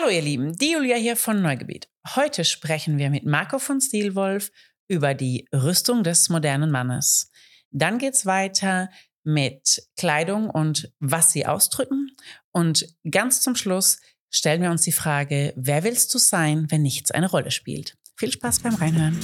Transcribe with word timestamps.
Hallo 0.00 0.10
ihr 0.10 0.22
Lieben, 0.22 0.56
die 0.56 0.72
Julia 0.72 0.94
hier 0.94 1.16
von 1.16 1.42
Neugebiet. 1.42 1.88
Heute 2.14 2.44
sprechen 2.44 2.98
wir 2.98 3.10
mit 3.10 3.26
Marco 3.26 3.58
von 3.58 3.80
Stilwolf 3.80 4.52
über 4.86 5.12
die 5.12 5.48
Rüstung 5.52 6.04
des 6.04 6.28
modernen 6.28 6.70
Mannes. 6.70 7.32
Dann 7.72 7.98
geht's 7.98 8.24
weiter 8.24 8.90
mit 9.24 9.82
Kleidung 9.96 10.50
und 10.50 10.92
was 11.00 11.32
sie 11.32 11.46
ausdrücken. 11.46 12.14
Und 12.52 12.86
ganz 13.10 13.40
zum 13.40 13.56
Schluss 13.56 13.98
stellen 14.30 14.62
wir 14.62 14.70
uns 14.70 14.82
die 14.82 14.92
Frage, 14.92 15.52
wer 15.56 15.82
willst 15.82 16.14
du 16.14 16.18
sein, 16.18 16.70
wenn 16.70 16.82
nichts 16.82 17.10
eine 17.10 17.28
Rolle 17.28 17.50
spielt? 17.50 17.96
Viel 18.16 18.30
Spaß 18.30 18.60
beim 18.60 18.76
Reinhören. 18.76 19.18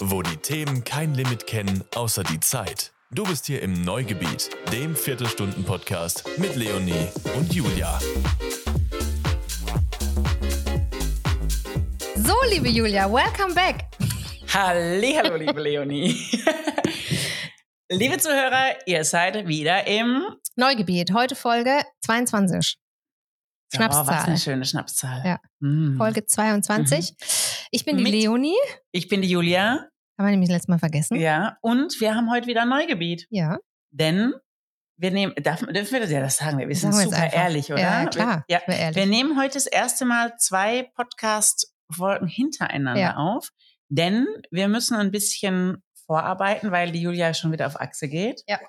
Wo 0.00 0.22
die 0.22 0.36
Themen 0.38 0.82
kein 0.82 1.14
Limit 1.14 1.46
kennen, 1.46 1.84
außer 1.94 2.24
die 2.24 2.40
Zeit. 2.40 2.92
Du 3.14 3.24
bist 3.24 3.44
hier 3.44 3.60
im 3.60 3.84
Neugebiet, 3.84 4.48
dem 4.72 4.96
Viertelstunden-Podcast 4.96 6.24
mit 6.38 6.56
Leonie 6.56 7.08
und 7.36 7.52
Julia. 7.52 7.98
So, 12.16 12.34
liebe 12.48 12.70
Julia, 12.70 13.12
welcome 13.12 13.52
back. 13.52 13.84
Hallo, 14.54 15.36
liebe 15.36 15.60
Leonie. 15.60 16.16
liebe 17.90 18.16
Zuhörer, 18.16 18.78
ihr 18.86 19.04
seid 19.04 19.46
wieder 19.46 19.86
im 19.86 20.24
Neugebiet. 20.56 21.12
Heute 21.12 21.34
Folge 21.34 21.82
22. 22.06 22.78
Schnapszahl. 23.74 24.04
Oh, 24.04 24.08
was 24.08 24.24
eine 24.24 24.38
schöne 24.38 24.64
Schnapszahl. 24.64 25.22
Ja. 25.22 25.40
Mm. 25.60 25.98
Folge 25.98 26.24
22. 26.24 27.14
Ich 27.70 27.84
bin 27.84 27.98
die 27.98 28.04
Mit- 28.04 28.12
Leonie. 28.14 28.56
Ich 28.90 29.08
bin 29.08 29.20
die 29.20 29.28
Julia. 29.28 29.91
Haben 30.22 30.28
wir 30.28 30.32
nämlich 30.34 30.50
letztes 30.50 30.68
Mal 30.68 30.78
vergessen. 30.78 31.16
Ja, 31.18 31.56
und 31.62 32.00
wir 32.00 32.14
haben 32.14 32.30
heute 32.30 32.46
wieder 32.46 32.62
ein 32.62 32.68
Neugebiet. 32.68 33.26
Ja. 33.28 33.58
Denn 33.90 34.32
wir 34.96 35.10
nehmen, 35.10 35.34
darf, 35.42 35.58
dürfen 35.66 35.90
wir 35.94 35.98
das 35.98 36.12
ja 36.12 36.20
das 36.20 36.36
sagen? 36.36 36.58
Wir 36.60 36.76
sind 36.76 36.92
Sagen 36.94 37.10
super 37.10 37.32
ehrlich, 37.32 37.72
oder? 37.72 37.80
Ja, 37.82 38.06
klar. 38.06 38.44
Wir, 38.46 38.62
ja, 38.68 38.72
ehrlich. 38.72 38.94
wir 38.96 39.06
nehmen 39.06 39.36
heute 39.36 39.54
das 39.54 39.66
erste 39.66 40.04
Mal 40.04 40.36
zwei 40.38 40.88
Podcast-Folgen 40.94 42.28
hintereinander 42.28 43.00
Ja. 43.00 43.16
auf, 43.16 43.48
denn 43.88 44.28
wir 44.52 44.68
müssen 44.68 44.94
ein 44.94 45.10
bisschen 45.10 45.82
vorarbeiten, 46.06 46.70
weil 46.70 46.92
die 46.92 47.02
Julia 47.02 47.34
schon 47.34 47.50
wieder 47.50 47.66
auf 47.66 47.80
Achse 47.80 48.06
geht. 48.06 48.44
Ja. 48.46 48.60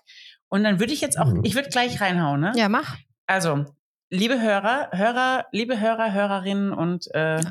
Und 0.49 0.63
dann 0.63 0.79
würde 0.79 0.93
ich 0.93 1.01
jetzt 1.01 1.19
auch, 1.19 1.31
ich 1.43 1.53
würde 1.53 1.69
gleich 1.69 2.01
reinhauen, 2.01 2.41
ne? 2.41 2.53
Ja, 2.55 2.67
mach. 2.67 2.97
Also, 3.27 3.65
liebe 4.09 4.41
Hörer, 4.41 4.89
Hörer, 4.91 5.45
liebe 5.51 5.79
Hörer, 5.79 6.13
Hörerinnen 6.13 6.73
und 6.73 7.13
äh, 7.13 7.43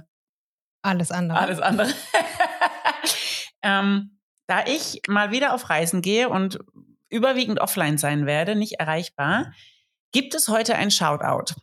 Alles 0.82 1.12
andere. 1.12 1.38
alles 1.38 1.60
andere. 1.60 1.88
ähm, 3.62 4.18
da 4.46 4.64
ich 4.66 5.02
mal 5.08 5.30
wieder 5.30 5.54
auf 5.54 5.70
Reisen 5.70 6.02
gehe 6.02 6.28
und 6.28 6.58
überwiegend 7.08 7.60
offline 7.60 7.98
sein 7.98 8.26
werde, 8.26 8.54
nicht 8.56 8.74
erreichbar, 8.80 9.52
gibt 10.12 10.34
es 10.34 10.48
heute 10.48 10.74
ein 10.76 10.90
Shoutout. 10.90 11.54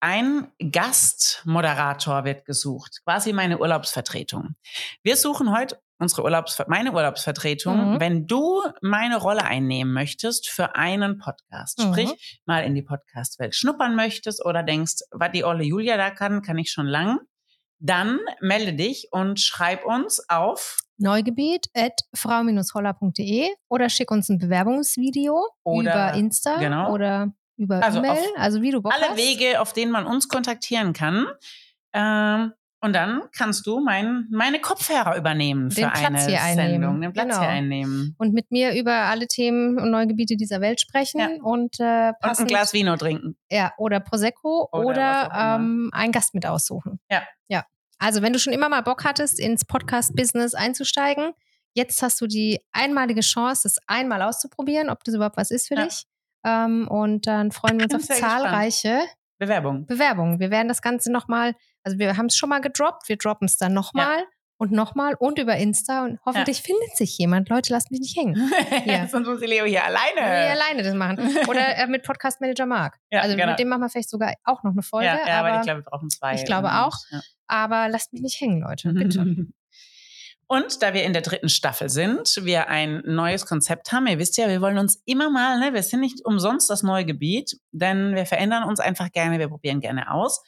Ein 0.00 0.48
Gastmoderator 0.72 2.24
wird 2.24 2.44
gesucht, 2.44 3.00
quasi 3.04 3.32
meine 3.32 3.58
Urlaubsvertretung. 3.58 4.54
Wir 5.02 5.16
suchen 5.16 5.50
heute 5.56 5.80
unsere 5.98 6.22
Urlaubs 6.22 6.62
meine 6.68 6.92
Urlaubsvertretung, 6.92 7.94
Mhm. 7.94 8.00
wenn 8.00 8.26
du 8.28 8.62
meine 8.80 9.16
Rolle 9.16 9.42
einnehmen 9.44 9.92
möchtest 9.92 10.48
für 10.48 10.76
einen 10.76 11.18
Podcast. 11.18 11.80
Mhm. 11.80 11.82
Sprich, 11.92 12.40
mal 12.46 12.62
in 12.64 12.76
die 12.76 12.82
Podcastwelt 12.82 13.56
schnuppern 13.56 13.96
möchtest 13.96 14.44
oder 14.44 14.62
denkst, 14.62 15.02
was 15.10 15.32
die 15.32 15.42
Olle 15.44 15.64
Julia 15.64 15.96
da 15.96 16.10
kann, 16.10 16.42
kann 16.42 16.58
ich 16.58 16.70
schon 16.70 16.86
lang. 16.86 17.18
Dann 17.80 18.20
melde 18.40 18.74
dich 18.74 19.08
und 19.10 19.40
schreib 19.40 19.84
uns 19.84 20.28
auf 20.28 20.78
Neugebiet 20.98 21.66
at 21.74 21.92
frau-holler.de 22.14 23.48
oder 23.68 23.88
schick 23.88 24.10
uns 24.10 24.28
ein 24.28 24.38
Bewerbungsvideo 24.38 25.46
Oder- 25.64 25.92
über 26.10 26.14
Insta 26.18 26.58
genau. 26.58 26.92
oder 26.92 27.32
über 27.56 27.82
Also 27.82 27.98
E-Mail, 27.98 28.18
also 28.36 28.62
wie 28.62 28.70
du 28.70 28.82
Bock 28.82 28.92
alle 28.94 29.10
hast. 29.10 29.16
Wege, 29.16 29.60
auf 29.60 29.72
denen 29.72 29.90
man 29.92 30.06
uns 30.06 30.28
kontaktieren 30.28 30.92
kann. 30.92 31.26
Ähm, 31.92 32.52
und 32.80 32.92
dann 32.94 33.22
kannst 33.36 33.66
du 33.66 33.80
mein, 33.80 34.28
meine 34.30 34.60
Kopfhörer 34.60 35.16
übernehmen 35.16 35.72
für 35.72 35.80
Den 35.80 35.90
Platz 35.90 36.04
eine 36.04 36.26
hier 36.26 36.40
einnehmen. 36.40 36.70
Sendung, 36.72 37.00
den 37.00 37.12
Platz 37.12 37.26
Genau. 37.30 37.40
hier 37.40 37.48
einnehmen. 37.48 38.14
Und 38.18 38.32
mit 38.34 38.52
mir 38.52 38.74
über 38.78 38.92
alle 38.92 39.26
Themen 39.26 39.78
und 39.80 39.90
Neugebiete 39.90 40.36
dieser 40.36 40.60
Welt 40.60 40.80
sprechen 40.80 41.18
Ja. 41.18 41.28
und 41.42 41.80
äh, 41.80 41.82
Und 41.82 41.88
ein 41.88 42.14
passend, 42.20 42.48
Glas 42.48 42.72
Vino 42.72 42.96
trinken. 42.96 43.36
ja, 43.50 43.72
oder 43.78 43.98
Prosecco 43.98 44.68
Oder 44.70 44.84
oder, 44.86 45.30
ähm, 45.56 45.90
einen 45.92 46.12
Gast 46.12 46.34
mit 46.34 46.46
aussuchen. 46.46 47.00
Ja. 47.10 47.22
Ja. 47.48 47.64
Also 47.98 48.22
wenn 48.22 48.32
du 48.32 48.38
schon 48.38 48.52
immer 48.52 48.68
mal 48.68 48.82
Bock 48.82 49.04
hattest, 49.04 49.40
ins 49.40 49.64
Podcast-Business 49.64 50.54
einzusteigen, 50.54 51.32
jetzt 51.74 52.00
hast 52.02 52.20
du 52.20 52.26
die 52.26 52.60
einmalige 52.72 53.20
Chance, 53.20 53.62
das 53.64 53.76
einmal 53.86 54.22
auszuprobieren, 54.22 54.90
ob 54.90 55.04
das 55.04 55.14
überhaupt 55.14 55.36
was 55.36 55.50
ist 55.50 55.68
für 55.68 55.74
Ja. 55.76 55.84
dich. 55.84 56.04
Ähm, 56.44 56.86
und 56.88 57.26
dann 57.26 57.50
freuen 57.50 57.78
wir 57.78 57.84
uns 57.84 57.94
auf 57.94 58.00
gespannt. 58.06 58.20
zahlreiche 58.20 59.00
Bewerbung. 59.38 59.86
Bewerbungen. 59.86 60.40
Wir 60.40 60.50
werden 60.50 60.68
das 60.68 60.82
Ganze 60.82 61.10
nochmal, 61.12 61.54
also 61.84 61.98
wir 61.98 62.16
haben 62.16 62.26
es 62.26 62.36
schon 62.36 62.48
mal 62.48 62.60
gedroppt, 62.60 63.08
wir 63.08 63.16
droppen 63.16 63.46
es 63.46 63.56
dann 63.56 63.72
nochmal 63.74 64.24
und 64.58 64.72
nochmal 64.72 65.14
und 65.14 65.38
über 65.38 65.56
Insta 65.56 66.04
und 66.04 66.18
hoffentlich 66.26 66.62
findet 66.62 66.96
sich 66.96 67.16
jemand. 67.16 67.48
Leute, 67.48 67.72
lasst 67.72 67.90
mich 67.90 68.00
nicht 68.00 68.16
hängen. 68.16 68.50
Ja. 68.84 69.06
Sonst 69.08 69.28
muss 69.28 69.40
Leo 69.40 69.64
hier 69.64 69.84
alleine. 69.84 70.16
Nee, 70.16 70.50
alleine 70.50 70.82
das 70.82 70.94
machen. 70.94 71.18
Oder 71.48 71.76
äh, 71.76 71.86
mit 71.86 72.02
Podcast 72.02 72.40
Manager 72.40 72.66
Marc. 72.66 72.98
Ja, 73.10 73.20
also 73.20 73.36
genau. 73.36 73.50
mit 73.50 73.58
dem 73.58 73.68
machen 73.68 73.80
wir 73.80 73.88
vielleicht 73.88 74.10
sogar 74.10 74.34
auch 74.44 74.62
noch 74.62 74.72
eine 74.72 74.82
Folge. 74.82 75.06
ja, 75.06 75.18
ja, 75.26 75.38
aber, 75.38 75.48
aber, 75.48 75.58
ich 75.60 75.64
glaube, 75.64 75.80
wir 75.80 75.90
brauchen 75.90 76.10
zwei. 76.10 76.34
ich 76.34 76.44
glaube 76.44 76.68
auch. 76.72 76.96
Ja. 77.10 77.20
aber 77.46 77.88
lasst 77.88 78.12
mich 78.12 78.22
nicht 78.22 78.40
hängen, 78.40 78.60
Leute. 78.60 78.92
Bitte. 78.92 79.46
Und 80.46 80.82
da 80.82 80.94
wir 80.94 81.04
in 81.04 81.12
der 81.12 81.22
dritten 81.22 81.50
Staffel 81.50 81.90
sind, 81.90 82.40
wir 82.42 82.68
ein 82.68 83.02
neues 83.04 83.46
Konzept 83.46 83.92
haben. 83.92 84.06
Ihr 84.06 84.18
wisst 84.18 84.38
ja, 84.38 84.48
wir 84.48 84.62
wollen 84.62 84.78
uns 84.78 85.02
immer 85.04 85.28
mal, 85.30 85.58
ne, 85.58 85.74
wir 85.74 85.82
sind 85.82 86.00
nicht 86.00 86.24
umsonst 86.24 86.70
das 86.70 86.82
neue 86.82 87.04
Gebiet, 87.04 87.58
denn 87.70 88.14
wir 88.14 88.24
verändern 88.24 88.64
uns 88.64 88.80
einfach 88.80 89.12
gerne, 89.12 89.38
wir 89.38 89.48
probieren 89.48 89.80
gerne 89.80 90.10
aus. 90.10 90.42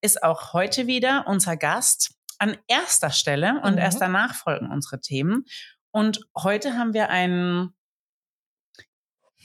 Ist 0.00 0.22
auch 0.22 0.52
heute 0.52 0.86
wieder 0.86 1.24
unser 1.28 1.56
Gast 1.56 2.14
an 2.38 2.56
erster 2.68 3.10
Stelle 3.10 3.60
und 3.62 3.72
Mhm. 3.74 3.78
erst 3.78 4.00
danach 4.00 4.34
folgen 4.34 4.70
unsere 4.70 5.00
Themen. 5.00 5.44
Und 5.90 6.20
heute 6.36 6.74
haben 6.76 6.92
wir 6.94 7.08
einen, 7.10 7.74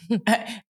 äh, 0.09 0.17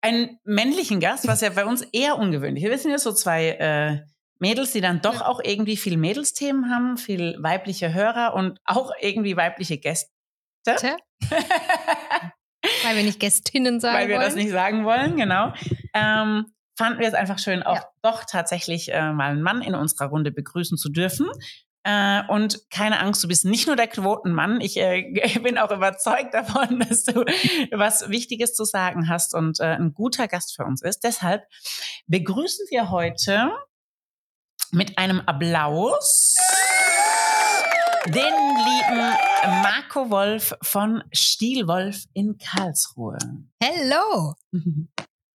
einen 0.01 0.39
männlichen 0.43 0.99
Gast, 0.99 1.27
was 1.27 1.41
ja 1.41 1.49
bei 1.49 1.65
uns 1.65 1.81
eher 1.93 2.17
ungewöhnlich 2.17 2.63
ist. 2.63 2.69
Wir 2.69 2.77
sind 2.77 2.91
ja 2.91 2.97
so 2.99 3.13
zwei 3.13 3.49
äh, 3.51 4.01
Mädels, 4.39 4.71
die 4.71 4.81
dann 4.81 5.01
doch 5.01 5.21
auch 5.21 5.39
irgendwie 5.43 5.77
viel 5.77 5.97
Mädelsthemen 5.97 6.69
haben, 6.71 6.97
viel 6.97 7.37
weibliche 7.41 7.93
Hörer 7.93 8.33
und 8.33 8.59
auch 8.65 8.91
irgendwie 9.01 9.35
weibliche 9.37 9.77
Gäste. 9.77 10.09
Weil 12.83 12.95
wir 12.97 13.03
nicht 13.03 13.19
Gästinnen 13.19 13.79
sagen 13.79 13.97
weil 13.97 14.07
wir 14.09 14.15
wollen. 14.17 14.25
das 14.25 14.35
nicht 14.35 14.51
sagen 14.51 14.83
wollen, 14.85 15.15
genau. 15.17 15.53
Ähm, 15.93 16.45
fanden 16.77 16.99
wir 16.99 17.07
es 17.07 17.13
einfach 17.13 17.39
schön, 17.39 17.63
auch 17.63 17.75
Ja. 17.77 17.89
doch 18.01 18.23
tatsächlich 18.25 18.91
äh, 18.93 19.11
mal 19.13 19.31
einen 19.31 19.41
Mann 19.41 19.61
in 19.61 19.75
unserer 19.75 20.07
Runde 20.09 20.31
begrüßen 20.31 20.77
zu 20.77 20.89
dürfen. 20.89 21.27
Äh, 21.83 22.23
und 22.27 22.69
keine 22.69 22.99
Angst, 22.99 23.23
du 23.23 23.27
bist 23.27 23.45
nicht 23.45 23.67
nur 23.67 23.75
der 23.75 23.87
Quotenmann. 23.87 24.59
Ich 24.61 24.77
äh, 24.77 25.39
bin 25.43 25.57
auch 25.57 25.71
überzeugt 25.71 26.33
davon, 26.33 26.79
dass 26.89 27.05
du 27.05 27.23
was 27.71 28.09
Wichtiges 28.09 28.53
zu 28.53 28.65
sagen 28.65 29.07
hast 29.07 29.33
und 29.33 29.59
äh, 29.59 29.75
ein 29.75 29.93
guter 29.93 30.27
Gast 30.27 30.55
für 30.55 30.65
uns 30.65 30.81
ist. 30.81 31.03
Deshalb 31.03 31.43
begrüßen 32.07 32.65
wir 32.69 32.89
heute 32.89 33.51
mit 34.71 34.97
einem 34.97 35.21
Applaus 35.21 36.35
den 38.05 38.23
lieben 38.23 39.13
Marco 39.61 40.09
Wolf 40.09 40.55
von 40.61 41.03
Stielwolf 41.11 42.03
in 42.13 42.37
Karlsruhe. 42.37 43.17
Hello, 43.61 44.35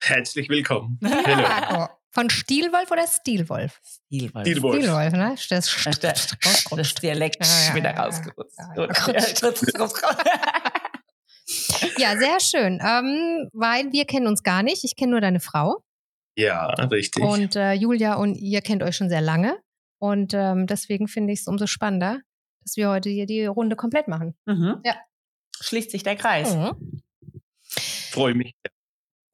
Herzlich 0.02 0.50
willkommen. 0.50 0.98
Marco. 1.00 1.88
Von 2.14 2.30
Stielwolf 2.30 2.90
oder 2.92 3.06
Stilwolf? 3.08 3.80
Stielwolf. 3.82 4.46
Stilwolf. 4.46 4.82
Stilwolf, 4.82 5.12
ne? 5.12 5.34
Das, 5.48 5.48
Das, 5.48 5.98
das, 5.98 6.64
das 6.70 6.94
Dialekt 6.94 7.44
Ja, 7.44 7.68
ja, 7.68 7.74
wieder 7.74 7.94
ja, 7.94 8.08
ja. 9.12 9.20
Ja, 11.98 12.16
sehr 12.16 12.40
schön. 12.40 12.80
Ähm, 12.80 13.50
weil 13.52 13.92
wir 13.92 14.04
kennen 14.04 14.28
uns 14.28 14.42
gar 14.42 14.62
nicht. 14.62 14.84
Ich 14.84 14.96
kenne 14.96 15.10
nur 15.10 15.20
deine 15.20 15.40
Frau. 15.40 15.82
Ja, 16.36 16.66
richtig. 16.66 17.22
Und 17.22 17.56
äh, 17.56 17.72
Julia 17.72 18.14
und 18.14 18.36
ihr 18.36 18.60
kennt 18.60 18.82
euch 18.82 18.96
schon 18.96 19.08
sehr 19.08 19.20
lange. 19.20 19.58
Und 19.98 20.34
ähm, 20.34 20.66
deswegen 20.66 21.08
finde 21.08 21.32
ich 21.32 21.40
es 21.40 21.46
umso 21.46 21.66
spannender, 21.66 22.20
dass 22.62 22.76
wir 22.76 22.88
heute 22.90 23.10
hier 23.10 23.26
die 23.26 23.44
Runde 23.44 23.76
komplett 23.76 24.08
machen. 24.08 24.34
mhm. 24.46 24.80
Ja. 24.84 24.94
Schließt 25.60 25.90
sich 25.90 26.02
der 26.02 26.16
Kreis. 26.16 26.54
Mhm. 26.54 27.00
Freue 28.10 28.34
mich. 28.34 28.54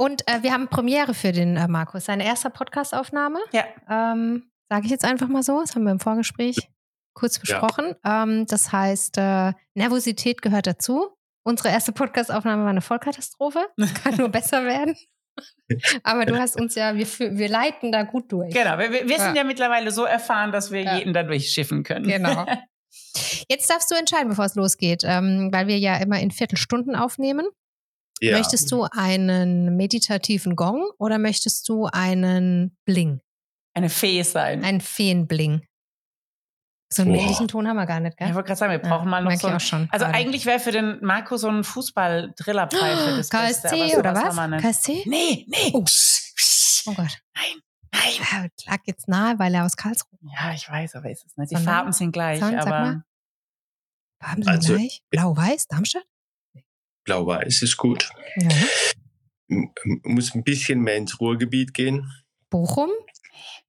Und 0.00 0.26
äh, 0.26 0.42
wir 0.42 0.54
haben 0.54 0.68
Premiere 0.68 1.12
für 1.12 1.30
den 1.30 1.58
äh, 1.58 1.68
Markus. 1.68 2.06
Seine 2.06 2.24
erste 2.24 2.48
Podcastaufnahme. 2.48 3.38
Ja. 3.52 3.64
Ähm, 3.90 4.50
Sage 4.70 4.86
ich 4.86 4.90
jetzt 4.90 5.04
einfach 5.04 5.28
mal 5.28 5.42
so. 5.42 5.60
Das 5.60 5.74
haben 5.74 5.82
wir 5.84 5.92
im 5.92 6.00
Vorgespräch 6.00 6.56
kurz 7.12 7.38
besprochen. 7.38 7.94
Ähm, 8.02 8.46
das 8.46 8.72
heißt, 8.72 9.18
äh, 9.18 9.52
Nervosität 9.74 10.40
gehört 10.40 10.66
dazu. 10.66 11.10
Unsere 11.42 11.68
erste 11.68 11.92
Podcastaufnahme 11.92 12.62
war 12.62 12.70
eine 12.70 12.80
Vollkatastrophe. 12.80 13.66
Das 13.76 13.92
kann 13.92 14.16
nur 14.16 14.30
besser 14.30 14.64
werden. 14.64 14.96
Aber 16.02 16.24
du 16.24 16.38
hast 16.38 16.58
uns 16.58 16.76
ja, 16.76 16.94
wir, 16.94 17.06
wir 17.06 17.48
leiten 17.50 17.92
da 17.92 18.04
gut 18.04 18.32
durch. 18.32 18.54
Genau, 18.54 18.78
wir, 18.78 18.90
wir 18.92 19.06
wir 19.06 19.18
sind 19.18 19.34
Ja. 19.36 19.42
ja 19.42 19.44
mittlerweile 19.44 19.90
so 19.90 20.04
erfahren, 20.04 20.50
dass 20.50 20.70
wir 20.70 20.80
Ja. 20.80 20.96
jeden 20.96 21.12
da 21.12 21.24
durchschiffen 21.24 21.82
können. 21.82 22.06
Genau. 22.08 22.46
Jetzt 23.50 23.68
darfst 23.68 23.90
du 23.90 23.96
entscheiden, 23.96 24.30
bevor 24.30 24.46
es 24.46 24.54
losgeht, 24.54 25.02
ähm, 25.04 25.50
weil 25.52 25.66
wir 25.66 25.78
ja 25.78 25.98
immer 25.98 26.18
in 26.20 26.30
Viertelstunden 26.30 26.96
aufnehmen. 26.96 27.46
Ja. 28.22 28.36
Möchtest 28.36 28.70
du 28.70 28.84
einen 28.90 29.76
meditativen 29.76 30.54
Gong 30.56 30.90
oder 30.98 31.18
möchtest 31.18 31.68
du 31.68 31.86
einen 31.86 32.76
Bling? 32.84 33.20
Eine 33.74 33.88
Fee 33.88 34.22
sein. 34.22 34.62
Einen 34.64 34.80
Feenbling? 34.80 35.66
So 36.92 37.02
einen 37.02 37.12
Boah. 37.12 37.18
männlichen 37.18 37.48
Ton 37.48 37.68
haben 37.68 37.76
wir 37.76 37.86
gar 37.86 38.00
nicht, 38.00 38.14
ich 38.14 38.16
gell? 38.26 38.34
wollte 38.34 38.48
gerade 38.48 38.58
sagen, 38.58 38.72
wir 38.72 38.78
brauchen 38.80 39.08
mal 39.08 39.22
noch 39.22 39.30
so. 39.30 39.36
ich 39.36 39.44
ein- 39.46 39.56
auch 39.56 39.60
schon. 39.60 39.88
Also 39.92 40.04
gerade. 40.06 40.18
eigentlich 40.18 40.44
wäre 40.44 40.58
für 40.58 40.72
den 40.72 40.98
Marco 41.02 41.36
so 41.36 41.48
ein 41.48 41.62
Fußball-Drillerpfeife 41.64 43.16
das 43.16 43.28
Beste. 43.28 43.36
aber 43.38 43.46
KSC 43.46 43.76
sowas 43.76 43.98
oder 43.98 44.14
was? 44.14 44.24
haben 44.24 44.36
wir 44.36 44.48
nicht. 44.56 44.62
KSC? 44.62 45.02
Nee, 45.06 45.46
nee. 45.48 45.70
Oh. 45.72 45.84
Oh 46.86 46.94
Gott. 46.94 47.18
Nein. 47.36 47.62
Ja, 48.32 48.46
lag 48.66 48.78
jetzt 48.86 49.08
nahe, 49.08 49.38
weil 49.38 49.54
er 49.54 49.64
aus 49.66 49.76
Karlsruhe 49.76 50.18
Ja, 50.36 50.52
ich 50.52 50.68
weiß, 50.68 50.94
aber 50.96 51.10
ist 51.10 51.24
es 51.26 51.36
nicht. 51.36 51.50
Die 51.52 51.56
Sondern? 51.56 51.74
Farben 51.74 51.92
sind 51.92 52.12
gleich, 52.12 52.40
sag 52.40 52.54
aber 52.54 52.70
mal. 52.70 53.02
Haben 54.22 54.42
sie 54.42 54.48
Also- 54.50 54.74
gleich? 54.74 55.02
Blau-Weiß, 55.10 55.68
Darmstadt? 55.68 56.04
Blau-Weiß 57.14 57.62
ist 57.62 57.76
gut. 57.76 58.08
Ja. 58.36 58.48
Muss 60.04 60.32
ein 60.36 60.44
bisschen 60.44 60.80
mehr 60.80 60.94
ins 60.96 61.18
Ruhrgebiet 61.20 61.74
gehen. 61.74 62.08
Bochum? 62.50 62.88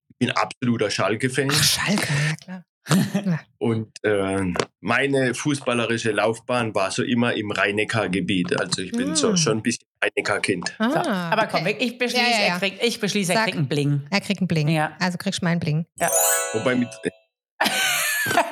Ich 0.09 0.17
bin 0.19 0.29
absoluter 0.29 0.91
Schalke-Fan. 0.91 1.49
Ach, 1.51 1.63
Schalke, 1.63 2.07
ja 2.29 2.35
klar. 2.35 2.65
Und 3.57 3.89
äh, 4.03 4.53
meine 4.79 5.33
fußballerische 5.33 6.11
Laufbahn 6.11 6.75
war 6.75 6.91
so 6.91 7.01
immer 7.03 7.33
im 7.33 7.49
Rhein-Neckar-Gebiet. 7.51 8.59
Also 8.59 8.83
ich 8.83 8.91
bin 8.91 9.11
Mm. 9.11 9.15
so 9.15 9.35
schon 9.35 9.57
ein 9.57 9.63
bisschen 9.63 9.87
Rhein-Neckar-Kind. 10.03 10.75
Ah, 10.79 10.89
so. 10.91 11.09
aber 11.09 11.47
komm, 11.47 11.61
okay. 11.61 11.77
ich 11.79 11.97
beschließe, 11.97 12.23
Ja, 12.23 12.29
ja, 12.29 12.47
ja. 12.47 12.53
er 12.53 12.59
kriegt, 12.59 12.83
ich 12.83 12.99
beschließe, 12.99 13.31
er 13.31 13.37
Sag. 13.37 13.45
kriegt 13.45 13.57
einen 13.57 13.67
Bling. 13.67 14.01
Er 14.11 14.21
kriegt 14.21 14.39
einen 14.41 14.47
Bling. 14.47 14.67
Ja. 14.67 14.95
Also 14.99 15.17
kriegst 15.17 15.41
du 15.41 15.45
meinen 15.45 15.59
Bling. 15.59 15.85
Wobei 16.53 16.75
mit, 16.75 16.89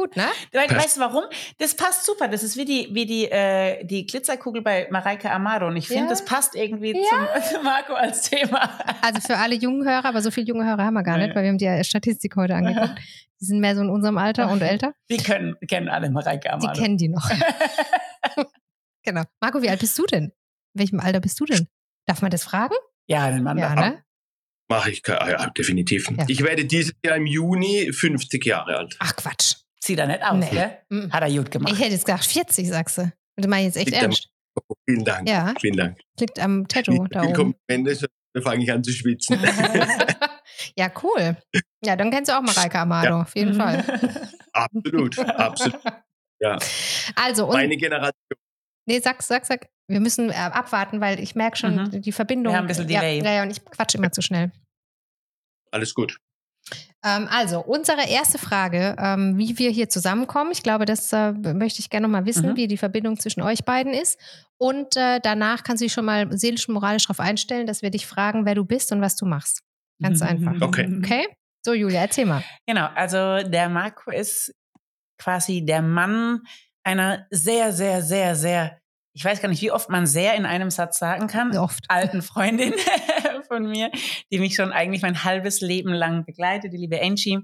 Gut, 0.00 0.16
ne? 0.16 0.24
Passt. 0.52 0.74
weißt 0.74 0.96
du 0.96 1.00
warum? 1.00 1.24
Das 1.58 1.74
passt 1.74 2.06
super. 2.06 2.26
Das 2.28 2.42
ist 2.42 2.56
wie 2.56 2.64
die, 2.64 2.88
wie 2.92 3.04
die, 3.04 3.30
äh, 3.30 3.84
die 3.84 4.06
Glitzerkugel 4.06 4.62
bei 4.62 4.88
Mareike 4.90 5.30
Amado. 5.30 5.66
Und 5.66 5.76
ich 5.76 5.88
finde, 5.88 6.04
Ja. 6.04 6.08
das 6.08 6.24
passt 6.24 6.54
irgendwie 6.54 6.92
Ja. 6.96 7.02
zum, 7.42 7.42
zu 7.58 7.62
Marco 7.62 7.92
als 7.92 8.22
Thema. 8.30 8.70
Also 9.02 9.20
für 9.20 9.36
alle 9.36 9.56
jungen 9.56 9.86
Hörer, 9.86 10.06
aber 10.06 10.22
so 10.22 10.30
viele 10.30 10.46
junge 10.46 10.64
Hörer 10.64 10.84
haben 10.86 10.94
wir 10.94 11.02
gar 11.02 11.18
Nee. 11.18 11.26
nicht, 11.26 11.36
weil 11.36 11.42
wir 11.42 11.50
haben 11.50 11.58
die 11.58 11.84
Statistik 11.84 12.34
heute 12.36 12.54
angeguckt. 12.54 12.94
Die 13.42 13.44
sind 13.44 13.60
mehr 13.60 13.74
so 13.74 13.82
in 13.82 13.90
unserem 13.90 14.16
Alter 14.16 14.50
und 14.50 14.62
älter. 14.62 14.94
Die 15.10 15.18
können, 15.18 15.56
kennen 15.68 15.88
alle 15.88 16.10
Mareike 16.10 16.40
Die 16.44 16.48
Amado. 16.48 16.80
kennen 16.80 16.96
die 16.96 17.08
noch. 17.08 17.28
genau. 19.02 19.22
Marco, 19.40 19.60
wie 19.62 19.68
alt 19.68 19.80
bist 19.80 19.98
du 19.98 20.06
denn? 20.06 20.24
In 20.74 20.80
welchem 20.80 21.00
Alter 21.00 21.20
bist 21.20 21.38
du 21.40 21.44
denn? 21.44 21.68
Darf 22.06 22.22
man 22.22 22.30
das 22.30 22.44
fragen? 22.44 22.74
ja, 23.06 23.30
den 23.30 23.42
Mann 23.42 23.58
Ja, 23.58 23.74
ne? 23.74 24.02
mache 24.68 24.90
ich, 24.92 25.02
ja, 25.06 25.50
definitiv. 25.50 26.08
Ja. 26.16 26.24
Ich 26.28 26.42
werde 26.44 26.64
dieses 26.64 26.94
Jahr 27.04 27.16
im 27.16 27.26
Juni 27.26 27.92
50 27.92 28.46
Jahre 28.46 28.76
alt. 28.76 28.96
Ach 29.00 29.16
Quatsch. 29.16 29.56
Sieht 29.82 29.98
er 29.98 30.06
nicht 30.06 30.22
aus, 30.22 30.36
Nee. 30.38 30.50
gell? 30.90 31.10
Hat 31.10 31.22
er 31.22 31.30
gut 31.30 31.50
gemacht. 31.50 31.72
Ich 31.72 31.78
hätte 31.80 31.92
jetzt 31.92 32.04
gesagt 32.04 32.24
40, 32.24 32.68
sagst 32.68 32.98
du. 32.98 33.02
Und 33.02 33.44
du 33.44 33.48
meinst 33.48 33.76
jetzt 33.76 33.76
echt 33.76 33.86
Liegt 33.86 33.98
am- 33.98 34.10
ernst? 34.10 34.28
Vielen 34.86 35.04
Dank. 35.04 35.28
Ja. 35.28 35.54
Vielen 35.60 35.76
Dank. 35.76 35.98
Liegt 36.18 36.38
am 36.38 36.66
Tattoo 36.68 37.06
da 37.08 37.22
oben. 37.22 37.32
Komplimente, 37.32 38.08
da 38.34 38.40
fange 38.42 38.62
ich 38.64 38.70
an 38.72 38.82
zu 38.84 38.92
schwitzen. 38.92 39.38
ja, 40.76 40.90
cool. 41.02 41.36
Ja, 41.84 41.96
dann 41.96 42.10
kennst 42.10 42.30
du 42.30 42.36
auch 42.36 42.42
Mareike 42.42 42.78
Amado, 42.78 43.20
auf 43.22 43.34
jeden 43.36 43.54
Fall. 43.54 43.82
absolut, 44.52 45.18
absolut. 45.18 45.80
Also, 47.14 47.46
und, 47.46 47.52
Meine 47.54 47.76
Generation. 47.76 48.12
nee, 48.86 48.98
sag, 49.00 49.22
sag, 49.22 49.46
sag. 49.46 49.68
Wir 49.88 50.00
müssen 50.00 50.30
äh, 50.30 50.34
abwarten, 50.34 51.00
weil 51.00 51.20
ich 51.20 51.34
merke 51.34 51.56
schon, 51.56 51.74
Mhm. 51.76 52.02
die 52.02 52.12
Verbindung. 52.12 52.52
Wir 52.52 52.58
haben 52.58 52.64
ein 52.64 52.68
bisschen 52.68 52.88
ja, 52.88 53.00
Delay. 53.00 53.22
Ja, 53.24 53.32
ja, 53.32 53.42
und 53.42 53.50
ich 53.50 53.64
quatsch 53.64 53.94
immer 53.94 54.12
zu 54.12 54.20
schnell. 54.22 54.52
Alles 55.72 55.94
gut. 55.94 56.18
Ähm, 57.04 57.28
also, 57.30 57.60
unsere 57.60 58.06
erste 58.08 58.36
Frage, 58.38 58.94
ähm, 58.98 59.38
wie 59.38 59.56
wir 59.58 59.70
hier 59.70 59.88
zusammenkommen. 59.88 60.50
Ich 60.52 60.62
glaube, 60.62 60.84
das 60.84 61.12
äh, 61.12 61.32
möchte 61.32 61.80
ich 61.80 61.88
gerne 61.88 62.06
noch 62.06 62.12
mal 62.12 62.26
wissen, 62.26 62.50
Mhm. 62.50 62.56
wie 62.56 62.66
die 62.68 62.76
Verbindung 62.76 63.18
zwischen 63.18 63.40
euch 63.42 63.64
beiden 63.64 63.94
ist. 63.94 64.18
Und 64.58 64.96
äh, 64.96 65.18
danach 65.22 65.62
kannst 65.62 65.80
du 65.80 65.86
dich 65.86 65.92
schon 65.94 66.04
mal 66.04 66.26
seelisch 66.36 66.68
und 66.68 66.74
moralisch 66.74 67.04
darauf 67.04 67.20
einstellen, 67.20 67.66
dass 67.66 67.80
wir 67.80 67.90
dich 67.90 68.06
fragen, 68.06 68.44
wer 68.44 68.54
du 68.54 68.64
bist 68.66 68.92
und 68.92 69.00
was 69.00 69.16
du 69.16 69.24
machst. 69.24 69.62
Ganz 70.02 70.20
einfach. 70.22 70.60
Okay. 70.60 70.94
Okay? 70.98 71.26
So, 71.64 71.72
Julia, 71.72 72.00
erzähl 72.02 72.26
mal. 72.26 72.42
Genau, 72.66 72.88
also 72.94 73.46
der 73.48 73.68
Marco 73.70 74.10
ist 74.10 74.52
quasi 75.18 75.64
der 75.64 75.82
Mann 75.82 76.40
einer 76.84 77.26
sehr, 77.30 77.72
sehr, 77.72 78.02
sehr, 78.02 78.34
sehr, 78.34 78.78
ich 79.14 79.24
weiß 79.24 79.40
gar 79.42 79.48
nicht, 79.48 79.60
wie 79.62 79.70
oft 79.70 79.88
man 79.90 80.06
sehr 80.06 80.34
in 80.34 80.46
einem 80.46 80.70
Satz 80.70 80.98
sagen 80.98 81.26
kann, 81.26 81.56
Oft. 81.56 81.84
alten 81.88 82.22
Freundin 82.22 82.72
von 83.50 83.68
mir, 83.68 83.90
die 84.30 84.38
mich 84.38 84.54
schon 84.54 84.72
eigentlich 84.72 85.02
mein 85.02 85.24
halbes 85.24 85.60
Leben 85.60 85.92
lang 85.92 86.24
begleitet, 86.24 86.72
die 86.72 86.76
liebe 86.76 87.02
Angie. 87.02 87.40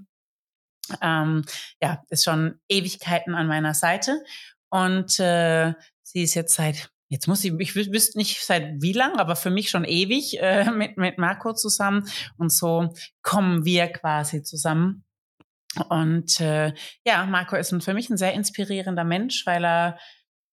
Ähm, 1.01 1.43
ja, 1.81 2.01
ist 2.09 2.23
schon 2.23 2.59
Ewigkeiten 2.69 3.35
an 3.35 3.47
meiner 3.47 3.73
Seite. 3.73 4.23
Und 4.69 5.19
äh, 5.19 5.73
sie 6.03 6.23
ist 6.23 6.33
jetzt 6.33 6.55
seit, 6.55 6.89
jetzt 7.09 7.27
muss 7.27 7.43
ich 7.43 7.51
wü- 7.51 7.91
wüsste 7.91 8.17
nicht 8.17 8.41
seit 8.41 8.81
wie 8.81 8.93
lang, 8.93 9.19
aber 9.19 9.35
für 9.35 9.49
mich 9.49 9.69
schon 9.69 9.83
ewig 9.83 10.39
äh, 10.39 10.71
mit, 10.71 10.97
mit 10.97 11.17
Marco 11.17 11.53
zusammen. 11.53 12.07
Und 12.37 12.53
so 12.53 12.93
kommen 13.21 13.65
wir 13.65 13.87
quasi 13.87 14.43
zusammen. 14.43 15.03
Und 15.89 16.39
äh, 16.39 16.73
ja, 17.05 17.25
Marco 17.25 17.57
ist 17.57 17.75
für 17.83 17.93
mich 17.93 18.09
ein 18.09 18.17
sehr 18.17 18.33
inspirierender 18.33 19.03
Mensch, 19.03 19.45
weil 19.45 19.65
er 19.65 19.99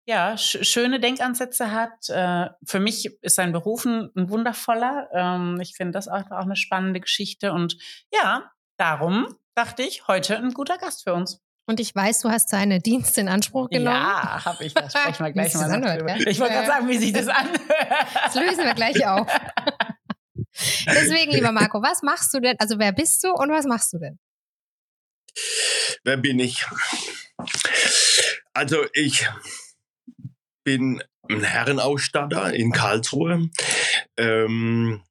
ja 0.06 0.36
sch 0.36 0.58
schöne 0.62 1.00
Denkansätze 1.00 1.70
hat. 1.72 2.08
Äh, 2.08 2.48
für 2.64 2.80
mich 2.80 3.06
ist 3.22 3.36
sein 3.36 3.52
Beruf 3.52 3.84
ein, 3.84 4.10
ein 4.16 4.28
wundervoller. 4.30 5.08
Ähm, 5.12 5.58
ich 5.60 5.76
finde 5.76 5.92
das 5.92 6.08
auch, 6.08 6.30
auch 6.30 6.44
eine 6.44 6.56
spannende 6.56 7.00
Geschichte. 7.00 7.52
Und 7.52 7.76
ja, 8.12 8.50
darum 8.78 9.34
dachte 9.54 9.82
ich, 9.82 10.08
heute 10.08 10.36
ein 10.36 10.52
guter 10.54 10.78
Gast 10.78 11.04
für 11.04 11.14
uns. 11.14 11.40
Und 11.66 11.78
ich 11.78 11.94
weiß, 11.94 12.20
du 12.20 12.30
hast 12.30 12.48
seine 12.48 12.80
Dienste 12.80 13.20
in 13.20 13.28
Anspruch 13.28 13.70
genommen. 13.70 13.96
Ja, 13.96 14.44
habe 14.44 14.64
ich. 14.64 14.74
Da 14.74 14.90
sprechen 14.90 15.24
wir 15.24 15.32
gleich 15.32 15.54
mal 15.54 15.62
das 15.64 15.70
anhört, 15.72 16.06
gell? 16.06 16.28
Ich 16.28 16.40
wollte 16.40 16.54
gerade 16.54 16.66
Ja. 16.66 16.72
sagen, 16.74 16.88
wie 16.88 16.98
sich 16.98 17.12
das 17.12 17.28
anhört. 17.28 17.60
Das 18.24 18.34
lösen 18.34 18.64
wir 18.64 18.74
gleich 18.74 19.06
auf. 19.06 19.28
Deswegen, 20.86 21.32
lieber 21.32 21.52
Marco, 21.52 21.80
was 21.82 22.02
machst 22.02 22.34
du 22.34 22.40
denn? 22.40 22.56
Also, 22.58 22.78
wer 22.78 22.92
bist 22.92 23.22
du 23.24 23.32
und 23.32 23.50
was 23.50 23.64
machst 23.66 23.92
du 23.92 23.98
denn? 23.98 24.18
Wer 26.04 26.16
bin 26.16 26.40
ich? 26.40 26.66
Also 28.52 28.84
ich 28.92 29.26
bin 30.64 31.02
ein 31.28 31.42
Herrenausstatter 31.42 32.52
in 32.54 32.72
Karlsruhe. 32.72 33.50
Ähm, 34.16 35.02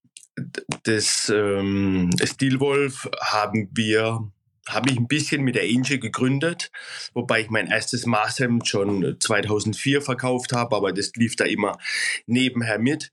das 0.84 1.32
ähm, 1.34 2.10
Stilwolf 2.24 3.10
haben 3.22 3.70
wir, 3.74 4.32
habe 4.68 4.92
ich 4.92 4.98
ein 4.98 5.08
bisschen 5.08 5.44
mit 5.44 5.56
der 5.56 5.68
Inge 5.68 6.00
gegründet, 6.00 6.72
wobei 7.14 7.42
ich 7.42 7.50
mein 7.50 7.68
erstes 7.68 8.06
Maßhemd 8.06 8.68
schon 8.68 9.18
2004 9.20 10.02
verkauft 10.02 10.54
habe, 10.54 10.76
aber 10.76 10.94
das 10.94 11.12
lief 11.16 11.36
da 11.36 11.46
immer 11.46 11.78
nebenher 12.26 12.80
mit. 12.80 13.10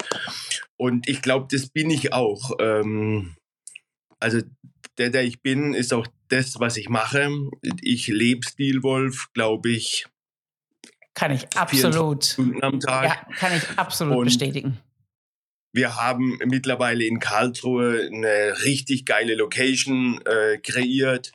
Und 0.76 1.08
ich 1.08 1.22
glaube, 1.22 1.48
das 1.50 1.68
bin 1.68 1.90
ich 1.90 2.12
auch. 2.12 2.52
Ähm, 2.60 3.34
also 4.20 4.40
der, 4.98 5.10
der 5.10 5.22
ich 5.22 5.42
bin, 5.42 5.74
ist 5.74 5.92
auch 5.92 6.06
das, 6.28 6.58
was 6.58 6.76
ich 6.76 6.88
mache. 6.88 7.30
Ich 7.80 8.08
lebe 8.08 8.46
Stilwolf, 8.46 9.28
glaube 9.32 9.70
ich, 9.70 10.06
Kann 11.18 11.32
ich 11.32 11.46
absolut. 11.56 12.24
Stunden 12.24 12.62
am 12.62 12.78
Tag. 12.78 13.04
Ja, 13.04 13.34
kann 13.34 13.56
ich 13.56 13.76
absolut 13.76 14.16
Und- 14.18 14.24
bestätigen. 14.26 14.78
Wir 15.72 15.96
haben 15.96 16.38
mittlerweile 16.46 17.04
in 17.04 17.18
Karlsruhe 17.18 18.06
eine 18.06 18.64
richtig 18.64 19.04
geile 19.04 19.34
Location 19.34 20.20
äh, 20.24 20.58
kreiert. 20.58 21.32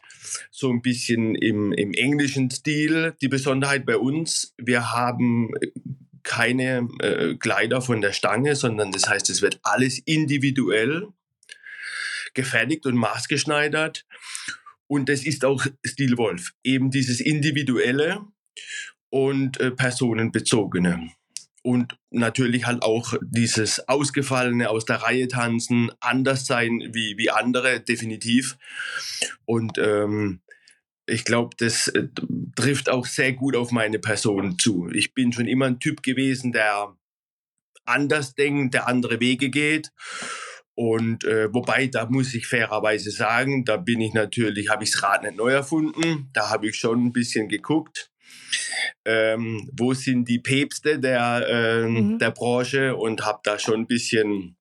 So 0.50 0.72
ein 0.72 0.82
bisschen 0.82 1.36
im, 1.36 1.72
im 1.72 1.94
englischen 1.94 2.50
Stil. 2.50 3.14
Die 3.22 3.28
Besonderheit 3.28 3.86
bei 3.86 3.98
uns, 3.98 4.54
wir 4.58 4.92
haben 4.92 5.52
keine 6.24 6.88
äh, 7.00 7.36
Kleider 7.36 7.82
von 7.82 8.02
der 8.02 8.12
Stange, 8.14 8.56
sondern 8.56 8.92
das 8.92 9.08
heißt, 9.08 9.30
es 9.30 9.42
wird 9.42 9.60
alles 9.64 10.00
individuell 10.00 11.10
gefertigt 12.34 12.86
und 12.86 12.96
maßgeschneidert. 12.96 14.06
Und 14.88 15.10
das 15.10 15.26
ist 15.26 15.46
auch 15.46 15.64
Stilwolf. 15.86 16.54
Eben 16.64 16.90
dieses 16.90 17.20
Individuelle 17.20 18.22
und 19.14 19.60
äh, 19.60 19.70
Personenbezogene. 19.70 21.12
Und 21.62 22.00
natürlich 22.10 22.66
halt 22.66 22.82
auch 22.82 23.14
dieses 23.22 23.88
Ausgefallene 23.88 24.72
aus 24.72 24.86
der 24.86 25.04
Reihe 25.04 25.28
tanzen, 25.28 25.92
anders 26.00 26.48
sein 26.48 26.90
wie, 26.94 27.16
wie 27.18 27.30
andere, 27.30 27.80
definitiv. 27.80 28.58
Und 29.46 29.78
ähm, 29.78 30.42
ich 31.06 31.26
glaube, 31.26 31.56
das 31.60 31.90
äh, 31.90 32.08
trifft 32.56 32.90
auch 32.90 33.06
sehr 33.06 33.34
gut 33.34 33.56
auf 33.56 33.72
meine 33.72 34.00
Person 34.00 34.58
zu. 34.58 34.90
Ich 34.92 35.14
bin 35.14 35.32
schon 35.32 35.48
immer 35.48 35.68
ein 35.68 35.80
Typ 35.80 36.02
gewesen, 36.02 36.52
der 36.52 36.98
anders 37.86 38.34
denkt, 38.34 38.74
der 38.74 38.88
andere 38.88 39.20
Wege 39.20 39.52
geht. 39.52 39.92
Und 40.74 41.24
äh, 41.24 41.54
wobei, 41.54 41.86
da 41.86 42.08
muss 42.08 42.34
ich 42.34 42.48
fairerweise 42.48 43.12
sagen, 43.12 43.64
da 43.64 43.78
bin 43.78 44.02
ich 44.02 44.16
natürlich, 44.16 44.70
habe 44.70 44.86
ich 44.86 44.92
das 44.92 45.04
Rad 45.04 45.22
nicht 45.22 45.38
neu 45.38 45.52
erfunden. 45.52 46.32
Da 46.34 46.50
habe 46.50 46.68
ich 46.68 46.78
schon 46.78 47.06
ein 47.06 47.14
bisschen 47.14 47.48
geguckt. 47.48 48.10
Ähm, 49.06 49.70
wo 49.74 49.94
sind 49.94 50.28
die 50.30 50.40
Päpste 50.40 51.00
der, 51.00 51.46
ähm, 51.50 51.94
Mhm. 52.14 52.20
der 52.20 52.32
Branche 52.32 52.96
und 52.96 53.26
habe 53.26 53.40
da 53.44 53.60
schon 53.60 53.82
ein 53.82 53.88
bisschen, 53.88 54.56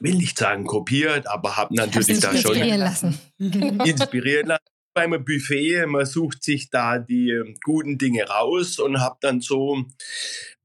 will 0.00 0.16
nicht 0.16 0.36
sagen 0.38 0.64
kopiert, 0.64 1.26
aber 1.28 1.56
habe 1.56 1.74
natürlich 1.74 2.18
da 2.20 2.36
schon 2.36 2.52
inspirieren 2.56 2.80
lassen. 2.80 3.18
inspiriert 3.84 4.46
lassen. 4.48 4.64
beim 4.92 5.24
Buffet, 5.24 5.86
man 5.86 6.04
sucht 6.04 6.42
sich 6.42 6.68
da 6.70 6.98
die 6.98 7.30
äh, 7.30 7.54
guten 7.62 7.96
Dinge 7.96 8.24
raus 8.24 8.80
und 8.80 8.98
habe 9.00 9.18
dann 9.20 9.40
so 9.40 9.84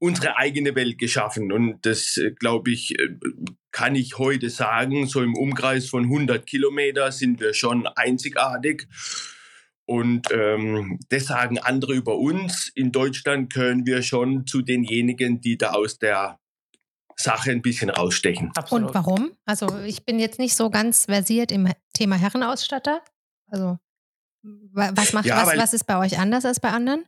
unsere 0.00 0.36
eigene 0.36 0.74
Welt 0.74 0.98
geschaffen. 0.98 1.52
Und 1.52 1.86
das, 1.86 2.16
äh, 2.16 2.32
glaube 2.32 2.72
ich, 2.72 2.98
äh, 2.98 3.08
kann 3.70 3.94
ich 3.94 4.18
heute 4.18 4.50
sagen, 4.50 5.06
so 5.06 5.22
im 5.22 5.34
Umkreis 5.36 5.88
von 5.88 6.08
100 6.08 6.44
Kilometer 6.44 7.12
sind 7.12 7.38
wir 7.38 7.54
schon 7.54 7.86
einzigartig. 7.86 8.88
Und 9.86 10.32
ähm, 10.32 10.98
das 11.08 11.26
sagen 11.26 11.58
andere 11.58 11.94
über 11.94 12.18
uns. 12.18 12.70
In 12.74 12.90
Deutschland 12.90 13.52
können 13.52 13.86
wir 13.86 14.02
schon 14.02 14.46
zu 14.46 14.62
denjenigen, 14.62 15.40
die 15.40 15.56
da 15.56 15.72
aus 15.72 15.98
der 15.98 16.40
Sache 17.14 17.50
ein 17.50 17.62
bisschen 17.62 17.90
rausstechen. 17.90 18.50
Absolut. 18.54 18.88
Und 18.88 18.94
warum? 18.94 19.32
Also 19.46 19.68
ich 19.84 20.04
bin 20.04 20.18
jetzt 20.18 20.38
nicht 20.38 20.54
so 20.54 20.70
ganz 20.70 21.06
versiert 21.06 21.50
im 21.52 21.72
Thema 21.94 22.16
Herrenausstatter. 22.16 23.00
Also 23.46 23.78
was 24.42 25.12
macht 25.12 25.26
ja, 25.26 25.46
was, 25.46 25.56
was 25.56 25.72
ist 25.72 25.84
bei 25.84 25.98
euch 25.98 26.18
anders 26.18 26.44
als 26.44 26.60
bei 26.60 26.70
anderen? 26.70 27.04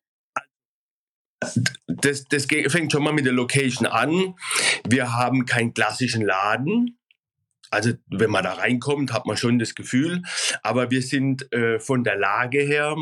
Das, 1.87 2.25
das 2.25 2.47
fängt 2.47 2.91
schon 2.91 3.03
mal 3.03 3.13
mit 3.13 3.27
der 3.27 3.33
Location 3.33 3.87
an. 3.87 4.35
Wir 4.89 5.13
haben 5.15 5.47
keinen 5.47 5.75
klassischen 5.75 6.23
Laden. 6.23 6.99
Also 7.71 7.93
wenn 8.07 8.31
man 8.31 8.45
da 8.45 8.55
reinkommt, 8.55 9.13
hat 9.13 9.27
man 9.27 9.37
schon 9.37 9.59
das 9.59 9.75
Gefühl. 9.75 10.23
Aber 10.63 10.91
wir 10.91 11.03
sind 11.03 11.53
äh, 11.53 11.79
von 11.79 12.05
der 12.05 12.17
Lage 12.17 12.61
her 12.61 12.97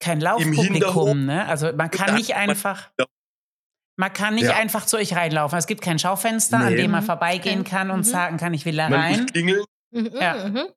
kein 0.00 0.20
Laufpublikum, 0.20 1.26
ne? 1.26 1.46
Also 1.46 1.72
man 1.74 1.90
kann 1.90 2.14
nicht 2.14 2.34
einfach. 2.34 2.90
Man 3.96 4.12
kann 4.14 4.34
nicht 4.34 4.44
ja. 4.44 4.56
einfach 4.56 4.86
zu 4.86 4.96
euch 4.96 5.14
reinlaufen. 5.14 5.58
Es 5.58 5.66
gibt 5.66 5.82
kein 5.82 5.98
Schaufenster, 5.98 6.58
nee. 6.58 6.64
an 6.64 6.76
dem 6.76 6.90
man 6.90 7.02
vorbeigehen 7.02 7.64
kann 7.64 7.90
und 7.90 7.98
mhm. 7.98 8.04
sagen 8.04 8.36
kann, 8.38 8.54
ich 8.54 8.64
will 8.64 8.74
da 8.74 8.86
rein. 8.86 8.92
Man 8.92 9.20
muss 9.20 9.32
klingeln. 9.32 9.64
Mhm, 9.90 10.10
ja. 10.18 10.48
Mhm. 10.48 10.68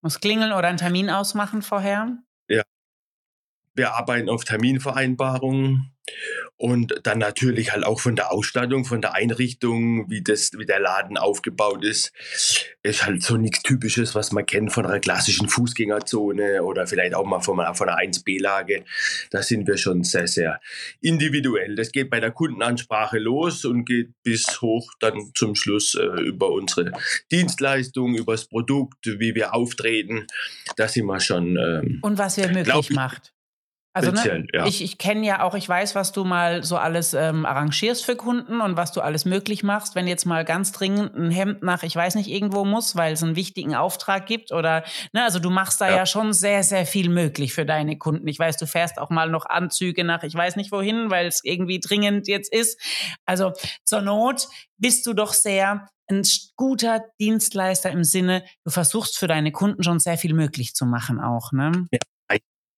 Muss 0.00 0.20
klingeln 0.20 0.52
oder 0.52 0.68
einen 0.68 0.78
Termin 0.78 1.10
ausmachen 1.10 1.60
vorher? 1.60 2.16
Ja. 2.48 2.62
Wir 3.74 3.92
arbeiten 3.92 4.30
auf 4.30 4.44
Terminvereinbarungen. 4.44 5.94
Und 6.56 7.00
dann 7.04 7.18
natürlich 7.18 7.72
halt 7.72 7.84
auch 7.84 8.00
von 8.00 8.16
der 8.16 8.32
Ausstattung, 8.32 8.84
von 8.84 9.00
der 9.00 9.14
Einrichtung, 9.14 10.10
wie, 10.10 10.22
das, 10.22 10.50
wie 10.58 10.66
der 10.66 10.78
Laden 10.78 11.16
aufgebaut 11.16 11.84
ist, 11.84 12.12
ist 12.82 13.06
halt 13.06 13.22
so 13.22 13.36
nichts 13.36 13.62
Typisches, 13.62 14.14
was 14.14 14.30
man 14.32 14.44
kennt 14.44 14.72
von 14.72 14.84
einer 14.84 15.00
klassischen 15.00 15.48
Fußgängerzone 15.48 16.62
oder 16.62 16.86
vielleicht 16.86 17.14
auch 17.14 17.24
mal 17.24 17.40
von, 17.40 17.56
von 17.74 17.88
einer 17.88 17.98
1B-Lage. 17.98 18.84
Da 19.30 19.42
sind 19.42 19.66
wir 19.66 19.78
schon 19.78 20.04
sehr, 20.04 20.26
sehr 20.26 20.60
individuell. 21.00 21.76
Das 21.76 21.92
geht 21.92 22.10
bei 22.10 22.20
der 22.20 22.30
Kundenansprache 22.30 23.18
los 23.18 23.64
und 23.64 23.86
geht 23.86 24.10
bis 24.22 24.60
hoch 24.60 24.92
dann 25.00 25.32
zum 25.34 25.54
Schluss 25.54 25.94
äh, 25.94 26.04
über 26.22 26.50
unsere 26.50 26.92
Dienstleistung, 27.30 28.16
über 28.16 28.32
das 28.32 28.46
Produkt, 28.46 29.06
wie 29.06 29.34
wir 29.34 29.54
auftreten. 29.54 30.26
Da 30.76 30.88
sind 30.88 31.06
wir 31.06 31.20
schon. 31.20 31.56
Ähm, 31.56 31.98
und 32.02 32.18
was 32.18 32.36
wir 32.36 32.48
möglich 32.48 32.90
macht. 32.90 33.32
Also 33.92 34.12
ne, 34.12 34.46
ja. 34.52 34.66
ich, 34.66 34.82
ich 34.84 34.98
kenne 34.98 35.26
ja 35.26 35.42
auch, 35.42 35.54
ich 35.56 35.68
weiß, 35.68 35.96
was 35.96 36.12
du 36.12 36.24
mal 36.24 36.62
so 36.62 36.76
alles 36.76 37.12
ähm, 37.12 37.44
arrangierst 37.44 38.04
für 38.04 38.14
Kunden 38.14 38.60
und 38.60 38.76
was 38.76 38.92
du 38.92 39.00
alles 39.00 39.24
möglich 39.24 39.64
machst, 39.64 39.96
wenn 39.96 40.06
jetzt 40.06 40.26
mal 40.26 40.44
ganz 40.44 40.70
dringend 40.70 41.16
ein 41.16 41.32
Hemd 41.32 41.64
nach, 41.64 41.82
ich 41.82 41.96
weiß 41.96 42.14
nicht, 42.14 42.28
irgendwo 42.28 42.64
muss, 42.64 42.94
weil 42.94 43.14
es 43.14 43.22
einen 43.22 43.34
wichtigen 43.34 43.74
Auftrag 43.74 44.26
gibt 44.26 44.52
oder, 44.52 44.84
ne, 45.12 45.24
also 45.24 45.40
du 45.40 45.50
machst 45.50 45.80
da 45.80 45.90
ja. 45.90 45.96
ja 45.96 46.06
schon 46.06 46.32
sehr, 46.32 46.62
sehr 46.62 46.86
viel 46.86 47.08
möglich 47.08 47.52
für 47.52 47.66
deine 47.66 47.98
Kunden. 47.98 48.28
Ich 48.28 48.38
weiß, 48.38 48.58
du 48.58 48.66
fährst 48.68 48.98
auch 48.98 49.10
mal 49.10 49.28
noch 49.28 49.46
Anzüge 49.46 50.04
nach, 50.04 50.22
ich 50.22 50.34
weiß 50.34 50.54
nicht 50.54 50.70
wohin, 50.70 51.10
weil 51.10 51.26
es 51.26 51.40
irgendwie 51.42 51.80
dringend 51.80 52.28
jetzt 52.28 52.52
ist. 52.52 52.80
Also 53.26 53.52
zur 53.84 54.02
Not 54.02 54.46
bist 54.78 55.04
du 55.06 55.14
doch 55.14 55.32
sehr 55.32 55.88
ein 56.08 56.22
guter 56.56 57.04
Dienstleister 57.20 57.90
im 57.90 58.04
Sinne, 58.04 58.44
du 58.64 58.70
versuchst 58.70 59.18
für 59.18 59.26
deine 59.26 59.52
Kunden 59.52 59.82
schon 59.82 60.00
sehr 60.00 60.18
viel 60.18 60.34
möglich 60.34 60.74
zu 60.74 60.86
machen 60.86 61.20
auch, 61.20 61.52
ne? 61.52 61.86
Ja. 61.92 61.98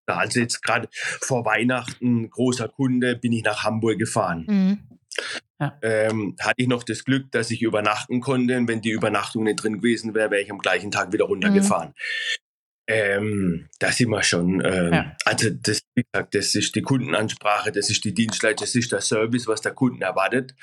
Also 0.07 0.41
jetzt 0.41 0.63
gerade 0.63 0.89
vor 0.93 1.45
Weihnachten, 1.45 2.29
großer 2.31 2.69
Kunde, 2.69 3.17
bin 3.17 3.33
ich 3.33 3.45
nach 3.45 3.65
Hamburg 3.65 3.99
gefahren. 3.99 4.45
Mhm. 4.49 4.79
Ja. 5.61 5.79
Ähm, 5.83 6.37
hatte 6.41 6.63
ich 6.63 6.69
noch 6.69 6.83
das 6.83 7.05
Glück, 7.05 7.31
dass 7.31 7.51
ich 7.51 7.63
übernachten 7.63 8.21
konnte. 8.21 8.57
Und 8.57 8.69
wenn 8.69 8.81
die 8.81 8.91
Übernachtung 8.91 9.45
nicht 9.45 9.63
drin 9.63 9.77
gewesen 9.77 10.15
wäre, 10.15 10.31
wäre 10.31 10.43
ich 10.43 10.51
am 10.51 10.59
gleichen 10.59 10.91
Tag 10.91 11.13
wieder 11.13 11.27
runtergefahren. 11.27 11.89
Mhm. 11.89 11.95
Ähm, 12.89 13.69
da 13.79 13.93
sind 13.93 14.11
wir 14.11 14.23
schon. 14.25 14.61
Ähm, 14.65 14.93
ja. 14.93 15.17
Also, 15.25 15.51
das, 15.51 15.83
wie 15.95 16.03
gesagt, 16.03 16.35
das 16.35 16.55
ist 16.55 16.75
die 16.75 16.83
Kundenansprache, 16.83 17.71
das 17.71 17.91
ist 17.91 18.05
die 18.05 18.13
Dienstleistung, 18.13 18.67
das 18.67 18.75
ist 18.75 18.91
der 18.91 19.01
Service, 19.01 19.47
was 19.47 19.61
der 19.61 19.73
Kunden 19.73 20.03
erwartet. 20.03 20.55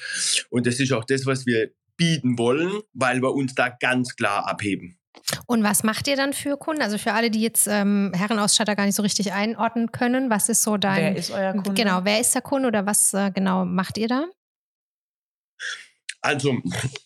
Und 0.50 0.68
das 0.68 0.82
ist 0.82 0.92
auch 0.92 1.06
das, 1.06 1.26
was 1.26 1.46
wir 1.46 1.72
bieten 1.96 2.38
wollen, 2.38 2.82
weil 2.94 3.22
wir 3.22 3.34
uns 3.34 3.56
da 3.56 3.70
ganz 3.70 4.16
klar 4.16 4.48
abheben. 4.48 4.99
Und 5.48 5.64
was 5.64 5.84
macht 5.84 6.08
ihr 6.08 6.16
dann 6.16 6.34
für 6.34 6.58
Kunden? 6.58 6.82
Also 6.82 6.98
für 6.98 7.14
alle, 7.14 7.32
die 7.32 7.42
jetzt 7.42 7.68
ähm, 7.68 8.12
Herrenausstatter 8.16 8.76
gar 8.76 8.86
nicht 8.86 8.96
so 8.96 9.04
richtig 9.04 9.34
einordnen 9.34 9.92
können, 9.92 10.30
was 10.30 10.50
ist 10.50 10.64
so 10.64 10.78
dein. 10.78 11.14
Wer 11.14 11.16
ist 11.16 11.32
euer 11.32 11.54
Kunde? 11.54 11.74
Genau, 11.74 12.02
wer 12.04 12.20
ist 12.20 12.34
der 12.36 12.42
Kunde 12.42 12.68
oder 12.68 12.86
was 12.86 13.14
äh, 13.14 13.32
genau 13.32 13.66
macht 13.66 13.98
ihr 13.98 14.08
da? 14.08 14.26
Also, 16.22 16.58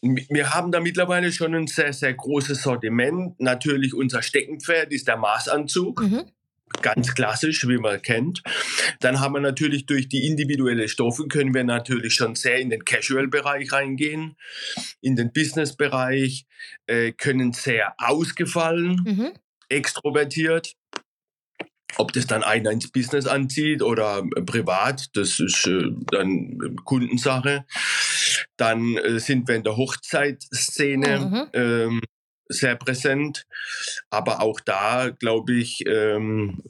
wir 0.01 0.53
haben 0.53 0.71
da 0.71 0.79
mittlerweile 0.79 1.31
schon 1.31 1.53
ein 1.53 1.67
sehr, 1.67 1.93
sehr 1.93 2.13
großes 2.13 2.63
Sortiment. 2.63 3.39
Natürlich 3.39 3.93
unser 3.93 4.23
Steckenpferd 4.23 4.91
ist 4.91 5.07
der 5.07 5.17
Maßanzug. 5.17 6.01
Mhm 6.01 6.25
ganz 6.81 7.13
klassisch, 7.13 7.67
wie 7.67 7.77
man 7.77 8.01
kennt. 8.01 8.41
Dann 8.99 9.19
haben 9.19 9.33
wir 9.33 9.41
natürlich 9.41 9.85
durch 9.85 10.07
die 10.09 10.27
individuelle 10.27 10.87
Stoffe 10.87 11.27
können 11.27 11.53
wir 11.53 11.63
natürlich 11.63 12.13
schon 12.13 12.35
sehr 12.35 12.59
in 12.59 12.69
den 12.69 12.83
Casual-Bereich 12.83 13.71
reingehen, 13.71 14.35
in 15.01 15.15
den 15.15 15.31
Business-Bereich, 15.31 16.45
äh, 16.87 17.11
können 17.11 17.53
sehr 17.53 17.93
ausgefallen, 17.97 19.01
mhm. 19.05 19.31
extrovertiert. 19.69 20.75
Ob 21.97 22.11
das 22.11 22.25
dann 22.25 22.43
einer 22.43 22.71
ins 22.71 22.91
Business 22.91 23.27
anzieht 23.27 23.83
oder 23.83 24.23
äh, 24.35 24.41
privat, 24.41 25.15
das 25.15 25.39
ist 25.39 25.67
äh, 25.67 25.91
dann 26.11 26.57
Kundensache. 26.83 27.65
Dann 28.57 28.97
äh, 28.97 29.19
sind 29.19 29.47
wir 29.47 29.55
in 29.55 29.63
der 29.63 29.77
Hochzeitsszene. 29.77 31.19
Mhm. 31.19 31.47
Ähm, 31.53 32.01
sehr 32.53 32.75
präsent. 32.75 33.45
Aber 34.09 34.41
auch 34.41 34.59
da, 34.59 35.09
glaube 35.09 35.53
ich, 35.53 35.83
ähm, 35.87 36.61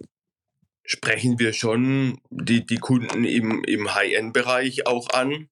sprechen 0.85 1.39
wir 1.39 1.53
schon 1.53 2.19
die, 2.29 2.65
die 2.65 2.77
Kunden 2.77 3.23
im, 3.23 3.63
im 3.63 3.93
High-End-Bereich 3.93 4.87
auch 4.87 5.09
an. 5.09 5.49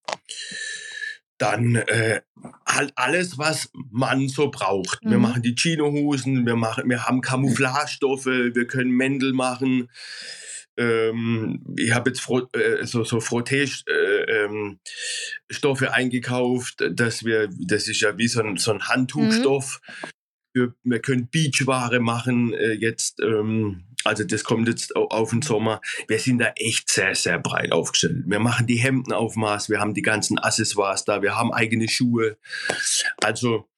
Dann 1.37 1.75
äh, 1.75 2.21
halt 2.67 2.93
alles, 2.95 3.37
was 3.37 3.69
man 3.73 4.29
so 4.29 4.51
braucht. 4.51 5.03
Mhm. 5.03 5.11
Wir 5.11 5.17
machen 5.17 5.41
die 5.41 5.55
Chino-Hosen, 5.55 6.45
wir, 6.45 6.55
machen, 6.55 6.89
wir 6.89 7.05
haben 7.05 7.21
Camouflagestoffe, 7.21 8.25
wir 8.25 8.67
können 8.67 8.91
Mäntel 8.91 9.33
machen. 9.33 9.89
Ähm, 10.77 11.65
ich 11.77 11.93
habe 11.93 12.11
jetzt 12.11 12.21
Fro 12.21 12.47
äh, 12.53 12.85
so, 12.85 13.03
so 13.03 13.17
Frotté-Stoffe 13.17 15.85
äh, 15.85 15.87
ähm, 15.87 15.93
eingekauft, 15.93 16.83
dass 16.91 17.25
wir, 17.25 17.49
das 17.51 17.87
ist 17.87 18.01
ja 18.01 18.17
wie 18.17 18.27
so 18.27 18.41
ein, 18.41 18.57
so 18.57 18.71
ein 18.71 18.87
Handtuchstoff. 18.87 19.81
Mhm. 19.83 20.09
Wir, 20.53 20.73
wir, 20.83 20.99
können 20.99 21.29
Beachware 21.29 21.99
machen 21.99 22.53
äh, 22.53 22.73
jetzt. 22.73 23.19
Ähm, 23.21 23.85
also 24.03 24.23
das 24.23 24.43
kommt 24.43 24.67
jetzt 24.67 24.95
auf 24.95 25.29
den 25.29 25.41
Sommer. 25.41 25.79
Wir 26.07 26.19
sind 26.19 26.39
da 26.39 26.51
echt 26.55 26.89
sehr, 26.89 27.13
sehr 27.13 27.37
breit 27.39 27.71
aufgestellt. 27.71 28.23
Wir 28.25 28.39
machen 28.39 28.65
die 28.65 28.77
Hemden 28.77 29.13
auf 29.13 29.35
Maß, 29.35 29.69
wir 29.69 29.79
haben 29.79 29.93
die 29.93 30.01
ganzen 30.01 30.39
Accessoires 30.39 31.05
da, 31.05 31.21
wir 31.21 31.35
haben 31.37 31.53
eigene 31.53 31.87
Schuhe. 31.87 32.37
Also 33.21 33.69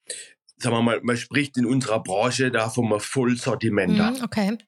sagen 0.56 0.76
wir 0.76 0.82
mal, 0.82 1.00
man 1.02 1.16
spricht 1.16 1.56
in 1.58 1.66
unserer 1.66 2.02
Branche 2.02 2.50
da 2.50 2.70
vom 2.70 2.98
Vollsortiment. 2.98 3.98
Mhm, 3.98 4.24
okay. 4.24 4.58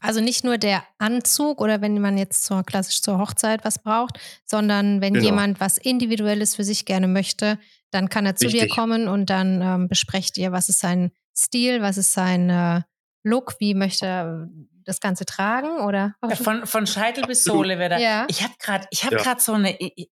Also 0.00 0.20
nicht 0.20 0.44
nur 0.44 0.58
der 0.58 0.84
Anzug 0.98 1.60
oder 1.60 1.80
wenn 1.80 2.00
man 2.00 2.18
jetzt 2.18 2.44
zur, 2.44 2.62
klassisch 2.64 3.00
zur 3.00 3.18
Hochzeit 3.18 3.64
was 3.64 3.82
braucht, 3.82 4.18
sondern 4.44 5.00
wenn 5.00 5.14
genau. 5.14 5.26
jemand 5.26 5.60
was 5.60 5.78
Individuelles 5.78 6.54
für 6.54 6.64
sich 6.64 6.84
gerne 6.84 7.08
möchte, 7.08 7.58
dann 7.90 8.08
kann 8.08 8.26
er 8.26 8.36
zu 8.36 8.46
Richtig. 8.46 8.62
dir 8.62 8.68
kommen 8.68 9.08
und 9.08 9.30
dann 9.30 9.62
ähm, 9.62 9.88
besprecht 9.88 10.36
ihr, 10.38 10.52
was 10.52 10.68
ist 10.68 10.80
sein 10.80 11.12
Stil, 11.36 11.82
was 11.82 11.98
ist 11.98 12.12
sein 12.12 12.50
äh, 12.50 12.82
Look, 13.22 13.56
wie 13.58 13.74
möchte 13.74 14.06
er 14.06 14.48
das 14.84 15.00
Ganze 15.00 15.26
tragen 15.26 15.80
oder? 15.80 16.14
Von, 16.34 16.66
von 16.66 16.86
Scheitel 16.86 17.24
bis 17.26 17.44
Sohle 17.44 17.78
wäre 17.78 17.90
da. 17.90 17.98
Ja. 17.98 18.26
Ich 18.28 18.42
habe 18.42 18.54
gerade, 18.58 18.86
ich 18.90 19.04
habe 19.04 19.16
ja. 19.16 19.38
so 19.38 19.52
eine. 19.52 19.76
Ich, 19.78 20.08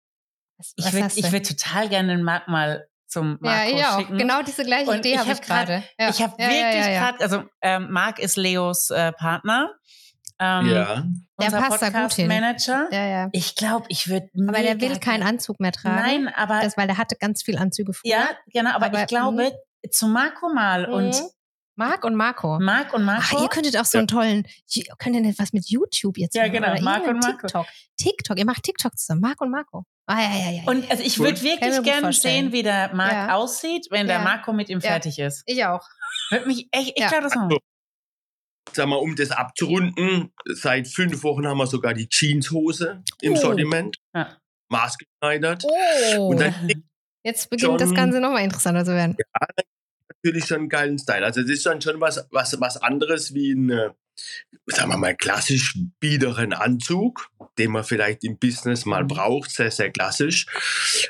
ich 0.78 0.94
würde, 1.32 1.42
total 1.42 1.90
gerne 1.90 2.16
den 2.16 2.24
Marc 2.24 2.48
mal 2.48 2.88
zum 3.08 3.38
Marco 3.40 3.72
ja, 3.72 3.78
ja, 3.78 4.00
schicken. 4.00 4.18
Genau 4.18 4.42
diese 4.42 4.66
gleiche 4.66 4.90
und 4.90 4.98
Idee 5.00 5.20
habe 5.20 5.32
ich 5.32 5.42
gerade. 5.42 5.84
Ja. 6.00 6.10
Ich 6.10 6.22
habe 6.22 6.36
ja, 6.40 6.50
wirklich 6.50 6.86
gerade, 6.86 7.20
also 7.22 7.44
ähm, 7.62 7.92
Marc 7.92 8.20
ist 8.20 8.36
Leos 8.36 8.90
äh, 8.90 9.12
Partner. 9.12 9.70
Ähm, 10.40 10.68
ja. 10.68 11.04
Der 11.40 11.50
passt 11.52 11.82
da 11.82 11.90
gut 11.90 12.14
hin. 12.14 12.28
Manager. 12.28 12.88
Ja, 12.92 13.06
ja. 13.06 13.30
Ich 13.32 13.56
glaube, 13.56 13.86
ich 13.90 14.10
würde. 14.10 14.30
Aber 14.48 14.60
der 14.60 14.82
will 14.82 14.98
keinen 15.00 15.24
Anzug 15.24 15.60
mehr 15.60 15.72
tragen. 15.72 15.96
Nein, 15.96 16.34
aber. 16.36 16.62
Das, 16.62 16.78
weil 16.78 16.88
der 16.88 16.98
hatte 16.98 17.16
ganz 17.16 17.44
viel 17.44 17.58
Anzüge 17.58 17.94
früher. 17.94 18.12
Ja, 18.12 18.30
genau. 18.48 18.72
Aber, 18.72 18.88
aber 18.88 19.02
ich 19.02 19.08
glaube, 19.08 19.44
mh. 19.44 19.52
Zu 19.92 20.08
Marco 20.08 20.54
mal 20.54 20.88
mh. 20.88 20.94
und 20.94 21.16
Marc 21.76 22.06
und 22.06 22.16
Marco. 22.16 22.60
Marc 22.60 22.94
und 22.94 23.04
Marco. 23.04 23.24
Ach, 23.38 23.42
ihr 23.42 23.50
könntet 23.50 23.78
auch 23.78 23.86
so 23.86 23.98
einen 23.98 24.08
tollen, 24.08 24.48
könnt 25.00 25.16
ihr 25.16 25.22
nicht 25.22 25.40
was 25.40 25.54
mit 25.54 25.68
YouTube 25.70 26.18
jetzt 26.18 26.36
machen? 26.36 26.54
Ja, 26.54 26.60
genau, 26.60 26.82
Marc 26.82 27.08
und 27.08 27.20
Marco. 27.20 27.48
TikTok. 27.48 27.66
TikTok, 27.98 28.38
ihr 28.38 28.46
macht 28.46 28.64
TikTok 28.64 28.98
zusammen, 28.98 29.22
Marc 29.22 29.42
und 29.42 29.50
Marco. 29.50 29.84
Ah, 30.06 30.22
ja, 30.22 30.36
ja, 30.36 30.52
ja. 30.52 30.64
Und 30.66 30.90
also 30.92 31.02
ich 31.02 31.18
würde 31.18 31.42
wirklich 31.42 31.82
gerne 31.82 32.14
sehen, 32.14 32.52
wie 32.52 32.62
der 32.62 32.94
Marc 32.94 33.12
ja. 33.12 33.36
aussieht, 33.36 33.88
wenn 33.90 34.06
der 34.08 34.20
Marco 34.20 34.54
mit 34.54 34.70
ihm 34.70 34.82
fertig 34.82 35.18
ist. 35.18 35.44
Ich 35.46 35.64
auch. 35.66 35.88
Würde 36.30 36.46
mich 36.46 36.68
echt, 36.72 36.94
ich 36.96 37.02
ja. 37.02 37.08
glaube, 37.08 37.24
das 37.24 37.36
machen. 37.36 37.58
sag 38.72 38.88
mal, 38.88 38.98
um 38.98 39.16
das 39.16 39.32
abzurunden, 39.32 40.34
seit 40.54 40.88
fünf 40.88 41.24
Wochen 41.24 41.48
haben 41.48 41.58
wir 41.58 41.68
sogar 41.68 41.94
die 41.94 42.08
Jeanshose 42.08 43.02
im 43.22 43.34
Oh. 43.34 43.36
Sortiment, 43.38 43.98
Ja. 44.14 44.38
maßgeschneidert. 44.70 45.64
Oh. 46.18 46.28
Und 46.28 46.40
dann 46.42 46.84
Jetzt 47.24 47.50
beginnt 47.50 47.80
das 47.82 47.90
schon- 47.90 47.96
Ganze 47.96 48.20
nochmal 48.20 48.44
interessanter 48.44 48.86
zu 48.86 48.92
werden. 48.94 49.16
natürlich 50.24 50.46
schon 50.46 50.58
einen 50.60 50.70
geilen 50.70 50.98
Style. 51.00 51.26
Also 51.26 51.42
das 51.42 51.50
ist 51.50 51.66
dann 51.66 51.82
schon 51.82 52.00
was, 52.00 52.26
was, 52.32 52.60
was 52.62 52.78
anderes 52.78 53.34
wie 53.34 53.52
ein, 53.54 53.70
äh, 53.70 53.90
sagen 54.68 54.90
wir 54.92 54.98
mal, 54.98 55.16
klassisch 55.16 55.78
biederen 56.00 56.54
Anzug, 56.54 57.30
den 57.58 57.72
man 57.72 57.84
vielleicht 57.84 58.24
im 58.24 58.38
Business 58.38 58.86
mal 58.86 59.04
Mhm. 59.04 59.08
braucht, 59.08 59.52
sehr, 59.52 59.70
sehr 59.72 59.92
klassisch. 59.92 60.46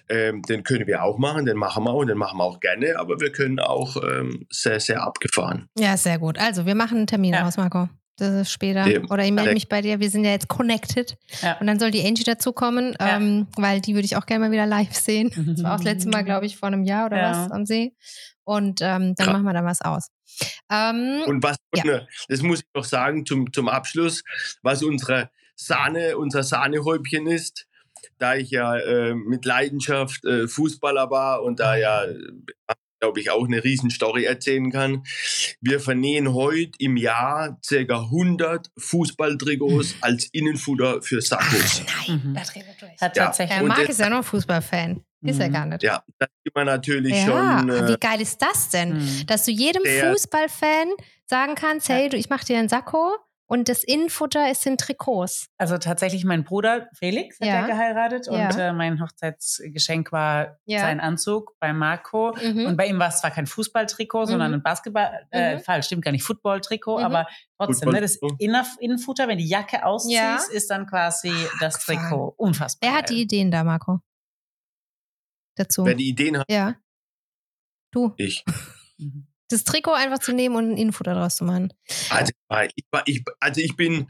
Ähm, 0.10 0.42
den 0.44 0.64
können 0.64 0.88
wir 0.88 1.04
auch 1.04 1.18
machen, 1.20 1.46
den 1.46 1.58
machen 1.58 1.84
wir 1.84 1.94
und 1.94 2.08
den 2.08 2.18
machen 2.18 2.38
wir 2.40 2.44
auch 2.44 2.60
gerne, 2.60 2.98
aber 2.98 3.20
wir 3.20 3.32
können 3.32 3.60
auch 3.60 3.98
ähm, 3.98 4.48
sehr, 4.50 4.80
sehr 4.80 5.04
abgefahren. 5.04 5.70
Ja, 5.78 5.96
sehr 5.98 6.18
gut. 6.18 6.40
Also, 6.40 6.66
wir 6.66 6.76
machen 6.76 6.98
einen 6.98 7.08
Termin 7.08 7.34
Ja. 7.34 7.48
aus, 7.48 7.58
Marco. 7.58 7.90
Das 8.18 8.30
ist 8.34 8.52
später. 8.52 8.88
Ja. 8.88 9.02
Oder 9.10 9.26
ich 9.26 9.32
melde 9.32 9.54
mich 9.54 9.68
bei 9.70 9.82
dir. 9.82 10.00
Wir 10.00 10.10
sind 10.10 10.24
ja 10.24 10.32
jetzt 10.32 10.48
connected. 10.48 11.18
Ja. 11.42 11.58
Und 11.60 11.66
dann 11.68 11.80
soll 11.80 11.90
die 11.92 12.06
Angie 12.06 12.24
dazukommen, 12.24 12.96
Ja. 13.00 13.18
ähm, 13.18 13.48
weil 13.58 13.82
die 13.82 13.96
würde 13.96 14.06
ich 14.06 14.16
auch 14.16 14.26
gerne 14.28 14.46
mal 14.46 14.52
wieder 14.52 14.68
live 14.68 14.94
sehen. 14.94 15.32
Das 15.56 15.64
war 15.64 15.72
auch 15.74 15.78
das 15.78 15.86
letzte 15.86 16.10
Mal, 16.10 16.24
glaube 16.24 16.46
ich, 16.46 16.58
vor 16.58 16.68
einem 16.68 16.84
Jahr 16.84 17.08
oder 17.08 17.18
Ja. 17.18 17.32
was 17.46 17.52
am 17.52 17.66
See. 17.66 17.96
Und 18.44 18.82
ähm, 18.82 19.16
dann 19.16 19.28
machen 19.32 19.44
wir 19.44 19.54
da 19.54 19.64
was 19.64 19.82
aus. 19.82 20.10
Ähm, 20.72 21.24
Und 21.26 21.42
was, 21.44 21.58
Ja. 21.76 22.02
das 22.28 22.42
muss 22.42 22.60
ich 22.60 22.66
noch 22.76 22.84
sagen 22.84 23.26
zum, 23.26 23.52
zum 23.52 23.68
Abschluss, 23.68 24.24
was 24.62 24.84
unsere 24.84 25.30
Sahne, 25.56 26.18
unser 26.18 26.44
Sahnehäubchen 26.44 27.26
ist, 27.28 27.66
da 28.18 28.36
ich 28.36 28.52
ja 28.52 28.76
äh, 28.78 29.14
mit 29.16 29.46
Leidenschaft 29.46 30.26
äh, 30.26 30.48
Fußballer 30.48 31.10
war 31.10 31.42
und 31.44 31.60
da 31.60 31.76
ja, 31.76 32.04
glaube 33.04 33.20
ich, 33.20 33.30
auch 33.32 33.46
eine 33.46 33.62
riesen 33.66 33.90
Story 33.90 34.24
erzählen 34.24 34.72
kann. 34.72 35.04
Wir 35.60 35.82
vernähen 35.82 36.34
heute 36.34 36.72
im 36.80 36.96
Jahr 36.96 37.60
ca. 37.68 38.00
100 38.10 38.72
Fußballtrikots 38.78 39.96
als 40.00 40.26
Innenfutter 40.32 41.02
für 41.02 41.22
Sackos. 41.22 41.82
ach 41.86 42.08
nein, 42.08 42.22
Mhm. 42.24 42.34
da 42.34 42.42
drehen 42.44 42.64
wir 42.66 42.76
durch. 42.88 43.02
Hat 43.02 43.18
Ja. 43.18 43.26
tatsächlich. 43.26 43.56
Der 43.58 43.64
Und 43.64 43.68
Marc 43.70 43.90
ist 43.90 44.00
ja 44.00 44.10
nur 44.10 44.24
Fußballfan. 44.24 45.04
Ist 45.26 45.40
er 45.40 45.50
Mhm. 45.50 45.54
gar 45.54 45.66
nicht. 45.66 45.84
Ja, 45.84 46.04
das 46.20 46.30
ist 46.44 46.56
man 46.56 46.66
natürlich 46.66 47.14
Ja, 47.14 47.60
schon. 47.60 47.70
Äh, 47.70 47.88
wie 47.90 47.98
geil 47.98 48.22
ist 48.22 48.42
das 48.42 48.70
denn? 48.70 48.98
Mhm. 48.98 49.26
Dass 49.28 49.44
du 49.46 49.52
jedem 49.52 49.84
Fußballfan 49.86 50.88
sagen 51.26 51.56
kannst, 51.56 51.90
hey, 51.90 52.08
du, 52.10 52.16
ich 52.18 52.30
mache 52.30 52.46
dir 52.46 52.58
einen 52.58 52.70
Sakko 52.70 53.14
und 53.54 53.70
das 53.70 53.84
Innenfutter 53.84 54.50
ist 54.52 54.66
in 54.66 54.78
Trikots. 54.78 55.48
Also 55.58 55.78
tatsächlich 55.78 56.26
mein 56.26 56.44
Bruder 56.44 56.90
Felix 56.96 57.40
hat 57.40 57.48
Ja. 57.48 57.54
ja, 57.62 57.68
geheiratet 57.68 58.28
Ja. 58.30 58.48
und 58.50 58.58
äh, 58.58 58.74
mein 58.74 59.00
Hochzeitsgeschenk 59.00 60.12
war 60.12 60.58
Ja. 60.66 60.80
sein 60.80 61.00
Anzug 61.00 61.56
bei 61.60 61.72
Marco. 61.72 62.36
Mhm. 62.44 62.66
Und 62.66 62.78
bei 62.78 62.88
ihm 62.88 62.98
war 63.00 63.10
es 63.10 63.20
zwar 63.22 63.32
kein 63.32 63.46
Fußballtrikot, 63.48 64.26
sondern 64.26 64.50
Mhm. 64.52 64.58
ein 64.58 64.64
Basketball, 64.64 65.28
äh, 65.32 65.56
Mhm. 65.56 65.60
falsch, 65.62 65.86
stimmt 65.86 66.04
gar 66.04 66.12
nicht, 66.12 66.24
Footballtrikot, 66.24 66.98
Mhm. 67.00 67.06
aber 67.06 67.28
trotzdem, 67.58 67.90
ne, 67.92 68.02
das. 68.02 68.18
Inner 68.40 68.66
Innenfutter, 68.80 69.28
wenn 69.28 69.38
die 69.38 69.48
Jacke 69.48 69.86
ausziehst, 69.86 70.16
Ja. 70.18 70.40
ist 70.52 70.70
dann 70.72 70.88
quasi 70.88 71.32
das 71.60 71.76
abgefahren. 71.76 72.10
Trikot. 72.10 72.34
Unfassbar. 72.38 72.90
Wer 72.90 72.98
hat 72.98 73.10
die. 73.10 73.22
Ideen 73.22 73.52
da, 73.52 73.64
Marco? 73.64 74.00
Dazu. 75.56 75.86
wer 75.86 75.94
die 75.96 76.10
Ideen 76.10 76.40
hat, 76.40 76.46
Ja. 76.50 76.76
Du. 77.92 78.14
ich. 78.18 78.44
Das 79.50 79.64
Trikot 79.64 79.94
einfach 79.94 80.20
zu 80.20 80.34
nehmen 80.34 80.56
und 80.56 80.72
ein 80.72 80.78
Innenfutter 80.78 81.14
draus 81.14 81.36
zu 81.38 81.44
machen. 81.44 81.74
Also 82.10 82.32
ich, 82.76 82.86
ich, 83.06 83.24
also 83.40 83.62
ich 83.62 83.76
bin 83.76 84.10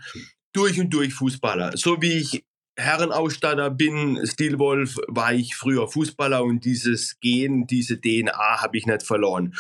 durch 0.54 0.80
und 0.80 0.90
durch 0.92 1.14
Fußballer. 1.14 1.76
So 1.76 2.02
wie 2.02 2.14
ich 2.14 2.46
Herrenausstatter 2.78 3.70
bin, 3.70 4.20
Stilwolf, 4.26 4.98
war 5.08 5.34
ich 5.34 5.56
früher 5.56 5.88
Fußballer 5.88 6.44
und 6.44 6.66
dieses 6.66 7.20
Gen, 7.20 7.68
diese 7.68 8.00
DNA 8.00 8.62
habe 8.62 8.78
ich 8.78 8.86
nicht 8.86 9.04
verloren. 9.04 9.56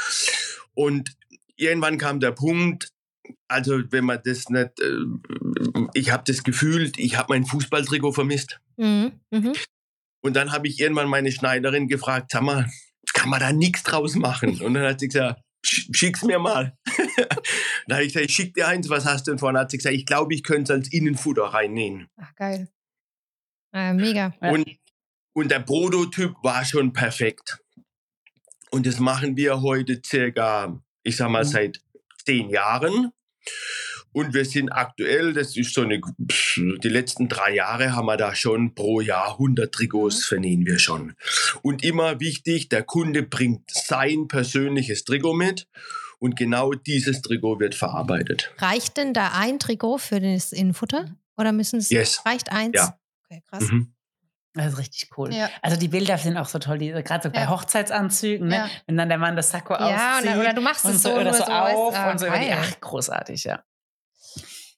Und 0.74 1.16
irgendwann 1.56 1.98
kam 1.98 2.20
der 2.20 2.32
Punkt, 2.32 2.90
also 3.48 3.80
wenn 3.92 4.06
man 4.06 4.20
das 4.24 4.50
nicht, 4.50 4.80
äh, 4.80 5.86
ich 5.94 6.12
habe 6.12 6.24
das 6.26 6.44
gefühlt, 6.44 6.98
ich 6.98 7.18
habe 7.18 7.34
mein 7.34 7.46
Fußballtrikot 7.46 8.14
vermisst. 8.14 8.60
Mhm. 8.78 9.20
Mhm. 9.32 9.54
Und 10.22 10.36
dann 10.36 10.52
habe 10.52 10.68
ich 10.68 10.80
irgendwann 10.80 11.10
meine 11.10 11.32
Schneiderin 11.32 11.88
gefragt, 11.88 12.32
sag 12.32 12.42
mal, 12.44 12.70
kann 13.14 13.30
man 13.30 13.40
da 13.40 13.52
nichts 13.52 13.84
draus 13.84 14.16
machen? 14.16 14.60
Und 14.62 14.74
dann 14.74 14.84
hat 14.86 15.00
sie 15.02 15.08
gesagt, 15.10 15.40
"Sch- 15.40 15.43
schick's 15.64 16.24
mir 16.24 16.40
mal. 16.40 16.78
dann 17.88 17.98
habe 17.98 18.04
ich 18.04 18.14
gesagt, 18.14 18.30
ich 18.30 18.36
schick 18.36 18.54
dir 18.54 18.68
eins, 18.68 18.90
was 18.90 19.06
hast 19.06 19.28
du 19.28 19.32
denn 19.32 19.40
vorne? 19.40 19.60
Hat 19.60 19.72
sie 19.72 19.78
gesagt, 19.78 19.96
ich 19.96 20.06
glaube, 20.06 20.34
ich 20.34 20.44
könnte 20.44 20.74
es 20.74 20.78
als 20.80 20.94
Innenfutter 20.94 21.44
reinnähen. 21.46 22.08
Ach, 22.18 22.36
geil. 22.36 22.70
Äh, 23.74 23.94
mega. 23.94 24.34
Und, 24.40 24.68
und 25.34 25.50
der 25.50 25.60
Prototyp 25.60 26.36
war 26.44 26.64
schon 26.66 26.94
perfekt. 26.94 27.60
Und 28.72 28.86
das 28.86 29.00
machen 29.00 29.38
wir 29.38 29.62
heute 29.62 30.02
circa, 30.06 30.82
ich 31.04 31.16
sag 31.16 31.30
mal, 31.30 31.44
Mhm. 31.44 31.50
seit 31.50 31.82
zehn 32.26 32.50
Jahren. 32.50 33.12
Und 34.14 34.34
wir 34.34 34.46
sind 34.46 34.70
aktuell, 34.70 35.34
das 35.34 35.58
ist 35.58 35.74
so 35.74 35.82
eine, 35.82 36.00
die 36.58 36.90
letzten 36.90 37.28
drei 37.28 37.54
Jahre 37.56 37.96
haben 37.96 38.06
wir 38.06 38.16
da 38.18 38.34
schon 38.36 38.74
pro 38.76 39.02
Jahr 39.02 39.34
100 39.40 39.72
Trikots 39.74 40.16
Mhm. 40.18 40.22
vernähen 40.28 40.66
wir 40.66 40.80
schon. 40.80 41.14
Und 41.62 41.84
immer 41.84 42.20
wichtig, 42.20 42.70
der 42.70 42.84
Kunde 42.84 43.24
bringt 43.24 43.70
sein 43.72 44.28
persönliches 44.28 45.04
Trikot 45.04 45.34
mit 45.34 45.68
und 46.20 46.36
genau 46.38 46.72
dieses 46.74 47.22
Trikot 47.22 47.60
wird 47.60 47.76
verarbeitet. 47.76 48.54
Reicht 48.60 48.98
denn 48.98 49.14
da 49.14 49.32
ein 49.34 49.60
Trikot 49.60 49.98
für 49.98 50.20
das 50.22 50.52
Innenfutter? 50.52 51.16
Oder 51.38 51.52
müssen 51.52 51.80
es, 51.80 51.90
Yes. 51.90 52.22
reicht 52.26 52.52
eins? 52.52 52.76
Ja. 52.76 52.98
Okay, 53.26 53.42
krass. 53.50 53.64
Mhm. 53.72 53.94
Das 54.56 54.74
ist 54.74 54.78
richtig 54.78 55.10
cool. 55.18 55.34
Ja. 55.34 55.50
Also 55.64 55.78
die 55.78 55.88
Bilder 55.88 56.20
sind 56.20 56.38
auch 56.38 56.48
so 56.48 56.60
toll, 56.60 56.78
die 56.78 56.92
gerade 56.92 57.24
so 57.24 57.32
bei 57.32 57.42
Ja. 57.42 57.50
Hochzeitsanzügen, 57.50 58.48
ne? 58.50 58.56
Ja. 58.56 58.70
wenn 58.86 58.96
dann 58.98 59.10
der 59.10 59.18
Mann 59.18 59.36
das 59.36 59.50
Sakko 59.50 59.74
Ja, 59.74 60.18
auszieht 60.20 60.30
oder, 60.32 60.40
oder 60.42 60.54
du 60.54 60.62
machst 60.62 60.86
und 60.86 60.92
es 60.92 61.02
so, 61.02 61.10
so, 61.10 61.16
oder 61.16 61.34
so 61.34 61.44
so 61.44 61.52
auf 61.52 61.94
weißt, 61.94 61.98
ah, 61.98 62.12
und 62.12 62.20
so 62.20 62.28
über 62.28 62.38
die, 62.38 62.52
ach, 62.52 62.80
großartig, 62.80 63.44
ja. 63.46 63.64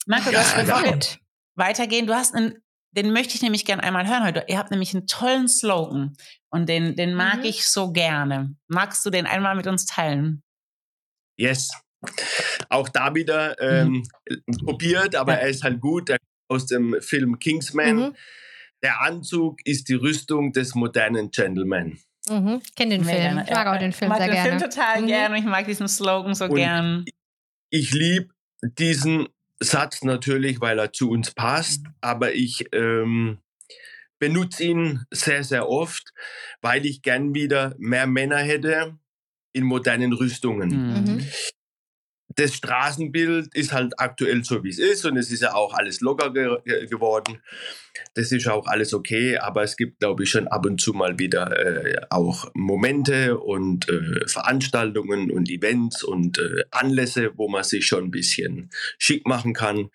Marco, 0.05 0.29
du 0.29 0.35
Ja, 0.35 0.43
bevor 0.55 0.83
wir 0.83 0.91
Gut. 0.93 1.19
weitergehen, 1.55 2.07
du 2.07 2.13
hast 2.13 2.35
einen, 2.35 2.55
den 2.91 3.11
möchte 3.11 3.35
ich 3.35 3.41
nämlich 3.41 3.65
gerne 3.65 3.83
einmal 3.83 4.07
hören 4.07 4.23
heute. 4.23 4.45
Ihr 4.47 4.57
habt 4.57 4.71
nämlich 4.71 4.93
einen 4.95 5.07
tollen 5.07 5.47
Slogan 5.47 6.15
und 6.49 6.69
den, 6.69 6.95
den 6.95 7.13
mag 7.15 7.39
Mhm. 7.39 7.45
ich 7.45 7.65
so 7.67 7.91
gerne. 7.91 8.55
Magst 8.67 9.05
du 9.05 9.09
den 9.09 9.25
einmal 9.25 9.55
mit 9.55 9.67
uns 9.67 9.85
teilen? 9.85 10.43
Yes. 11.37 11.69
Auch 12.69 12.87
da 12.89 13.15
wieder 13.15 13.59
ähm, 13.61 14.07
probiert, 14.63 15.15
aber 15.15 15.33
Ja. 15.33 15.39
er 15.39 15.47
ist 15.49 15.63
halt 15.63 15.81
gut. 15.81 16.09
Der 16.09 16.19
kommt 16.19 16.61
aus 16.61 16.65
dem 16.67 16.95
Film 17.01 17.39
Kingsman. 17.39 17.95
Mhm. 17.95 18.15
Der 18.83 19.01
Anzug 19.01 19.59
ist 19.65 19.89
die 19.89 19.95
Rüstung 19.95 20.53
des 20.53 20.75
modernen 20.75 21.31
Gentleman. 21.31 21.97
Mhm. 22.29 22.61
Kenn 22.75 22.89
den 22.91 23.03
Film. 23.03 23.17
gerne. 23.17 23.43
Ich 23.45 23.49
mag 23.51 23.67
auch 23.67 23.79
den 23.79 23.91
Film 23.91 24.09
mag 24.09 24.19
sehr 24.19 24.27
den 24.27 24.35
gerne. 24.35 24.49
Film 24.59 24.71
total 24.71 25.01
Mhm. 25.01 25.07
gerne. 25.07 25.37
Ich 25.39 25.45
mag 25.45 25.65
diesen 25.65 25.87
Slogan 25.87 26.35
so 26.35 26.45
Und- 26.45 26.55
gern. 26.55 27.05
Ich 27.71 27.91
liebe 27.91 28.29
diesen 28.61 29.27
Satz 29.65 30.04
natürlich, 30.04 30.62
weil 30.62 30.80
er 30.80 30.93
zu 30.93 31.10
uns 31.10 31.32
passt, 31.32 31.86
aber 32.01 32.34
ich 32.34 32.65
ähm, 32.71 33.39
benutze 34.19 34.63
ihn 34.63 35.06
sehr, 35.12 35.43
sehr 35.43 35.69
oft, 35.69 36.13
weil 36.62 36.86
ich 36.86 37.01
gern 37.01 37.34
wieder 37.36 37.75
mehr 37.78 38.08
Männer 38.08 38.38
hätte 38.38 38.97
in 39.54 39.63
modernen 39.63 40.13
Rüstungen. 40.13 40.69
Mhm. 40.69 41.28
Das 42.29 42.53
Straßenbild 42.55 43.55
ist 43.55 43.71
halt 43.71 43.99
aktuell 43.99 44.43
so, 44.43 44.63
wie 44.63 44.69
es 44.69 44.79
ist 44.79 45.05
und 45.05 45.15
es 45.15 45.31
ist 45.31 45.41
ja 45.41 45.53
auch 45.53 45.73
alles 45.73 46.01
locker 46.01 46.33
ge 46.33 46.57
ge- 46.65 46.88
geworden. 46.88 47.41
Das 48.13 48.31
ist 48.31 48.47
auch 48.47 48.65
alles 48.67 48.93
okay, 48.93 49.38
aber 49.38 49.63
es 49.63 49.77
gibt, 49.77 49.99
glaube 49.99 50.23
ich, 50.23 50.31
schon 50.31 50.47
ab 50.47 50.65
und 50.65 50.81
zu 50.81 50.91
mal 50.93 51.17
wieder 51.19 51.57
äh, 51.57 52.01
auch 52.09 52.51
Momente 52.53 53.38
und 53.38 53.88
äh, 53.88 54.27
Veranstaltungen 54.27 55.31
und 55.31 55.49
Events 55.49 56.03
und 56.03 56.39
äh, 56.39 56.63
Anlässe, 56.71 57.31
wo 57.35 57.47
man 57.47 57.63
sich 57.63 57.85
schon 57.88 58.05
ein 58.05 58.11
bisschen 58.11 58.69
schick 58.97 59.25
machen 59.27 59.53
kann. 59.53 59.89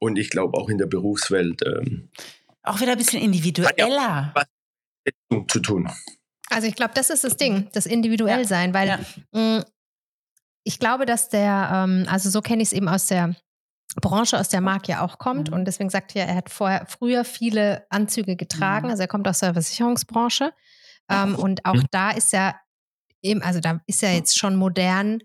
Und 0.00 0.16
ich 0.18 0.30
glaube 0.30 0.56
auch 0.58 0.68
in 0.68 0.78
der 0.78 0.86
Berufswelt 0.86 1.62
ähm, 1.64 2.08
Auch 2.62 2.80
wieder 2.80 2.92
ein 2.92 2.98
bisschen 2.98 3.22
individueller. 3.22 4.34
zu 5.48 5.60
tun. 5.60 5.88
Also 6.50 6.66
ich 6.66 6.74
glaube, 6.74 6.92
das 6.94 7.10
ist 7.10 7.24
das 7.24 7.36
Ding, 7.36 7.68
das 7.72 7.86
individuell 7.86 8.46
sein, 8.46 8.72
weil 8.74 8.88
Ja. 8.88 8.98
mh, 9.32 9.64
ich 10.64 10.78
glaube, 10.78 11.06
dass 11.06 11.28
der, 11.28 11.70
ähm, 11.72 12.06
also 12.08 12.30
so 12.30 12.40
kenne 12.42 12.62
ich 12.62 12.68
es 12.68 12.72
eben 12.72 12.88
aus 12.88 13.06
der 13.06 13.34
Branche, 13.96 14.38
aus 14.38 14.48
der 14.50 14.60
Marc 14.60 14.86
ja 14.88 15.00
auch 15.02 15.18
kommt 15.18 15.48
Mhm. 15.50 15.54
und 15.56 15.64
deswegen 15.64 15.88
sagt 15.90 16.14
er, 16.14 16.26
er 16.26 16.34
hat 16.36 16.50
vorher 16.50 16.86
früher 16.86 17.24
viele 17.24 17.86
Anzüge 17.90 18.36
getragen, 18.36 18.86
Mhm. 18.86 18.90
also 18.90 19.02
er 19.02 19.08
kommt 19.08 19.26
aus 19.28 19.38
der 19.40 19.54
Versicherungsbranche 19.54 20.52
ähm, 21.08 21.34
und 21.36 21.64
auch 21.64 21.74
Mhm. 21.74 21.86
da 21.90 22.10
ist 22.10 22.32
ja 22.32 22.54
eben, 23.22 23.42
also 23.42 23.60
da 23.60 23.80
ist 23.86 24.02
ja 24.02 24.10
jetzt 24.10 24.36
schon 24.38 24.56
modern, 24.56 25.20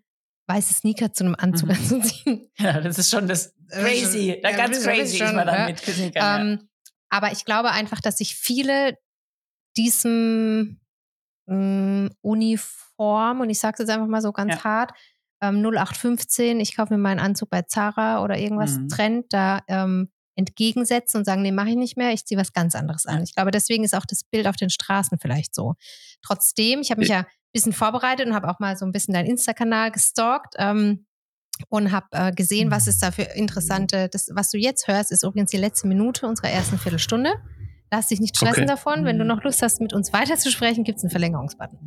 weiße 0.47 0.73
Sneaker 0.73 1.11
zu 1.13 1.25
einem 1.25 1.35
Anzug 1.37 1.69
Mhm. 1.69 1.75
anzuziehen. 1.75 2.49
Ja, 2.59 2.79
das 2.81 2.97
ist 2.99 3.09
schon 3.09 3.27
das 3.27 3.53
crazy. 3.69 4.39
Da 4.41 4.51
Ja, 4.51 4.57
ganz 4.57 4.81
crazy 4.83 5.17
schon, 5.17 5.27
ist 5.27 5.33
man 5.33 5.47
dann 5.47 5.65
mit 5.65 5.79
Sneakern, 5.79 6.13
ja. 6.13 6.37
Ähm, 6.41 6.69
aber 7.09 7.31
ich 7.31 7.43
glaube 7.45 7.71
einfach, 7.71 7.99
dass 7.99 8.17
sich 8.17 8.35
viele 8.35 8.97
diesem 9.77 10.79
mh, 11.47 12.09
Uniform, 12.21 13.41
und 13.41 13.49
ich 13.49 13.59
sage 13.59 13.73
es 13.73 13.79
jetzt 13.79 13.89
einfach 13.89 14.07
mal 14.07 14.21
so 14.21 14.31
ganz 14.31 14.53
Ja. 14.55 14.63
hart, 14.63 14.91
ähm, 15.43 15.61
0815, 15.61 16.59
ich 16.59 16.75
kaufe 16.75 16.93
mir 16.93 16.99
meinen 16.99 17.19
Anzug 17.19 17.49
bei 17.49 17.61
Zara 17.63 18.23
oder 18.23 18.37
irgendwas 18.37 18.77
Mhm. 18.77 18.87
Trend, 18.89 19.25
da 19.29 19.61
ähm, 19.67 20.09
entgegensetzen 20.35 21.19
und 21.19 21.25
sagen, 21.25 21.41
nee, 21.43 21.51
mache 21.51 21.69
ich 21.69 21.75
nicht 21.75 21.97
mehr, 21.97 22.11
ich 22.11 22.25
ziehe 22.25 22.39
was 22.39 22.53
ganz 22.53 22.73
anderes 22.75 23.05
an. 23.05 23.21
Ich 23.23 23.35
glaube, 23.35 23.51
deswegen 23.51 23.83
ist 23.83 23.93
auch 23.93 24.05
das 24.05 24.23
Bild 24.23 24.47
auf 24.47 24.55
den 24.55 24.69
Straßen 24.71 25.19
vielleicht 25.19 25.53
so. 25.53 25.75
Trotzdem, 26.23 26.81
ich 26.81 26.89
habe 26.89 27.01
mich 27.01 27.09
ja 27.09 27.19
ein 27.19 27.25
bisschen 27.51 27.73
vorbereitet 27.73 28.25
und 28.25 28.33
habe 28.33 28.49
auch 28.49 28.59
mal 28.59 28.75
so 28.77 28.85
ein 28.85 28.91
bisschen 28.91 29.13
deinen 29.13 29.27
Insta-Kanal 29.27 29.91
gestalkt. 29.91 30.55
Ähm, 30.57 31.05
und 31.69 31.91
habe 31.91 32.07
äh, 32.11 32.31
gesehen, 32.31 32.71
was 32.71 32.87
es 32.87 32.97
da 32.97 33.11
für 33.11 33.21
interessante, 33.21 34.09
das, 34.09 34.27
was 34.33 34.49
du 34.49 34.57
jetzt 34.57 34.87
hörst, 34.87 35.11
ist 35.11 35.23
übrigens 35.23 35.51
die 35.51 35.57
letzte 35.57 35.87
Minute 35.87 36.25
unserer 36.27 36.49
ersten 36.49 36.79
Viertelstunde. 36.79 37.31
Lass 37.91 38.07
dich 38.07 38.19
nicht 38.19 38.35
stressen 38.35 38.63
Okay. 38.63 38.71
davon. 38.71 39.05
Wenn 39.05 39.19
du 39.19 39.23
noch 39.23 39.43
Lust 39.43 39.61
hast, 39.61 39.79
mit 39.79 39.93
uns 39.93 40.11
weiterzusprechen, 40.11 40.83
gibt 40.83 40.97
es 40.97 41.03
einen 41.03 41.11
Verlängerungsbutton. 41.11 41.77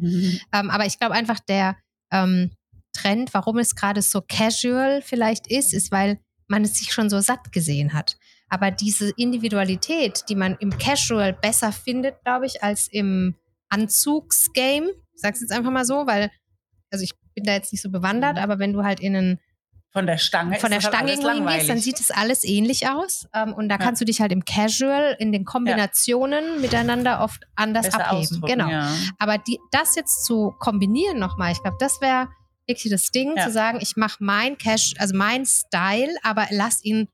Ähm, 0.52 0.70
aber 0.70 0.86
ich 0.86 1.00
glaube 1.00 1.14
einfach, 1.16 1.40
der 1.40 1.76
ähm, 2.12 2.52
Trend, 2.96 3.32
warum 3.34 3.58
es 3.58 3.74
gerade 3.74 4.02
so 4.02 4.20
casual 4.26 5.02
vielleicht 5.02 5.46
ist, 5.46 5.72
ist, 5.74 5.92
weil 5.92 6.18
man 6.48 6.64
es 6.64 6.74
sich 6.78 6.92
schon 6.92 7.10
so 7.10 7.20
satt 7.20 7.52
gesehen 7.52 7.92
hat. 7.92 8.16
Aber 8.48 8.70
diese 8.70 9.10
Individualität, 9.16 10.24
die 10.28 10.36
man 10.36 10.56
im 10.60 10.70
Casual 10.78 11.32
besser 11.32 11.72
findet, 11.72 12.22
glaube 12.24 12.46
ich, 12.46 12.62
als 12.62 12.88
im 12.88 13.34
Anzugsgame, 13.68 14.90
ich 15.14 15.20
sag's 15.20 15.40
jetzt 15.40 15.52
einfach 15.52 15.70
mal 15.70 15.84
so, 15.84 16.06
weil, 16.06 16.30
also 16.90 17.02
ich 17.04 17.12
bin 17.34 17.44
da 17.44 17.52
jetzt 17.52 17.72
nicht 17.72 17.82
so 17.82 17.90
bewandert, 17.90 18.36
Mhm. 18.36 18.42
aber 18.42 18.58
wenn 18.58 18.72
du 18.72 18.84
halt 18.84 19.00
in 19.00 19.16
einen 19.16 19.40
Von 19.92 20.06
der 20.06 20.18
Stange 20.18 20.58
von 20.58 20.70
der 20.70 20.80
Stange 20.82 21.08
halt 21.12 21.24
alles 21.24 21.36
hingehst, 21.38 21.68
dann 21.70 21.78
sieht 21.78 22.00
es 22.00 22.10
alles 22.10 22.44
ähnlich 22.44 22.86
aus. 22.88 23.26
Ähm, 23.34 23.54
und 23.54 23.68
da 23.70 23.76
Ja. 23.76 23.78
kannst 23.78 24.00
du 24.00 24.04
dich 24.04 24.20
halt 24.20 24.30
im 24.30 24.44
Casual, 24.44 25.16
in 25.18 25.32
den 25.32 25.44
Kombinationen 25.46 26.60
miteinander 26.60 27.20
oft 27.22 27.44
anders 27.54 27.86
Besser 27.86 28.10
abheben. 28.10 28.42
Genau. 28.42 28.68
Ja. 28.68 28.94
Aber 29.18 29.38
die, 29.38 29.58
das 29.70 29.96
jetzt 29.96 30.24
zu 30.26 30.54
kombinieren 30.58 31.18
nochmal, 31.18 31.52
ich 31.52 31.62
glaube, 31.62 31.78
das 31.80 32.00
wäre 32.02 32.28
wirklich 32.66 32.90
das 32.90 33.10
Ding, 33.10 33.34
Ja. 33.36 33.44
zu 33.46 33.52
sagen, 33.52 33.78
ich 33.80 33.96
mache 33.96 34.22
mein 34.22 34.58
Cash, 34.58 34.94
also 34.98 35.16
mein 35.16 35.44
Style, 35.46 36.14
aber 36.22 36.46
lass 36.50 36.82
ihn 36.84 37.08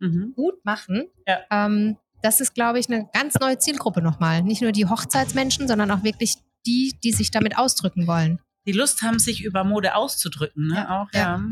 Mhm. 0.00 0.32
gut 0.36 0.64
machen. 0.64 1.06
Ja. 1.26 1.40
Ähm, 1.50 1.96
das 2.22 2.40
ist, 2.40 2.54
glaube 2.54 2.78
ich, 2.78 2.88
eine 2.88 3.08
ganz 3.12 3.34
neue 3.40 3.58
Zielgruppe 3.58 4.00
nochmal. 4.02 4.42
Nicht 4.42 4.62
nur 4.62 4.72
die 4.72 4.86
Hochzeitsmenschen, 4.86 5.66
sondern 5.68 5.90
auch 5.90 6.02
wirklich 6.04 6.34
die, 6.66 6.98
die 7.02 7.12
sich 7.12 7.30
damit 7.30 7.56
ausdrücken 7.58 8.06
wollen. 8.06 8.38
Die 8.66 8.72
Lust 8.72 9.02
haben, 9.02 9.18
sich 9.18 9.42
über 9.42 9.64
Mode 9.64 9.94
auszudrücken, 9.94 10.66
ne? 10.68 10.74
Ja. 10.74 11.02
Auch, 11.02 11.08
ja. 11.14 11.42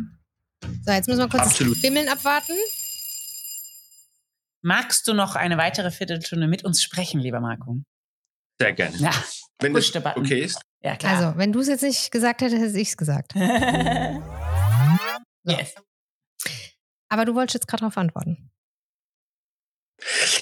So, 0.85 0.93
jetzt 0.93 1.09
müssen 1.09 1.21
wir 1.21 1.29
kurz 1.29 1.45
Absolut. 1.45 1.77
das 1.77 1.83
Bimmeln 1.83 2.09
abwarten. 2.09 2.53
Magst 4.63 5.07
du 5.07 5.15
noch 5.15 5.37
eine 5.37 5.59
weitere 5.59 5.91
Viertelstunde 5.91 6.49
mit 6.49 6.65
uns 6.65 6.83
sprechen, 6.83 7.21
lieber 7.21 7.41
Marco? 7.41 7.81
Sehr 8.61 8.73
gerne. 8.73 8.97
Ja, 8.99 9.13
Wenn 9.61 9.73
push 9.73 9.93
das 9.93 10.03
the 10.03 10.09
button. 10.09 10.25
okay 10.25 10.41
ist. 10.43 10.61
Ja 10.87 10.97
klar. 10.97 11.17
Also, 11.17 11.39
wenn 11.39 11.53
du 11.53 11.61
es 11.61 11.69
jetzt 11.69 11.83
nicht 11.83 12.11
gesagt 12.13 12.41
hättest, 12.41 12.63
hätte 12.63 12.79
ich 12.79 12.89
es 12.89 12.97
gesagt. 12.97 13.35
yes. 15.45 15.75
Aber 17.09 17.25
du 17.25 17.35
wolltest 17.35 17.55
jetzt 17.55 17.69
gerade 17.69 17.81
darauf 17.81 17.99
antworten. 17.99 18.51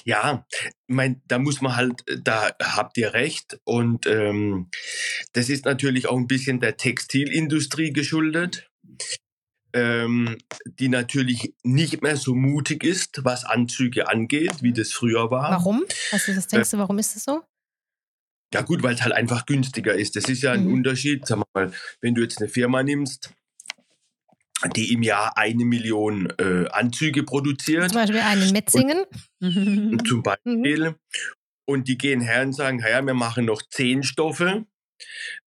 Ja, 0.03 0.45
mein, 0.87 1.21
da 1.25 1.39
muss 1.39 1.61
man 1.61 1.75
halt, 1.75 2.03
da 2.23 2.51
habt 2.61 2.97
ihr 2.97 3.13
recht. 3.13 3.59
Und 3.63 4.05
ähm, 4.05 4.69
das 5.33 5.49
ist 5.49 5.65
natürlich 5.65 6.07
auch 6.07 6.17
ein 6.17 6.27
bisschen 6.27 6.59
der 6.59 6.77
Textilindustrie 6.77 7.91
geschuldet, 7.91 8.69
ähm, 9.73 10.37
die 10.65 10.89
natürlich 10.89 11.55
nicht 11.63 12.03
mehr 12.03 12.17
so 12.17 12.35
mutig 12.35 12.83
ist, 12.83 13.23
was 13.23 13.45
Anzüge 13.45 14.09
angeht, 14.09 14.61
wie 14.61 14.73
das 14.73 14.91
früher 14.91 15.31
war. 15.31 15.49
Warum? 15.51 15.85
Also, 16.11 16.35
was 16.35 16.47
denkst 16.47 16.69
du, 16.71 16.77
warum 16.77 16.99
ist 16.99 17.15
das 17.15 17.23
so? 17.23 17.41
Ja 18.55 18.61
gut, 18.61 18.83
weil 18.83 18.95
es 18.95 19.01
halt 19.01 19.13
einfach 19.13 19.45
günstiger 19.45 19.93
ist. 19.93 20.15
Das 20.15 20.29
ist 20.29 20.41
ja 20.41 20.53
ein 20.53 20.65
Mhm. 20.65 20.73
Unterschied. 20.75 21.27
Sag 21.27 21.43
mal, 21.53 21.71
wenn 21.99 22.15
du 22.15 22.21
jetzt 22.21 22.39
eine 22.39 22.47
Firma 22.47 22.83
nimmst, 22.83 23.33
die 24.77 24.93
im 24.93 25.03
Jahr 25.03 25.37
eine 25.37 25.65
Million 25.65 26.31
äh, 26.39 26.65
Anzüge 26.69 27.23
produziert, 27.23 27.89
Zum 27.89 27.99
Beispiel 27.99 28.21
einen 28.21 28.51
Metzingen. 28.53 29.03
zum 30.07 30.23
Beispiel, 30.23 30.95
und 31.65 31.89
die 31.89 31.97
gehen 31.97 32.21
her 32.21 32.43
und 32.43 32.53
sagen, 32.53 32.79
ja, 32.79 33.05
wir 33.05 33.13
machen 33.13 33.43
noch 33.43 33.61
zehn 33.61 34.03
Stoffe, 34.03 34.65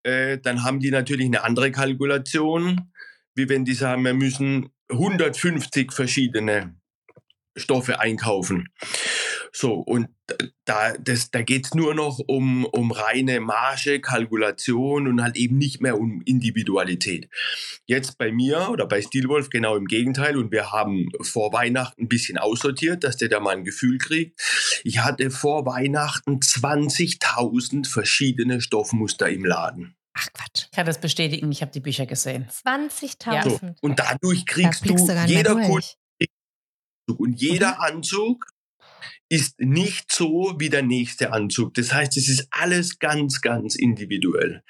äh, 0.02 0.36
dann 0.36 0.62
haben 0.64 0.78
die 0.80 0.90
natürlich 0.90 1.24
eine 1.26 1.44
andere 1.44 1.72
Kalkulation, 1.72 2.92
wie 3.34 3.48
wenn 3.48 3.64
die 3.64 3.72
sagen, 3.72 4.04
wir 4.04 4.12
müssen 4.12 4.68
150 4.90 5.92
verschiedene 5.92 6.74
Stoffe 7.56 8.00
einkaufen. 8.00 8.68
So, 9.60 9.74
und 9.74 10.08
da, 10.66 10.92
das, 10.98 11.32
da 11.32 11.42
geht's 11.42 11.74
nur 11.74 11.92
noch 11.92 12.20
um, 12.28 12.64
um 12.64 12.92
reine 12.92 13.40
Marge, 13.40 14.00
Kalkulation 14.00 15.08
und 15.08 15.20
halt 15.20 15.34
eben 15.36 15.58
nicht 15.58 15.80
mehr 15.80 15.98
um 15.98 16.22
Individualität. 16.24 17.28
Jetzt 17.84 18.18
bei 18.18 18.30
mir 18.30 18.68
oder 18.70 18.86
bei 18.86 19.02
Steelwolf 19.02 19.50
genau 19.50 19.74
im 19.74 19.86
Gegenteil 19.86 20.36
und 20.36 20.52
wir 20.52 20.70
haben 20.70 21.08
vor 21.22 21.52
Weihnachten 21.52 22.02
ein 22.02 22.08
bisschen 22.08 22.38
aussortiert, 22.38 23.02
dass 23.02 23.16
der 23.16 23.30
da 23.30 23.40
mal 23.40 23.56
ein 23.56 23.64
Gefühl 23.64 23.98
kriegt. 23.98 24.40
Ich 24.84 25.00
hatte 25.00 25.32
vor 25.32 25.66
Weihnachten 25.66 26.38
20.000 26.38 27.88
verschiedene 27.88 28.60
Stoffmuster 28.60 29.28
im 29.28 29.44
Laden. 29.44 29.96
Ach 30.14 30.28
Quatsch. 30.34 30.66
Ich 30.66 30.70
kann 30.70 30.86
das 30.86 31.00
bestätigen, 31.00 31.50
ich 31.50 31.62
habe 31.62 31.72
die 31.72 31.80
Bücher 31.80 32.06
gesehen. 32.06 32.46
20.000. 32.48 33.42
So, 33.50 33.74
und 33.80 33.98
dadurch 33.98 34.44
Da 34.44 34.52
kriegst 34.52 34.82
du 34.82 34.84
blickst 34.84 35.08
du 35.08 35.14
mehr 35.14 35.26
jeder 35.26 35.54
Kunde. 35.56 35.84
Und 37.16 37.40
jeder 37.40 37.80
Anzug 37.80 38.46
ist 39.30 39.60
nicht 39.60 40.10
so 40.12 40.54
wie 40.58 40.70
der 40.70 40.82
nächste 40.82 41.32
Anzug. 41.32 41.74
Das 41.74 41.92
heißt, 41.92 42.16
es 42.16 42.28
ist 42.28 42.48
alles 42.50 42.98
ganz, 42.98 43.40
ganz 43.40 43.74
individuell. 43.74 44.62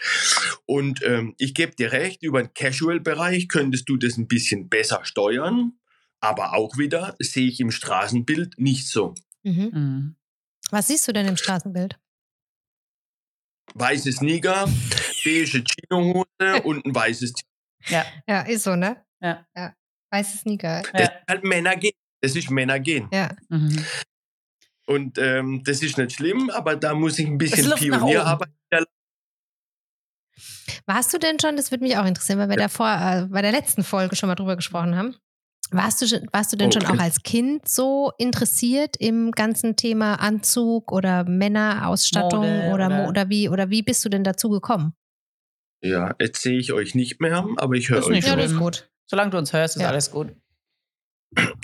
Und 0.67 1.01
ähm, 1.05 1.35
ich 1.39 1.55
gebe 1.55 1.75
dir 1.77 1.93
recht, 1.93 2.23
über 2.23 2.43
den 2.43 2.53
Casual-Bereich 2.55 3.49
könntest 3.49 3.89
du 3.89 3.97
das 3.97 4.17
ein 4.17 4.27
bisschen 4.27 4.69
besser 4.69 5.05
steuern. 5.05 5.73
Aber 6.21 6.55
auch 6.55 6.77
wieder 6.77 7.15
sehe 7.21 7.47
ich 7.49 7.61
im 7.61 7.71
Straßenbild 7.71 8.59
nicht 8.59 8.89
so. 8.89 9.15
Mhm. 9.45 9.71
Mhm. 9.73 10.17
Was 10.71 10.89
siehst 10.89 11.07
du 11.07 11.13
denn 11.13 11.29
im 11.29 11.37
Straßenbild? 11.37 11.99
Weiße 13.75 14.11
Sneaker, 14.13 14.69
beige 15.25 15.63
Chinohose 15.65 16.27
und 16.65 16.85
ein 16.85 16.95
weißes 16.95 17.33
T. 17.35 17.43
Ja. 17.87 18.05
Ja, 18.27 18.41
ist 18.43 18.65
so, 18.65 18.75
ne? 18.75 19.05
Ja. 19.21 19.47
ja. 19.57 19.75
Weiße 20.11 20.39
Sneaker. 20.39 20.83
Das 20.93 21.01
Ja. 21.01 21.07
ist 21.07 21.13
halt 21.29 21.45
Männer 21.45 21.77
gehen. 21.77 21.93
Das 22.21 22.35
ist 22.35 22.51
Männer 22.51 22.81
gehen. 22.81 23.09
Ja. 23.13 23.31
Mhm. 23.49 23.85
Und 24.89 25.19
ähm, 25.19 25.63
das 25.65 25.83
ist 25.83 25.99
nicht 25.99 26.13
schlimm, 26.13 26.49
aber 26.51 26.75
da 26.75 26.95
muss 26.95 27.19
ich 27.19 27.27
ein 27.27 27.37
bisschen. 27.37 27.71
Pionierarbeit 27.75 28.49
Warst 30.87 31.13
du 31.13 31.19
denn 31.19 31.39
schon, 31.39 31.57
das 31.57 31.71
würde 31.71 31.85
mich 31.85 31.97
auch 31.99 32.07
interessieren, 32.07 32.39
weil 32.39 32.49
wir 32.49 32.57
da 32.57 32.69
vor, 32.69 32.87
äh, 32.89 33.27
bei 33.29 33.43
der 33.43 33.53
letzten 33.53 33.85
Folge 33.85 34.17
schon 34.17 34.29
mal 34.29 34.35
drüber 34.35 34.57
gesprochen 34.57 34.97
haben. 34.97 35.17
Warst 35.71 36.01
du, 36.01 36.07
schon- 36.07 36.27
warst 36.33 36.51
du 36.53 36.57
denn 36.57 36.73
schon 36.73 36.85
Okay. 36.87 36.97
auch 36.97 37.03
als 37.03 37.23
Kind 37.23 37.69
so 37.69 38.13
interessiert 38.17 38.97
im 38.99 39.33
ganzen 39.33 39.77
Thema 39.77 40.15
Anzug 40.15 40.91
oder 40.93 41.25
Männerausstattung 41.25 42.41
Mode 42.47 42.73
oder, 42.73 42.87
oder- 42.87 43.09
oder 43.09 43.29
wie 43.29 43.51
oder 43.51 43.69
wie 43.69 43.83
bist 43.83 44.03
du 44.05 44.09
denn 44.09 44.25
dazu 44.25 44.49
gekommen? 44.49 44.95
Ja, 45.83 46.15
jetzt 46.19 46.41
sehe 46.41 46.59
ich 46.59 46.73
euch 46.73 46.95
nicht 46.95 47.21
mehr, 47.21 47.47
aber 47.59 47.75
ich 47.75 47.91
höre 47.91 47.99
euch 47.99 48.09
nicht 48.09 48.25
Ja, 48.25 48.31
schon. 48.31 48.39
das 48.41 48.53
ist 48.53 48.59
gut. 48.59 48.91
Solange 49.07 49.31
du 49.33 49.37
uns 49.39 49.53
hörst, 49.53 49.77
ist 49.77 49.83
Ja. 49.83 49.89
alles 49.89 50.11
gut. 50.11 50.35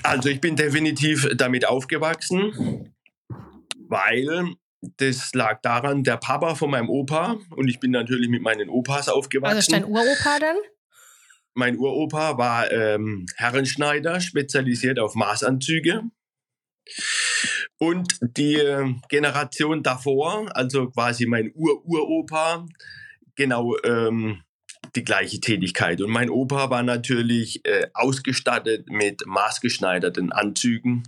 Also 0.03 0.29
ich 0.29 0.41
bin 0.43 0.57
definitiv 0.57 1.27
damit 1.37 1.67
aufgewachsen, 1.67 2.94
weil 3.89 4.55
das 4.99 5.33
lag 5.35 5.61
daran, 5.63 6.03
der 6.03 6.19
Papa 6.19 6.55
von 6.55 6.71
meinem 6.71 6.91
Opa 6.91 7.39
und 7.51 7.69
ich 7.69 7.81
bin 7.81 7.91
natürlich 7.91 8.29
mit 8.29 8.43
meinen 8.43 8.69
Opas 8.69 9.09
aufgewachsen. 9.09 9.57
Also 9.57 9.59
ist 9.61 9.73
dein 9.73 9.85
Uropa 9.85 10.39
dann? 10.41 10.57
mein 11.55 11.79
Uropa 11.79 12.37
war 12.37 12.71
ähm, 12.71 13.27
Herrenschneider, 13.37 14.21
spezialisiert 14.21 14.99
auf 14.99 15.15
Maßanzüge. 15.15 16.03
Und 17.79 18.19
die 18.21 18.57
äh, 18.57 18.95
Generation 19.09 19.83
davor, 19.83 20.55
also 20.55 20.91
quasi 20.91 21.27
mein 21.27 21.53
Ur-Uropa, 21.55 22.67
genau 23.37 23.77
ähm, 23.85 24.43
die 24.95 25.05
gleiche 25.05 25.41
Tätigkeit. 25.41 26.03
Und 26.03 26.11
mein 26.11 26.31
Opa 26.31 26.71
war 26.71 26.83
natürlich 26.83 27.65
äh, 27.65 27.89
ausgestattet 27.95 28.89
mit 28.91 29.27
maßgeschneiderten 29.27 30.31
Anzügen 30.31 31.05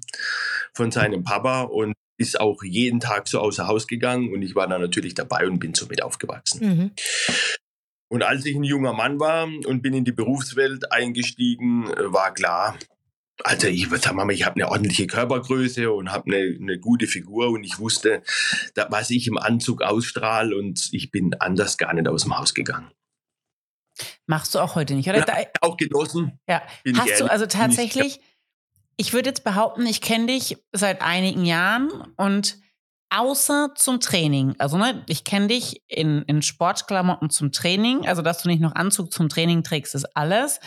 von 0.72 0.90
seinem 0.90 1.24
Papa 1.24 1.62
und 1.62 1.92
ist 2.18 2.40
auch 2.40 2.62
jeden 2.62 3.00
Tag 3.00 3.28
so 3.28 3.40
außer 3.40 3.66
Haus 3.66 3.86
gegangen 3.86 4.32
und 4.32 4.42
ich 4.42 4.54
war 4.54 4.68
da 4.68 4.78
natürlich 4.78 5.14
dabei 5.14 5.46
und 5.46 5.58
bin 5.58 5.74
somit 5.74 6.02
aufgewachsen. 6.02 6.66
Mhm. 6.66 6.90
Und 8.08 8.22
als 8.22 8.46
ich 8.46 8.54
ein 8.54 8.64
junger 8.64 8.92
Mann 8.92 9.18
war 9.18 9.44
und 9.44 9.82
bin 9.82 9.92
in 9.94 10.04
die 10.04 10.12
Berufswelt 10.12 10.92
eingestiegen, 10.92 11.90
äh, 11.90 12.12
war 12.12 12.32
klar, 12.32 12.78
also 13.44 13.66
ich 13.66 13.88
sag 14.00 14.14
mal, 14.14 14.30
ich 14.30 14.44
habe 14.44 14.56
eine 14.56 14.70
ordentliche 14.70 15.06
Körpergröße 15.06 15.90
und 15.90 16.10
habe 16.10 16.26
eine, 16.26 16.56
eine 16.58 16.78
gute 16.78 17.06
Figur 17.06 17.50
und 17.50 17.64
ich 17.64 17.78
wusste, 17.78 18.22
was 18.88 19.10
ich 19.10 19.26
im 19.26 19.36
Anzug 19.36 19.82
ausstrahle 19.82 20.56
und 20.56 20.88
ich 20.92 21.10
bin 21.10 21.34
anders 21.38 21.76
gar 21.76 21.92
nicht 21.92 22.08
aus 22.08 22.22
dem 22.22 22.38
Haus 22.38 22.54
gegangen. 22.54 22.90
Machst 24.26 24.54
du 24.54 24.58
auch 24.58 24.74
heute 24.74 24.94
nicht, 24.94 25.08
oder? 25.08 25.18
Ja. 25.18 25.46
Auch 25.60 25.76
genossen. 25.76 26.38
Ja, 26.48 26.62
hast 26.96 27.20
du 27.20 27.30
also 27.30 27.46
tatsächlich, 27.46 28.20
ich 28.96 29.12
würde 29.12 29.30
jetzt 29.30 29.44
behaupten, 29.44 29.86
ich 29.86 30.00
kenne 30.00 30.26
dich 30.26 30.56
seit 30.72 31.02
einigen 31.02 31.44
Jahren 31.44 31.90
und 32.16 32.58
außer 33.10 33.72
zum 33.76 34.00
Training, 34.00 34.54
also 34.58 34.78
ne, 34.78 35.04
ich 35.08 35.24
kenne 35.24 35.48
dich 35.48 35.82
in, 35.86 36.22
in 36.22 36.42
Sportklamotten 36.42 37.30
zum 37.30 37.52
Training, 37.52 38.06
also 38.06 38.22
dass 38.22 38.42
du 38.42 38.48
nicht 38.48 38.60
noch 38.60 38.74
Anzug 38.74 39.12
zum 39.12 39.28
Training 39.28 39.62
trägst, 39.62 39.94
ist 39.94 40.16
alles. 40.16 40.60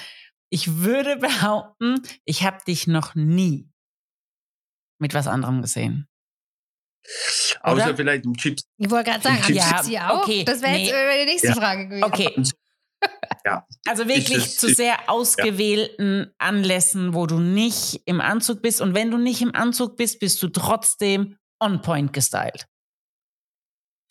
Ich 0.49 0.77
würde 0.77 1.15
behaupten, 1.17 2.01
ich 2.25 2.43
habe 2.43 2.57
dich 2.67 2.87
noch 2.87 3.15
nie 3.15 3.69
mit 4.99 5.13
was 5.13 5.27
anderem 5.27 5.61
gesehen. 5.61 6.07
Außer 7.61 7.85
Oder? 7.85 7.95
vielleicht 7.95 8.25
im 8.25 8.35
Chips. 8.35 8.63
Ich 8.77 8.89
wollte 8.89 9.11
gerade 9.11 9.23
sagen, 9.23 9.53
Ja, 9.53 9.71
ja, 9.77 9.83
sie 9.83 9.99
auch? 9.99 10.21
okay, 10.23 10.43
das 10.43 10.61
wäre 10.61 10.75
jetzt 10.77 10.91
nee. 10.91 10.97
äh, 10.97 11.25
die 11.25 11.31
nächste 11.31 11.47
Ja. 11.47 11.55
Frage 11.55 11.87
gewesen. 11.87 12.03
Okay, 12.03 12.43
ja. 13.45 13.65
Also 13.87 14.07
wirklich 14.07 14.37
es- 14.37 14.57
zu 14.57 14.69
sehr 14.69 15.09
ausgewählten 15.09 16.33
Anlässen, 16.37 17.13
wo 17.13 17.25
du 17.25 17.39
nicht 17.39 18.01
im 18.05 18.21
Anzug 18.21 18.61
bist. 18.61 18.81
Und 18.81 18.93
wenn 18.93 19.11
du 19.11 19.17
nicht 19.17 19.41
im 19.41 19.53
Anzug 19.55 19.97
bist, 19.97 20.19
bist 20.19 20.41
du 20.43 20.49
trotzdem 20.49 21.37
on 21.59 21.81
point 21.81 22.13
gestylt. 22.13 22.65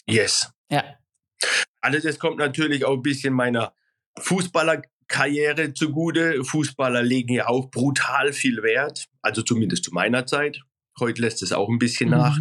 Yes. 0.06 0.50
Ja. 0.70 0.84
Also 1.80 2.00
das 2.00 2.18
kommt 2.18 2.38
natürlich 2.38 2.84
auch 2.84 2.94
ein 2.94 3.02
bisschen 3.02 3.34
meiner 3.34 3.74
Fußballerkarriere 4.18 5.74
zugute. 5.74 6.44
Fußballer 6.44 7.02
legen 7.02 7.34
ja 7.34 7.46
auch 7.48 7.70
brutal 7.70 8.32
viel 8.32 8.62
Wert, 8.62 9.06
also 9.22 9.42
zumindest 9.42 9.84
zu 9.84 9.92
meiner 9.92 10.26
Zeit. 10.26 10.60
Heute 10.98 11.22
lässt 11.22 11.42
es 11.42 11.52
auch 11.52 11.68
ein 11.68 11.78
bisschen 11.78 12.10
nach. 12.10 12.36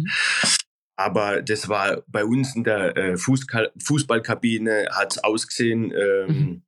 Mhm. 0.98 1.04
Aber 1.04 1.42
das 1.42 1.68
war 1.68 2.02
bei 2.06 2.24
uns 2.24 2.56
in 2.56 2.64
der 2.64 2.96
äh, 2.96 3.16
Fußka 3.16 3.68
Fußballkabine, 3.82 4.88
hat 4.90 5.12
es 5.12 5.24
ausgesehen 5.24 5.92
ähm, 5.92 6.62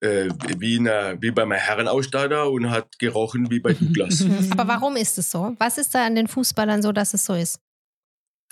äh, 0.00 0.28
wie, 0.58 0.76
in 0.76 0.88
einer, 0.88 1.20
wie 1.20 1.30
beim 1.30 1.52
Herrenausstatter 1.52 2.50
und 2.50 2.70
hat 2.70 2.98
gerochen 2.98 3.50
wie 3.50 3.60
bei 3.60 3.72
Douglas. 3.72 4.24
Aber 4.50 4.68
warum 4.68 4.96
ist 4.96 5.18
es 5.18 5.30
so? 5.30 5.54
Was 5.58 5.78
ist 5.78 5.94
da 5.94 6.04
an 6.04 6.14
den 6.14 6.28
Fußballern 6.28 6.82
so, 6.82 6.92
dass 6.92 7.14
es 7.14 7.24
so 7.24 7.34
ist? 7.34 7.58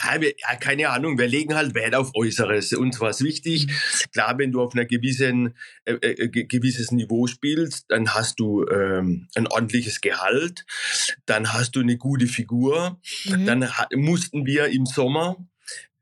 Ja, 0.04 0.56
keine 0.56 0.88
Ahnung, 0.90 1.16
wir 1.16 1.28
legen 1.28 1.54
halt 1.54 1.74
Wert 1.74 1.94
auf 1.94 2.10
Äußeres. 2.16 2.72
Uns 2.72 2.98
war 3.00 3.10
es 3.10 3.22
wichtig. 3.22 3.68
Klar, 4.12 4.36
wenn 4.36 4.50
du 4.50 4.60
auf 4.60 4.74
einer 4.74 4.84
gewissen, 4.84 5.54
äh, 5.84 5.92
äh, 5.94 6.28
ge- 6.28 6.44
gewisses 6.44 6.90
Niveau 6.90 7.28
spielst, 7.28 7.84
dann 7.88 8.12
hast 8.12 8.40
du 8.40 8.66
ähm, 8.66 9.28
ein 9.36 9.46
ordentliches 9.46 10.00
Gehalt, 10.00 10.64
dann 11.26 11.52
hast 11.52 11.76
du 11.76 11.80
eine 11.80 11.96
gute 11.98 12.26
Figur. 12.26 13.00
Mhm. 13.26 13.46
Dann 13.46 13.68
mussten 13.94 14.44
wir 14.44 14.66
im 14.66 14.86
Sommer, 14.86 15.36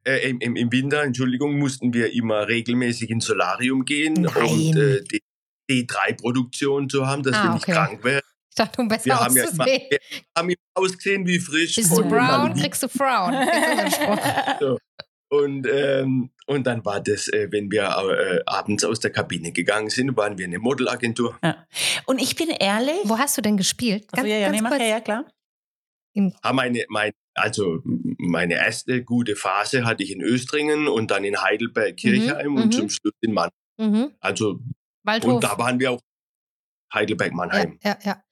äh, 0.05 0.31
im, 0.31 0.57
im, 0.57 0.73
Winter, 0.73 1.03
Entschuldigung, 1.03 1.59
mussten 1.59 1.93
wir 1.93 2.13
immer 2.15 2.49
regelmäßig 2.49 3.11
ins 3.11 3.27
Solarium 3.27 3.85
gehen 3.85 4.15
Nein. 4.15 4.35
und 4.35 4.77
äh, 4.79 5.03
die 5.05 5.21
D3-Produktion 5.71 6.89
zu 6.89 7.07
haben, 7.07 7.23
dass 7.23 7.37
Ah, 7.37 7.45
wir 7.45 7.55
nicht 7.55 7.65
okay. 7.65 7.73
krank 7.73 8.03
werden. 8.05 8.25
Ich 8.61 8.67
dachte, 8.67 8.81
um 8.83 8.89
besser 8.89 9.07
Wir 9.07 9.21
haben 9.21 9.37
ja 9.37 9.45
immer, 9.45 9.65
auszusehen. 9.65 9.89
wir 9.91 9.99
haben 10.37 10.55
ausgesehen 10.75 11.27
wie 11.27 11.39
frisch. 11.39 11.77
Bist 11.77 11.97
du 11.97 12.05
brown, 12.05 12.55
kriegst 12.55 12.83
du 12.83 12.87
unser 12.87 13.91
Spruch. 13.91 14.79
Und, 15.33 15.67
ähm, 15.69 16.31
und 16.47 16.67
dann 16.67 16.85
war 16.85 17.01
das, 17.01 17.29
äh, 17.29 17.47
wenn 17.53 17.71
wir 17.71 17.85
äh, 17.85 18.41
abends 18.47 18.85
aus 18.85 18.99
der 18.99 19.13
Kabine 19.13 19.53
gegangen 19.53 19.89
sind, 19.89 20.17
waren 20.17 20.37
wir 20.39 20.47
eine 20.47 20.59
Modelagentur. 20.59 21.39
Und 22.07 22.21
ich 22.21 22.35
bin 22.35 22.49
ehrlich. 22.51 22.97
Wo 23.05 23.17
hast 23.17 23.39
du 23.39 23.43
denn 23.43 23.57
gespielt? 23.57 24.07
Also, 24.11 24.27
ja, 24.27 24.39
ja, 24.39 24.51
nee, 24.51 24.61
mach 24.61 24.73
ja, 24.77 24.85
ja, 24.87 25.01
klar. 25.01 25.25
Haben 26.43 26.57
meine, 26.57 26.85
mein, 26.89 27.13
also 27.35 27.81
meine 28.19 28.55
erste 28.55 29.05
gute 29.05 29.37
Phase 29.37 29.85
hatte 29.85 30.03
ich 30.03 30.11
in 30.11 30.21
Östringen 30.21 30.89
und 30.89 31.13
dann 31.13 31.23
in 31.23 31.41
Heidelberg 31.41 31.97
Kirchheim 31.97 32.51
Mhm, 32.51 32.57
und 32.57 32.67
mhm. 32.67 32.73
zum 32.73 32.91
Schluss 32.91 33.15
in 33.21 33.33
Mann. 33.33 33.51
Mhm. 33.79 34.11
Also 34.19 34.59
Waldhof. 35.05 35.35
und 35.35 35.45
da 35.45 35.57
waren 35.57 35.79
wir 35.79 35.93
auch 35.93 36.01
Heidelberg 36.93 37.31
Ja, 37.31 37.37
Mannheim. 37.37 37.79
ja, 37.83 37.97
ja. 38.03 38.23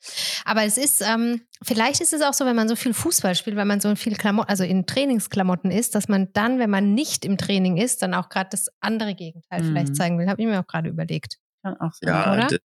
Aber 0.45 0.65
es 0.65 0.77
ist, 0.79 1.01
ähm, 1.03 1.43
vielleicht 1.63 2.01
ist 2.01 2.13
es 2.13 2.23
auch 2.23 2.35
so, 2.35 2.45
wenn 2.45 2.57
man 2.57 2.69
so 2.69 2.77
viel 2.77 2.93
Fußball 2.95 3.35
spielt, 3.35 3.57
weil 3.57 3.65
man 3.67 3.81
so 3.81 3.95
viel 3.97 4.17
Klamotten, 4.17 4.49
also 4.51 4.65
in 4.65 4.87
Trainingsklamotten 4.87 5.71
ist, 5.71 5.95
dass 5.95 6.09
man 6.09 6.33
dann, 6.33 6.59
wenn 6.59 6.71
man 6.71 6.95
nicht 6.95 7.25
im 7.25 7.39
Training 7.39 7.77
ist, 7.77 8.03
dann 8.03 8.15
auch 8.15 8.29
gerade 8.29 8.49
das 8.51 8.67
andere 8.81 9.15
Gegenteil 9.15 9.63
Mhm. 9.63 9.67
vielleicht 9.69 9.97
zeigen 9.97 10.19
will. 10.19 10.29
Habe 10.29 10.43
ich 10.43 10.49
mir 10.49 10.61
auch 10.61 10.67
gerade 10.67 10.89
überlegt. 10.89 11.37
Kann 11.63 11.77
auch 11.81 11.93
sein. 11.93 12.09
Ja, 12.15 12.33
oder? 12.35 12.47
d- 12.49 12.59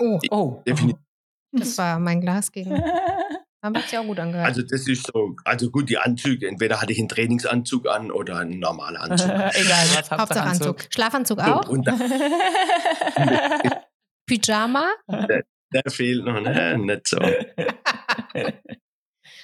Oh, 0.00 0.18
Oh. 0.30 0.62
definitiv. 0.66 1.00
das 1.52 1.76
war 1.78 1.98
mein 1.98 2.20
Glas 2.20 2.52
gegen. 2.52 2.72
Aber 3.60 3.80
hat 3.80 3.88
sich 3.88 3.98
auch 3.98 4.04
gut 4.04 4.20
angehört. 4.20 4.46
Also 4.46 4.62
das 4.62 4.86
ist 4.86 5.10
so, 5.12 5.34
also 5.44 5.70
gut, 5.70 5.88
die 5.90 5.98
Anzüge, 5.98 6.46
entweder 6.46 6.80
hatte 6.80 6.92
ich 6.92 6.98
einen 7.00 7.08
Trainingsanzug 7.08 7.88
an 7.88 8.12
oder 8.12 8.36
einen 8.38 8.60
normalen 8.60 8.96
Anzug. 8.96 9.28
Egal 9.54 9.86
was, 9.94 10.10
Hauptsache 10.12 10.42
Anzug. 10.48 10.86
Schlafanzug 10.94 11.40
So, 11.40 11.46
auch? 11.52 11.68
und 11.68 11.84
da, 11.86 11.98
Pyjama? 14.28 14.86
der 15.08 15.82
fehlt 15.90 16.24
noch, 16.24 16.40
ne? 16.40 16.78
Nicht 16.78 17.08
so. 17.08 17.18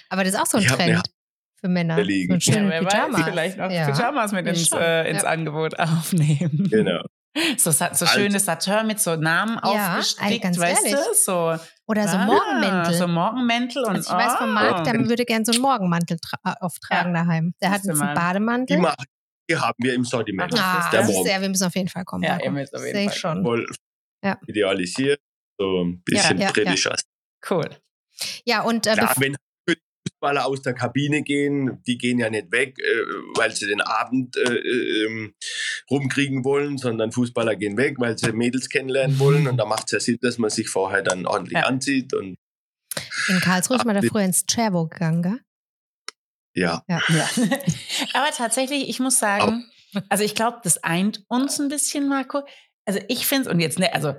Aber 0.09 0.23
das 0.23 0.33
ist 0.33 0.39
auch 0.39 0.45
so 0.45 0.57
ein 0.57 0.63
Ich 0.63 0.69
hab 0.69 0.77
Trend 0.77 1.03
für 1.59 1.67
Männer. 1.67 2.01
liegen. 2.01 2.39
So 2.39 2.51
ein 2.51 2.55
Ja, 2.55 2.59
schöne 2.59 2.69
wer 2.69 2.83
Pyjamas. 2.85 3.19
weiß, 3.19 3.29
vielleicht 3.29 3.57
noch 3.57 3.71
Ja. 3.71 3.85
Pyjamas 3.91 4.31
mit 4.31 4.47
ins, 4.47 4.71
äh, 4.71 5.09
ins 5.09 5.23
Ja. 5.23 5.29
Angebot 5.29 5.77
aufnehmen. 5.79 6.67
Genau. 6.69 7.01
So, 7.57 7.69
so 7.71 7.83
Also- 7.83 8.05
schönes 8.05 8.45
Satin 8.45 8.87
mit 8.87 9.01
so 9.01 9.17
Namen 9.17 9.59
Ja, 9.61 9.97
aufgestrickt, 9.97 10.41
ganz 10.41 10.57
weißt 10.57 10.85
ehrlich. 10.85 11.05
du? 11.05 11.13
So, 11.15 11.57
Oder 11.85 12.07
so 12.07 12.15
ah, 12.15 12.25
Morgenmäntel. 12.25 12.93
So 12.93 13.07
Morgenmäntel 13.09 13.83
und 13.83 13.97
also 13.97 14.09
ich 14.09 14.15
weiß 14.17 14.35
von 14.35 14.51
oh. 14.51 14.53
Marc, 14.53 14.85
der 14.85 14.93
würde 15.09 15.25
gern 15.25 15.43
so 15.43 15.51
einen 15.51 15.61
Morgenmantel 15.61 16.17
äh, 16.45 16.53
auftragen 16.61 17.13
daheim. 17.13 17.53
Der 17.61 17.71
hat 17.71 17.79
jetzt 17.83 17.89
einen 17.89 17.99
mal. 17.99 18.13
Die, 18.13 18.19
Bademantel. 18.21 18.77
machen, 18.77 19.03
die 19.49 19.57
haben 19.57 19.75
wir 19.79 19.95
im 19.95 20.05
Sortiment. 20.05 20.53
Ah, 20.57 20.89
der 20.89 21.01
das 21.01 21.09
ist 21.09 21.27
ja, 21.27 21.41
wir 21.41 21.49
müssen 21.49 21.65
auf 21.67 21.75
jeden 21.75 21.89
Fall 21.89 22.05
kommen. 22.05 22.23
Ja, 22.23 22.39
ihr 22.41 22.51
müsst 22.51 22.73
auf 22.73 22.81
jeden 22.81 22.95
Sehe 22.95 23.03
ich 23.07 23.19
Fall 23.19 23.35
schon. 23.35 23.43
Voll 23.43 23.67
Ja. 24.25 24.39
idealisiert. 24.47 25.19
So 25.57 25.83
ein 25.83 26.01
bisschen 26.03 26.39
Ja, 26.39 26.47
ja, 26.47 26.51
britischer. 26.51 26.95
Cool. 27.49 27.69
Ja, 28.45 28.61
und 28.63 28.85
äh, 28.87 28.93
Klar, 28.93 29.13
wenn 29.19 29.35
Fußballer 30.07 30.45
aus 30.45 30.61
der 30.61 30.73
Kabine 30.73 31.23
gehen, 31.23 31.81
die 31.87 31.97
gehen 31.97 32.19
ja 32.19 32.29
nicht 32.29 32.51
weg, 32.51 32.77
äh, 32.79 32.83
weil 33.35 33.51
sie 33.55 33.67
den 33.67 33.81
Abend 33.81 34.35
äh, 34.37 34.55
ähm, 35.05 35.33
rumkriegen 35.89 36.43
wollen, 36.43 36.77
sondern 36.77 37.11
Fußballer 37.11 37.55
gehen 37.55 37.77
weg, 37.77 37.95
weil 37.99 38.17
sie 38.17 38.31
Mädels 38.31 38.69
kennenlernen 38.69 39.19
wollen. 39.19 39.47
Und 39.47 39.57
da 39.57 39.65
macht 39.65 39.85
es 39.85 39.91
ja 39.91 39.99
Sinn, 39.99 40.17
dass 40.21 40.37
man 40.37 40.49
sich 40.49 40.69
vorher 40.69 41.01
dann 41.01 41.25
ordentlich 41.25 41.57
Ja. 41.59 41.65
anzieht. 41.65 42.13
Und 42.13 42.37
in 43.27 43.39
Karlsruhe 43.39 43.77
ist 43.77 43.85
man 43.85 43.95
da 43.95 44.01
früher 44.01 44.23
ins 44.23 44.45
Cherbo 44.45 44.87
gegangen, 44.87 45.21
gell? 45.23 45.39
ja, 46.53 46.83
Ja. 46.87 47.01
Aber 48.13 48.31
tatsächlich, 48.35 48.87
ich 48.89 48.99
muss 48.99 49.19
sagen, 49.19 49.69
also 50.09 50.23
ich 50.23 50.35
glaube, 50.35 50.59
das 50.63 50.83
eint 50.83 51.23
uns 51.27 51.59
ein 51.59 51.67
bisschen, 51.69 52.07
Marco. 52.07 52.43
Also 52.85 52.99
ich 53.07 53.25
finde 53.25 53.49
und 53.49 53.59
jetzt, 53.59 53.79
ne, 53.79 53.93
also 53.93 54.13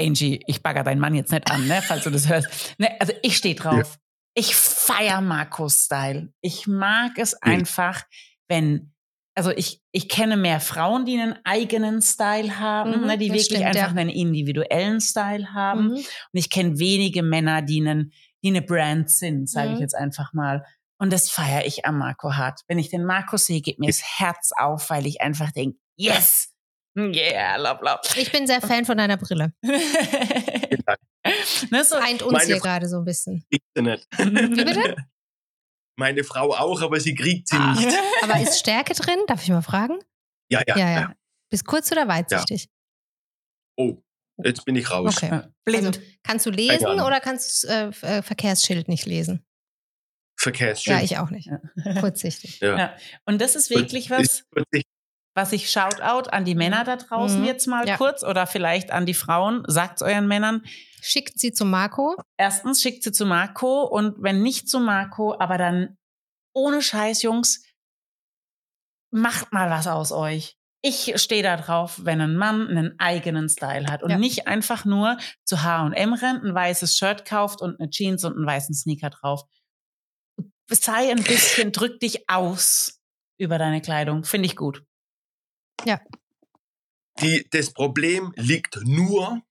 Angie, 0.00 0.40
ich 0.46 0.62
bagger 0.62 0.84
deinen 0.84 1.00
Mann 1.00 1.14
jetzt 1.14 1.32
nicht 1.32 1.50
an, 1.50 1.66
ne, 1.66 1.82
falls 1.82 2.04
du 2.04 2.10
das 2.10 2.28
hörst. 2.28 2.74
Ne, 2.78 2.88
also 3.00 3.12
ich 3.22 3.36
stehe 3.36 3.54
drauf. 3.54 3.98
Ich 4.34 4.54
feier 4.56 5.20
Marcos 5.20 5.84
Style. 5.84 6.32
Ich 6.40 6.66
mag 6.66 7.18
es 7.18 7.34
einfach, 7.42 8.02
wenn, 8.48 8.94
also 9.34 9.50
ich, 9.50 9.82
ich 9.92 10.08
kenne 10.08 10.36
mehr 10.36 10.60
Frauen, 10.60 11.04
die 11.04 11.18
einen 11.20 11.38
eigenen 11.44 12.00
Style 12.00 12.58
haben, 12.58 13.00
Mhm, 13.02 13.06
ne, 13.06 13.18
die 13.18 13.26
wirklich 13.26 13.44
stimmt, 13.44 13.64
einfach 13.64 13.92
ja. 13.94 14.00
einen 14.00 14.08
individuellen 14.10 15.00
Style 15.00 15.52
haben. 15.52 15.88
Mhm. 15.88 15.94
Und 15.96 16.06
ich 16.32 16.48
kenne 16.48 16.78
wenige 16.78 17.22
Männer, 17.22 17.60
die, 17.60 17.80
einen, 17.80 18.12
die 18.42 18.48
eine 18.48 18.62
Brand 18.62 19.10
sind, 19.10 19.48
sage 19.50 19.68
ich 19.70 19.74
Mhm. 19.76 19.80
jetzt 19.80 19.94
einfach 19.94 20.32
mal. 20.32 20.64
Und 20.98 21.12
das 21.12 21.28
feiere 21.30 21.66
ich 21.66 21.84
am 21.84 21.98
Marco 21.98 22.34
hart. 22.34 22.60
Wenn 22.68 22.78
ich 22.78 22.88
den 22.88 23.04
Marco 23.04 23.36
sehe, 23.36 23.60
geht 23.60 23.78
mir 23.80 23.88
das 23.88 24.02
Herz 24.18 24.52
auf, 24.56 24.88
weil 24.88 25.04
ich 25.06 25.20
einfach 25.20 25.50
denke, 25.50 25.76
yes, 25.96 26.51
yeah, 26.96 27.56
love, 27.56 27.80
love. 27.84 28.00
Ich 28.16 28.30
bin 28.32 28.46
sehr 28.46 28.60
Fan 28.60 28.84
von 28.84 28.96
deiner 28.98 29.16
Brille. 29.16 29.52
ne, 31.70 31.84
so, 31.84 31.96
Eint 31.96 32.22
uns 32.22 32.32
Meine 32.32 32.44
hier 32.46 32.56
Frau- 32.56 32.62
gerade 32.64 32.88
so 32.88 32.98
ein 32.98 33.04
bisschen. 33.04 33.44
kriegt 33.50 33.64
sie 33.74 33.82
nicht. 33.82 34.06
Wie 34.18 34.64
bitte? 34.64 34.96
Meine 35.98 36.24
Frau 36.24 36.54
auch, 36.54 36.80
aber 36.82 36.98
sie 37.00 37.14
kriegt 37.14 37.48
sie 37.48 37.56
Ah. 37.56 37.74
nicht. 37.74 37.96
Aber 38.22 38.40
ist 38.40 38.58
Stärke 38.58 38.94
drin? 38.94 39.18
Darf 39.26 39.42
ich 39.42 39.48
mal 39.50 39.62
fragen? 39.62 39.98
Ja, 40.50 40.62
ja, 40.66 40.76
Ja, 40.78 40.90
ja. 40.90 41.00
ja. 41.00 41.14
Bist 41.50 41.66
kurz 41.66 41.92
oder 41.92 42.08
weitsichtig? 42.08 42.68
Oh, 43.78 43.96
jetzt 44.42 44.64
bin 44.64 44.74
ich 44.76 44.90
raus. 44.90 45.16
Okay. 45.16 45.42
blind. 45.64 45.86
Also, 45.98 46.00
kannst 46.22 46.46
du 46.46 46.50
lesen 46.50 46.86
oder 47.00 47.20
kannst 47.20 47.64
du 47.64 47.68
äh, 47.68 47.88
äh, 48.18 48.22
Verkehrsschild 48.22 48.88
nicht 48.88 49.04
lesen? 49.06 49.44
Verkehrsschild. 50.38 50.96
Ja, 50.98 51.04
ich 51.04 51.18
auch 51.18 51.30
nicht. 51.30 51.50
Kurzsichtig. 52.00 52.60
Ja. 52.60 52.76
Ja. 52.78 52.96
Und 53.26 53.40
das 53.40 53.54
ist 53.54 53.70
wirklich 53.70 54.10
was, 54.10 54.22
Ist 54.22 54.44
wirklich- 54.52 54.84
was 55.34 55.52
ich 55.52 55.70
Shoutout 55.70 56.28
an 56.30 56.44
die 56.44 56.54
Männer 56.54 56.84
da 56.84 56.96
draußen 56.96 57.40
Mhm. 57.40 57.46
jetzt 57.46 57.66
mal 57.66 57.86
Ja. 57.88 57.96
kurz 57.96 58.22
oder 58.22 58.46
vielleicht 58.46 58.90
an 58.90 59.06
die 59.06 59.14
Frauen. 59.14 59.62
Sagt 59.66 60.02
euren 60.02 60.28
Männern, 60.28 60.62
Schickt 61.00 61.40
sie 61.40 61.52
zu 61.52 61.64
Marco. 61.64 62.14
erstens 62.36 62.80
schickt 62.82 63.02
sie 63.02 63.12
zu 63.12 63.26
Marco 63.26 63.82
und 63.84 64.22
wenn 64.22 64.42
nicht 64.42 64.68
zu 64.68 64.78
Marco, 64.78 65.34
aber 65.38 65.58
dann 65.58 65.96
ohne 66.54 66.80
Scheiß, 66.82 67.22
Jungs, 67.22 67.64
macht 69.10 69.52
mal 69.52 69.68
was 69.70 69.86
aus 69.86 70.12
euch. 70.12 70.56
Ich 70.84 71.12
stehe 71.20 71.42
da 71.42 71.56
drauf, 71.56 72.00
wenn 72.04 72.20
ein 72.20 72.36
Mann 72.36 72.66
einen 72.68 72.98
eigenen 72.98 73.48
Style 73.48 73.86
hat 73.86 74.02
und 74.02 74.10
Ja. 74.10 74.18
nicht 74.18 74.46
einfach 74.48 74.84
nur 74.84 75.16
zu 75.44 75.62
H&M 75.62 76.12
rennt, 76.12 76.44
ein 76.44 76.54
weißes 76.54 76.96
Shirt 76.96 77.24
kauft 77.24 77.62
und 77.62 77.78
eine 77.80 77.88
Jeans 77.90 78.24
und 78.24 78.36
einen 78.36 78.46
weißen 78.46 78.74
Sneaker 78.74 79.10
drauf. 79.10 79.42
Sei 80.70 81.10
ein 81.10 81.22
bisschen, 81.22 81.72
drück 81.72 82.00
dich 82.00 82.28
aus 82.28 83.00
über 83.38 83.58
deine 83.58 83.80
Kleidung. 83.80 84.24
Finde 84.24 84.46
ich 84.46 84.56
gut. 84.56 84.82
Die, 87.20 87.46
das 87.50 87.72
Problem 87.72 88.32
liegt 88.36 88.78
nur, 88.84 89.42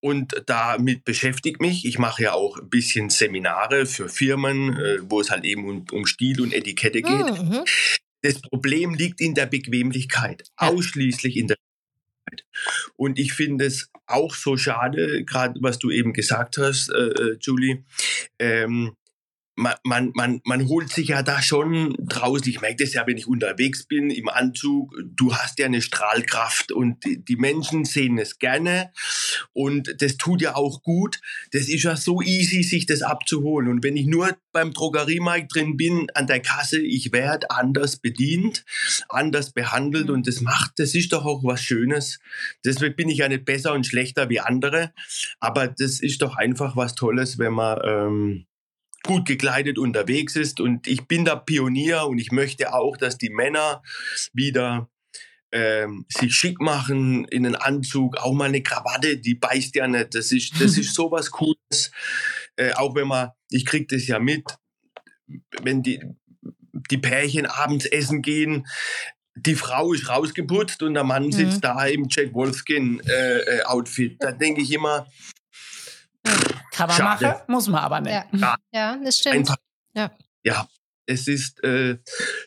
und 0.00 0.42
damit 0.46 1.04
beschäftigt 1.04 1.60
mich, 1.60 1.84
ich 1.84 1.98
mache 1.98 2.22
ja 2.22 2.32
auch 2.32 2.58
ein 2.58 2.68
bisschen 2.68 3.10
Seminare 3.10 3.84
für 3.86 4.08
Firmen, 4.08 4.76
äh, 4.76 4.98
wo 5.02 5.20
es 5.20 5.30
halt 5.30 5.44
eben 5.44 5.68
um, 5.68 5.84
um 5.90 6.06
Stil 6.06 6.40
und 6.40 6.52
Etikette 6.52 7.02
geht. 7.02 7.42
Mhm. 7.42 7.64
Das 8.22 8.40
Problem 8.40 8.94
liegt 8.94 9.20
in 9.20 9.34
der 9.34 9.46
Bequemlichkeit, 9.46 10.44
Ja. 10.60 10.68
ausschließlich 10.68 11.36
in 11.36 11.48
der 11.48 11.56
Bequemlichkeit. 11.56 12.46
Und 12.96 13.18
ich 13.18 13.32
finde 13.32 13.66
es 13.66 13.90
auch 14.06 14.34
so 14.34 14.56
schade, 14.56 15.24
gerade 15.24 15.58
was 15.62 15.78
du 15.78 15.90
eben 15.90 16.12
gesagt 16.12 16.58
hast, 16.58 16.90
äh, 16.90 17.08
äh, 17.08 17.38
Julie, 17.40 17.84
ähm, 18.38 18.94
man, 19.58 19.74
man, 19.82 20.12
man, 20.14 20.40
man 20.44 20.68
holt 20.68 20.90
sich 20.90 21.08
ja 21.08 21.22
da 21.22 21.42
schon 21.42 21.96
draußen, 21.98 22.48
ich 22.48 22.60
merke 22.60 22.84
das 22.84 22.94
ja, 22.94 23.06
wenn 23.06 23.16
ich 23.16 23.26
unterwegs 23.26 23.84
bin 23.84 24.10
im 24.10 24.28
Anzug, 24.28 24.94
du 25.04 25.34
hast 25.34 25.58
ja 25.58 25.66
eine 25.66 25.82
Strahlkraft 25.82 26.70
und 26.70 27.04
die, 27.04 27.24
die 27.24 27.36
Menschen 27.36 27.84
sehen 27.84 28.18
es 28.18 28.38
gerne 28.38 28.92
und 29.52 29.96
das 29.98 30.16
tut 30.16 30.42
ja 30.42 30.54
auch 30.54 30.82
gut. 30.82 31.20
Das 31.50 31.68
ist 31.68 31.82
ja 31.82 31.96
so 31.96 32.22
easy, 32.22 32.62
sich 32.62 32.86
das 32.86 33.02
abzuholen. 33.02 33.68
Und 33.68 33.82
wenn 33.82 33.96
ich 33.96 34.06
nur 34.06 34.36
beim 34.52 34.72
Drogeriemarkt 34.72 35.52
drin 35.52 35.76
bin, 35.76 36.06
an 36.14 36.28
der 36.28 36.40
Kasse, 36.40 36.80
ich 36.80 37.12
werde 37.12 37.50
anders 37.50 37.96
bedient, 37.96 38.64
anders 39.08 39.52
behandelt 39.52 40.08
und 40.08 40.28
das 40.28 40.40
macht, 40.40 40.72
das 40.76 40.94
ist 40.94 41.12
doch 41.12 41.24
auch 41.24 41.42
was 41.42 41.62
Schönes. 41.62 42.20
Deswegen 42.64 42.94
bin 42.94 43.08
ich 43.08 43.18
ja 43.18 43.28
nicht 43.28 43.44
besser 43.44 43.72
und 43.72 43.86
schlechter 43.86 44.28
wie 44.28 44.40
andere, 44.40 44.92
aber 45.40 45.66
das 45.66 45.98
ist 46.00 46.22
doch 46.22 46.36
einfach 46.36 46.76
was 46.76 46.94
Tolles, 46.94 47.38
wenn 47.38 47.54
man 47.54 47.80
ähm, 47.84 48.46
gut 49.02 49.26
gekleidet 49.26 49.78
unterwegs 49.78 50.36
ist. 50.36 50.60
Und 50.60 50.86
ich 50.86 51.06
bin 51.06 51.24
da 51.24 51.36
Pionier 51.36 52.06
und 52.06 52.18
ich 52.18 52.32
möchte 52.32 52.74
auch, 52.74 52.96
dass 52.96 53.18
die 53.18 53.30
Männer 53.30 53.82
wieder 54.32 54.88
ähm, 55.52 56.04
sich 56.08 56.34
schick 56.34 56.60
machen 56.60 57.24
in 57.26 57.46
einen 57.46 57.54
Anzug, 57.54 58.18
auch 58.18 58.34
mal 58.34 58.46
eine 58.46 58.62
Krawatte, 58.62 59.18
die 59.18 59.34
beißt 59.34 59.74
ja 59.76 59.88
nicht. 59.88 60.14
Das 60.14 60.32
ist, 60.32 60.60
das 60.60 60.76
ist 60.78 60.94
sowas 60.94 61.30
Cooles. 61.30 61.90
Äh, 62.56 62.72
auch 62.72 62.94
wenn 62.94 63.08
man, 63.08 63.30
ich 63.50 63.64
krieg 63.64 63.88
das 63.88 64.06
ja 64.06 64.18
mit, 64.18 64.44
wenn 65.62 65.82
die, 65.82 66.02
die 66.90 66.98
Pärchen 66.98 67.46
abends 67.46 67.86
essen 67.86 68.22
gehen, 68.22 68.66
die 69.34 69.54
Frau 69.54 69.92
ist 69.92 70.08
rausgeputzt 70.08 70.82
und 70.82 70.94
der 70.94 71.04
Mann 71.04 71.30
sitzt 71.30 71.58
mhm. 71.58 71.60
da 71.60 71.86
im 71.86 72.06
Jack 72.10 72.34
Wolfskin 72.34 73.00
äh, 73.06 73.38
äh, 73.38 73.62
Outfit. 73.62 74.16
Da 74.20 74.32
denke 74.32 74.62
ich 74.62 74.72
immer, 74.72 75.06
kann 76.78 76.88
man 76.88 76.96
Schade. 76.96 77.24
machen, 77.26 77.40
muss 77.48 77.66
man 77.66 77.80
aber 77.80 78.00
nicht. 78.00 78.24
Ja, 78.32 78.56
ja 78.72 78.96
das 79.02 79.18
stimmt. 79.18 79.34
Einfach, 79.34 79.56
ja. 79.94 80.12
ja, 80.44 80.68
es 81.06 81.26
ist 81.26 81.62
äh, 81.64 81.98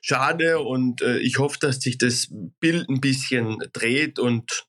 schade 0.01 0.59
und 0.59 1.01
äh, 1.01 1.17
ich 1.17 1.37
hoffe, 1.37 1.57
dass 1.59 1.81
sich 1.81 1.97
das 1.97 2.29
Bild 2.61 2.87
ein 2.89 3.01
bisschen 3.01 3.57
dreht 3.73 4.19
und. 4.19 4.65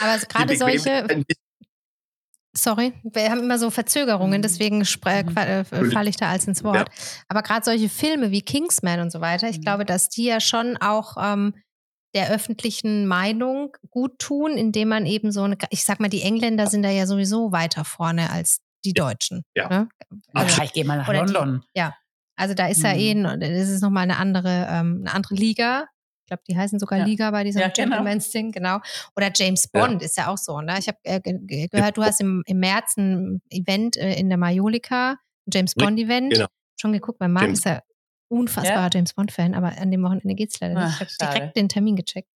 Aber 0.00 0.18
gerade 0.18 0.56
solche. 0.56 1.24
Sorry, 2.54 2.92
wir 3.02 3.30
haben 3.30 3.40
immer 3.40 3.58
so 3.58 3.70
Verzögerungen, 3.70 4.38
mhm. 4.38 4.42
deswegen 4.42 4.78
mhm. 4.78 5.36
äh, 5.36 5.64
falle 5.64 6.10
ich 6.10 6.16
da 6.16 6.30
als 6.30 6.46
ins 6.46 6.62
Wort. 6.62 6.76
Ja. 6.76 6.84
Aber 7.28 7.42
gerade 7.42 7.64
solche 7.64 7.88
Filme 7.88 8.30
wie 8.30 8.42
Kingsman 8.42 9.00
und 9.00 9.10
so 9.10 9.22
weiter, 9.22 9.48
ich 9.48 9.58
mhm. 9.58 9.62
glaube, 9.62 9.84
dass 9.86 10.10
die 10.10 10.24
ja 10.24 10.38
schon 10.38 10.76
auch 10.76 11.16
ähm, 11.18 11.54
der 12.14 12.30
öffentlichen 12.30 13.06
Meinung 13.06 13.74
gut 13.88 14.18
tun, 14.18 14.58
indem 14.58 14.88
man 14.88 15.06
eben 15.06 15.32
so 15.32 15.42
eine, 15.44 15.56
ich 15.70 15.84
sag 15.84 15.98
mal, 15.98 16.10
die 16.10 16.20
Engländer 16.20 16.66
sind 16.66 16.82
da 16.82 16.90
ja 16.90 17.06
sowieso 17.06 17.52
weiter 17.52 17.86
vorne 17.86 18.28
als 18.30 18.60
die 18.84 18.92
Deutschen. 18.92 19.44
Ja. 19.54 19.68
Ne? 19.68 19.88
Also, 20.32 20.58
ja, 20.58 20.64
ich 20.64 20.72
gehe 20.72 20.84
mal 20.84 20.98
nach 20.98 21.12
London. 21.12 21.62
Die, 21.74 21.80
ja. 21.80 21.94
Also 22.36 22.54
da 22.54 22.66
ist 22.66 22.78
mhm. 22.78 22.84
ja 22.84 22.94
eh, 22.94 23.38
das 23.38 23.68
ist 23.68 23.82
nochmal 23.82 24.04
eine 24.04 24.16
andere, 24.16 24.66
ähm, 24.68 25.02
eine 25.04 25.14
andere 25.14 25.34
Liga. 25.34 25.86
Ich 26.24 26.28
glaube, 26.28 26.42
die 26.48 26.56
heißen 26.56 26.78
sogar 26.78 27.00
ja. 27.00 27.04
Liga 27.04 27.30
bei 27.30 27.44
diesem 27.44 27.60
ja, 27.60 27.68
genau. 27.68 27.96
Gentleman's 27.96 28.30
Ding, 28.30 28.52
genau. 28.52 28.78
Oder 29.16 29.30
James 29.34 29.68
Bond 29.68 30.00
ja. 30.00 30.06
ist 30.06 30.16
ja 30.16 30.28
auch 30.28 30.38
so. 30.38 30.60
Ne? 30.60 30.76
Ich 30.78 30.88
habe 30.88 30.98
äh, 31.02 31.20
gehört, 31.20 31.96
du 31.96 32.02
hast 32.02 32.20
im, 32.20 32.42
im 32.46 32.58
März 32.58 32.96
ein 32.96 33.42
Event 33.50 33.96
äh, 33.96 34.14
in 34.14 34.28
der 34.28 34.38
Majolika, 34.38 35.18
ein 35.46 35.50
James 35.52 35.74
Bond 35.74 35.98
Event. 35.98 36.32
Genau. 36.32 36.46
Schon 36.80 36.92
geguckt, 36.92 37.20
mein 37.20 37.32
Mann 37.32 37.44
James. 37.44 37.58
ist 37.58 37.64
ja 37.66 37.82
unfassbarer 38.28 38.88
James 38.92 39.12
Bond-Fan, 39.12 39.54
aber 39.54 39.76
an 39.78 39.90
dem 39.90 40.02
Wochenende 40.02 40.34
geht 40.34 40.52
es 40.52 40.60
leider 40.60 40.86
nicht. 40.86 40.94
Ich 40.94 41.18
habe 41.18 41.34
direkt 41.34 41.56
den 41.56 41.68
Termin 41.68 41.96
gecheckt. 41.96 42.30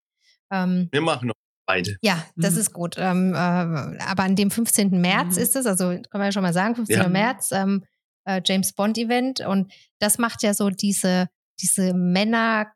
Ähm, 0.53 0.89
Wir 0.93 1.01
machen 1.01 1.29
noch 1.29 1.35
beide. 1.67 1.97
Ja, 2.01 2.25
das 2.37 2.55
mhm. 2.55 2.61
ist 2.61 2.73
gut. 2.73 2.97
Ähm, 2.99 3.35
äh, 3.35 3.37
aber 3.37 4.23
an 4.23 4.37
dem 4.37 4.51
15. 4.51 5.01
März 5.01 5.37
mhm. 5.37 5.43
ist 5.43 5.57
es, 5.57 5.67
also 5.67 5.89
kann 5.89 6.05
man 6.13 6.25
ja 6.25 6.33
schon 6.33 6.43
mal 6.43 6.53
sagen, 6.53 6.75
15. 6.75 6.97
Ja. 6.97 7.09
März, 7.09 7.53
ähm, 7.53 7.85
äh, 8.25 8.41
James 8.45 8.73
Bond 8.73 8.99
Event. 8.99 9.41
Und 9.41 9.73
das 9.99 10.19
macht 10.19 10.43
ja 10.43 10.55
so 10.55 10.71
diese, 10.71 11.29
diese 11.61 11.93
Männer, 11.95 12.73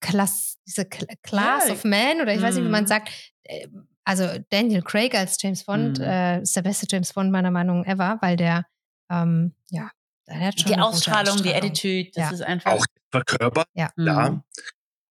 Class, 0.00 0.58
diese 0.66 0.84
Class 0.86 1.68
ja. 1.68 1.74
of 1.74 1.84
Men, 1.84 2.20
oder 2.20 2.32
ich 2.32 2.40
mhm. 2.40 2.44
weiß 2.44 2.54
nicht, 2.56 2.64
wie 2.64 2.70
man 2.70 2.84
mhm. 2.84 2.88
sagt. 2.88 3.10
Äh, 3.44 3.68
also 4.04 4.26
Daniel 4.50 4.82
Craig 4.82 5.14
als 5.14 5.36
James 5.40 5.64
Bond 5.64 5.98
mhm. 5.98 6.04
äh, 6.04 6.40
ist 6.42 6.56
der 6.56 6.62
beste 6.62 6.86
James 6.90 7.12
Bond 7.12 7.30
meiner 7.30 7.52
Meinung 7.52 7.82
nach 7.82 7.86
ever, 7.86 8.18
weil 8.20 8.36
der, 8.36 8.66
ähm, 9.08 9.54
ja, 9.70 9.90
der 10.26 10.40
hat 10.40 10.60
schon 10.60 10.72
die 10.72 10.78
Ausstrahlung, 10.78 11.34
Ausstrahlung, 11.34 11.42
die 11.42 11.54
Attitude, 11.54 12.10
das 12.14 12.24
ja. 12.24 12.30
ist 12.30 12.42
einfach. 12.42 12.72
Auch 12.72 12.84
verkörpert, 13.12 13.68
ja. 13.74 13.90
ja. 13.96 14.42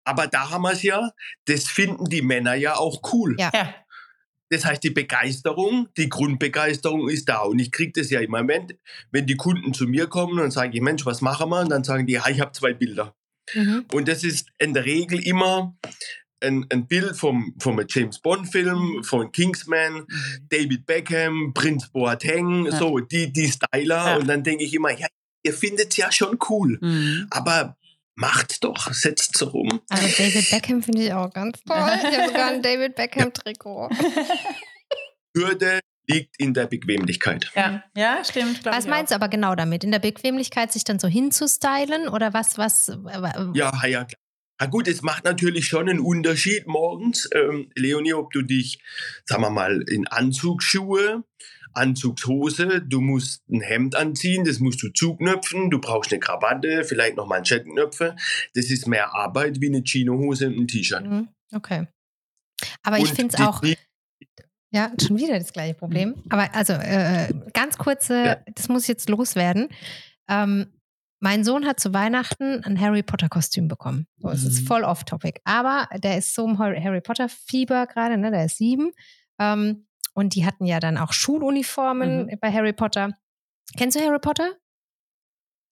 Aber 0.04 0.28
da 0.28 0.50
haben 0.50 0.64
wir 0.64 0.72
es 0.72 0.84
ja, 0.84 1.12
das 1.46 1.68
finden 1.68 2.06
die 2.06 2.22
Männer 2.22 2.56
ja 2.56 2.76
auch 2.76 3.02
cool. 3.14 3.36
Ja. 3.40 3.52
Das 4.50 4.66
heißt, 4.66 4.84
die 4.84 4.90
Begeisterung, 4.90 5.88
die 5.96 6.10
Grundbegeisterung 6.10 7.08
ist 7.08 7.30
da. 7.30 7.40
Und 7.40 7.60
ich 7.60 7.72
kriege 7.72 7.94
das 7.96 8.10
ja 8.10 8.20
im 8.20 8.32
Moment, 8.32 8.76
wenn 9.12 9.26
die 9.26 9.38
Kunden 9.38 9.74
zu 9.74 9.86
mir 9.86 10.08
kommen 10.08 10.40
und 10.40 10.52
sagen, 10.52 10.84
Mensch, 10.84 11.06
was 11.06 11.22
machen 11.22 11.50
wir? 11.50 11.62
Und 11.62 11.70
dann 11.70 11.86
sagen 11.86 12.06
die, 12.06 12.14
ja, 12.14 12.28
ich 12.28 12.42
habe 12.42 12.52
zwei 12.52 12.74
Bilder. 12.74 13.16
Mhm. 13.54 13.86
Und 13.94 14.10
das 14.10 14.26
ist 14.26 14.50
in 14.58 14.74
der 14.74 14.84
Regel 14.84 15.26
immer 15.26 15.78
ein, 16.42 16.66
ein 16.70 16.88
Bild 16.88 17.16
vom, 17.16 17.56
vom 17.60 17.82
James 17.88 18.20
Bond-Film, 18.20 19.04
von 19.04 19.32
Kingsman, 19.32 20.06
mhm. 20.08 20.48
David 20.50 20.86
Beckham, 20.86 21.54
Prinz 21.54 21.90
Boateng, 21.90 22.66
ja. 22.66 22.78
so 22.78 23.00
die, 23.00 23.32
die 23.32 23.48
Styler. 23.52 24.06
Ja. 24.06 24.16
Und 24.18 24.28
dann 24.28 24.44
denke 24.44 24.66
ich 24.66 24.74
immer, 24.74 24.92
ja, 24.92 25.08
ihr 25.44 25.54
findet 25.54 25.92
es 25.92 25.98
ja 25.98 26.12
schon 26.12 26.38
cool. 26.50 26.78
Mhm. 26.82 27.28
Aber 27.30 27.78
Macht's 28.22 28.60
doch, 28.60 28.94
setzt 28.94 29.36
so 29.36 29.48
rum. 29.48 29.82
Also 29.90 30.08
David 30.16 30.52
Beckham 30.52 30.84
finde 30.84 31.02
ich 31.02 31.12
auch 31.12 31.34
ganz 31.34 31.60
toll. 31.64 31.76
Ich 31.76 32.18
habe 32.18 32.28
sogar 32.28 32.50
ein 32.52 32.62
David 32.62 32.96
Beckham-Trikot. 32.96 33.90
Hürde 35.36 35.80
liegt 36.08 36.40
in 36.40 36.54
der 36.54 36.68
Bequemlichkeit. 36.68 37.50
Ja, 37.56 37.84
ja 37.98 38.24
stimmt. 38.24 38.64
Was 38.64 38.86
meinst 38.86 39.10
du 39.10 39.16
aber 39.16 39.28
genau 39.28 39.56
damit? 39.56 39.84
In 39.84 39.90
der 39.90 39.98
Bequemlichkeit 39.98 40.72
sich 40.72 40.84
dann 40.84 41.00
so 41.00 41.08
hinzustylen 41.08 42.10
oder 42.10 42.32
was, 42.32 42.60
was? 42.60 42.90
Äh, 42.90 43.48
ja, 43.56 43.72
ja, 43.88 44.04
klar. 44.04 44.20
Na 44.60 44.68
gut, 44.68 44.88
es 44.88 45.02
macht 45.02 45.24
natürlich 45.24 45.66
schon 45.66 45.90
einen 45.90 46.00
Unterschied 46.00 46.68
morgens, 46.68 47.28
ähm, 47.34 47.72
Leonie, 47.74 48.14
ob 48.14 48.30
du 48.30 48.44
dich, 48.44 48.84
sagen 49.26 49.42
wir 49.42 49.50
mal, 49.50 49.82
in 49.88 50.08
Anzugsschuhe 50.08 51.24
Anzugshose, 51.74 52.82
du 52.82 53.02
musst 53.02 53.48
ein 53.50 53.62
Hemd 53.62 53.96
anziehen, 53.96 54.46
das 54.46 54.60
musst 54.60 54.82
du 54.84 54.90
zuknöpfen, 54.90 55.70
du 55.70 55.80
brauchst 55.80 56.12
eine 56.12 56.20
Krawatte, 56.20 56.84
vielleicht 56.84 57.18
noch 57.18 57.28
Manschettenknöpfe. 57.28 58.16
Das 58.54 58.70
ist 58.70 58.88
mehr 58.88 59.14
Arbeit 59.14 59.62
wie 59.62 59.68
eine 59.68 59.84
Chinohose 59.84 60.48
und 60.48 60.58
ein 60.58 60.68
T-Shirt. 60.68 61.06
Mhm, 61.06 61.30
okay. 61.54 61.88
Aber 62.84 62.98
und 62.98 63.04
ich 63.04 63.14
finde 63.14 63.36
es 63.36 63.42
auch. 63.42 63.64
Ja, 64.74 64.90
schon 65.02 65.18
wieder 65.18 65.38
das 65.38 65.52
gleiche 65.52 65.74
Problem. 65.74 66.10
Mhm. 66.10 66.24
Aber 66.30 66.56
also 66.56 66.74
äh, 66.74 67.28
ganz 67.54 67.78
kurze, 67.78 68.26
ja. 68.26 68.38
das 68.56 68.70
muss 68.70 68.88
jetzt 68.88 69.10
loswerden. 69.10 69.68
Ähm, 70.30 70.68
mein 71.20 71.44
Sohn 71.44 71.68
hat 71.68 71.80
zu 71.80 71.94
Weihnachten 71.94 72.64
ein 72.64 72.80
Harry 72.80 73.04
Potter 73.04 73.30
Kostüm 73.30 73.68
bekommen. 73.68 74.08
So, 74.18 74.30
es 74.30 74.44
ist 74.44 74.62
mhm. 74.62 74.68
voll 74.68 74.84
off 74.84 75.04
Topic. 75.04 75.40
Aber 75.44 75.88
der 76.02 76.18
ist 76.18 76.34
so 76.34 76.48
im 76.48 76.58
Harry 76.58 77.02
Potter 77.02 77.30
Fieber 77.30 77.86
gerade, 77.86 78.18
ne? 78.18 78.32
Der 78.32 78.46
ist 78.46 78.58
sieben. 78.58 78.92
Ähm, 79.40 79.86
und 80.14 80.36
die 80.36 80.46
hatten 80.46 80.66
ja 80.66 80.80
dann 80.80 80.98
auch 80.98 81.14
Schuluniformen 81.14 82.26
mhm. 82.26 82.40
bei 82.40 82.52
Harry 82.52 82.74
Potter. 82.74 83.12
Kennst 83.78 83.98
du 83.98 84.04
Harry 84.04 84.20
Potter? 84.20 84.58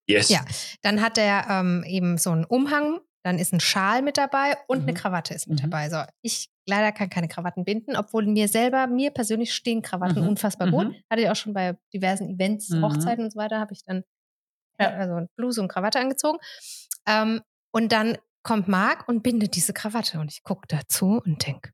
Yes. 0.08 0.28
Ja, 0.28 0.44
dann 0.82 1.00
hat 1.00 1.18
er 1.18 1.46
ähm, 1.48 1.84
eben 1.86 2.18
so 2.18 2.30
einen 2.30 2.44
Umhang, 2.44 3.00
dann 3.22 3.38
ist 3.38 3.52
ein 3.52 3.60
Schal 3.60 4.02
mit 4.02 4.16
dabei 4.16 4.56
und 4.66 4.82
mhm. 4.82 4.88
eine 4.88 4.94
Krawatte 4.94 5.34
ist 5.34 5.46
mit 5.46 5.58
mhm. 5.58 5.70
dabei. 5.70 5.88
So, 5.88 6.02
ich 6.22 6.50
leider 6.66 6.92
kann 6.92 7.10
keine 7.10 7.28
Krawatten 7.28 7.64
binden, 7.64 7.96
obwohl 7.96 8.26
mir 8.26 8.48
selber, 8.48 8.86
mir 8.86 9.10
persönlich 9.10 9.54
stehen 9.54 9.82
Krawatten 9.82 10.22
mhm. 10.22 10.28
unfassbar 10.28 10.70
gut. 10.70 10.88
Mhm. 10.88 10.96
Hatte 11.10 11.22
ich 11.22 11.28
auch 11.28 11.36
schon 11.36 11.52
bei 11.52 11.76
diversen 11.92 12.30
Events, 12.30 12.70
mhm. 12.70 12.84
Hochzeiten 12.84 13.24
und 13.24 13.32
so 13.32 13.38
weiter, 13.38 13.60
habe 13.60 13.72
ich 13.72 13.84
dann 13.84 14.04
also 14.78 15.26
Bluse 15.36 15.60
und 15.60 15.68
Krawatte 15.68 16.00
angezogen. 16.00 16.38
Ähm, 17.06 17.42
und 17.72 17.92
dann 17.92 18.16
kommt 18.42 18.68
Marc 18.68 19.06
und 19.08 19.22
bindet 19.22 19.54
diese 19.54 19.72
Krawatte 19.72 20.18
und 20.20 20.32
ich 20.32 20.42
gucke 20.42 20.66
dazu 20.68 21.20
und 21.24 21.46
denke, 21.46 21.72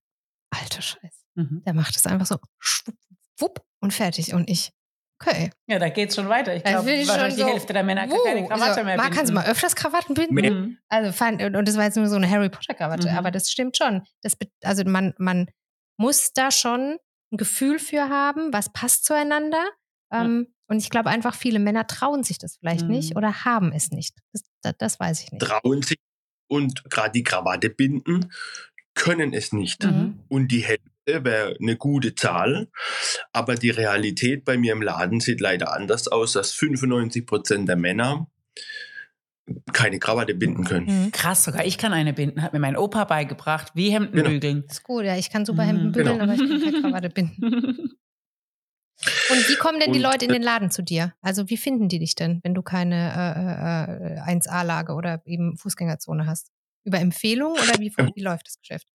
alter 0.51 0.83
Scheiße. 0.83 1.16
Mhm. 1.37 1.63
Der 1.65 1.75
macht 1.75 1.97
es 1.97 2.07
einfach 2.07 2.27
so 2.27 2.39
schwupp, 2.59 2.97
wupp 3.39 3.65
und 3.81 3.93
fertig. 3.93 4.35
Und 4.35 4.51
ich, 4.51 4.73
okay. 5.21 5.51
Ja, 5.67 5.79
da 5.79 5.89
geht 5.89 6.11
es 6.11 6.17
schon 6.17 6.29
weiter. 6.29 6.57
Ich 6.57 6.65
glaube, 6.65 6.87
wahrscheinlich 6.87 7.35
die 7.37 7.43
so, 7.43 7.49
Hälfte 7.49 7.73
der 7.73 7.85
Männer 7.85 8.09
kann 8.09 8.19
keine 8.25 8.49
Krawatte 8.49 8.75
so, 8.75 8.85
mehr 8.85 8.97
binden. 8.97 9.15
Kannst 9.15 9.31
du 9.31 9.35
mal 9.35 9.47
öfters 9.47 9.77
Krawatten 9.77 10.15
binden? 10.15 10.35
Mhm. 10.35 10.79
Also, 10.89 11.25
und 11.25 11.69
das 11.69 11.77
war 11.77 11.85
jetzt 11.85 11.97
nur 11.97 12.09
so 12.09 12.17
eine 12.17 12.29
Harry 12.29 12.49
Potter 12.49 12.75
Krawatte. 12.75 13.11
Mhm. 13.11 13.17
Aber 13.17 13.31
das 13.31 13.51
stimmt 13.51 13.77
schon. 13.77 14.03
Das, 14.23 14.37
also 14.63 14.85
man, 14.85 15.15
man 15.19 15.49
muss 15.97 16.33
da 16.33 16.51
schon 16.51 16.99
ein 17.33 17.37
Gefühl 17.37 17.79
für 17.79 18.09
haben, 18.09 18.53
was 18.53 18.73
passt 18.73 19.05
zueinander. 19.05 19.65
Ähm, 20.13 20.49
Und 20.69 20.79
ich 20.79 20.91
glaube 20.91 21.11
einfach, 21.11 21.35
viele 21.35 21.59
Männer 21.59 21.87
trauen 21.87 22.25
sich 22.25 22.39
das 22.39 22.57
vielleicht 22.57 22.85
mhm. 22.85 22.93
nicht 22.93 23.17
oder 23.17 23.45
haben 23.45 23.73
es 23.73 23.91
nicht. 23.91 24.17
Das, 24.33 24.43
das, 24.63 24.75
das, 24.79 25.01
weiß 25.01 25.23
ich 25.23 25.33
nicht. 25.33 25.43
Trauen 25.43 25.83
sich 25.83 25.99
und 26.49 26.89
gerade 26.91 27.13
die 27.13 27.23
Krawatte 27.23 27.71
binden, 27.71 28.33
können 28.95 29.33
es 29.33 29.53
nicht. 29.53 29.85
Mhm. 29.85 30.21
Und 30.29 30.49
die 30.49 30.65
Hälfte 30.65 30.91
wäre 31.07 31.57
eine 31.61 31.77
gute 31.77 32.15
Zahl, 32.15 32.69
aber 33.33 33.55
die 33.55 33.71
Realität 33.71 34.45
bei 34.45 34.59
mir 34.59 34.73
im 34.73 34.83
Laden 34.83 35.21
sieht 35.21 35.41
leider 35.41 35.73
anders 35.73 36.09
aus, 36.09 36.33
dass 36.33 36.53
95 36.53 37.27
Prozent 37.27 37.69
der 37.69 37.77
Männer 37.77 38.29
keine 39.73 40.01
Krawatte 40.01 40.35
binden 40.35 40.65
können. 40.65 41.05
Mhm. 41.05 41.13
Krass, 41.13 41.45
sogar 41.45 41.65
ich 41.65 41.79
kann 41.79 41.93
eine 41.93 42.13
binden, 42.13 42.43
hat 42.43 42.53
mir 42.53 42.59
mein 42.59 42.77
Opa 42.77 43.05
beigebracht, 43.05 43.73
wie 43.75 43.91
Hemden 43.91 44.13
genau. 44.13 44.31
bügeln. 44.31 44.65
ist 44.69 44.83
gut, 44.83 45.05
ja, 45.05 45.17
ich 45.17 45.31
kann 45.31 45.47
super 45.47 45.63
Hemden 45.63 45.89
mhm, 45.89 45.93
bügeln, 45.93 46.19
genau. 46.19 46.25
aber 46.25 46.35
ich 46.35 46.49
kann 46.49 46.61
keine 46.61 46.83
Krawatte 46.83 47.11
binden. 47.11 47.97
Und 49.31 49.49
wie 49.49 49.57
kommen 49.57 49.79
denn 49.79 49.93
die 49.93 49.99
Und, 49.99 50.05
Leute 50.05 50.25
in 50.25 50.31
äh, 50.31 50.35
den 50.35 50.43
Laden 50.43 50.71
zu 50.71 50.83
dir? 50.83 51.15
Also 51.21 51.51
wie 51.51 51.59
finden 51.59 51.89
die 51.89 51.99
dich 51.99 52.15
denn, 52.15 52.41
wenn 52.43 52.55
du 52.55 52.63
keine 52.63 54.17
äh, 54.27 54.33
äh, 54.33 54.37
1A-Lage 54.37 54.95
oder 54.95 55.23
eben 55.27 55.57
Fußgängerzone 55.59 56.27
hast? 56.27 56.51
Über 56.83 56.99
Empfehlung 56.99 57.53
oder 57.53 57.79
wie, 57.79 57.93
Ähm. 57.99 58.13
wie 58.15 58.23
läuft 58.23 58.47
das 58.47 58.59
Geschäft? 58.59 58.87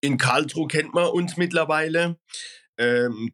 In 0.00 0.18
Karlsruhe 0.18 0.68
kennt 0.68 0.94
man 0.94 1.06
uns 1.08 1.36
mittlerweile. 1.36 2.18
Ähm, 2.78 3.32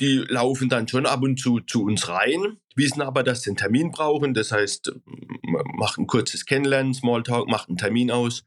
die 0.00 0.16
laufen 0.28 0.68
dann 0.68 0.88
schon 0.88 1.06
ab 1.06 1.22
und 1.22 1.38
zu 1.38 1.60
zu 1.60 1.84
uns 1.84 2.08
rein, 2.08 2.56
wissen 2.74 3.00
aber, 3.00 3.22
dass 3.22 3.42
sie 3.42 3.50
einen 3.50 3.56
Termin 3.56 3.92
brauchen. 3.92 4.34
Das 4.34 4.50
heißt, 4.50 4.92
macht 5.76 5.98
ein 5.98 6.08
kurzes 6.08 6.46
Kennenlernen, 6.46 6.94
Smalltalk, 6.94 7.46
macht 7.48 7.68
einen 7.68 7.76
Termin 7.78 8.10
aus. 8.10 8.42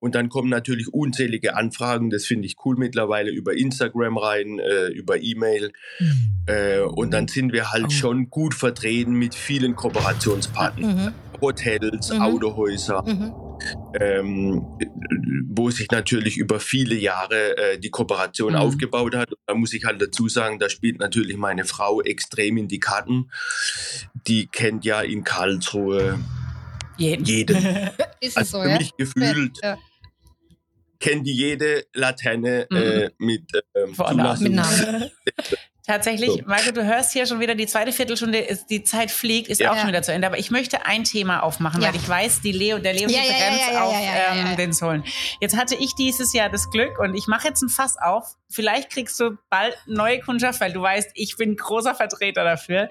Und 0.00 0.14
dann 0.14 0.28
kommen 0.28 0.50
natürlich 0.50 0.92
unzählige 0.92 1.56
Anfragen. 1.56 2.10
Das 2.10 2.26
finde 2.26 2.46
ich 2.46 2.56
cool 2.66 2.76
mittlerweile 2.76 3.30
über 3.30 3.54
Instagram 3.56 4.18
rein, 4.18 4.58
äh, 4.58 4.88
über 4.88 5.16
E-Mail. 5.22 5.72
Äh, 6.46 6.80
und 6.80 7.12
dann 7.12 7.28
sind 7.28 7.54
wir 7.54 7.70
halt 7.72 7.86
Oh. 7.86 7.90
schon 7.90 8.28
gut 8.28 8.52
vertreten 8.52 9.14
mit 9.14 9.34
vielen 9.34 9.76
Kooperationspartnern. 9.76 10.96
Mhm. 10.96 11.12
Hotels, 11.44 12.10
Mhm. 12.10 12.20
Autohäuser, 12.22 13.02
Mhm. 13.06 13.34
ähm, 14.00 14.66
wo 15.48 15.70
sich 15.70 15.90
natürlich 15.90 16.36
über 16.36 16.58
viele 16.60 16.94
Jahre 16.94 17.56
äh, 17.56 17.78
die 17.78 17.90
Kooperation 17.90 18.52
Mhm. 18.54 18.58
aufgebaut 18.58 19.14
hat. 19.14 19.30
Da 19.46 19.54
muss 19.54 19.72
ich 19.72 19.84
halt 19.84 20.00
dazu 20.02 20.28
sagen, 20.28 20.58
da 20.58 20.68
spielt 20.68 20.98
natürlich 20.98 21.36
meine 21.36 21.64
Frau 21.64 22.00
extrem 22.02 22.56
in 22.56 22.68
die 22.68 22.80
Karten. 22.80 23.30
Die 24.26 24.46
kennt 24.46 24.84
ja 24.84 25.00
in 25.02 25.22
Karlsruhe 25.24 26.18
Jeden. 26.96 27.24
jeden. 27.24 27.56
Ist 28.20 28.32
es 28.32 28.36
Also 28.36 28.58
so, 28.58 28.62
für 28.64 28.70
ja? 28.70 28.78
mich 28.78 28.90
gefühlt 28.96 29.58
Ja. 29.62 29.76
kennt 31.00 31.26
die 31.26 31.34
jede 31.36 31.84
Laterne 31.94 32.66
Mhm. 32.70 32.76
äh, 32.76 33.10
mit 33.18 33.44
ähm, 33.74 33.94
Vornamen. 33.94 34.42
Mit 34.42 34.52
Namen. 34.52 35.10
Tatsächlich, 35.86 36.30
So. 36.30 36.40
Marco, 36.46 36.70
du 36.70 36.82
hörst 36.82 37.12
hier 37.12 37.26
schon 37.26 37.40
wieder, 37.40 37.54
die 37.54 37.66
zweite 37.66 37.92
Viertelstunde, 37.92 38.38
ist, 38.38 38.66
die 38.70 38.82
Zeit 38.84 39.10
fliegt, 39.10 39.48
ist 39.48 39.60
Ja. 39.60 39.70
auch 39.72 39.76
schon 39.76 39.88
wieder 39.88 40.02
zu 40.02 40.12
Ende. 40.14 40.26
Aber 40.26 40.38
ich 40.38 40.50
möchte 40.50 40.86
ein 40.86 41.04
Thema 41.04 41.42
aufmachen, 41.42 41.82
Ja. 41.82 41.88
weil 41.88 41.96
ich 41.96 42.08
weiß, 42.08 42.40
die 42.40 42.52
Leo, 42.52 42.78
der 42.78 42.94
Leo 42.94 43.08
Ja, 43.10 43.18
steht 43.22 43.28
begrenzt 43.36 43.66
ja, 43.68 43.72
ja, 43.74 43.82
auf 43.84 43.92
ja, 43.92 44.00
ja, 44.00 44.06
ja, 44.16 44.32
ähm, 44.40 44.46
ja. 44.46 44.56
den 44.56 44.72
Sohlen. 44.72 45.04
Jetzt 45.40 45.56
hatte 45.56 45.74
ich 45.74 45.94
dieses 45.94 46.32
Jahr 46.32 46.48
das 46.48 46.70
Glück 46.70 46.98
und 46.98 47.14
ich 47.14 47.26
mache 47.26 47.48
jetzt 47.48 47.60
ein 47.62 47.68
Fass 47.68 47.96
auf. 48.00 48.24
Vielleicht 48.48 48.90
kriegst 48.90 49.20
du 49.20 49.36
bald 49.50 49.76
neue 49.86 50.20
Kundschaft, 50.20 50.60
weil 50.62 50.72
du 50.72 50.80
weißt, 50.80 51.10
ich 51.14 51.36
bin 51.36 51.54
großer 51.54 51.94
Vertreter 51.94 52.44
dafür. 52.44 52.88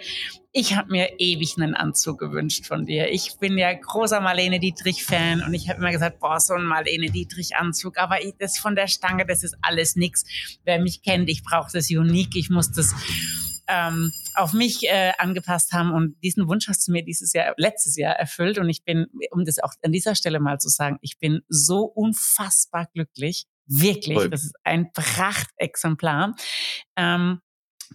Ich 0.55 0.75
habe 0.75 0.91
mir 0.91 1.19
ewig 1.19 1.55
einen 1.57 1.73
Anzug 1.73 2.19
gewünscht 2.19 2.67
von 2.67 2.85
dir. 2.85 3.11
Ich 3.11 3.37
bin 3.39 3.57
ja 3.57 3.73
großer 3.73 4.21
Marlene 4.21 4.59
Dietrich-Fan 4.59 5.41
und 5.41 5.55
ich 5.55 5.67
habe 5.67 5.79
immer 5.79 5.91
gesagt, 5.91 6.19
boah, 6.19 6.39
so 6.39 6.53
ein 6.53 6.63
Marlene 6.63 7.09
Dietrich-Anzug, 7.09 7.97
aber 7.97 8.23
ich, 8.23 8.35
das 8.37 8.59
von 8.59 8.75
der 8.75 8.87
Stange, 8.87 9.25
das 9.25 9.43
ist 9.43 9.57
alles 9.63 9.95
nix. 9.95 10.25
Wer 10.63 10.79
mich 10.79 11.01
kennt, 11.01 11.27
ich 11.27 11.43
brauche 11.43 11.71
das 11.73 11.89
Unique, 11.89 12.35
ich 12.35 12.51
muss 12.51 12.71
das 12.71 12.93
ähm, 13.67 14.11
auf 14.35 14.53
mich 14.53 14.83
äh, 14.83 15.13
angepasst 15.17 15.73
haben 15.73 15.91
und 15.91 16.21
diesen 16.21 16.47
Wunsch 16.47 16.67
hast 16.67 16.87
du 16.87 16.91
mir 16.91 17.03
dieses 17.03 17.33
Jahr, 17.33 17.55
letztes 17.57 17.97
Jahr 17.97 18.13
erfüllt 18.13 18.59
und 18.59 18.69
ich 18.69 18.83
bin, 18.83 19.07
um 19.31 19.45
das 19.45 19.57
auch 19.57 19.73
an 19.81 19.91
dieser 19.91 20.13
Stelle 20.13 20.39
mal 20.39 20.59
zu 20.59 20.69
sagen, 20.69 20.99
ich 21.01 21.17
bin 21.17 21.41
so 21.49 21.81
unfassbar 21.83 22.87
glücklich, 22.93 23.47
wirklich, 23.65 24.19
Voll. 24.19 24.29
das 24.29 24.43
ist 24.43 24.55
ein 24.63 24.91
Prachtexemplar. 24.93 26.35
Ähm, 26.95 27.39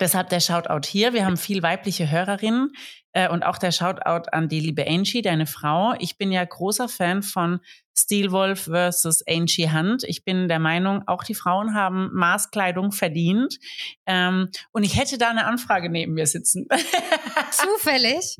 Deshalb 0.00 0.28
der 0.28 0.40
Shoutout 0.40 0.86
hier. 0.86 1.12
Wir 1.12 1.24
haben 1.24 1.36
viel 1.36 1.62
weibliche 1.62 2.10
Hörerinnen 2.10 2.72
äh, 3.12 3.28
und 3.28 3.42
auch 3.42 3.58
der 3.58 3.72
Shoutout 3.72 4.30
an 4.30 4.48
die 4.48 4.60
liebe 4.60 4.86
Angie, 4.86 5.22
deine 5.22 5.46
Frau. 5.46 5.94
Ich 5.98 6.18
bin 6.18 6.30
ja 6.32 6.44
großer 6.44 6.88
Fan 6.88 7.22
von 7.22 7.60
Steelwolf 7.96 8.64
versus 8.64 9.26
Angie 9.26 9.70
Hunt. 9.70 10.04
Ich 10.04 10.24
bin 10.24 10.48
der 10.48 10.60
Meinung, 10.60 11.02
auch 11.06 11.24
die 11.24 11.34
Frauen 11.34 11.74
haben 11.74 12.10
Maßkleidung 12.12 12.92
verdient. 12.92 13.58
Ähm, 14.06 14.50
und 14.72 14.84
ich 14.84 14.96
hätte 14.96 15.18
da 15.18 15.30
eine 15.30 15.46
Anfrage 15.46 15.90
neben 15.90 16.14
mir 16.14 16.26
sitzen. 16.26 16.68
Zufällig. 17.50 18.38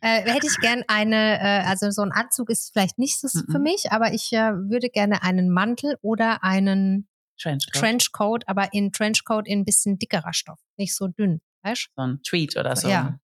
Äh, 0.00 0.22
hätte 0.22 0.46
ich 0.46 0.56
gern 0.60 0.82
eine, 0.88 1.38
äh, 1.38 1.66
also 1.66 1.90
so 1.90 2.02
ein 2.02 2.12
Anzug 2.12 2.48
ist 2.50 2.72
vielleicht 2.72 2.98
nicht 2.98 3.20
so 3.20 3.28
Mhm. 3.28 3.52
für 3.52 3.58
mich, 3.58 3.92
aber 3.92 4.12
ich 4.14 4.32
äh, 4.32 4.52
würde 4.54 4.88
gerne 4.88 5.22
einen 5.22 5.50
Mantel 5.50 5.96
oder 6.00 6.42
einen 6.42 7.06
Trenchcoat. 7.44 7.80
Trenchcoat, 7.80 8.48
aber 8.48 8.72
in 8.72 8.92
Trenchcoat 8.92 9.46
in 9.46 9.60
ein 9.60 9.64
bisschen 9.64 9.98
dickerer 9.98 10.32
Stoff, 10.32 10.58
nicht 10.78 10.94
so 10.94 11.08
dünn, 11.08 11.40
weißt 11.62 11.90
so 11.94 12.02
ein 12.02 12.22
Tweet 12.22 12.56
oder 12.56 12.74
so. 12.74 12.88
Ja. 12.88 13.18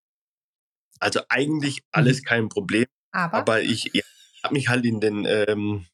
Also 0.99 1.21
eigentlich 1.29 1.83
alles 1.93 2.23
kein 2.23 2.49
Problem. 2.49 2.87
Aber, 3.13 3.39
Aber 3.39 3.63
ich 3.63 3.91
ja, 3.95 4.03
habe 4.45 4.55
mich 4.55 4.69
halt 4.69 4.85
in 4.85 5.01
den 5.01 5.25
ähm, 5.25 5.87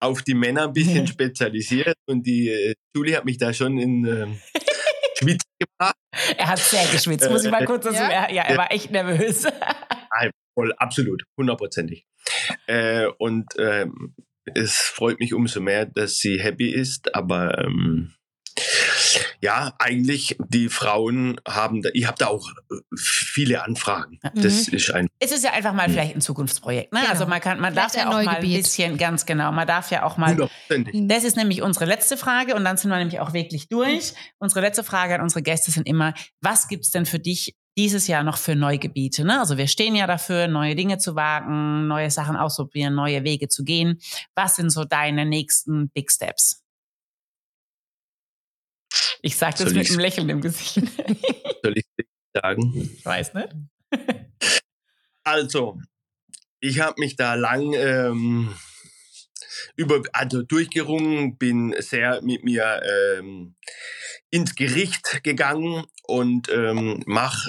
auf 0.00 0.22
die 0.22 0.34
Männer 0.34 0.64
ein 0.64 0.72
bisschen 0.72 1.06
spezialisiert 1.06 1.96
und 2.06 2.26
die 2.26 2.48
äh, 2.48 2.74
Julie 2.94 3.16
hat 3.16 3.24
mich 3.24 3.38
da 3.38 3.52
schon 3.52 3.78
in 3.78 4.04
ähm, 4.04 4.40
Schwitz 5.18 5.44
gebracht. 5.58 5.94
Er 6.36 6.48
hat 6.48 6.58
sehr 6.58 6.86
geschwitzt, 6.86 7.30
muss 7.30 7.44
ich 7.44 7.50
mal 7.50 7.64
kurz 7.64 7.84
dazu. 7.84 7.96
Ja? 7.96 8.10
Ja, 8.10 8.30
ja 8.32 8.42
er 8.42 8.56
war 8.58 8.72
echt 8.72 8.90
nervös. 8.90 9.46
Voll, 10.54 10.74
absolut, 10.78 11.22
hundertprozentig. 11.38 12.04
Äh, 12.66 13.06
und 13.18 13.46
ähm, 13.58 14.14
es 14.54 14.76
freut 14.76 15.20
mich 15.20 15.34
umso 15.34 15.60
mehr, 15.60 15.86
dass 15.86 16.18
sie 16.18 16.40
happy 16.40 16.70
ist, 16.70 17.14
aber 17.14 17.58
ähm, 17.58 18.14
ja, 19.40 19.74
eigentlich 19.78 20.36
die 20.48 20.68
Frauen 20.68 21.40
haben, 21.48 21.82
da, 21.82 21.88
ich 21.94 22.06
habe 22.06 22.18
da 22.18 22.26
auch 22.26 22.50
äh, 22.70 22.74
viele 22.96 23.62
Anfragen. 23.64 24.18
Mhm. 24.22 24.42
Das 24.42 24.68
ist 24.68 24.90
ein 24.90 25.08
Es 25.18 25.32
ist 25.32 25.44
ja 25.44 25.52
einfach 25.52 25.72
mal 25.72 25.86
Hm. 25.86 25.92
vielleicht 25.92 26.14
ein 26.14 26.20
Zukunftsprojekt. 26.20 26.92
Ne? 26.92 27.00
Genau. 27.00 27.10
Also 27.10 27.26
man 27.26 27.40
kann, 27.40 27.58
man 27.60 27.74
darf 27.74 27.92
Vielleicht 27.92 28.06
ja 28.06 28.10
ein 28.10 28.26
auch 28.26 28.32
mal 28.32 28.36
ein 28.36 28.42
bisschen, 28.42 28.98
ganz 28.98 29.24
genau, 29.26 29.50
man 29.52 29.66
darf 29.66 29.90
ja 29.90 30.02
auch 30.02 30.16
mal 30.18 30.30
hundertprozentig. 30.30 30.94
Das 31.08 31.24
ist 31.24 31.36
nämlich 31.36 31.62
unsere 31.62 31.86
letzte 31.86 32.16
Frage 32.16 32.54
und 32.54 32.64
dann 32.64 32.76
sind 32.76 32.90
wir 32.90 32.98
nämlich 32.98 33.20
auch 33.20 33.32
wirklich 33.32 33.68
durch. 33.68 34.12
Unsere 34.38 34.60
letzte 34.60 34.84
Frage 34.84 35.14
an 35.14 35.22
unsere 35.22 35.42
Gäste 35.42 35.70
sind 35.70 35.86
immer, 35.86 36.12
was 36.40 36.68
gibt's 36.68 36.90
denn 36.90 37.06
für 37.06 37.18
dich 37.18 37.54
dieses 37.80 38.06
Jahr 38.08 38.22
noch 38.22 38.36
für 38.36 38.54
Neugebiete? 38.54 39.24
Ne? 39.24 39.40
Also 39.40 39.56
wir 39.56 39.66
stehen 39.66 39.94
ja 39.94 40.06
dafür, 40.06 40.48
neue 40.48 40.74
Dinge 40.76 40.98
zu 40.98 41.14
wagen, 41.14 41.86
neue 41.88 42.10
Sachen 42.10 42.36
auszuprobieren, 42.36 42.94
neue 42.94 43.24
Wege 43.24 43.48
zu 43.48 43.64
gehen. 43.64 43.98
Was 44.34 44.56
sind 44.56 44.68
so 44.70 44.84
deine 44.84 45.24
nächsten 45.24 45.88
Big 45.88 46.10
Steps? 46.12 46.62
Ich 49.22 49.36
sage 49.36 49.52
das 49.58 49.68
Soll 49.68 49.72
mit 49.74 49.82
ich's- 49.86 49.90
einem 49.92 50.00
Lächeln 50.00 50.28
im 50.28 50.40
Gesicht. 50.40 50.74
Soll 51.62 51.74
ich 51.78 51.86
sagen? 52.34 52.90
ich 52.98 53.04
weiß 53.04 53.34
nicht. 53.34 53.48
Also, 55.24 55.78
ich 56.60 56.80
habe 56.80 57.00
mich 57.00 57.16
da 57.16 57.34
lang 57.34 57.72
ähm, 57.74 58.54
über, 59.76 60.02
also 60.12 60.42
durchgerungen, 60.42 61.36
bin 61.38 61.74
sehr 61.78 62.20
mit 62.22 62.44
mir 62.44 62.82
ähm, 63.18 63.54
ins 64.30 64.54
Gericht 64.54 65.22
gegangen 65.22 65.84
und 66.04 66.48
ähm, 66.50 67.02
mach, 67.06 67.48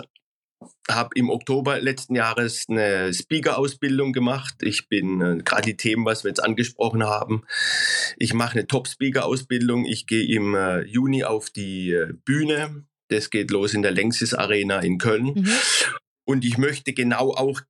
habe 0.96 1.10
im 1.16 1.30
Oktober 1.30 1.80
letzten 1.80 2.16
Jahres 2.16 2.66
eine 2.70 3.14
Speaker-Ausbildung 3.14 4.14
gemacht. 4.14 4.56
Ich 4.62 4.88
bin 4.88 5.22
äh, 5.22 5.44
gerade 5.44 5.64
die 5.64 5.78
Themen, 5.78 6.06
was 6.06 6.24
wir 6.24 6.30
jetzt 6.30 6.44
angesprochen 6.44 7.04
haben. 7.04 7.44
Ich 8.18 8.34
mache 8.34 8.54
eine 8.54 8.68
Top-Speaker-Ausbildung. 8.68 9.86
Ich 9.86 10.08
gehe 10.08 10.26
im 10.36 10.56
äh, 10.56 10.82
Juni 10.82 11.24
auf 11.24 11.50
die 11.50 11.92
äh, 11.92 12.14
Bühne. 12.26 12.86
Das 13.10 13.30
geht 13.30 13.52
los 13.52 13.74
in 13.74 13.82
der 13.82 13.92
Längsis 13.92 14.34
Arena 14.34 14.80
in 14.80 14.98
Köln. 14.98 15.34
Mhm. 15.36 15.52
Und 16.26 16.46
ich 16.46 16.58
möchte 16.58 16.94
genau 16.94 17.32
auch 17.32 17.62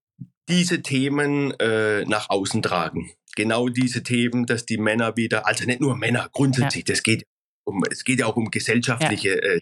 diese 0.48 0.82
Themen 0.82 1.52
äh, 1.60 2.04
nach 2.06 2.30
außen 2.30 2.62
tragen. 2.62 3.12
Genau 3.36 3.70
diese 3.70 4.04
Themen, 4.04 4.46
dass 4.46 4.66
die 4.66 4.78
Männer 4.78 5.16
wieder, 5.16 5.48
also 5.48 5.66
nicht 5.66 5.80
nur 5.80 5.96
Männer, 5.96 6.30
grundsätzlich, 6.32 6.84
das 6.84 7.02
geht 7.02 7.26
um, 7.64 7.84
es 7.90 8.04
geht 8.04 8.20
ja 8.20 8.26
auch 8.26 8.36
um 8.36 8.52
gesellschaftliche. 8.52 9.42
Äh, 9.42 9.62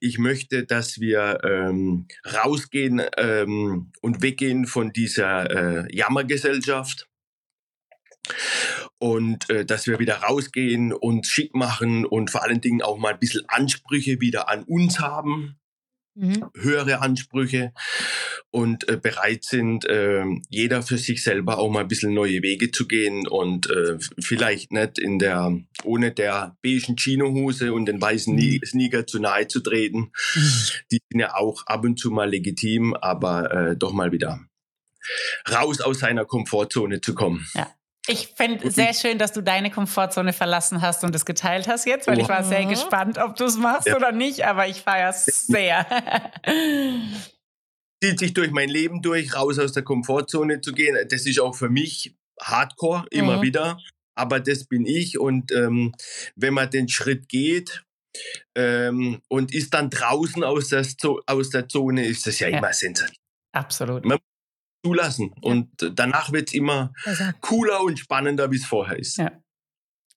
ich 0.00 0.18
möchte, 0.18 0.64
dass 0.64 1.00
wir 1.00 1.40
ähm, 1.44 2.06
rausgehen 2.24 3.02
ähm, 3.16 3.92
und 4.02 4.22
weggehen 4.22 4.66
von 4.66 4.92
dieser 4.92 5.50
äh, 5.84 5.96
Jammergesellschaft. 5.96 7.08
Und 8.98 9.48
äh, 9.50 9.64
dass 9.64 9.86
wir 9.86 9.98
wieder 9.98 10.16
rausgehen 10.16 10.92
und 10.92 11.26
schick 11.26 11.54
machen 11.54 12.04
und 12.04 12.30
vor 12.30 12.42
allen 12.42 12.60
Dingen 12.60 12.82
auch 12.82 12.98
mal 12.98 13.12
ein 13.12 13.20
bisschen 13.20 13.44
Ansprüche 13.48 14.20
wieder 14.20 14.48
an 14.48 14.64
uns 14.64 14.98
haben 14.98 15.56
Mhm. 16.18 16.46
höhere 16.56 17.02
Ansprüche 17.02 17.74
und 18.50 18.88
äh, 18.88 18.96
bereit 18.96 19.44
sind, 19.44 19.84
äh, 19.84 20.24
jeder 20.48 20.82
für 20.82 20.96
sich 20.96 21.22
selber 21.22 21.58
auch 21.58 21.70
mal 21.70 21.80
ein 21.80 21.88
bisschen 21.88 22.14
neue 22.14 22.42
Wege 22.42 22.70
zu 22.70 22.88
gehen 22.88 23.28
und 23.28 23.68
äh, 23.68 23.98
vielleicht 24.18 24.72
nicht 24.72 24.98
in 24.98 25.18
der, 25.18 25.54
ohne 25.84 26.12
der 26.12 26.56
beigen 26.62 26.96
Chinohose 26.96 27.74
und 27.74 27.84
den 27.84 28.00
weißen 28.00 28.34
Ni- 28.34 28.62
Sneaker 28.64 29.06
zu 29.06 29.18
nahe 29.20 29.46
zu 29.46 29.60
treten. 29.60 30.10
Die 30.90 31.00
sind 31.10 31.20
ja 31.20 31.34
auch 31.34 31.66
ab 31.66 31.84
und 31.84 31.98
zu 31.98 32.10
mal 32.10 32.30
legitim, 32.30 32.94
aber 32.94 33.50
äh, 33.52 33.76
doch 33.76 33.92
mal 33.92 34.10
wieder 34.10 34.40
raus 35.52 35.82
aus 35.82 35.98
seiner 35.98 36.24
Komfortzone 36.24 37.02
zu 37.02 37.14
kommen. 37.14 37.46
Ich 38.08 38.28
fände 38.36 38.70
sehr 38.70 38.94
schön, 38.94 39.18
dass 39.18 39.32
du 39.32 39.40
deine 39.42 39.70
Komfortzone 39.70 40.32
verlassen 40.32 40.80
hast 40.80 41.02
und 41.04 41.14
es 41.14 41.24
geteilt 41.24 41.66
hast 41.66 41.86
jetzt, 41.86 42.06
weil 42.06 42.20
ich 42.20 42.28
war 42.28 42.44
sehr 42.44 42.64
gespannt, 42.66 43.18
ob 43.18 43.34
du 43.36 43.44
es 43.44 43.56
machst 43.56 43.88
Ja. 43.88 43.96
oder 43.96 44.12
nicht, 44.12 44.44
aber 44.46 44.68
ich 44.68 44.82
feiere 44.82 45.10
es 45.10 45.24
sehr. 45.24 45.84
zieht 48.02 48.18
sich 48.18 48.34
durch 48.34 48.50
mein 48.50 48.68
Leben 48.68 49.02
durch, 49.02 49.34
raus 49.34 49.58
aus 49.58 49.72
der 49.72 49.82
Komfortzone 49.82 50.60
zu 50.60 50.72
gehen. 50.72 50.96
Das 51.08 51.26
ist 51.26 51.40
auch 51.40 51.54
für 51.54 51.68
mich 51.68 52.14
Hardcore, 52.40 53.06
immer 53.10 53.38
Mhm. 53.38 53.42
wieder. 53.42 53.78
Aber 54.14 54.40
das 54.40 54.64
bin 54.66 54.86
ich. 54.86 55.18
Und 55.18 55.50
ähm, 55.52 55.92
wenn 56.36 56.54
man 56.54 56.70
den 56.70 56.88
Schritt 56.88 57.28
geht, 57.28 57.82
ähm, 58.54 59.20
und 59.28 59.52
ist 59.52 59.74
dann 59.74 59.90
draußen 59.90 60.42
aus 60.42 60.68
der, 60.68 60.84
Zo 60.84 61.20
aus 61.26 61.50
der 61.50 61.68
Zone, 61.68 62.06
ist 62.06 62.26
das 62.26 62.38
ja, 62.38 62.48
Ja. 62.48 62.58
immer 62.58 62.72
sensationell. 62.72 63.14
Absolut. 63.52 64.04
Man- 64.06 64.18
Zulassen. 64.86 65.32
Und 65.40 65.68
danach 65.78 66.32
wird 66.32 66.48
es 66.48 66.54
immer 66.54 66.92
Also, 67.04 67.24
cooler 67.40 67.80
und 67.82 67.98
spannender, 67.98 68.50
wie 68.50 68.56
es 68.56 68.64
vorher 68.66 68.98
ist. 68.98 69.18
Ja. 69.18 69.30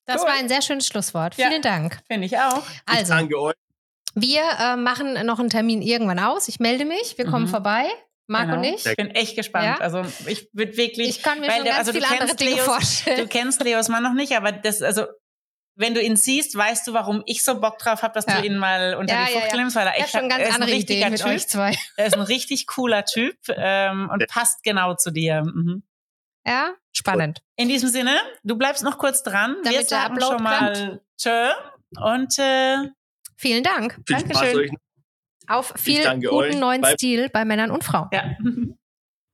das 0.05 0.21
Cool. 0.21 0.27
war 0.27 0.35
ein 0.37 0.47
sehr 0.49 0.61
schönes 0.61 0.87
Schlusswort. 0.87 1.35
Ja. 1.37 1.47
Vielen 1.49 1.61
Dank. 1.61 1.99
Finde 2.07 2.25
ich 2.25 2.37
auch. 2.37 2.63
Ich 2.69 2.81
Also, 2.99 3.13
danke 3.13 3.39
euch. 3.39 3.55
wir 4.15 4.41
äh, 4.59 4.75
machen 4.75 5.13
noch 5.25 5.39
einen 5.39 5.49
Termin 5.49 5.81
irgendwann 5.81 6.19
aus. 6.19 6.47
Ich 6.47 6.59
melde 6.59 6.85
mich. 6.85 7.17
Wir 7.17 7.25
kommen 7.25 7.45
Mhm. 7.45 7.49
vorbei. 7.49 7.85
Marc 8.27 8.45
Genau. 8.47 8.57
und 8.59 8.63
ich. 8.63 8.85
Ich 8.85 8.95
bin 8.95 9.09
echt 9.11 9.35
gespannt. 9.35 9.65
Ja? 9.65 9.77
Also 9.79 10.03
ich 10.27 10.49
würde 10.53 10.77
wirklich. 10.77 11.09
Ich 11.09 11.23
kann 11.23 11.39
mir 11.39 11.47
weil 11.47 11.55
schon 11.57 11.63
der- 11.65 11.73
ganz 11.73 11.87
also 11.87 11.91
du 11.93 11.97
viele 11.97 12.07
andere 12.11 12.27
kennst 12.27 12.39
Dinge 12.41 12.51
Leos- 12.55 12.65
vorstellen. 12.65 13.17
Du 13.21 13.27
kennst 13.27 13.63
Leos 13.63 13.87
Mann 13.89 14.03
noch 14.03 14.13
nicht, 14.13 14.33
aber 14.37 14.51
das, 14.51 14.81
also, 14.83 15.05
wenn 15.75 15.93
du 15.93 16.01
ihn 16.01 16.15
siehst, 16.17 16.55
weißt 16.57 16.87
du, 16.87 16.93
warum 16.93 17.23
ich 17.25 17.43
so 17.43 17.59
Bock 17.59 17.77
drauf 17.79 18.01
habe, 18.03 18.13
dass 18.13 18.25
Ja. 18.25 18.39
du 18.41 18.45
ihn 18.47 18.57
mal 18.57 18.95
unter 18.95 19.13
Ja, 19.13 19.25
die 19.25 19.33
ja, 19.33 19.39
Fuchtel 19.39 19.57
ja. 19.57 19.61
nimmst, 19.63 19.75
weil 19.75 19.87
er 19.87 19.97
echt 19.97 20.09
schon 20.11 20.27
ganz 20.29 20.43
ist 20.43 20.49
ein 20.49 20.55
andere 20.55 20.71
richtiger 20.71 20.99
Ideen 21.07 21.11
mit 21.11 21.21
typ. 21.21 21.29
euch 21.29 21.47
zwei. 21.47 21.75
Er 21.97 22.05
ist 22.07 22.15
ein 22.15 22.21
richtig 22.21 22.67
cooler 22.67 23.05
Typ 23.05 23.37
ähm, 23.49 24.09
und 24.11 24.27
passt 24.27 24.63
genau 24.63 24.95
zu 24.95 25.11
dir. 25.11 25.43
Mhm. 25.43 25.83
Ja, 26.45 26.73
spannend. 26.93 27.41
In 27.55 27.69
diesem 27.69 27.89
Sinne, 27.89 28.17
du 28.43 28.57
bleibst 28.57 28.83
noch 28.83 28.97
kurz 28.97 29.23
dran. 29.23 29.55
Wir 29.57 29.63
Damit 29.71 29.75
der 29.81 29.85
sagen 29.99 30.13
Upload 30.15 30.33
schon 30.35 30.43
mal 30.43 31.01
Tschö 31.17 31.49
und 32.01 32.37
äh, 32.39 32.77
Vielen 33.37 33.63
Dank. 33.63 33.93
Viel 34.05 34.19
Spaß 34.19 34.29
Dankeschön. 34.29 34.57
euch. 34.57 34.71
Auf 35.47 35.73
viel 35.77 36.03
guten 36.03 36.27
euch. 36.35 36.55
neuen 36.57 36.81
Bye. 36.81 36.93
Stil 36.95 37.29
bei 37.29 37.45
Männern 37.45 37.71
und 37.71 37.83
Frauen. 37.83 38.09
ja. 38.11 38.35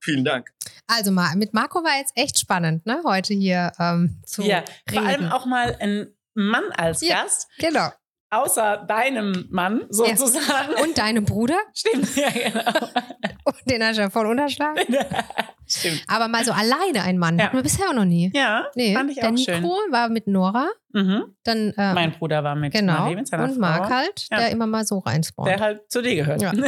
Vielen 0.00 0.24
Dank. 0.24 0.50
Also 0.86 1.10
mal, 1.10 1.34
mit 1.34 1.52
Marco 1.52 1.82
war 1.82 1.98
jetzt 1.98 2.12
echt 2.14 2.38
spannend, 2.38 2.86
ne? 2.86 3.00
Heute 3.04 3.34
hier 3.34 3.72
ähm, 3.80 4.20
zu 4.24 4.42
ja. 4.42 4.62
Vor 4.88 5.02
reden. 5.02 5.06
allem 5.08 5.32
auch 5.32 5.46
mal 5.46 5.76
ein 5.80 6.14
Mann 6.36 6.64
als 6.76 7.00
Ja. 7.00 7.22
Gast, 7.22 7.48
Genau. 7.58 7.88
außer 8.30 8.84
deinem 8.88 9.46
Mann 9.50 9.86
sozusagen. 9.88 10.74
Und 10.82 10.98
deinem 10.98 11.24
Bruder, 11.24 11.58
Stimmt, 11.74 12.14
ja, 12.16 12.28
genau. 12.30 12.70
und 13.44 13.56
den 13.70 13.82
hast 13.82 13.96
du 13.96 14.02
ja 14.02 14.10
voll 14.10 14.26
unterschlagen. 14.26 14.78
Stimmt. 15.68 16.04
Aber 16.06 16.28
mal 16.28 16.44
so 16.44 16.52
alleine 16.52 17.02
ein 17.02 17.18
Mann. 17.18 17.38
Ja. 17.38 17.46
Hatten 17.46 17.56
wir 17.56 17.62
bisher 17.64 17.88
auch 17.88 17.92
noch 17.94 18.04
nie. 18.04 18.30
Ja, 18.34 18.66
Nee, 18.76 18.94
fand 18.94 19.10
ich 19.10 19.16
der 19.16 19.28
auch 19.28 19.32
Nico 19.32 19.50
schön. 19.52 19.92
war 19.92 20.08
mit 20.08 20.28
Nora, 20.28 20.68
Mhm. 20.92 21.34
dann 21.42 21.72
äh, 21.76 21.92
Mein 21.92 22.12
Bruder 22.12 22.44
war 22.44 22.54
mit 22.54 22.72
genau 22.72 23.00
Marie, 23.00 23.16
mit 23.16 23.26
seiner 23.28 23.44
und 23.44 23.50
Frau, 23.54 23.58
Marc 23.60 23.90
halt, 23.90 24.26
Ja. 24.30 24.38
der 24.38 24.50
immer 24.50 24.66
mal 24.68 24.84
so 24.86 24.98
reinspawnt. 25.00 25.48
der 25.48 25.58
halt 25.60 25.90
zu 25.90 26.02
dir 26.02 26.14
gehört. 26.16 26.40
Ja. 26.42 26.52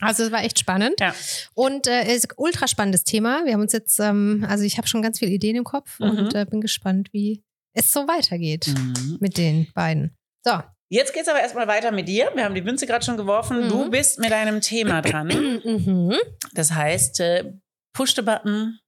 Also 0.00 0.22
es 0.22 0.30
war 0.30 0.44
echt 0.44 0.60
spannend. 0.60 1.00
Ja. 1.00 1.12
Und 1.54 1.88
äh, 1.88 2.02
es 2.02 2.18
ist 2.18 2.30
ein 2.30 2.34
ultra 2.36 2.68
spannendes 2.68 3.02
Thema. 3.02 3.44
Wir 3.44 3.54
haben 3.54 3.62
uns 3.62 3.72
jetzt, 3.72 3.98
ähm, 3.98 4.46
also 4.48 4.62
ich 4.62 4.78
habe 4.78 4.86
schon 4.86 5.02
ganz 5.02 5.18
viele 5.18 5.32
Ideen 5.32 5.56
im 5.56 5.64
Kopf 5.64 5.98
Mhm. 5.98 6.06
und 6.10 6.34
äh, 6.36 6.44
bin 6.48 6.60
gespannt, 6.60 7.08
wie 7.12 7.42
es 7.78 7.92
so 7.92 8.06
weitergeht 8.08 8.66
Mhm. 8.68 9.16
mit 9.20 9.36
den 9.38 9.70
beiden. 9.74 10.16
So. 10.44 10.62
Jetzt 10.90 11.12
geht's 11.12 11.28
aber 11.28 11.40
erstmal 11.40 11.68
weiter 11.68 11.92
mit 11.92 12.08
dir. 12.08 12.30
Wir 12.34 12.44
haben 12.44 12.54
die 12.54 12.62
Münze 12.62 12.86
gerade 12.86 13.04
schon 13.04 13.16
geworfen. 13.18 13.64
Mhm. 13.64 13.68
Du 13.68 13.90
bist 13.90 14.18
mit 14.18 14.30
deinem 14.30 14.60
Thema 14.60 15.02
dran. 15.02 15.28
Mhm. 15.64 16.14
Das 16.54 16.72
heißt, 16.72 17.20
äh, 17.20 17.52
push 17.92 18.14
the 18.14 18.22
button 18.22 18.78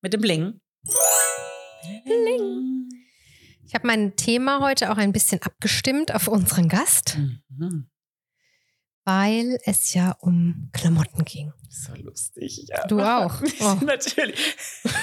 mit 0.00 0.12
dem 0.14 0.20
Bling. 0.22 0.60
Bling. 2.04 2.88
Ich 3.66 3.74
habe 3.74 3.86
mein 3.86 4.16
Thema 4.16 4.60
heute 4.60 4.90
auch 4.90 4.96
ein 4.96 5.12
bisschen 5.12 5.40
abgestimmt 5.42 6.14
auf 6.14 6.28
unseren 6.28 6.68
Gast, 6.68 7.18
Mhm. 7.18 7.88
weil 9.04 9.58
es 9.64 9.92
ja 9.94 10.16
um 10.20 10.70
Klamotten 10.72 11.24
ging. 11.24 11.52
So 11.68 11.94
lustig. 11.94 12.64
Ja. 12.68 12.86
Du 12.86 13.00
auch. 13.00 13.40
Oh. 13.60 13.76
Natürlich. 13.84 14.56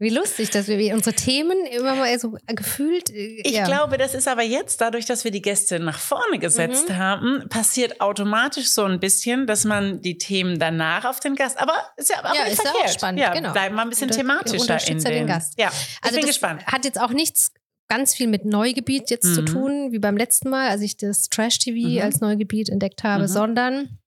Wie 0.00 0.08
lustig, 0.10 0.50
dass 0.50 0.66
wir 0.66 0.92
unsere 0.94 1.14
Themen 1.14 1.56
immer 1.66 1.94
mal 1.94 2.18
so 2.18 2.36
gefühlt. 2.48 3.10
äh, 3.10 3.40
Ich 3.44 3.52
ja. 3.52 3.64
glaube, 3.64 3.96
das 3.96 4.12
ist 4.14 4.26
aber 4.26 4.42
jetzt, 4.42 4.80
dadurch, 4.80 5.06
dass 5.06 5.22
wir 5.22 5.30
die 5.30 5.40
Gäste 5.40 5.78
nach 5.78 5.98
vorne 5.98 6.40
gesetzt 6.40 6.90
haben, 6.90 7.48
passiert 7.48 8.00
automatisch 8.00 8.68
so 8.70 8.84
ein 8.84 8.98
bisschen, 8.98 9.46
dass 9.46 9.64
man 9.64 10.00
die 10.02 10.18
Themen 10.18 10.58
danach 10.58 11.04
auf 11.04 11.20
den 11.20 11.36
Gast, 11.36 11.58
aber 11.58 11.74
ist 11.96 12.10
ja, 12.10 12.24
auch 12.24 12.34
Ja, 12.34 12.42
ist 12.44 12.62
ja 12.62 12.70
auch 12.70 12.74
verkehrt. 12.74 12.94
spannend, 12.94 13.20
Ja, 13.20 13.32
genau. 13.32 13.52
bleiben 13.52 13.76
wir 13.76 13.82
ein 13.82 13.88
bisschen 13.88 14.10
Unter- 14.10 14.16
thematischer 14.20 14.88
in 14.88 14.98
den, 14.98 15.12
den 15.12 15.26
Gast. 15.28 15.54
Ja, 15.58 15.68
ich 15.70 15.98
Also 16.02 16.16
bin 16.16 16.26
gespannt. 16.26 16.66
hat 16.66 16.84
jetzt 16.84 17.00
auch 17.00 17.10
nichts 17.10 17.52
ganz 17.88 18.14
viel 18.14 18.26
mit 18.26 18.44
Neugebiet 18.44 19.10
jetzt 19.10 19.32
zu 19.34 19.42
Mhm. 19.42 19.46
tun, 19.46 19.92
wie 19.92 20.00
beim 20.00 20.16
letzten 20.16 20.50
Mal, 20.50 20.70
als 20.70 20.80
ich 20.82 20.96
das 20.96 21.28
Trash-TV 21.28 21.88
Mhm. 21.88 22.02
als 22.02 22.20
Neugebiet 22.20 22.68
entdeckt 22.68 23.04
habe, 23.04 23.24
Mhm. 23.24 23.28
sondern 23.28 23.98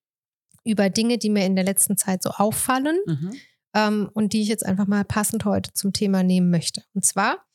über 0.66 0.90
Dinge, 0.90 1.18
die 1.18 1.30
mir 1.30 1.46
in 1.46 1.56
der 1.56 1.64
letzten 1.64 1.96
Zeit 1.96 2.24
so 2.24 2.32
auffallen 2.32 2.98
Mhm. 3.06 3.36
Ähm, 3.78 4.10
und 4.14 4.34
die 4.34 4.42
ich 4.42 4.48
jetzt 4.48 4.66
einfach 4.66 4.88
mal 4.88 5.06
passend 5.06 5.46
heute 5.46 5.72
zum 5.74 5.94
Thema 5.94 6.24
nehmen 6.24 6.50
möchte. 6.50 6.84
Und 6.94 7.06
zwar 7.06 7.46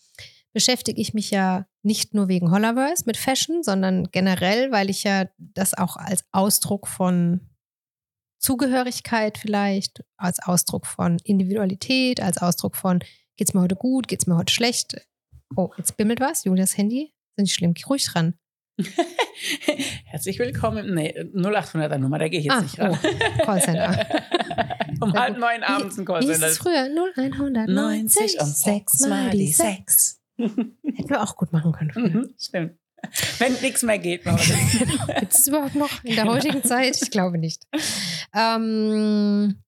beschäftige 0.53 1.01
ich 1.01 1.15
mich 1.15 1.31
ja 1.31 1.67
nicht 1.83 2.15
nur 2.15 2.29
wegen 2.29 2.53
Hollaverse 2.53 3.05
mit 3.07 3.17
Fashion, 3.17 3.63
sondern 3.63 4.11
generell, 4.13 4.71
weil 4.71 4.89
ich 4.89 5.03
ja 5.03 5.27
das 5.39 5.75
auch 5.75 5.97
als 5.97 6.25
Ausdruck 6.31 6.87
von 6.87 7.41
Zugehörigkeit 8.39 9.39
vielleicht, 9.39 10.05
als 10.17 10.41
Ausdruck 10.41 10.87
von 10.87 11.19
Individualität, 11.25 12.21
als 12.21 12.39
Ausdruck 12.39 12.77
von 12.77 13.01
geht's 13.37 13.55
mir 13.55 13.63
heute 13.63 13.77
gut, 13.77 14.09
geht's 14.09 14.27
mir 14.27 14.37
heute 14.37 14.53
schlecht. 14.53 14.97
Oh, 15.57 15.71
jetzt 15.79 15.97
bimmelt 15.97 16.21
was, 16.21 16.45
Julias 16.45 16.77
Handy. 16.77 17.13
Sind 17.37 17.45
nicht 17.45 17.55
schlimm, 17.55 17.75
geh 17.75 17.85
ruhig 17.85 18.05
dran. 18.05 18.35
Herzlich 20.07 20.39
willkommen. 20.39 20.95
Nee, 20.95 21.13
0800er 21.35 21.99
Nummer, 21.99 22.19
da 22.19 22.29
gehe 22.29 22.41
ich 22.41 22.47
jetzt 22.47 22.55
Ah, 22.57 22.61
nicht 22.63 22.79
ran. 22.79 22.99
oh, 23.03 23.45
Callcenter. 23.45 24.07
um 25.01 25.13
halb 25.13 25.39
neun 25.39 25.63
abends 25.63 25.99
ein 25.99 26.07
Wie 26.09 26.13
hieß 26.13 26.41
Callcenter. 26.41 26.47
es 26.47 26.59
früher? 26.59 26.89
0190 27.17 28.41
und 28.41 28.47
sechs 28.57 29.01
mal 29.01 29.31
die 29.31 29.53
sechs. 29.53 30.21
Hätten 30.39 30.77
wir 31.09 31.23
auch 31.23 31.37
gut 31.37 31.53
machen 31.53 31.73
können. 31.73 31.91
Mhm, 31.95 32.35
Stimmt. 32.39 32.79
Wenn 33.39 33.53
nichts 33.55 33.83
mehr 33.83 33.99
geht. 33.99 34.25
Leute. 34.25 34.55
Gibt 35.19 35.35
es 35.35 35.47
überhaupt 35.49 35.75
noch 35.75 36.05
in 36.05 36.15
der 36.15 36.25
heutigen 36.25 36.63
Zeit? 36.63 36.97
Ich 37.03 37.11
glaube 37.11 37.37
nicht. 37.37 37.65
Ähm, 38.33 39.61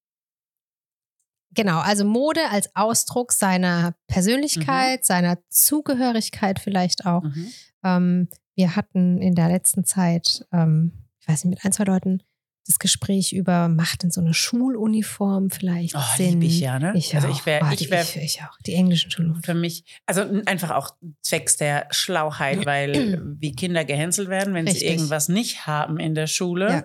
genau, 1.53 1.81
also 1.81 2.05
Mode 2.05 2.49
als 2.51 2.71
Ausdruck 2.77 3.33
seiner 3.33 3.97
Persönlichkeit, 4.07 5.05
seiner 5.05 5.39
Zugehörigkeit 5.51 6.61
vielleicht 6.61 7.07
auch. 7.07 7.23
Mhm. 7.25 7.53
Ähm, 7.83 8.29
wir 8.55 8.77
hatten 8.77 9.19
in 9.21 9.35
der 9.35 9.49
letzten 9.49 9.85
Zeit, 9.85 10.47
ähm, 10.53 10.93
ich 11.21 11.29
weiß 11.29 11.45
nicht, 11.45 11.51
mit 11.57 11.65
ein, 11.65 11.73
zwei 11.73 11.85
Leuten 11.85 12.23
das 12.67 12.79
Gespräch 12.79 13.35
über, 13.35 13.69
macht 13.69 14.03
denn 14.05 14.11
so 14.11 14.23
eine 14.23 14.33
Schuluniform 14.33 15.51
vielleicht 15.51 15.95
Oh, 15.97 16.01
Sinn? 16.17 16.41
ich 16.41 16.61
ja, 16.61 16.79
ne? 16.79 16.93
Ich 16.97 17.15
Also 17.15 17.29
auch. 17.29 17.33
ich 17.33 17.45
wär- 17.45 17.61
Oh, 17.63 17.71
ich 17.73 17.79
die- 17.79 17.91
wär- 17.91 18.01
ich, 18.03 18.17
ich 18.17 18.41
auch. 18.43 18.57
Die 18.67 18.73
englischen 18.75 19.11
Schuluniformen. 19.11 19.43
für 19.45 19.55
mich, 19.55 19.85
also 20.07 20.23
einfach 20.47 20.71
auch 20.71 20.95
zwecks 21.23 21.57
der 21.59 21.87
Schlauheit, 21.91 22.65
weil 22.67 23.21
wie 23.39 23.53
Kinder 23.53 23.85
gehänselt 23.85 24.29
werden, 24.31 24.55
wenn 24.55 24.65
Richtig. 24.67 24.83
sie 24.83 24.89
irgendwas 24.95 25.29
nicht 25.29 25.67
haben 25.67 25.99
in 25.99 26.15
der 26.15 26.27
Schule. 26.27 26.69
Ja. 26.71 26.85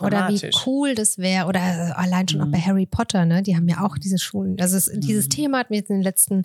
Oder 0.00 0.28
wie 0.28 0.40
cool 0.64 0.94
das 0.94 1.18
wäre. 1.18 1.46
Oder 1.46 1.98
allein 1.98 2.28
schon 2.28 2.40
auch 2.40 2.46
Mhm. 2.46 2.52
bei 2.52 2.60
Harry 2.60 2.86
Potter, 2.86 3.24
ne? 3.26 3.42
Die 3.42 3.56
haben 3.56 3.68
ja 3.68 3.84
auch 3.84 3.98
diese 3.98 4.18
Schulen. 4.18 4.56
Also 4.60 4.76
es, 4.76 4.88
dieses 4.94 5.24
Mhm. 5.26 5.30
Thema 5.30 5.58
hat 5.58 5.70
mich 5.70 5.80
jetzt 5.80 5.90
in 5.90 5.96
den 5.96 6.04
letzten 6.04 6.44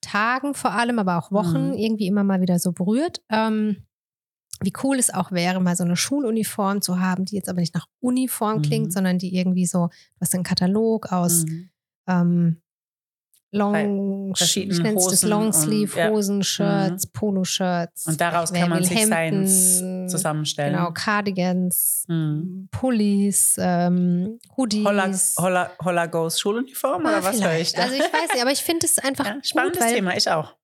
Tagen 0.00 0.54
vor 0.54 0.72
allem, 0.72 0.98
aber 0.98 1.18
auch 1.18 1.30
Wochen 1.32 1.68
Mhm. 1.70 1.74
irgendwie 1.74 2.06
immer 2.06 2.24
mal 2.24 2.40
wieder 2.40 2.58
so 2.58 2.72
berührt. 2.72 3.22
Ähm, 3.28 3.84
wie 4.60 4.72
cool 4.82 4.98
es 4.98 5.12
auch 5.14 5.30
wäre, 5.30 5.60
mal 5.60 5.76
so 5.76 5.84
eine 5.84 5.96
Schuluniform 5.96 6.82
zu 6.82 6.98
haben, 7.00 7.24
die 7.24 7.36
jetzt 7.36 7.48
aber 7.48 7.60
nicht 7.60 7.74
nach 7.74 7.86
Uniform 8.00 8.60
klingt, 8.62 8.86
Mhm. 8.86 8.90
sondern 8.90 9.18
die 9.18 9.34
irgendwie 9.36 9.66
so, 9.66 9.86
du 9.88 10.20
hast 10.20 10.34
einen 10.34 10.42
Katalog 10.44 11.12
aus 11.12 11.44
Mhm. 11.44 11.70
ähm, 12.08 12.62
Long, 13.50 14.34
verschiedenen? 14.36 14.94
Hosen 14.96 15.28
Longsleeve, 15.30 15.92
und- 15.94 15.98
ja. 15.98 16.10
Hosen, 16.10 16.42
Shirts, 16.42 17.06
Poloshirts. 17.06 18.06
Und 18.06 18.20
daraus 18.20 18.52
kann 18.52 18.68
man 18.68 18.84
sich 18.84 19.06
seins 19.06 19.78
zusammenstellen. 20.10 20.74
Genau, 20.74 20.90
Cardigans, 20.92 22.04
Mhm. 22.08 22.68
Pullis, 22.70 23.56
ähm, 23.58 24.38
Hoodies. 24.56 24.84
Holla, 24.84 25.10
Holla, 25.38 25.70
Holla 25.82 26.06
Goes 26.06 26.38
Schuluniform 26.40 27.06
Ah, 27.06 27.08
oder 27.18 27.24
was 27.24 27.42
höre 27.42 27.58
ich 27.58 27.72
da? 27.72 27.82
Also 27.82 27.94
ich 27.94 28.00
weiß 28.02 28.32
nicht, 28.34 28.42
aber 28.42 28.52
ich 28.52 28.62
finde 28.62 28.84
es 28.86 28.98
einfach 29.04 29.24
ja, 29.26 29.34
gut, 29.34 29.46
spannendes 29.46 29.80
weil 29.80 29.94
Thema, 29.94 30.16
ich 30.16 30.30
auch. 30.30 30.54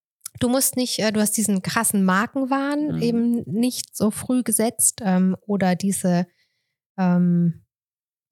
du 0.41 0.49
musst 0.51 0.77
nicht, 0.77 0.99
äh, 0.99 1.11
du 1.11 1.21
hast 1.21 1.33
diesen 1.39 1.63
krassen 1.63 2.05
Markenwahn 2.05 2.97
Mhm. 2.97 3.03
eben 3.03 3.43
nicht 3.47 3.97
so 3.97 4.11
früh 4.11 4.43
gesetzt 4.43 5.01
ähm, 5.03 5.37
oder 5.47 5.75
diese, 5.75 6.27
ähm, 6.99 7.64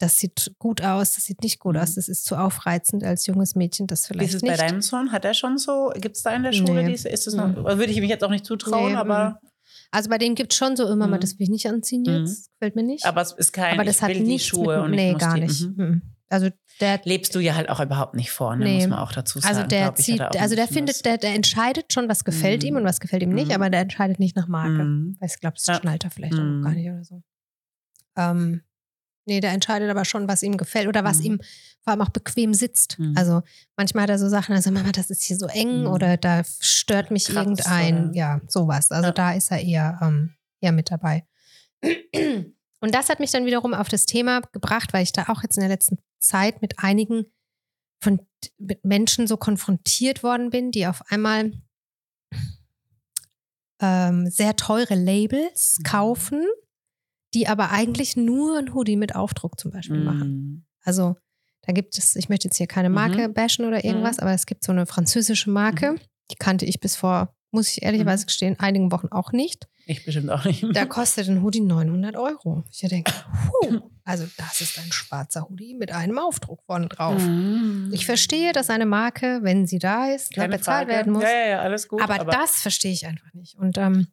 das 0.03 0.19
sieht 0.19 0.53
gut 0.59 0.83
aus, 0.83 1.15
das 1.15 1.25
sieht 1.25 1.43
nicht 1.43 1.61
gut 1.61 1.77
Mhm. 1.77 1.81
aus, 1.83 1.95
das 1.95 2.09
ist 2.09 2.25
zu 2.25 2.37
aufreizend 2.37 3.05
als 3.05 3.27
junges 3.27 3.55
Mädchen, 3.55 3.87
das 3.87 4.01
Wie 4.01 4.03
ist 4.03 4.07
vielleicht 4.09 4.35
es 4.35 4.43
nicht. 4.43 4.51
bei 4.59 4.67
deinem 4.67 4.83
Sohn? 4.83 5.13
Hat 5.13 5.25
er 5.25 5.33
schon 5.35 5.59
so, 5.59 5.93
gibt 5.95 6.17
es 6.17 6.23
da 6.23 6.35
in 6.35 6.43
der 6.43 6.53
Schule 6.53 6.83
Nee. 6.83 6.91
diese, 6.91 7.09
ist 7.09 7.27
es 7.27 7.35
noch, 7.35 7.49
Mhm. 7.49 7.65
würde 7.65 7.87
ich 7.87 8.01
mich 8.01 8.11
jetzt 8.11 8.25
auch 8.25 8.31
nicht 8.31 8.45
zutrauen, 8.45 8.93
Nee, 8.93 8.99
aber, 8.99 9.39
also 9.91 10.11
bei 10.11 10.19
dem 10.19 10.35
gibt 10.35 10.53
es 10.53 10.59
schon 10.59 10.77
so 10.77 10.85
immer 10.89 11.07
mal, 11.07 11.17
Mhm. 11.17 11.21
das 11.21 11.39
will 11.39 11.45
ich 11.45 11.51
nicht 11.51 11.67
anziehen 11.69 12.03
Mhm. 12.03 12.27
jetzt, 12.27 12.51
gefällt 12.55 12.77
mir 12.77 12.83
nicht. 12.83 13.05
aber 13.07 13.23
es 13.23 13.33
ist 13.33 13.53
kein, 13.53 13.75
Aber 13.75 13.85
das 13.85 13.97
ich 13.97 14.03
hat 14.03 14.11
will 14.11 14.25
die 14.25 14.39
Schuhe 14.39 14.77
mit, 14.79 14.85
und 14.87 14.93
ich 14.95 14.97
nee, 15.01 15.13
muss 15.13 15.21
gar 15.21 15.35
die, 15.37 15.41
nicht. 15.43 15.61
Mhm. 15.63 15.75
Mhm. 15.77 16.03
Also 16.29 16.49
der 16.81 16.99
Lebst 17.05 17.35
du 17.35 17.41
ja 17.41 17.55
halt 17.55 17.69
auch 17.69 17.79
überhaupt 17.79 18.15
nicht 18.15 18.31
vor, 18.31 18.57
ne? 18.57 18.65
Nee. 18.65 18.77
muss 18.79 18.89
man 18.89 18.99
auch 19.01 19.13
dazu 19.13 19.39
sagen. 19.39 19.55
Also 19.55 19.69
der 19.69 19.95
zieht, 19.95 20.19
also 20.23 20.57
der 20.57 20.67
findet, 20.67 21.05
der, 21.05 21.19
der 21.19 21.35
entscheidet 21.35 21.93
schon, 21.93 22.09
was 22.09 22.25
gefällt 22.25 22.63
Mhm. 22.63 22.69
ihm 22.69 22.77
und 22.77 22.85
was 22.85 23.01
gefällt 23.01 23.23
ihm 23.23 23.35
nicht, 23.35 23.49
Mhm. 23.49 23.55
aber 23.55 23.69
der 23.71 23.81
entscheidet 23.81 24.19
nicht 24.19 24.35
nach. 24.35 24.49
Marke. 24.49 24.83
Mhm. 24.83 25.17
Weil 25.21 25.29
ich 25.29 25.39
glaube, 25.41 25.57
das 25.57 25.67
Ja. 25.67 25.75
schnallt 25.75 26.05
er 26.05 26.11
vielleicht 26.11 26.33
auch 26.35 26.39
Mhm. 26.43 26.61
noch 26.61 26.69
gar 26.69 26.75
nicht 26.75 26.89
oder 26.91 27.05
so. 27.05 27.23
Ähm, 28.17 28.63
nee, 29.27 29.41
der 29.41 29.53
entscheidet 29.53 29.91
aber 29.91 30.05
schon, 30.05 30.29
was 30.29 30.43
ihm 30.43 30.57
gefällt 30.57 30.89
oder 30.89 31.05
was 31.05 31.19
Mhm. 31.19 31.25
ihm 31.25 31.41
vor 31.85 31.93
allem 31.93 32.03
auch 32.03 32.11
bequem 32.11 32.55
sitzt. 32.55 32.99
Mhm. 32.99 33.15
Also 33.17 33.43
manchmal 33.77 34.05
hat 34.05 34.11
er 34.11 34.19
so 34.19 34.29
Sachen, 34.29 34.55
also 34.55 34.71
Mama, 34.71 34.93
das 34.93 35.11
ist 35.11 35.23
hier 35.23 35.37
so 35.37 35.47
eng 35.47 35.83
Mhm. 35.83 35.87
oder 35.89 36.17
da 36.17 36.43
stört 36.61 37.11
mich 37.11 37.25
Kratzt 37.27 37.37
irgendein, 37.39 38.09
oder- 38.11 38.15
ja, 38.17 38.41
sowas. 38.49 38.91
Also 38.91 39.07
Ja. 39.09 39.13
da 39.13 39.33
ist 39.33 39.51
er 39.51 39.61
eher, 39.61 39.99
ähm, 40.03 40.35
eher 40.61 40.73
mit 40.73 40.91
dabei. 40.91 41.27
Und 42.81 42.95
das 42.95 43.09
hat 43.09 43.19
mich 43.21 43.31
dann 43.33 43.47
wiederum 43.47 43.75
auf 43.75 43.89
das 43.89 44.07
Thema 44.07 44.41
gebracht, 44.53 44.93
weil 44.93 45.03
ich 45.03 45.13
da 45.13 45.25
auch 45.29 45.43
jetzt 45.43 45.57
in 45.57 45.61
der 45.63 45.71
letzten 45.71 45.99
Zeit 46.21 46.63
mit 46.63 46.79
einigen 46.79 47.25
von 48.01 48.21
mit 48.59 48.85
Menschen 48.85 49.27
so 49.29 49.37
konfrontiert 49.37 50.23
worden 50.25 50.51
bin, 50.51 50.71
die 50.73 50.87
auf 50.87 51.03
einmal 51.11 51.53
ähm, 53.81 54.31
sehr 54.31 54.55
teure 54.57 54.95
Labels 54.95 55.79
Mhm. 55.79 55.83
kaufen, 55.85 56.47
die 57.35 57.49
aber 57.49 57.71
eigentlich 57.71 58.17
nur 58.17 58.59
ein 58.59 58.75
Hoodie 58.75 58.97
mit 58.97 59.15
Aufdruck 59.15 59.59
zum 59.59 59.71
Beispiel 59.71 60.03
machen. 60.03 60.29
Mhm. 60.31 60.65
Also 60.85 61.17
da 61.63 61.73
gibt 61.73 61.97
es, 61.97 62.17
ich 62.17 62.29
möchte 62.29 62.49
jetzt 62.49 62.57
hier 62.57 62.67
keine 62.67 62.89
Mhm. 62.89 62.95
Marke 62.95 63.29
bashen 63.29 63.65
oder 63.67 63.85
irgendwas, 63.85 64.19
aber 64.19 64.33
es 64.33 64.47
gibt 64.47 64.65
so 64.65 64.73
eine 64.73 64.87
französische 64.87 65.51
Marke, 65.51 65.93
Mhm. 65.93 65.99
die 66.31 66.37
kannte 66.37 66.67
ich 66.67 66.81
bis 66.81 66.97
vor, 66.97 67.35
muss 67.51 67.69
ich 67.71 67.83
ehrlicherweise 67.83 68.27
gestehen, 68.27 68.59
einigen 68.59 68.91
Wochen 68.93 69.09
auch 69.09 69.33
nicht. 69.33 69.69
Ich 69.87 70.05
bestimmt 70.05 70.31
auch 70.31 70.45
nicht. 70.45 70.65
Da 70.75 70.85
kostet 70.87 71.29
ein 71.29 71.43
Hoodie 71.43 71.61
900 71.61 72.17
Euro. 72.17 72.63
Ich 72.71 72.79
denke, 72.89 73.13
puh, 73.51 73.81
also 74.05 74.27
das 74.37 74.61
ist 74.61 74.79
ein 74.79 74.93
schwarzer 74.93 75.49
Hoodie 75.49 75.75
mit 75.75 75.91
einem 75.93 76.19
Aufdruck 76.19 76.63
vorne 76.67 76.87
drauf. 76.89 77.21
Mhm. 77.21 77.91
Ich 77.93 78.07
verstehe, 78.07 78.53
dass 78.53 78.71
eine 78.71 78.87
Marke, 78.87 79.41
wenn 79.43 79.67
sie 79.67 79.79
da 79.81 80.07
ist, 80.11 80.33
Keine 80.35 80.57
bezahlt 80.57 80.87
Frage. 80.87 80.93
werden 80.99 81.13
muss. 81.13 81.23
Ja, 81.25 81.31
ja, 81.31 81.47
ja, 81.49 81.61
alles 81.63 81.89
gut. 81.89 82.01
aber, 82.01 82.25
das 82.25 82.61
verstehe 82.63 82.93
ich 82.93 83.07
einfach 83.07 83.33
nicht. 83.35 83.57
Und 83.59 83.77
ähm, 83.79 84.07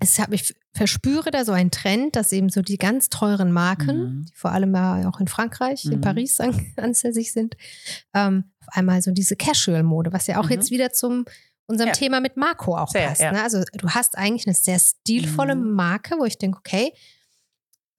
es 0.00 0.18
hab, 0.18 0.32
ich 0.32 0.54
verspüre 0.74 1.30
da 1.30 1.44
so 1.44 1.52
einen 1.52 1.70
Trend, 1.70 2.16
dass 2.16 2.32
eben 2.32 2.48
so 2.48 2.62
die 2.62 2.78
ganz 2.78 3.08
teuren 3.10 3.52
Marken, 3.52 3.98
Mhm. 4.20 4.24
die 4.26 4.34
vor 4.34 4.52
allem 4.52 4.74
ja 4.74 5.08
auch 5.08 5.20
in 5.20 5.28
Frankreich, 5.28 5.84
in 5.84 5.96
Mhm. 5.98 6.00
Paris 6.00 6.40
an, 6.40 6.50
ansässig 6.76 7.32
sind, 7.32 7.56
ähm, 8.14 8.44
auf 8.60 8.68
einmal 8.76 9.02
so 9.02 9.10
diese 9.10 9.36
Casual-Mode, 9.36 10.12
was 10.12 10.26
ja 10.26 10.38
auch 10.40 10.46
Mhm. 10.46 10.50
jetzt 10.52 10.70
wieder 10.70 10.90
zum 10.92 11.24
unserem 11.66 11.88
Ja. 11.88 11.94
Thema 11.94 12.20
mit 12.20 12.36
Marco 12.36 12.76
auch 12.76 12.88
Sehr, 12.90 13.08
passt. 13.08 13.20
ja. 13.20 13.32
Ne? 13.32 13.42
Also 13.42 13.62
du 13.74 13.88
hast 13.90 14.16
eigentlich 14.18 14.46
eine 14.46 14.54
sehr 14.54 14.78
stilvolle 14.78 15.54
Mhm. 15.56 15.72
Marke, 15.72 16.16
wo 16.18 16.24
ich 16.24 16.38
denke, 16.38 16.58
okay, 16.58 16.92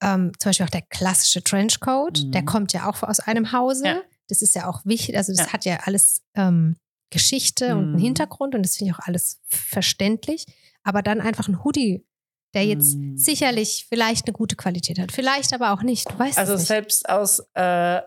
ähm, 0.02 0.32
zum 0.38 0.50
Beispiel 0.50 0.66
auch 0.66 0.70
der 0.70 0.82
klassische 0.82 1.42
Trenchcoat, 1.42 2.24
Mhm. 2.24 2.32
der 2.32 2.44
kommt 2.44 2.72
ja 2.72 2.88
auch 2.88 3.02
aus 3.02 3.20
einem 3.20 3.52
Hause. 3.52 3.86
Ja. 3.86 4.02
Das 4.28 4.42
ist 4.42 4.54
ja 4.54 4.66
auch 4.68 4.84
wichtig, 4.84 5.16
also 5.16 5.32
das 5.34 5.52
hat 5.52 5.64
ja 5.64 5.78
alles 5.84 6.22
ähm, 6.34 6.76
Geschichte 7.10 7.76
und 7.76 7.84
einen 7.84 7.92
Mhm. 7.92 7.98
Hintergrund 7.98 8.54
und 8.54 8.64
das 8.64 8.76
finde 8.76 8.90
ich 8.92 8.96
auch 8.98 9.06
alles 9.06 9.40
verständlich. 9.46 10.46
Aber 10.82 11.02
dann 11.02 11.20
einfach 11.20 11.48
ein 11.48 11.62
Hoodie, 11.64 12.04
der 12.54 12.64
jetzt 12.64 12.96
Mhm. 12.96 13.16
sicherlich 13.18 13.86
vielleicht 13.88 14.26
eine 14.26 14.32
gute 14.32 14.56
Qualität 14.56 14.98
hat, 14.98 15.12
vielleicht 15.12 15.52
aber 15.52 15.72
auch 15.72 15.82
nicht. 15.82 16.10
Du 16.10 16.18
weißt 16.18 16.38
Also 16.38 16.54
es 16.54 16.60
nicht. 16.60 16.68
selbst 16.68 17.08
aus 17.08 17.40
äh, 17.54 18.00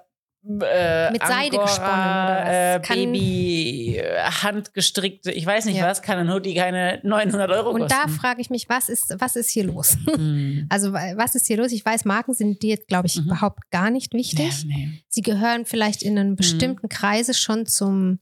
äh, 0.62 1.12
Mit 1.12 1.22
Seide 1.24 1.60
Angora, 1.60 1.66
gesponnen? 1.66 2.48
Äh, 2.48 2.80
Kann- 2.82 3.12
Baby, 3.12 3.98
äh, 3.98 4.18
handgestrickte, 4.24 5.32
ich 5.34 5.46
weiß 5.46 5.66
nicht 5.66 5.76
Ja. 5.78 5.88
was, 5.88 6.02
kann 6.02 6.18
ein 6.20 6.32
Hoodie 6.32 6.56
keine 6.56 7.02
900 7.04 7.52
Euro 7.52 7.72
Und 7.72 7.92
da 7.92 8.04
kosten. 8.04 8.12
frage 8.20 8.40
ich 8.40 8.50
mich, 8.50 8.70
was 8.70 8.88
ist, 8.88 9.14
was 9.20 9.36
ist 9.36 9.50
hier 9.50 9.66
los? 9.66 9.98
Mhm. 10.18 10.68
Also 10.70 10.94
wa- 10.94 11.14
was 11.18 11.36
ist 11.36 11.48
hier 11.48 11.58
los? 11.58 11.72
Ich 11.74 11.84
weiß, 11.86 12.06
Marken 12.06 12.34
sind 12.34 12.62
dir, 12.62 12.78
glaube 12.78 13.08
ich, 13.08 13.18
Mhm. 13.18 13.26
überhaupt 13.26 13.70
gar 13.72 13.90
nicht 13.92 14.14
wichtig. 14.14 14.64
Ja, 14.64 14.68
nee. 14.68 15.04
Sie 15.10 15.22
gehören 15.22 15.66
vielleicht 15.66 16.02
in 16.02 16.14
Mhm. 16.14 16.20
einen 16.20 16.36
bestimmten 16.38 16.88
Kreise 16.88 17.34
schon 17.34 17.66
zum 17.66 18.20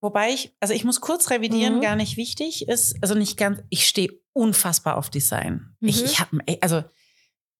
Wobei 0.00 0.30
ich, 0.32 0.54
also 0.60 0.74
ich 0.74 0.84
muss 0.84 1.00
kurz 1.00 1.30
revidieren, 1.30 1.76
Mhm. 1.76 1.80
gar 1.80 1.96
nicht 1.96 2.16
wichtig 2.16 2.68
ist, 2.68 2.96
also 3.02 3.14
nicht 3.14 3.36
ganz, 3.36 3.60
ich 3.68 3.86
stehe 3.86 4.10
unfassbar 4.32 4.96
auf 4.96 5.10
Design. 5.10 5.74
Ich, 5.80 6.00
Mhm. 6.00 6.04
ich 6.06 6.20
habe, 6.20 6.38
also 6.60 6.84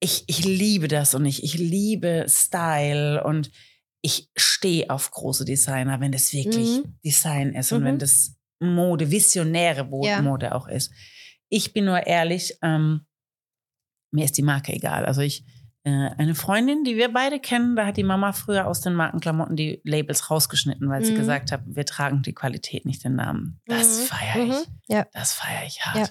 ich, 0.01 0.24
ich 0.28 0.45
liebe 0.45 0.86
das 0.86 1.14
und 1.14 1.26
ich, 1.26 1.43
ich 1.43 1.55
liebe 1.55 2.26
Style 2.28 3.24
und 3.24 3.51
ich 4.03 4.30
stehe 4.36 4.89
auf 4.91 5.11
große 5.11 5.45
Designer, 5.45 5.99
wenn 6.01 6.12
das 6.12 6.32
wirklich 6.32 6.78
Mhm. 6.84 6.99
Design 7.05 7.55
ist 7.55 7.72
und 7.72 7.80
Mhm. 7.80 7.84
wenn 7.86 7.99
das 7.99 8.36
Mode, 8.61 9.11
visionäre 9.11 9.84
Mo- 9.84 10.05
Ja. 10.07 10.22
Mode 10.22 10.55
auch 10.55 10.68
ist. 10.68 10.93
Ich 11.49 11.72
bin 11.72 11.84
nur 11.86 12.07
ehrlich, 12.07 12.57
ähm, 12.62 13.07
mir 14.12 14.24
ist 14.24 14.36
die 14.39 14.43
Marke 14.43 14.72
egal. 14.72 15.05
Also 15.05 15.20
ich, 15.22 15.45
eine 15.85 16.35
Freundin, 16.35 16.85
die 16.85 16.97
wir 16.97 17.12
beide 17.12 17.41
kennen, 17.41 17.74
da 17.76 17.87
hat 17.87 17.97
die 17.97 18.03
Mama 18.05 18.33
früher 18.33 18.66
aus 18.66 18.81
den 18.81 18.95
Markenklamotten 18.95 19.57
die 19.57 19.81
Labels 19.85 20.31
rausgeschnitten, 20.31 20.89
weil 20.91 21.05
sie 21.05 21.12
Mhm. 21.12 21.16
gesagt 21.18 21.53
hat, 21.53 21.62
wir 21.66 21.87
tragen 21.87 22.22
die 22.22 22.35
Qualität, 22.35 22.85
nicht 22.85 23.05
den 23.05 23.14
Namen. 23.14 23.61
Das 23.66 24.01
Mhm. 24.01 24.05
feiere 24.05 24.37
ich. 24.45 24.51
Mhm. 24.51 24.64
Ja. 24.89 25.07
Das 25.12 25.33
feiere 25.33 25.66
ich 25.66 25.81
hart. 25.87 25.97
Ja. 25.97 26.09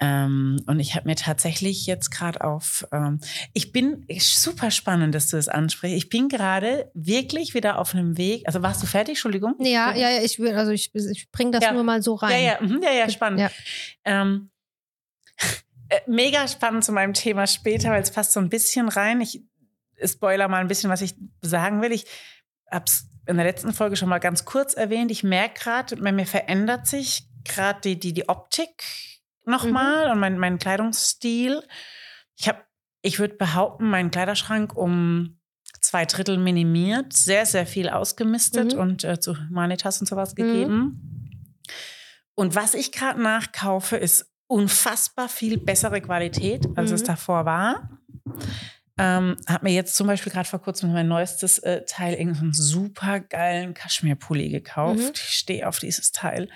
Ähm, 0.00 0.60
und 0.66 0.80
ich 0.80 0.96
habe 0.96 1.06
mir 1.08 1.14
tatsächlich 1.14 1.86
jetzt 1.86 2.10
gerade 2.10 2.42
auf, 2.42 2.84
ähm, 2.90 3.20
ich 3.52 3.70
bin 3.70 4.04
super 4.18 4.72
spannend, 4.72 5.14
dass 5.14 5.28
du 5.28 5.36
das 5.36 5.46
ansprichst. 5.46 5.96
Ich 5.96 6.08
bin 6.08 6.28
gerade 6.28 6.90
wirklich 6.92 7.54
wieder 7.54 7.78
auf 7.78 7.94
einem 7.94 8.18
Weg. 8.18 8.42
Also 8.46 8.62
warst 8.62 8.82
du 8.82 8.86
fertig? 8.88 9.10
Entschuldigung. 9.12 9.54
Ja, 9.60 9.94
ja, 9.94 10.10
ja, 10.10 10.22
ich 10.22 10.40
will, 10.40 10.56
also 10.56 10.72
ich, 10.72 10.92
ich 10.92 11.30
bringe 11.30 11.52
das 11.52 11.62
Ja. 11.62 11.72
nur 11.72 11.84
mal 11.84 12.02
so 12.02 12.14
rein. 12.16 12.32
Ja, 12.32 12.38
ja, 12.54 12.62
mhm, 12.62 12.82
ja, 12.82 12.90
ja, 12.92 13.08
spannend. 13.10 13.38
Ja. 13.42 13.50
Ähm, 14.04 14.50
äh, 15.36 15.44
mega 16.06 16.46
spannend 16.48 16.84
zu 16.84 16.92
meinem 16.92 17.14
Thema 17.14 17.46
später, 17.46 17.90
weil 17.90 18.02
es 18.02 18.10
passt 18.10 18.32
so 18.32 18.40
ein 18.40 18.48
bisschen 18.48 18.88
rein. 18.88 19.20
Ich 19.20 19.42
spoiler 20.04 20.48
mal 20.48 20.60
ein 20.60 20.68
bisschen, 20.68 20.90
was 20.90 21.00
ich 21.02 21.14
sagen 21.42 21.80
will. 21.82 21.92
Ich 21.92 22.06
habe 22.70 22.84
es 22.86 23.06
in 23.26 23.36
der 23.36 23.44
letzten 23.46 23.72
Folge 23.72 23.96
schon 23.96 24.08
mal 24.08 24.18
ganz 24.18 24.44
kurz 24.44 24.74
erwähnt. 24.74 25.10
Ich 25.10 25.22
merke 25.22 25.60
gerade, 25.60 25.96
bei 25.96 26.10
mir 26.12 26.26
verändert 26.26 26.86
sich 26.86 27.28
gerade 27.44 27.80
die, 27.82 27.98
die, 28.00 28.12
die 28.12 28.28
Optik 28.28 28.82
nochmal 29.44 30.10
und 30.10 30.18
mein, 30.18 30.38
mein 30.38 30.58
Kleidungsstil. 30.58 31.62
Ich 32.36 32.48
habe, 32.48 32.58
ich 33.02 33.18
würde 33.18 33.34
behaupten, 33.34 33.90
meinen 33.90 34.10
Kleiderschrank 34.10 34.74
um 34.76 35.38
zwei 35.80 36.04
Drittel 36.04 36.38
minimiert, 36.38 37.12
sehr, 37.12 37.44
sehr 37.46 37.66
viel 37.66 37.88
ausgemistet 37.88 38.74
Mhm. 38.74 38.80
und 38.80 39.04
äh, 39.04 39.18
zu 39.20 39.36
Humanitas 39.38 40.00
und 40.00 40.06
sowas 40.06 40.32
Mhm. 40.32 40.36
gegeben. 40.36 41.58
Und 42.34 42.54
was 42.54 42.74
ich 42.74 42.92
gerade 42.92 43.20
nachkaufe, 43.20 43.96
ist 43.96 44.31
unfassbar 44.52 45.28
viel 45.28 45.58
bessere 45.58 46.00
Qualität, 46.00 46.66
als 46.76 46.90
es 46.90 47.02
Mhm. 47.02 47.06
davor 47.06 47.44
war. 47.44 47.98
Ähm, 48.98 49.36
hab 49.46 49.62
mir 49.62 49.72
jetzt 49.72 49.96
zum 49.96 50.06
Beispiel 50.06 50.30
gerade 50.30 50.48
vor 50.48 50.60
kurzem 50.60 50.92
mein 50.92 51.08
neuestes 51.08 51.58
äh, 51.60 51.84
Teil, 51.86 52.14
irgendeinen 52.14 52.52
super 52.52 53.20
geilen 53.20 53.72
Kaschmirpulli 53.72 54.50
gekauft. 54.50 54.98
Mhm. 54.98 55.10
Ich 55.14 55.20
stehe 55.38 55.66
auf 55.66 55.78
dieses 55.78 56.12
Teil. 56.12 56.48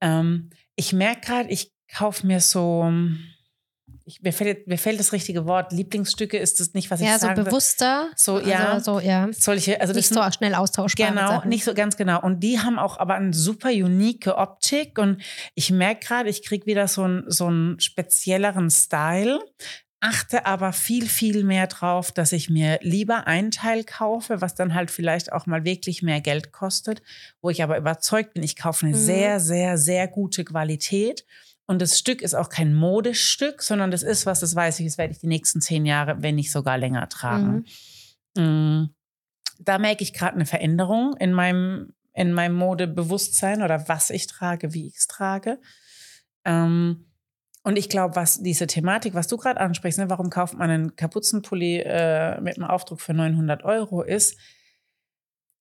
Ähm, 0.00 0.50
ich 0.76 0.92
merke 0.92 1.22
gerade, 1.22 1.48
ich 1.50 1.72
kaufe 1.92 2.26
mir 2.26 2.40
so, 2.40 2.90
ich, 4.04 4.22
mir, 4.22 4.32
fällt, 4.32 4.66
mir 4.68 4.78
fällt 4.78 5.00
das 5.00 5.12
richtige 5.12 5.46
Wort, 5.46 5.72
Lieblingsstücke 5.72 6.38
ist 6.38 6.60
das 6.60 6.74
nicht, 6.74 6.90
was 6.90 7.00
ich 7.00 7.06
Ja, 7.06 7.14
so 7.14 7.26
sagen 7.26 7.38
will. 7.38 7.44
bewusster. 7.44 8.10
So, 8.16 8.36
also, 8.36 8.48
ja. 8.48 8.80
So, 8.80 9.00
ja. 9.00 9.28
Solche, 9.32 9.80
also 9.80 9.92
das 9.92 10.10
Nicht 10.10 10.22
so 10.22 10.30
schnell 10.32 10.54
austauschbar. 10.54 11.08
Genau, 11.10 11.44
nicht 11.44 11.64
so 11.64 11.74
ganz 11.74 11.96
genau. 11.96 12.20
Und 12.22 12.40
die 12.40 12.60
haben 12.60 12.78
auch 12.78 12.98
aber 12.98 13.14
eine 13.14 13.32
super 13.34 13.70
unique 13.70 14.26
Optik. 14.28 14.98
Und 14.98 15.22
ich 15.54 15.70
merke 15.70 16.06
gerade, 16.06 16.28
ich 16.30 16.44
kriege 16.44 16.66
wieder 16.66 16.86
so, 16.88 17.04
ein, 17.06 17.24
so 17.26 17.46
einen 17.46 17.80
spezielleren 17.80 18.70
Style. 18.70 19.40
Achte 20.00 20.44
aber 20.46 20.72
viel, 20.72 21.08
viel 21.08 21.42
mehr 21.42 21.66
drauf, 21.66 22.12
dass 22.12 22.32
ich 22.32 22.50
mir 22.50 22.78
lieber 22.82 23.26
ein 23.26 23.50
Teil 23.50 23.82
kaufe, 23.82 24.40
was 24.42 24.54
dann 24.54 24.74
halt 24.74 24.90
vielleicht 24.90 25.32
auch 25.32 25.46
mal 25.46 25.64
wirklich 25.64 26.02
mehr 26.02 26.20
Geld 26.20 26.52
kostet, 26.52 27.02
wo 27.40 27.48
ich 27.50 27.62
aber 27.62 27.78
überzeugt 27.78 28.34
bin, 28.34 28.42
ich 28.42 28.56
kaufe 28.56 28.86
eine 28.86 28.94
Mhm. 28.94 29.00
sehr, 29.00 29.40
sehr, 29.40 29.78
sehr 29.78 30.06
gute 30.06 30.44
Qualität. 30.44 31.24
Und 31.66 31.82
das 31.82 31.98
Stück 31.98 32.22
ist 32.22 32.34
auch 32.34 32.48
kein 32.48 32.74
Modestück, 32.74 33.60
sondern 33.62 33.90
das 33.90 34.02
ist 34.04 34.24
was, 34.24 34.40
das 34.40 34.54
weiß 34.54 34.78
ich, 34.80 34.86
das 34.86 34.98
werde 34.98 35.12
ich 35.12 35.18
die 35.20 35.26
nächsten 35.26 35.60
zehn 35.60 35.84
Jahre, 35.84 36.22
wenn 36.22 36.36
nicht 36.36 36.52
sogar 36.52 36.78
länger 36.78 37.08
tragen. 37.08 37.64
Mm, 38.36 38.84
Da 39.58 39.78
merke 39.78 40.02
ich 40.04 40.12
gerade 40.12 40.34
eine 40.34 40.46
Veränderung 40.46 41.16
in 41.18 41.32
meinem, 41.32 41.92
in 42.12 42.32
meinem 42.32 42.54
Modebewusstsein 42.54 43.62
oder 43.62 43.88
was 43.88 44.10
ich 44.10 44.26
trage, 44.26 44.74
wie 44.74 44.86
ich 44.86 44.96
es 44.96 45.06
trage. 45.06 45.58
Ähm, 46.44 47.06
und 47.64 47.76
ich 47.76 47.88
glaube, 47.88 48.14
was 48.14 48.40
diese 48.40 48.68
Thematik, 48.68 49.14
was 49.14 49.26
du 49.26 49.36
gerade 49.36 49.58
ansprichst, 49.60 49.98
ne, 49.98 50.08
warum 50.08 50.30
kauft 50.30 50.54
man 50.54 50.70
einen 50.70 50.94
Kapuzenpulli 50.94 51.78
äh, 51.84 52.40
mit 52.40 52.58
einem 52.58 52.68
Aufdruck 52.70 53.00
für 53.00 53.12
900 53.12 53.64
Euro, 53.64 54.02
ist, 54.02 54.38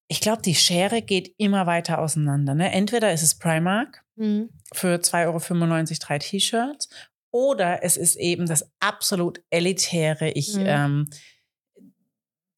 ich 0.08 0.22
glaube, 0.22 0.42
die 0.42 0.56
Schere 0.56 1.02
geht 1.02 1.34
immer 1.38 1.66
weiter 1.66 2.00
auseinander. 2.00 2.54
Ne? 2.56 2.72
Entweder 2.72 3.12
ist 3.14 3.24
es 3.24 3.36
Primark 3.36 4.04
Mhm. 4.18 4.50
für 4.74 5.00
2,95 5.02 6.00
Euro 6.00 6.08
drei 6.08 6.20
T-Shirts 6.20 6.90
oder 7.32 7.84
es 7.84 7.98
ist 7.98 8.16
eben 8.16 8.46
das 8.46 8.70
absolut 8.80 9.42
elitäre. 9.50 10.30
Ich, 10.32 10.56
Mhm. 10.56 10.64
ähm, 10.66 11.10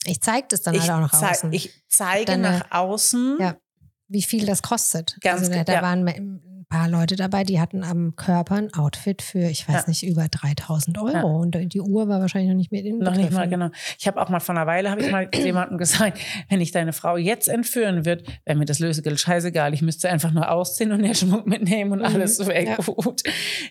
Ich 0.06 0.22
zeige 0.22 0.48
das 0.50 0.62
dann 0.62 0.74
ich, 0.76 0.82
halt 0.82 0.92
auch 0.92 1.00
nach 1.12 1.14
außen, 1.32 1.52
ich 1.52 1.84
zeige 1.90 2.26
Deine- 2.26 2.44
nach 2.60 2.72
außen. 2.72 3.38
Ja. 3.40 3.58
wie 4.10 4.22
viel 4.24 4.46
das 4.46 4.62
kostet. 4.62 5.18
Ganz 5.20 5.42
also 5.42 5.52
da, 5.52 5.64
da 5.66 5.74
ja. 5.74 5.82
waren 5.82 6.57
paar 6.70 6.90
Leute 6.90 7.16
dabei, 7.16 7.44
die 7.44 7.60
hatten 7.60 7.84
am 7.84 8.16
Körper 8.16 8.56
ein 8.56 8.74
Outfit 8.74 9.22
für, 9.22 9.40
ich 9.50 9.68
weiß 9.68 9.84
Ja. 9.84 9.88
nicht, 9.88 10.04
über 10.04 10.28
3000 10.28 10.98
Euro. 10.98 11.12
Ja. 11.14 11.22
Und 11.24 11.58
die 11.74 11.80
Uhr 11.82 12.08
war 12.10 12.20
wahrscheinlich 12.20 12.50
noch 12.50 12.58
nicht 12.58 12.72
mit 12.72 12.86
in 12.86 13.00
Noch 13.00 13.16
nicht 13.16 13.32
mal, 13.32 13.48
genau. 13.48 13.70
Ich 13.98 14.06
habe 14.08 14.22
auch 14.22 14.30
mal 14.30 14.40
vor 14.40 14.56
einer 14.56 14.68
Weile, 14.68 14.92
habe 14.92 15.02
ich 15.02 15.12
mal 15.12 15.30
jemandem 15.34 15.78
gesagt, 15.80 16.20
wenn 16.50 16.60
ich 16.62 16.72
deine 16.72 16.94
Frau 16.94 17.16
jetzt 17.18 17.48
entführen 17.48 18.06
würde, 18.06 18.26
wäre 18.46 18.58
mir 18.58 18.66
das 18.66 18.80
Lösegeld 18.80 19.20
scheißegal. 19.20 19.74
Ich 19.74 19.82
müsste 19.82 20.10
einfach 20.10 20.32
nur 20.32 20.52
ausziehen 20.52 20.92
und 20.92 21.04
den 21.04 21.16
Schmuck 21.16 21.48
mitnehmen 21.48 21.92
und 21.94 22.00
Mhm. 22.00 22.06
alles 22.06 22.40
wäre 22.46 22.66
Ja. 22.66 22.76
gut. 22.76 23.24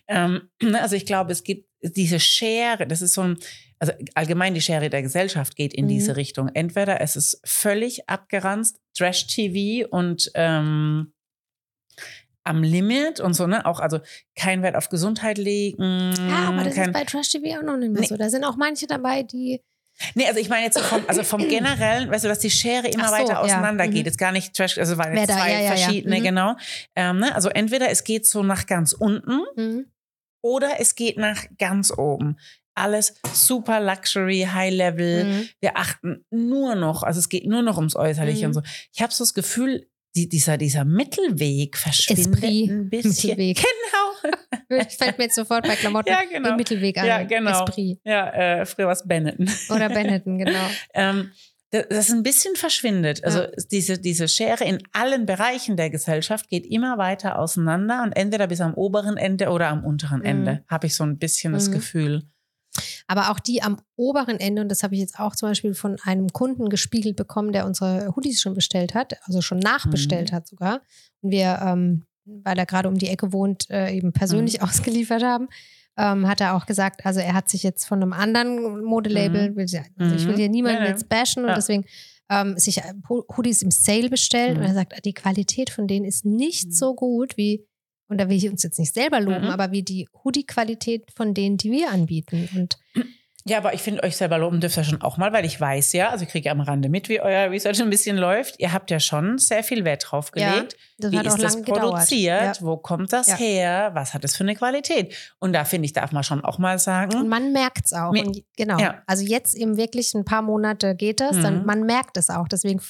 Ähm, 0.09 0.43
also 0.81 0.97
ich 0.97 1.05
glaube, 1.07 1.33
es 1.33 1.45
gibt 1.45 1.69
diese 1.83 2.19
Schere, 2.19 2.87
das 2.87 3.03
ist 3.03 3.13
so 3.15 3.21
ein, 3.21 3.37
also 3.79 3.93
allgemein 4.15 4.55
die 4.55 4.63
Schere 4.63 4.89
der 4.89 5.03
Gesellschaft 5.03 5.55
geht 5.55 5.75
in 5.75 5.85
Mhm. 5.85 5.89
diese 5.91 6.17
Richtung. 6.17 6.49
Entweder 6.55 7.01
es 7.03 7.15
ist 7.17 7.41
völlig 7.45 8.09
abgeranzt, 8.09 8.81
Trash-TV 8.97 9.87
und 9.91 10.31
ähm, 10.35 11.13
am 12.47 12.63
Limit 12.63 13.21
und 13.21 13.35
so, 13.35 13.47
ne? 13.47 13.65
Auch 13.67 13.81
also 13.81 14.01
kein 14.37 14.63
Wert 14.63 14.77
auf 14.77 14.89
Gesundheit 14.89 15.39
legen. 15.39 16.15
Ja, 16.29 16.49
aber 16.49 16.65
das 16.65 16.75
kein, 16.75 16.87
ist 16.89 16.93
bei 16.93 17.05
Trash 17.05 17.31
TV 17.31 17.59
auch 17.59 17.63
noch 17.63 17.77
nicht 17.77 17.93
mehr 17.93 18.01
Nee. 18.03 18.07
so. 18.07 18.17
Da 18.17 18.29
sind 18.31 18.45
auch 18.45 18.57
manche 18.57 18.87
dabei, 18.87 19.23
die. 19.23 19.63
Nee, 20.15 20.27
also 20.27 20.39
ich 20.41 20.49
meine 20.51 20.65
jetzt 20.67 20.79
vom, 20.79 21.03
also 21.09 21.23
vom 21.23 21.41
generellen, 21.49 22.11
weißt 22.11 22.25
du, 22.25 22.29
dass 22.29 22.39
die 22.41 22.51
Schere 22.51 22.89
immer 22.89 23.07
so, 23.09 23.13
weiter 23.15 23.33
ja. 23.33 23.41
auseinander 23.41 23.87
geht. 23.89 24.03
Mhm. 24.03 24.07
Jetzt 24.07 24.19
gar 24.19 24.33
nicht 24.33 24.55
Trash, 24.55 24.77
also 24.79 24.99
waren 24.99 25.17
jetzt 25.17 25.31
da- 25.31 25.37
zwei 25.39 25.53
ja, 25.53 25.61
ja. 25.61 25.67
verschiedene, 25.77 26.19
Mhm. 26.21 26.23
genau. 26.23 26.57
Ähm, 26.95 27.19
ne? 27.19 27.35
Also 27.35 27.49
entweder 27.49 27.89
es 27.91 28.05
geht 28.05 28.27
so 28.27 28.43
nach 28.43 28.67
ganz 28.67 28.93
unten 28.93 29.41
Mhm. 29.57 29.87
oder 30.43 30.81
es 30.81 30.95
geht 30.95 31.17
nach 31.17 31.45
ganz 31.59 31.91
oben. 31.97 32.37
Alles 32.79 33.15
super 33.33 33.81
Luxury, 33.81 34.47
High 34.53 34.75
Level. 34.75 35.25
Mhm. 35.25 35.49
Wir 35.63 35.79
achten 35.79 36.27
nur 36.31 36.75
noch, 36.75 37.03
also 37.03 37.19
es 37.19 37.31
geht 37.31 37.47
nur 37.47 37.63
noch 37.63 37.79
ums 37.79 37.97
Äußerliche 37.97 38.47
Mhm. 38.47 38.49
und 38.49 38.53
so. 38.53 38.61
Ich 38.93 39.01
habe 39.01 39.15
so 39.15 39.25
das 39.25 39.33
Gefühl, 39.33 39.89
die, 40.17 40.29
dieser, 40.29 40.57
dieser 40.57 40.85
Mittelweg 40.85 41.77
verschwindet 41.77 42.35
Esprit, 42.35 42.71
ein 42.71 42.89
bisschen. 42.91 43.31
Mittelweg. 43.37 43.59
Genau. 44.69 44.83
Fällt 44.99 45.19
mir 45.19 45.25
jetzt 45.25 45.37
sofort 45.37 45.65
bei 45.67 45.77
Klamotten 45.77 46.09
Ja, 46.11 46.21
genau. 46.31 46.49
den 46.49 46.57
Mittelweg 46.57 46.99
an. 46.99 47.07
Ja, 47.07 47.23
genau. 47.23 47.65
Esprit. 47.65 48.01
Ja, 48.05 48.31
äh, 48.61 48.67
früher 48.67 48.87
war 48.87 48.93
es 48.95 49.07
Benetton. 49.07 49.49
Oder 49.71 49.89
Benetton, 49.89 50.39
genau. 50.45 50.67
ähm, 50.95 51.31
da- 51.71 51.83
das 51.83 52.11
ein 52.11 52.23
bisschen 52.25 52.57
verschwindet. 52.57 53.23
Also 53.25 53.45
diese, 53.71 53.99
diese 54.01 54.27
Schere 54.27 54.65
in 54.65 54.79
allen 54.93 55.27
Bereichen 55.27 55.77
der 55.77 55.91
Gesellschaft 55.91 56.49
geht 56.49 56.67
immer 56.67 56.99
weiter 56.99 57.39
auseinander 57.39 58.03
und 58.03 58.13
entweder 58.13 58.47
bis 58.49 58.61
am 58.61 58.75
oberen 58.75 59.17
Ende 59.17 59.51
oder 59.51 59.69
am 59.69 59.85
unteren 59.85 60.21
Mhm. 60.21 60.25
Ende, 60.27 60.65
habe 60.69 60.87
ich 60.89 60.95
so 60.97 61.05
ein 61.05 61.19
bisschen 61.19 61.53
das 61.53 61.69
Mhm. 61.69 61.73
Gefühl. 61.75 62.23
Aber 63.07 63.31
auch 63.31 63.39
die 63.41 63.63
am 63.63 63.79
oberen 63.97 64.39
Ende, 64.41 64.63
und 64.63 64.69
das 64.69 64.83
habe 64.83 64.95
ich 64.95 65.01
jetzt 65.01 65.19
auch 65.19 65.35
zum 65.37 65.49
Beispiel 65.49 65.75
von 65.75 65.97
einem 66.05 66.29
Kunden 66.33 66.69
gespiegelt 66.69 67.17
bekommen, 67.17 67.53
der 67.53 67.67
unsere 67.67 68.15
Hoodies 68.15 68.41
schon 68.41 68.55
bestellt 68.55 68.95
hat, 68.95 69.15
also 69.27 69.41
schon 69.43 69.59
nachbestellt 69.59 70.33
Mhm. 70.33 70.37
hat 70.37 70.47
sogar. 70.47 70.81
Und 71.23 71.31
wir, 71.31 71.61
ähm, 71.63 72.05
weil 72.25 72.59
er 72.59 72.67
gerade 72.67 72.89
um 72.89 72.97
die 72.99 73.09
Ecke 73.09 73.33
wohnt, 73.33 73.71
äh, 73.71 73.91
eben 73.93 74.13
persönlich 74.13 74.59
Mhm. 74.61 74.65
ausgeliefert 74.69 75.23
haben, 75.23 75.49
ähm, 75.99 76.29
hat 76.29 76.41
er 76.41 76.55
auch 76.57 76.67
gesagt, 76.67 77.07
also 77.07 77.21
er 77.21 77.33
hat 77.35 77.49
sich 77.49 77.63
jetzt 77.63 77.85
von 77.87 78.03
einem 78.03 78.13
anderen 78.13 78.85
Modelabel, 78.85 79.57
will, 79.57 79.67
ja- 79.69 79.83
also 79.99 80.15
ich 80.15 80.27
will 80.27 80.35
Mhm. 80.35 80.39
hier 80.39 80.49
niemanden 80.51 80.83
Ja, 80.83 80.89
jetzt 80.89 81.09
bashen 81.09 81.45
und 81.45 81.51
Ja. 81.51 81.55
deswegen 81.55 81.85
ähm, 82.29 82.59
sich 82.59 82.79
äh, 82.79 82.93
Hoodies 83.09 83.63
im 83.63 83.71
Sale 83.71 84.11
bestellt 84.11 84.57
Mhm. 84.57 84.63
und 84.65 84.69
er 84.69 84.75
sagt, 84.75 85.05
die 85.05 85.15
Qualität 85.15 85.71
von 85.71 85.87
denen 85.87 86.05
ist 86.05 86.25
nicht 86.25 86.67
Mhm. 86.67 86.73
so 86.73 86.95
gut 86.97 87.37
wie, 87.37 87.65
und 88.09 88.19
da 88.21 88.29
will 88.29 88.37
ich 88.37 88.49
uns 88.49 88.63
jetzt 88.63 88.79
nicht 88.79 88.95
selber 88.95 89.21
loben, 89.21 89.45
Mhm. 89.45 89.51
aber 89.51 89.73
wie 89.73 89.83
die 89.83 90.09
Hoodie-Qualität 90.25 91.11
von 91.15 91.35
denen, 91.35 91.57
die 91.57 91.71
wir 91.71 91.91
anbieten. 91.91 92.49
Und 92.55 92.79
Ja, 93.49 93.59
aber 93.59 93.75
ich 93.75 93.81
finde 93.81 94.03
euch 94.03 94.17
selber 94.17 94.39
loben 94.39 94.61
dürft 94.61 94.77
ihr 94.77 94.83
schon 94.83 95.03
auch 95.03 95.19
mal, 95.19 95.33
weil 95.33 95.45
ich 95.45 95.61
weiß 95.61 95.93
ja, 95.93 96.09
also 96.11 96.25
ich 96.25 96.31
kriege 96.31 96.51
am 96.51 96.61
Rande 96.61 96.89
mit, 96.89 97.09
wie 97.09 97.21
euer 97.21 97.49
Research 97.49 97.81
ein 97.81 97.91
bisschen 97.91 98.17
läuft. 98.17 98.59
Ihr 98.59 98.73
habt 98.73 98.91
ja 98.91 98.99
schon 98.99 99.39
sehr 99.39 99.63
viel 99.63 99.85
Wert 99.85 100.05
drauf 100.11 100.33
gelegt. 100.33 100.77
das 100.99 101.13
Wie 101.13 101.17
ist 101.19 101.41
das 101.41 101.63
produziert? 101.63 102.41
Ja. 102.43 102.53
Wo 102.61 102.77
kommt 102.77 103.13
das 103.13 103.29
Ja. 103.29 103.37
her? 103.37 103.91
Was 103.95 104.15
hat 104.15 104.25
es 104.25 104.35
für 104.37 104.43
eine 104.43 104.57
Qualität? 104.57 105.15
Und 105.39 105.53
da 105.53 105.65
finde 105.65 105.87
ich, 105.87 105.93
darf 105.93 106.11
man 106.11 106.25
schon 106.25 106.45
auch 106.45 106.59
mal 106.59 106.81
sagen. 106.81 107.15
Und 107.17 107.29
man 107.29 107.53
merkt 107.53 107.85
es 107.85 107.93
auch. 107.93 108.11
Mir- 108.11 108.27
und, 108.27 108.43
genau. 108.57 108.79
Ja. 108.81 109.03
Also 109.07 109.23
jetzt 109.25 109.55
eben 109.57 109.77
wirklich 109.77 110.13
ein 110.15 110.25
paar 110.25 110.43
Monate 110.43 110.97
geht 110.97 111.21
das, 111.21 111.41
dann 111.41 111.61
Mhm. 111.61 111.67
man 111.67 111.83
merkt 111.85 112.17
es 112.17 112.31
auch. 112.31 112.49
Deswegen 112.49 112.81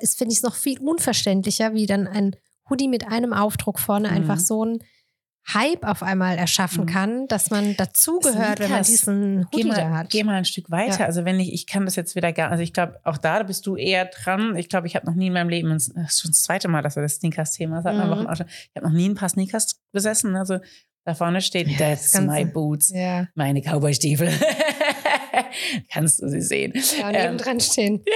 ist- 0.00 0.16
finde 0.16 0.30
ich 0.30 0.38
es 0.38 0.42
noch 0.44 0.54
viel 0.54 0.78
unverständlicher, 0.78 1.74
wie 1.74 1.86
dann 1.86 2.06
ein 2.06 2.36
Hoodie 2.70 2.88
mit 2.88 3.06
einem 3.10 3.32
Aufdruck 3.32 3.78
vorne 3.78 4.08
Mhm. 4.08 4.14
einfach 4.14 4.38
so 4.38 4.64
ein 4.64 4.78
Hype 5.54 5.82
auf 5.86 6.02
einmal 6.02 6.36
erschaffen 6.36 6.82
Mhm. 6.84 6.88
kann, 6.88 7.26
dass 7.28 7.48
man 7.48 7.74
dazugehört, 7.76 8.60
wenn 8.60 8.70
man 8.70 8.82
diesen 8.82 9.46
Geh 9.50 9.62
Hoodie 9.64 9.70
da 9.70 9.88
mal, 9.88 9.98
hat. 10.00 10.10
geh 10.10 10.22
mal 10.22 10.34
ein 10.34 10.44
Stück 10.44 10.70
weiter. 10.70 11.00
Ja. 11.00 11.06
Also 11.06 11.24
wenn 11.24 11.40
ich, 11.40 11.54
ich 11.54 11.66
kann 11.66 11.86
das 11.86 11.96
jetzt 11.96 12.14
wieder 12.16 12.32
gar, 12.34 12.50
also 12.50 12.62
ich 12.62 12.74
glaube, 12.74 13.00
auch 13.04 13.16
da 13.16 13.42
bist 13.42 13.66
du 13.66 13.74
eher 13.76 14.04
dran. 14.04 14.56
Ich 14.56 14.68
glaube, 14.68 14.86
ich 14.86 14.94
habe 14.94 15.06
noch 15.06 15.14
nie 15.14 15.28
in 15.28 15.32
meinem 15.32 15.48
Leben, 15.48 15.70
das 15.70 15.88
ist 15.88 16.20
schon 16.20 16.32
das 16.32 16.42
zweite 16.42 16.68
Mal, 16.68 16.82
dass 16.82 16.96
wir 16.96 17.02
das 17.02 17.14
Sneakers-Thema 17.14 17.82
hatten, 17.82 17.96
Mhm. 17.96 18.10
Wochen 18.10 18.26
ich 18.32 18.40
habe 18.76 18.86
noch 18.86 18.92
nie 18.92 19.08
ein 19.08 19.14
paar 19.14 19.30
Sneakers 19.30 19.80
besessen. 19.92 20.36
Also 20.36 20.58
da 21.06 21.14
vorne 21.14 21.40
steht, 21.40 21.66
Ja, 21.68 21.78
that's 21.78 22.20
my 22.20 22.44
boots, 22.44 22.90
Ja. 22.94 23.26
meine 23.34 23.62
Cowboy-Stiefel. 23.62 24.28
Kannst 25.92 26.20
du 26.22 26.28
sie 26.28 26.40
sehen. 26.40 26.72
ja, 26.74 27.08
und 27.08 27.14
Ähm, 27.14 27.22
nebendran 27.22 27.60
stehen. 27.60 28.04
Ja, 28.06 28.14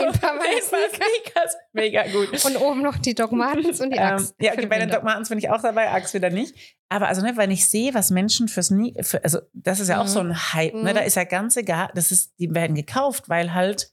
genau. 0.00 0.12
Zehn 0.12 0.20
Paar. 0.20 0.34
Sneakers. 0.62 1.56
Mega 1.72 2.04
gut. 2.08 2.44
Und 2.44 2.56
oben 2.60 2.82
noch 2.82 2.98
die 2.98 3.14
Doc 3.14 3.32
Martens 3.32 3.80
und 3.80 3.90
die 3.90 3.96
Ähm, 3.98 4.04
Axt. 4.04 4.34
ja, 4.40 4.52
Für 4.52 4.58
okay, 4.58 4.66
bei 4.66 4.78
den 4.84 4.90
Martens 5.04 5.28
bin 5.28 5.38
ich 5.38 5.50
auch 5.50 5.60
dabei, 5.62 5.90
Axe 5.90 6.14
wieder 6.14 6.30
nicht. 6.30 6.54
Aber 6.88 7.08
also, 7.08 7.22
ne, 7.22 7.36
wenn 7.36 7.50
ich 7.50 7.66
sehe, 7.68 7.92
was 7.94 8.10
Menschen 8.10 8.48
fürs 8.48 8.70
Nie, 8.70 8.94
für, 9.02 9.22
also 9.24 9.40
das 9.52 9.80
ist 9.80 9.88
ja 9.88 10.00
auch 10.00 10.04
Mhm. 10.04 10.08
so 10.08 10.20
ein 10.20 10.52
Hype, 10.54 10.74
ne? 10.74 10.90
Mhm. 10.90 10.94
Da 10.94 11.00
ist 11.00 11.16
ja 11.16 11.24
ganz 11.24 11.56
egal, 11.56 11.90
das 11.94 12.10
ist, 12.10 12.32
die 12.38 12.54
werden 12.54 12.76
gekauft, 12.76 13.28
weil 13.28 13.52
halt 13.54 13.90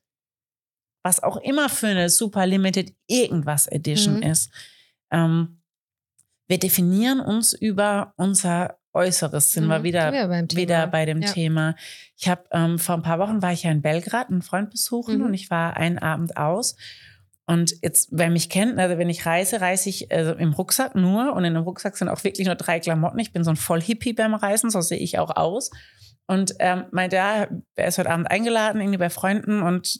was 1.03 1.21
auch 1.23 1.37
immer 1.37 1.67
für 1.69 1.87
eine 1.87 2.09
super 2.09 2.45
limited 2.45 2.93
irgendwas 3.07 3.65
Edition 3.67 4.17
Mhm. 4.17 4.23
ist. 4.23 4.51
Ähm, 5.11 5.61
wir 6.47 6.59
definieren 6.59 7.19
uns 7.21 7.53
über 7.53 8.13
unser 8.17 8.77
Äußeres, 8.93 9.51
sind 9.53 9.65
wir 9.67 9.79
Mhm. 9.79 9.83
wieder, 9.83 10.13
Ja, 10.13 10.27
beim 10.27 10.47
Thema. 10.47 10.61
wieder 10.61 10.87
bei 10.87 11.05
dem 11.05 11.21
Ja. 11.21 11.31
Thema. 11.31 11.75
Ich 12.17 12.27
habe 12.29 12.43
ähm, 12.51 12.77
vor 12.79 12.95
ein 12.95 13.01
paar 13.03 13.19
Wochen 13.19 13.41
war 13.41 13.51
ich 13.53 13.63
ja 13.63 13.71
in 13.71 13.81
Belgrad, 13.81 14.29
einen 14.29 14.41
Freund 14.41 14.69
besuchen 14.69 15.19
Mhm. 15.19 15.25
und 15.25 15.33
ich 15.33 15.49
war 15.49 15.77
einen 15.77 15.97
Abend 15.99 16.37
aus. 16.37 16.75
Und 17.45 17.73
jetzt, 17.81 18.09
wer 18.11 18.29
mich 18.29 18.49
kennt, 18.49 18.77
also 18.79 18.97
wenn 18.97 19.09
ich 19.09 19.25
reise, 19.25 19.59
reise 19.61 19.89
ich 19.89 20.11
also 20.11 20.33
im 20.33 20.53
Rucksack 20.53 20.95
nur 20.95 21.33
und 21.33 21.43
in 21.43 21.53
dem 21.53 21.63
Rucksack 21.63 21.97
sind 21.97 22.07
auch 22.07 22.23
wirklich 22.23 22.45
nur 22.47 22.55
drei 22.55 22.79
Klamotten. 22.79 23.19
Ich 23.19 23.33
bin 23.33 23.43
so 23.43 23.49
ein 23.49 23.55
Vollhippie 23.57 24.13
beim 24.13 24.33
Reisen, 24.35 24.69
so 24.69 24.79
sehe 24.81 24.99
ich 24.99 25.19
auch 25.19 25.35
aus. 25.35 25.71
Und 26.27 26.53
ähm, 26.59 26.85
meinte, 26.91 27.17
ja, 27.17 27.47
er 27.75 27.87
ist 27.87 27.97
heute 27.97 28.09
Abend 28.09 28.29
eingeladen, 28.31 28.79
irgendwie 28.79 28.99
bei 28.99 29.09
Freunden 29.09 29.63
und 29.63 29.99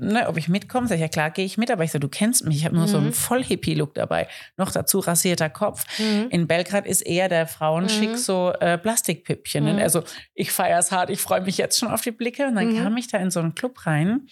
ne, 0.00 0.28
ob 0.28 0.36
ich 0.36 0.48
mitkomme, 0.48 0.88
sag 0.88 0.96
ich, 0.96 1.00
ja 1.02 1.08
klar, 1.08 1.30
gehe 1.30 1.44
ich 1.44 1.56
mit, 1.58 1.70
aber 1.70 1.84
ich 1.84 1.92
so, 1.92 1.98
du 1.98 2.08
kennst 2.08 2.44
mich, 2.44 2.56
ich 2.56 2.64
habe 2.64 2.74
nur 2.74 2.88
so 2.88 2.96
einen 2.96 3.08
Mhm. 3.08 3.12
Vollhippie-Look 3.12 3.94
dabei. 3.94 4.26
Noch 4.56 4.72
dazu 4.72 4.98
rasierter 4.98 5.50
Kopf. 5.50 5.84
Mhm. 5.98 6.28
In 6.30 6.46
Belgrad 6.48 6.86
ist 6.86 7.02
eher 7.02 7.28
der 7.28 7.46
Frauenschick 7.46 8.10
Mhm. 8.10 8.16
so 8.16 8.52
äh, 8.60 8.78
Plastikpüppchen. 8.78 9.64
Mhm. 9.74 9.78
Also 9.78 10.02
ich 10.34 10.50
feiere 10.52 10.78
es 10.78 10.90
hart, 10.90 11.10
ich 11.10 11.20
freue 11.20 11.42
mich 11.42 11.58
jetzt 11.58 11.78
schon 11.78 11.90
auf 11.90 12.00
die 12.00 12.10
Blicke. 12.10 12.46
Und 12.46 12.56
dann 12.56 12.72
Mhm. 12.74 12.82
kam 12.82 12.96
ich 12.96 13.08
da 13.08 13.18
in 13.18 13.30
so 13.30 13.40
einen 13.40 13.54
Club 13.54 13.86
rein. 13.86 14.26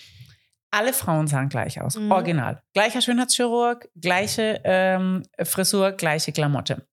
Alle 0.70 0.92
Frauen 0.92 1.26
sahen 1.28 1.48
gleich 1.48 1.80
aus. 1.80 1.96
Mhm. 1.96 2.10
Original. 2.10 2.62
Gleicher 2.74 3.00
Schönheitschirurg, 3.00 3.88
gleiche 3.98 4.60
ähm, 4.64 5.22
Frisur, 5.44 5.92
gleiche 5.92 6.32
Klamotte. 6.32 6.86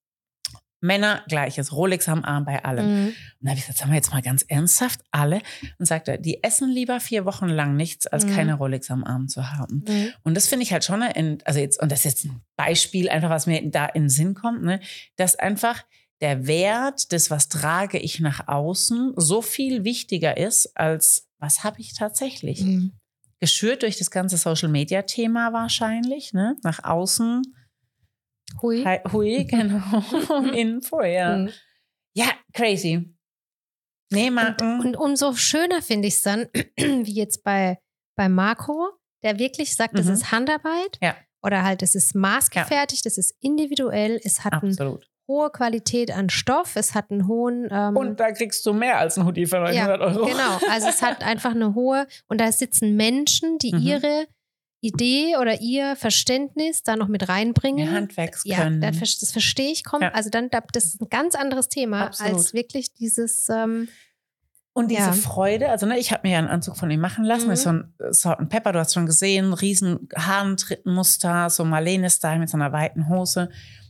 Männer 0.85 1.23
gleiches, 1.27 1.71
Rolex 1.73 2.07
am 2.07 2.23
Arm 2.23 2.45
bei 2.45 2.63
allen. 2.63 2.87
Mhm. 2.87 3.07
Und 3.07 3.15
da 3.41 3.49
habe 3.49 3.59
ich 3.59 3.65
gesagt, 3.65 3.79
sagen 3.79 3.91
wir 3.91 3.97
jetzt 3.97 4.11
mal 4.11 4.21
ganz 4.21 4.43
ernsthaft, 4.43 5.01
alle. 5.11 5.41
Und 5.79 5.85
sagte, 5.85 6.19
die 6.19 6.43
essen 6.43 6.69
lieber 6.69 6.99
vier 6.99 7.25
Wochen 7.25 7.47
lang 7.47 7.75
nichts, 7.75 8.07
als 8.07 8.25
Mhm. 8.25 8.35
keine 8.35 8.53
Rolex 8.55 8.89
am 8.91 9.03
Arm 9.03 9.27
zu 9.27 9.51
haben. 9.51 9.83
Mhm. 9.87 10.09
Und 10.23 10.35
das 10.35 10.47
finde 10.47 10.63
ich 10.63 10.71
halt 10.71 10.83
schon, 10.83 11.01
eine, 11.01 11.37
also 11.45 11.59
jetzt, 11.59 11.81
und 11.81 11.91
das 11.91 11.99
ist 11.99 12.05
jetzt 12.05 12.25
ein 12.25 12.41
Beispiel, 12.55 13.09
einfach 13.09 13.29
was 13.29 13.47
mir 13.47 13.61
da 13.69 13.85
in 13.85 14.03
den 14.03 14.09
Sinn 14.09 14.33
kommt, 14.33 14.63
ne, 14.63 14.79
dass 15.15 15.35
einfach 15.35 15.83
der 16.21 16.47
Wert 16.47 17.11
des, 17.11 17.29
was 17.29 17.49
trage 17.49 17.97
ich 17.99 18.19
nach 18.21 18.47
außen, 18.47 19.13
so 19.17 19.41
viel 19.41 19.83
wichtiger 19.83 20.37
ist, 20.37 20.77
als 20.77 21.27
was 21.39 21.63
habe 21.63 21.81
ich 21.81 21.93
tatsächlich. 21.93 22.61
Mhm. 22.61 22.93
Geschürt 23.41 23.83
durch 23.83 23.97
das 23.97 24.11
ganze 24.11 24.37
Social 24.37 24.69
Media 24.69 25.01
Thema 25.01 25.51
wahrscheinlich, 25.51 26.31
ne? 26.31 26.55
Nach 26.63 26.83
außen, 26.83 27.41
Hui. 28.61 28.83
hi, 28.85 28.99
hui, 29.11 29.43
genau, 29.49 29.81
Info, 30.53 31.01
ja. 31.01 31.37
Mhm. 31.37 31.49
Ja, 32.15 32.27
crazy. 32.53 33.13
Nee, 34.11 34.27
Und, 34.29 34.35
Marken. 34.35 34.79
und 34.79 34.95
umso 34.95 35.33
schöner 35.33 35.81
finde 35.81 36.07
ich 36.07 36.15
es 36.15 36.21
dann, 36.21 36.47
wie 36.77 37.13
jetzt 37.13 37.43
bei, 37.43 37.79
bei 38.15 38.29
Marco, 38.29 38.89
der 39.23 39.39
wirklich 39.39 39.75
sagt, 39.75 39.97
das 39.97 40.05
Mhm. 40.05 40.13
ist 40.13 40.31
Handarbeit. 40.31 40.97
Ja. 41.01 41.15
Oder 41.43 41.63
halt, 41.63 41.81
es 41.83 41.95
ist 41.95 42.15
maßgefertigt, 42.15 43.05
es 43.05 43.17
ist 43.17 43.35
individuell, 43.41 44.19
es 44.23 44.43
hat 44.45 44.53
eine 44.63 44.99
hohe 45.27 45.49
Qualität 45.51 46.11
an 46.11 46.29
Stoff, 46.29 46.75
es 46.75 46.93
hat 46.95 47.11
einen 47.11 47.27
hohen. 47.27 47.67
Ähm, 47.71 47.95
Und 47.97 48.19
da 48.19 48.31
kriegst 48.31 48.65
du 48.65 48.73
mehr 48.73 48.97
als 48.99 49.17
ein 49.17 49.25
Hoodie 49.25 49.45
für 49.47 49.59
900 49.59 49.99
Euro. 50.01 50.25
Genau, 50.25 50.59
also 50.71 50.87
es 50.87 51.01
hat 51.01 51.23
einfach 51.23 51.51
eine 51.51 51.75
hohe, 51.75 52.07
und 52.27 52.39
da 52.39 52.51
sitzen 52.51 52.95
Menschen, 52.95 53.57
die 53.57 53.73
Mhm. 53.73 53.81
ihre 53.81 54.27
Idee 54.85 55.37
oder 55.39 55.61
ihr 55.61 55.95
Verständnis 55.95 56.83
da 56.83 56.95
noch 56.95 57.07
mit 57.07 57.27
reinbringen. 57.29 57.85
Mehr 57.85 57.93
Handwerks 57.95 58.41
ja, 58.45 58.69
das, 58.69 59.17
das 59.19 59.31
verstehe 59.31 59.71
ich. 59.71 59.83
Komm, 59.83 60.01
Ja. 60.01 60.09
Also 60.13 60.29
dann, 60.29 60.49
da- 60.49 60.63
das 60.73 60.85
ist 60.85 61.01
ein 61.01 61.09
ganz 61.09 61.35
anderes 61.35 61.69
Thema 61.69 62.05
Absolut. 62.07 62.33
als 62.33 62.53
wirklich 62.53 62.93
dieses. 62.93 63.49
Ähm, 63.49 63.87
Und 64.77 64.89
diese 64.91 65.01
Ja. 65.03 65.13
Freude, 65.13 65.69
also 65.69 65.85
ne, 65.85 65.97
ich 65.97 66.11
habe 66.11 66.27
mir 66.27 66.33
ja 66.33 66.39
einen 66.39 66.49
Anzug 66.49 66.75
von 66.75 66.91
ihm 66.91 66.99
machen 66.99 67.23
lassen, 67.23 67.45
Mhm. 67.47 67.53
ist 67.53 67.63
so 67.63 67.69
ein 67.69 67.93
Salt 68.09 68.39
and 68.39 68.49
Pepper, 68.49 68.73
du 68.73 68.79
hast 68.79 68.93
schon 68.93 69.05
gesehen, 69.05 69.53
riesen 69.53 70.09
Haarentrittenmuster, 70.17 71.49
so 71.49 71.63
Marlene-Style 71.65 72.39
mit 72.39 72.49
so 72.49 72.57
einer 72.57 72.71
weiten 72.73 73.07
Hose. 73.09 73.49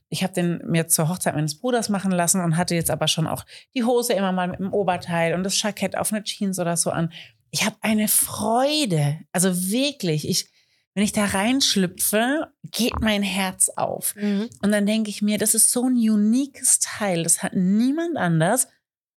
Ich 0.10 0.24
habe 0.24 0.34
den 0.34 0.62
mir 0.68 0.88
zur 0.88 1.10
Hochzeit 1.10 1.34
meines 1.34 1.60
Bruders 1.60 1.90
machen 1.90 2.12
lassen 2.12 2.40
und 2.42 2.56
hatte 2.58 2.76
jetzt 2.76 2.92
aber 2.92 3.08
schon 3.08 3.26
auch 3.26 3.44
die 3.74 3.84
Hose 3.84 4.14
immer 4.14 4.32
mal 4.32 4.48
mit 4.48 4.60
dem 4.60 4.72
Oberteil 4.74 5.34
und 5.34 5.44
das 5.44 5.60
Jackett 5.60 5.98
auf 5.98 6.14
eine 6.14 6.24
Jeans 6.24 6.60
oder 6.60 6.78
so 6.78 6.92
an. 6.92 7.12
Ich 7.50 7.66
habe 7.66 7.76
eine 7.82 8.08
Freude, 8.08 9.20
also 9.32 9.50
wirklich, 9.72 10.28
ich, 10.30 10.50
wenn 10.96 11.04
ich 11.04 11.12
da 11.12 11.26
reinschlüpfe, 11.26 12.54
geht 12.72 13.02
mein 13.02 13.22
Herz 13.22 13.70
auf. 13.76 14.16
Und 14.62 14.72
dann 14.72 14.86
denke 14.86 15.10
ich 15.10 15.22
mir, 15.22 15.38
das 15.38 15.54
ist 15.54 15.70
so 15.70 15.84
ein 15.84 15.96
uniques 15.96 16.80
Teil, 16.80 17.24
das 17.24 17.44
hat 17.44 17.54
niemand 17.54 18.18
anders. 18.18 18.70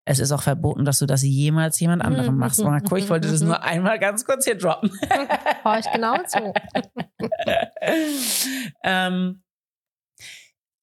Es 0.06 0.18
ist 0.18 0.32
auch 0.32 0.42
verboten, 0.42 0.84
dass 0.84 1.00
du 1.00 1.06
das 1.06 1.22
jemals 1.22 1.78
jemand 1.80 2.02
anderem 2.02 2.36
machst, 2.36 2.62
Marco. 2.62 2.96
Ich 2.96 3.10
wollte 3.10 3.28
das 3.28 3.40
nur 3.42 3.62
einmal 3.62 3.98
ganz 3.98 4.24
kurz 4.24 4.44
hier 4.44 4.56
droppen. 4.56 4.90
Hör 5.62 5.78
ich 5.78 5.90
genau 5.92 6.16
zu. 6.26 6.54
ähm, 8.84 9.42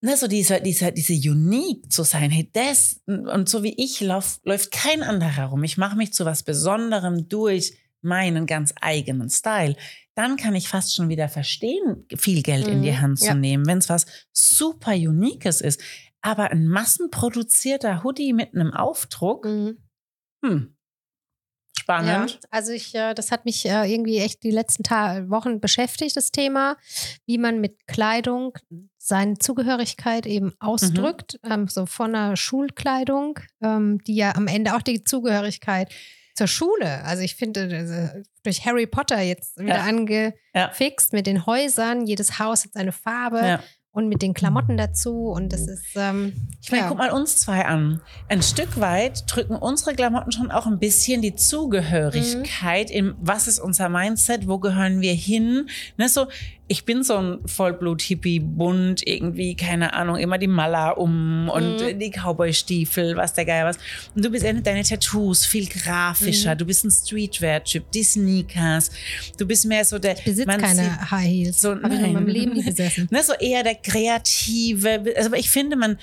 ne, 0.02 0.18
so 0.18 0.28
dieser, 0.28 0.60
dieser, 0.60 0.92
diese 0.92 1.14
unique 1.14 1.90
zu 1.90 2.04
sein, 2.04 2.30
hey, 2.32 2.50
das, 2.54 3.02
und 3.08 3.48
so 3.48 3.64
wie 3.64 3.74
ich 3.82 4.02
lauf, 4.02 4.42
läuft 4.44 4.72
kein 4.72 5.02
anderer 5.02 5.38
herum. 5.38 5.64
Ich 5.64 5.78
mache 5.78 5.96
mich 5.96 6.14
zu 6.14 6.26
was 6.26 6.44
Besonderem 6.44 7.30
durch 7.30 7.78
meinen 8.04 8.46
ganz 8.46 8.74
eigenen 8.82 9.30
Style. 9.30 9.76
Dann 10.16 10.38
kann 10.38 10.56
ich 10.56 10.68
fast 10.70 10.94
schon 10.96 11.10
wieder 11.10 11.28
verstehen, 11.30 12.06
viel 12.16 12.44
Geld 12.44 12.68
in 12.68 12.82
die 12.84 12.92
Mhm, 12.92 13.02
Hand 13.02 13.20
zu 13.20 13.26
ja. 13.28 13.34
nehmen, 13.34 13.66
wenn 13.66 13.80
es 13.80 13.90
was 13.90 14.06
super 14.32 14.92
Uniques 14.94 15.62
ist. 15.62 15.82
Aber 16.22 16.52
ein 16.52 16.68
massenproduzierter 16.68 18.04
Hoodie 18.04 18.34
mit 18.34 18.54
einem 18.54 18.72
Aufdruck, 18.74 19.46
Mhm. 19.46 19.78
hm, 20.46 20.76
Ja, 21.78 21.82
spannend. 21.82 22.40
also 22.50 22.72
ich, 22.72 22.96
äh, 22.96 23.14
das 23.14 23.32
hat 23.32 23.44
mich 23.46 23.66
äh, 23.66 23.92
irgendwie 23.92 24.20
echt 24.20 24.44
die 24.44 24.52
letzten 24.52 24.84
Ta 24.84 25.30
Wochen 25.30 25.60
beschäftigt, 25.60 26.16
das 26.16 26.32
Thema, 26.32 26.78
wie 27.26 27.38
man 27.38 27.60
mit 27.60 27.88
Kleidung 27.88 28.58
seine 28.98 29.38
Zugehörigkeit 29.38 30.26
eben 30.26 30.54
ausdrückt, 30.60 31.40
ähm, 31.44 31.68
so 31.68 31.86
von 31.86 32.16
einer 32.16 32.38
Schulkleidung, 32.38 33.40
ähm, 33.62 33.98
die 34.06 34.16
ja 34.16 34.34
am 34.36 34.48
Ende 34.48 34.76
auch 34.76 34.82
die 34.82 35.04
Zugehörigkeit 35.04 35.92
zur 36.34 36.48
Schule, 36.48 37.04
also 37.04 37.22
ich 37.24 37.36
finde, 37.36 37.62
äh, 37.62 38.24
durch 38.44 38.66
Harry 38.66 38.88
Potter 38.88 39.22
jetzt 39.22 39.58
wieder 39.60 39.76
Ja. 39.78 39.84
angefixt 39.84 41.14
mit 41.14 41.28
den 41.28 41.46
Häusern, 41.46 42.06
jedes 42.06 42.40
Haus 42.40 42.64
hat 42.66 42.74
seine 42.74 42.92
Farbe 42.92 43.38
Ja. 43.46 43.60
und 43.92 44.08
mit 44.10 44.22
den 44.24 44.34
Klamotten 44.34 44.76
dazu 44.76 45.28
und 45.28 45.54
das 45.54 45.68
ist, 45.68 45.86
ähm, 45.96 46.34
Ich 46.62 46.72
meine, 46.72 46.84
ja. 46.84 46.90
guck 46.90 46.98
mal 46.98 47.12
uns 47.12 47.38
zwei 47.38 47.66
an. 47.66 48.02
Ein 48.30 48.42
Stück 48.42 48.80
weit 48.80 49.24
drücken 49.28 49.56
unsere 49.56 49.94
Klamotten 49.96 50.32
schon 50.32 50.50
auch 50.50 50.66
ein 50.66 50.80
bisschen 50.80 51.22
die 51.22 51.36
Zugehörigkeit 51.36 52.90
Mhm. 52.90 52.96
in 52.96 53.16
was 53.22 53.48
ist 53.48 53.60
unser 53.60 53.90
Mindset, 53.90 54.48
wo 54.48 54.58
gehören 54.60 55.02
wir 55.02 55.14
hin. 55.14 55.68
Ne, 55.98 56.10
so, 56.10 56.28
ich 56.70 56.86
bin 56.86 57.04
so 57.04 57.18
ein 57.18 57.40
Vollblut-Hippie, 57.46 58.40
bunt, 58.40 59.06
irgendwie, 59.06 59.54
keine 59.56 59.94
Ahnung, 59.94 60.16
immer 60.18 60.38
die 60.38 60.48
Mala 60.48 60.92
um 60.92 61.50
und 61.50 61.78
Mhm. 61.82 62.00
die 62.00 62.10
Cowboy-Stiefel, 62.10 63.16
was 63.18 63.34
der 63.34 63.46
Geil 63.46 63.66
was. 63.66 63.78
Und 64.16 64.24
du 64.24 64.30
bist 64.30 64.46
eher 64.46 64.54
mit 64.54 64.66
deine 64.66 64.82
Tattoos 64.84 65.46
viel 65.46 65.68
grafischer, 65.68 66.54
Mhm. 66.56 66.58
du 66.60 66.66
bist 66.66 66.86
ein 66.86 66.92
Streetwear-Typ, 66.92 67.92
die 67.92 68.04
Sneakers, 68.04 68.92
du 69.38 69.46
bist 69.46 69.66
mehr 69.66 69.84
so 69.84 70.00
der. 70.00 70.18
ich 70.18 70.24
besitze 70.24 70.48
keine 70.58 70.84
sieht- 70.84 71.12
High 71.12 71.28
Heels. 71.28 71.62
So, 71.62 71.72
Habe 71.72 71.94
ich 71.96 72.00
in 72.02 72.14
meinem 72.14 72.26
nein. 72.26 72.34
Leben 72.34 72.54
nie 72.54 72.64
besessen. 72.66 73.08
Ne, 73.12 73.22
so 73.24 73.34
eher 73.34 73.64
der 73.64 73.76
kreative. 73.76 75.04
Also 75.18 75.28
aber 75.30 75.38
ich 75.38 75.50
finde, 75.50 75.76
man, 75.76 75.98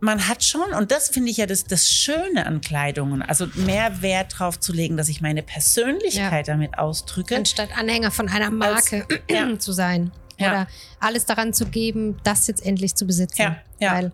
man 0.00 0.28
hat 0.28 0.44
schon, 0.44 0.72
und 0.74 0.90
das 0.92 1.08
finde 1.08 1.30
ich 1.30 1.38
ja 1.38 1.46
das, 1.46 1.64
das 1.64 1.90
Schöne 1.90 2.46
an 2.46 2.60
Kleidungen, 2.60 3.22
also 3.22 3.46
mehr 3.54 4.00
Wert 4.02 4.38
drauf 4.38 4.60
zu 4.60 4.72
legen, 4.72 4.96
dass 4.96 5.08
ich 5.08 5.20
meine 5.20 5.42
Persönlichkeit 5.42 6.48
damit 6.48 6.78
ausdrücke. 6.78 7.36
Anstatt 7.36 7.76
Anhänger 7.76 8.10
von 8.10 8.28
einer 8.28 8.50
Marke 8.50 9.06
ja. 9.30 9.48
zu 9.58 9.72
sein. 9.72 10.12
Ja. 10.38 10.48
Oder 10.50 10.66
alles 11.00 11.26
daran 11.26 11.52
zu 11.52 11.66
geben, 11.66 12.16
das 12.22 12.46
jetzt 12.46 12.64
endlich 12.64 12.94
zu 12.94 13.06
besitzen. 13.06 13.42
Ja, 13.42 13.56
ja. 13.80 13.92
Weil 13.94 14.12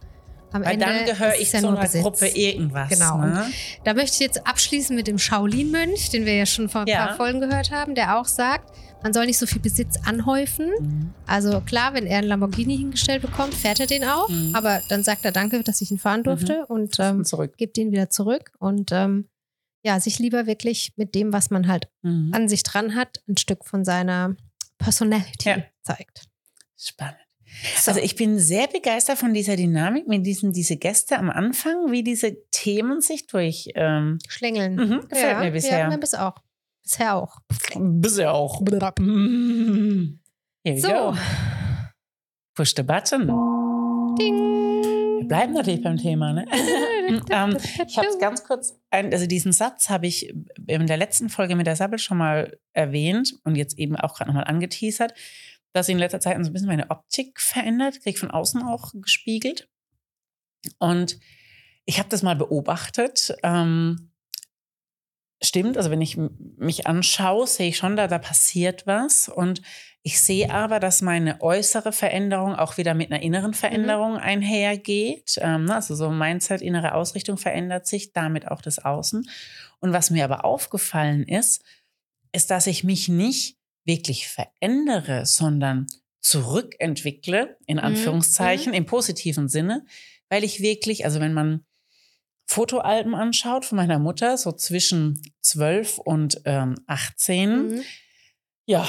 am 0.53 0.65
Weil 0.65 0.75
Ende 0.75 0.87
dann 0.87 1.05
gehöre 1.05 1.35
ich 1.39 1.53
ja 1.53 1.61
zu 1.61 1.69
einer 1.69 1.81
Besitz. 1.81 2.03
Gruppe 2.03 2.29
irgendwas. 2.29 2.89
Genau. 2.89 3.19
Ne? 3.19 3.51
Da 3.83 3.93
möchte 3.93 4.15
ich 4.15 4.21
jetzt 4.21 4.47
abschließen 4.47 4.95
mit 4.95 5.07
dem 5.09 5.19
Shaolin-Mönch, 5.19 6.11
den 6.11 6.25
wir 6.25 6.35
ja 6.35 6.47
schon 6.47 6.69
vor 6.69 6.83
ein 6.83 6.87
Ja. 6.87 7.09
paar 7.09 7.17
Folgen 7.17 7.41
gehört 7.41 7.73
haben, 7.73 7.95
der 7.95 8.17
auch 8.19 8.27
sagt, 8.27 8.73
man 9.05 9.13
soll 9.13 9.27
nicht 9.27 9.39
so 9.39 9.47
viel 9.47 9.61
Besitz 9.61 9.97
anhäufen. 10.05 10.71
Mhm. 10.81 11.11
Also 11.27 11.61
klar, 11.61 11.95
wenn 11.95 12.07
er 12.07 12.19
einen 12.19 12.27
Lamborghini 12.29 12.77
hingestellt 12.77 13.23
bekommt, 13.23 13.55
fährt 13.55 13.79
er 13.79 13.87
den 13.87 14.03
auch. 14.05 14.29
Mhm. 14.29 14.55
Aber 14.57 14.81
dann 14.89 15.05
sagt 15.05 15.25
er 15.25 15.31
Danke, 15.31 15.63
dass 15.63 15.81
ich 15.83 15.91
ihn 15.93 15.99
fahren 15.99 16.25
durfte 16.25 16.67
und 16.67 16.99
ähm, 16.99 17.19
Und 17.19 17.29
zurück. 17.29 17.57
gibt 17.57 17.77
den 17.77 17.93
wieder 17.93 18.11
zurück. 18.11 18.51
Und 18.59 18.91
ähm, 18.93 19.29
ja, 19.85 20.01
sich 20.01 20.19
lieber 20.19 20.47
wirklich 20.47 20.95
mit 20.97 21.15
dem, 21.15 21.33
was 21.35 21.51
man 21.51 21.69
halt 21.69 21.89
Mhm. 22.03 22.31
an 22.35 22.49
sich 22.49 22.63
dran 22.63 22.95
hat, 22.97 23.19
ein 23.29 23.37
Stück 23.37 23.65
von 23.67 23.85
seiner 23.85 24.35
Personality 24.79 25.51
Ja. 25.51 25.59
zeigt. 25.83 26.25
Spannend. 26.77 27.19
So. 27.81 27.91
Also 27.93 28.01
ich 28.03 28.17
bin 28.17 28.39
sehr 28.39 28.67
begeistert 28.67 29.19
von 29.19 29.33
dieser 29.35 29.55
Dynamik 29.57 30.09
mit 30.09 30.27
diesen 30.27 30.53
diese 30.53 30.77
Gäste 30.77 31.19
am 31.19 31.31
Anfang, 31.31 31.93
wie 31.93 32.03
diese 32.03 32.37
Themen 32.51 33.01
sich 33.01 33.27
durch 33.29 33.69
ähm, 33.75 34.19
Schlängeln. 34.29 34.75
mhm, 34.77 35.09
gefällt 35.09 35.33
ja, 35.33 35.41
mir 35.41 35.51
bisher. 35.53 35.79
Ja, 35.81 35.89
mir 35.89 35.99
bis 35.99 36.15
auch. 36.15 36.35
Bisher 36.85 37.17
auch. 37.17 37.39
Bisher 37.75 38.35
auch. 38.35 38.61
Here 38.61 38.77
we 40.65 40.81
So. 40.81 40.89
go. 40.89 41.15
Push 42.55 42.75
the 42.77 42.83
button. 42.83 43.27
Ding. 44.19 45.19
Wir 45.19 45.29
bleiben 45.29 45.55
natürlich 45.55 45.83
beim 45.83 45.97
Thema, 45.97 46.33
ne? 46.35 46.45
ähm, 47.31 47.57
ich 47.87 47.97
habe 47.99 48.09
es 48.09 48.19
ganz 48.19 48.45
kurz, 48.45 48.79
ein, 48.91 49.13
also 49.13 49.27
diesen 49.27 49.53
Satz 49.53 49.89
habe 49.89 50.07
ich 50.07 50.35
in 50.67 50.87
der 50.87 50.97
letzten 50.97 51.31
Folge 51.31 51.57
mit 51.57 51.67
der 51.67 51.77
Sabbel 51.77 51.99
schon 51.99 52.19
mal 52.19 52.59
erwähnt 52.73 53.35
und 53.45 53.57
jetzt 53.57 53.79
eben 53.79 53.97
auch 53.97 54.15
gerade 54.15 54.31
nochmal 54.31 54.45
angeteasert, 54.45 55.15
dass 55.73 55.89
ich 55.89 55.95
in 55.95 55.99
letzter 55.99 56.21
Zeit 56.21 56.37
so 56.45 56.51
ein 56.51 56.53
bisschen 56.53 56.69
meine 56.69 56.91
Optik 56.91 57.41
verändert, 57.41 58.03
krieg 58.03 58.19
von 58.19 58.31
außen 58.31 58.63
auch 58.63 58.93
gespiegelt. 58.95 59.69
Und 60.79 61.19
ich 61.87 61.99
habe 61.99 62.09
das 62.09 62.23
mal 62.23 62.37
beobachtet. 62.37 63.35
Ähm, 63.43 64.11
stimmt, 65.47 65.77
also 65.77 65.91
wenn 65.91 66.01
ich 66.01 66.19
mich 66.57 66.87
anschaue, 66.87 67.47
sehe 67.47 67.69
ich 67.69 67.77
schon, 67.77 67.97
da, 67.97 68.09
da 68.09 68.19
passiert 68.19 68.87
was. 68.87 69.29
Und 69.29 69.63
ich 70.03 70.21
sehe 70.21 70.51
aber, 70.51 70.81
dass 70.81 71.01
meine 71.01 71.41
äußere 71.41 71.91
Veränderung 71.91 72.55
auch 72.55 72.77
wieder 72.77 72.93
mit 72.93 73.11
einer 73.11 73.23
inneren 73.23 73.55
Veränderung 73.55 74.17
einhergeht. 74.19 75.39
Ähm, 75.41 75.65
ne, 75.65 75.77
also 75.77 75.95
so 75.95 76.11
Mindset, 76.11 76.61
innere 76.61 76.95
Ausrichtung 76.95 77.39
verändert 77.39 77.87
sich, 77.87 78.13
damit 78.13 78.49
auch 78.49 78.61
das 78.61 78.79
Außen. 78.79 79.29
Und 79.81 79.93
was 79.93 80.11
mir 80.11 80.25
aber 80.25 80.45
aufgefallen 80.45 81.23
ist, 81.23 81.63
ist, 82.33 82.51
dass 82.51 82.67
ich 82.67 82.85
mich 82.85 83.09
nicht 83.09 83.57
wirklich 83.85 84.29
verändere, 84.29 85.25
sondern 85.25 85.87
zurückentwickle, 86.21 87.57
in 87.67 87.79
Anführungszeichen, 87.79 88.73
im 88.73 88.87
positiven 88.87 89.49
Sinne, 89.49 89.85
weil 90.29 90.43
ich 90.43 90.61
wirklich, 90.61 91.05
also 91.05 91.21
wenn 91.21 91.35
man 91.35 91.65
Fotoalben 92.47 93.15
anschaut 93.15 93.65
von 93.65 93.77
meiner 93.77 93.99
Mutter, 93.99 94.37
so 94.37 94.53
zwischen 94.53 95.21
12 95.43 95.99
und 95.99 96.41
ähm, 96.45 96.77
18, 96.87 97.69
Mhm. 97.69 97.83
ja, 98.67 98.87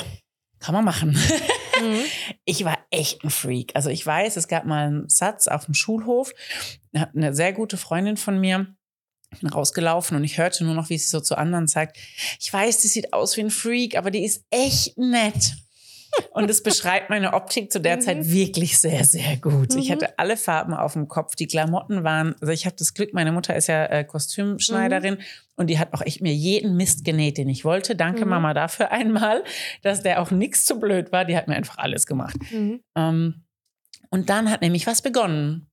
kann 0.60 0.74
man 0.76 0.86
machen. 0.86 1.12
Mhm. 1.12 2.00
Ich 2.46 2.64
war 2.64 2.78
echt 2.92 3.24
ein 3.24 3.30
Freak. 3.32 3.72
Also 3.76 3.90
ich 3.90 4.06
weiß, 4.06 4.38
es 4.38 4.48
gab 4.48 4.66
mal 4.66 4.86
einen 4.88 5.10
Satz 5.10 5.48
auf 5.48 5.66
dem 5.66 5.74
Schulhof. 5.74 6.32
Da 6.94 7.02
hat 7.02 7.16
eine 7.16 7.34
sehr 7.34 7.54
gute 7.54 7.76
Freundin 7.78 8.18
von 8.18 8.40
mir 8.40 8.68
bin 9.42 9.50
rausgelaufen 9.50 10.16
und 10.16 10.24
ich 10.24 10.38
hörte 10.38 10.64
nur 10.64 10.76
noch, 10.76 10.90
wie 10.90 10.98
sie 10.98 11.10
so 11.10 11.20
zu 11.20 11.38
anderen 11.38 11.68
sagt, 11.68 11.98
ich 12.40 12.54
weiß, 12.54 12.78
die 12.80 12.88
sieht 12.88 13.12
aus 13.12 13.36
wie 13.36 13.42
ein 13.42 13.50
Freak, 13.50 13.98
aber 13.98 14.10
die 14.12 14.24
ist 14.24 14.46
echt 14.50 14.98
nett. 14.98 15.56
Und 16.32 16.50
es 16.50 16.62
beschreibt 16.64 17.10
meine 17.10 17.34
Optik 17.34 17.72
zu 17.72 17.80
der 17.80 17.98
Mhm. 17.98 18.02
Zeit 18.02 18.30
wirklich 18.30 18.78
sehr, 18.78 19.04
sehr 19.06 19.38
gut. 19.38 19.76
Ich 19.76 19.88
Mhm. 19.90 19.94
hatte 19.94 20.20
alle 20.20 20.38
Farben 20.38 20.74
auf 20.74 20.94
dem 20.94 21.08
Kopf. 21.08 21.36
Die 21.36 21.48
Klamotten 21.48 22.04
waren, 22.04 22.36
also 22.42 22.52
ich 22.52 22.66
habe 22.66 22.76
das 22.78 22.94
Glück, 22.94 23.14
meine 23.14 23.32
Mutter 23.32 23.56
ist 23.56 23.68
ja 23.68 23.86
äh, 23.86 24.04
Kostümschneiderin 24.04 25.18
und 25.56 25.68
die 25.68 25.80
hat 25.80 25.94
auch 25.94 26.02
echt 26.02 26.22
mir 26.22 26.34
jeden 26.34 26.76
Mist 26.76 27.04
genäht, 27.06 27.38
den 27.38 27.50
ich 27.50 27.64
wollte. 27.66 27.96
Danke 27.96 28.26
Mhm. 28.26 28.30
Mama 28.32 28.54
dafür 28.54 28.92
einmal, 28.92 29.44
dass 29.82 30.04
der 30.04 30.22
auch 30.22 30.32
nichts 30.32 30.66
zu 30.66 30.80
blöd 30.80 31.12
war. 31.12 31.26
Die 31.26 31.36
hat 31.38 31.48
mir 31.48 31.56
einfach 31.56 31.78
alles 31.78 32.06
gemacht. 32.06 32.36
Mhm. 32.52 32.82
Ähm, 32.96 33.46
und 34.10 34.30
dann 34.30 34.50
hat 34.52 34.62
nämlich 34.62 34.88
was 34.88 35.02
begonnen. 35.02 35.68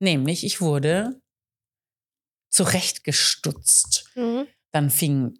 Nämlich, 0.00 0.44
ich 0.44 0.60
wurde 0.60 1.20
zurechtgestutzt. 2.50 4.10
Mhm. 4.14 4.46
Dann 4.72 4.90
fingen 4.90 5.38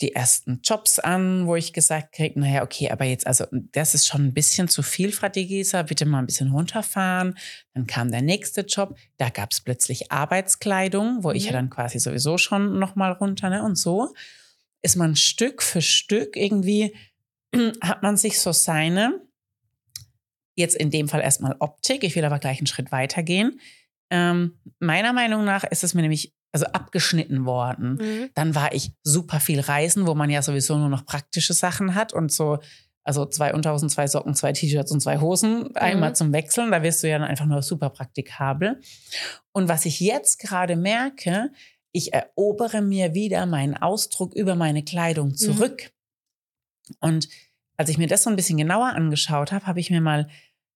die 0.00 0.14
ersten 0.14 0.60
Jobs 0.62 0.98
an, 0.98 1.46
wo 1.46 1.56
ich 1.56 1.72
gesagt 1.72 2.12
krieg, 2.12 2.36
naja, 2.36 2.62
okay, 2.62 2.90
aber 2.90 3.04
jetzt, 3.04 3.26
also 3.26 3.44
das 3.50 3.94
ist 3.94 4.06
schon 4.06 4.24
ein 4.26 4.34
bisschen 4.34 4.68
zu 4.68 4.82
viel, 4.82 5.12
Frau 5.12 5.28
Digisa, 5.28 5.82
bitte 5.82 6.06
mal 6.06 6.18
ein 6.20 6.26
bisschen 6.26 6.50
runterfahren. 6.50 7.36
Dann 7.74 7.86
kam 7.86 8.10
der 8.10 8.22
nächste 8.22 8.62
Job, 8.62 8.96
da 9.18 9.28
gab 9.28 9.52
es 9.52 9.60
plötzlich 9.60 10.10
Arbeitskleidung, 10.10 11.22
wo 11.22 11.30
ich 11.32 11.44
ja 11.44 11.50
Mhm. 11.52 11.54
dann 11.54 11.70
quasi 11.70 11.98
sowieso 11.98 12.38
schon 12.38 12.78
nochmal 12.78 13.12
runter, 13.12 13.50
ne? 13.50 13.62
Und 13.62 13.76
so 13.76 14.14
ist 14.82 14.96
man 14.96 15.16
Stück 15.16 15.62
für 15.62 15.82
Stück 15.82 16.36
irgendwie, 16.36 16.96
hat 17.82 18.02
man 18.02 18.16
sich 18.16 18.40
so 18.40 18.52
seine, 18.52 19.20
jetzt 20.56 20.76
in 20.76 20.90
dem 20.90 21.08
Fall 21.08 21.20
erstmal 21.20 21.56
Optik, 21.58 22.04
ich 22.04 22.16
will 22.16 22.24
aber 22.24 22.38
gleich 22.38 22.58
einen 22.58 22.66
Schritt 22.66 22.90
weitergehen. 22.92 23.60
Ähm, 24.10 24.58
meiner 24.78 25.12
Meinung 25.12 25.44
nach 25.44 25.64
ist 25.64 25.84
es 25.84 25.94
mir 25.94 26.02
nämlich 26.02 26.34
also 26.52 26.66
abgeschnitten 26.66 27.44
worden. 27.44 27.98
Mhm. 28.00 28.30
Dann 28.34 28.54
war 28.54 28.74
ich 28.74 28.92
super 29.02 29.40
viel 29.40 29.60
reisen, 29.60 30.06
wo 30.06 30.14
man 30.14 30.30
ja 30.30 30.42
sowieso 30.42 30.76
nur 30.78 30.88
noch 30.88 31.06
praktische 31.06 31.52
Sachen 31.52 31.94
hat 31.94 32.12
und 32.12 32.32
so, 32.32 32.58
also 33.04 33.24
zwei 33.24 33.54
Unterhosen, 33.54 33.88
zwei 33.88 34.06
Socken, 34.06 34.34
zwei 34.34 34.52
T-Shirts 34.52 34.92
und 34.92 35.00
zwei 35.00 35.20
Hosen, 35.20 35.74
einmal 35.76 36.14
zum 36.14 36.32
Wechseln. 36.32 36.70
Da 36.70 36.82
wirst 36.82 37.02
du 37.02 37.08
ja 37.08 37.18
dann 37.18 37.28
einfach 37.28 37.46
nur 37.46 37.62
super 37.62 37.90
praktikabel. 37.90 38.80
Und 39.52 39.68
was 39.68 39.86
ich 39.86 40.00
jetzt 40.00 40.38
gerade 40.38 40.76
merke, 40.76 41.50
ich 41.92 42.12
erobere 42.12 42.82
mir 42.82 43.14
wieder 43.14 43.46
meinen 43.46 43.76
Ausdruck 43.76 44.34
über 44.34 44.54
meine 44.54 44.84
Kleidung 44.84 45.34
zurück. 45.34 45.92
Und 47.00 47.28
als 47.76 47.88
ich 47.88 47.98
mir 47.98 48.06
das 48.06 48.24
so 48.24 48.30
ein 48.30 48.36
bisschen 48.36 48.58
genauer 48.58 48.88
angeschaut 48.88 49.52
habe, 49.52 49.66
habe 49.66 49.80
ich 49.80 49.90
mir 49.90 50.00
mal 50.00 50.28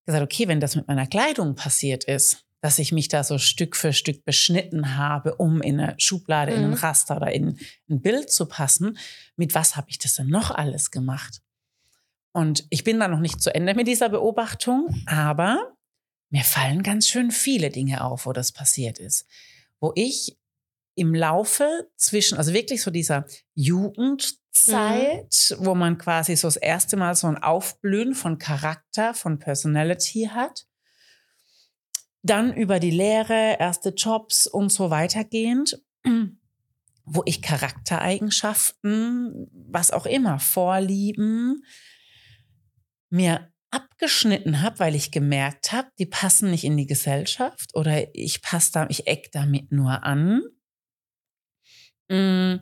gesagt, 0.06 0.24
okay, 0.24 0.48
wenn 0.48 0.60
das 0.60 0.76
mit 0.76 0.88
meiner 0.88 1.06
Kleidung 1.06 1.54
passiert 1.54 2.04
ist, 2.04 2.43
dass 2.64 2.78
ich 2.78 2.92
mich 2.92 3.08
da 3.08 3.22
so 3.22 3.36
Stück 3.36 3.76
für 3.76 3.92
Stück 3.92 4.24
beschnitten 4.24 4.96
habe, 4.96 5.34
um 5.34 5.60
in 5.60 5.78
eine 5.78 5.96
Schublade, 5.98 6.52
in 6.52 6.64
ein 6.64 6.70
Mhm. 6.70 6.76
Raster 6.76 7.18
oder 7.18 7.30
in 7.30 7.58
ein 7.90 8.00
Bild 8.00 8.32
zu 8.32 8.46
passen, 8.46 8.96
mit 9.36 9.54
was 9.54 9.76
habe 9.76 9.90
ich 9.90 9.98
das 9.98 10.14
denn 10.14 10.28
noch 10.28 10.50
alles 10.50 10.90
gemacht? 10.90 11.42
Und 12.32 12.64
ich 12.70 12.82
bin 12.82 12.98
da 12.98 13.06
noch 13.06 13.20
nicht 13.20 13.42
zu 13.42 13.54
Ende 13.54 13.74
mit 13.74 13.86
dieser 13.86 14.08
Beobachtung, 14.08 15.02
aber 15.04 15.76
mir 16.30 16.42
fallen 16.42 16.82
ganz 16.82 17.06
schön 17.06 17.32
viele 17.32 17.68
Dinge 17.68 18.02
auf, 18.02 18.24
wo 18.24 18.32
das 18.32 18.50
passiert 18.50 18.98
ist. 18.98 19.26
Wo 19.78 19.92
ich 19.94 20.38
im 20.94 21.14
Laufe 21.14 21.90
zwischen, 21.96 22.38
also 22.38 22.54
wirklich 22.54 22.80
so 22.80 22.90
dieser 22.90 23.26
Jugendzeit, 23.54 25.50
mhm. 25.50 25.66
wo 25.66 25.74
man 25.74 25.98
quasi 25.98 26.34
so 26.34 26.48
das 26.48 26.56
erste 26.56 26.96
Mal 26.96 27.14
so 27.14 27.26
ein 27.26 27.36
Aufblühen 27.36 28.14
von 28.14 28.38
Charakter, 28.38 29.12
von 29.12 29.38
Personality 29.38 30.30
hat, 30.32 30.64
dann 32.24 32.54
über 32.54 32.80
die 32.80 32.90
Lehre, 32.90 33.58
erste 33.60 33.90
Jobs 33.90 34.46
und 34.46 34.72
so 34.72 34.90
weitergehend, 34.90 35.80
wo 37.04 37.22
ich 37.26 37.42
Charaktereigenschaften, 37.42 39.50
was 39.52 39.90
auch 39.90 40.06
immer, 40.06 40.40
Vorlieben, 40.40 41.62
mir 43.10 43.52
abgeschnitten 43.70 44.62
habe, 44.62 44.78
weil 44.78 44.94
ich 44.94 45.10
gemerkt 45.10 45.72
habe, 45.72 45.90
die 45.98 46.06
passen 46.06 46.50
nicht 46.50 46.64
in 46.64 46.78
die 46.78 46.86
Gesellschaft 46.86 47.74
oder 47.74 48.06
ich 48.14 48.40
passe 48.40 48.72
da, 48.72 48.86
ich 48.88 49.06
eck 49.06 49.30
damit 49.32 49.70
nur 49.70 50.04
an. 50.04 50.42
Mm, 52.08 52.56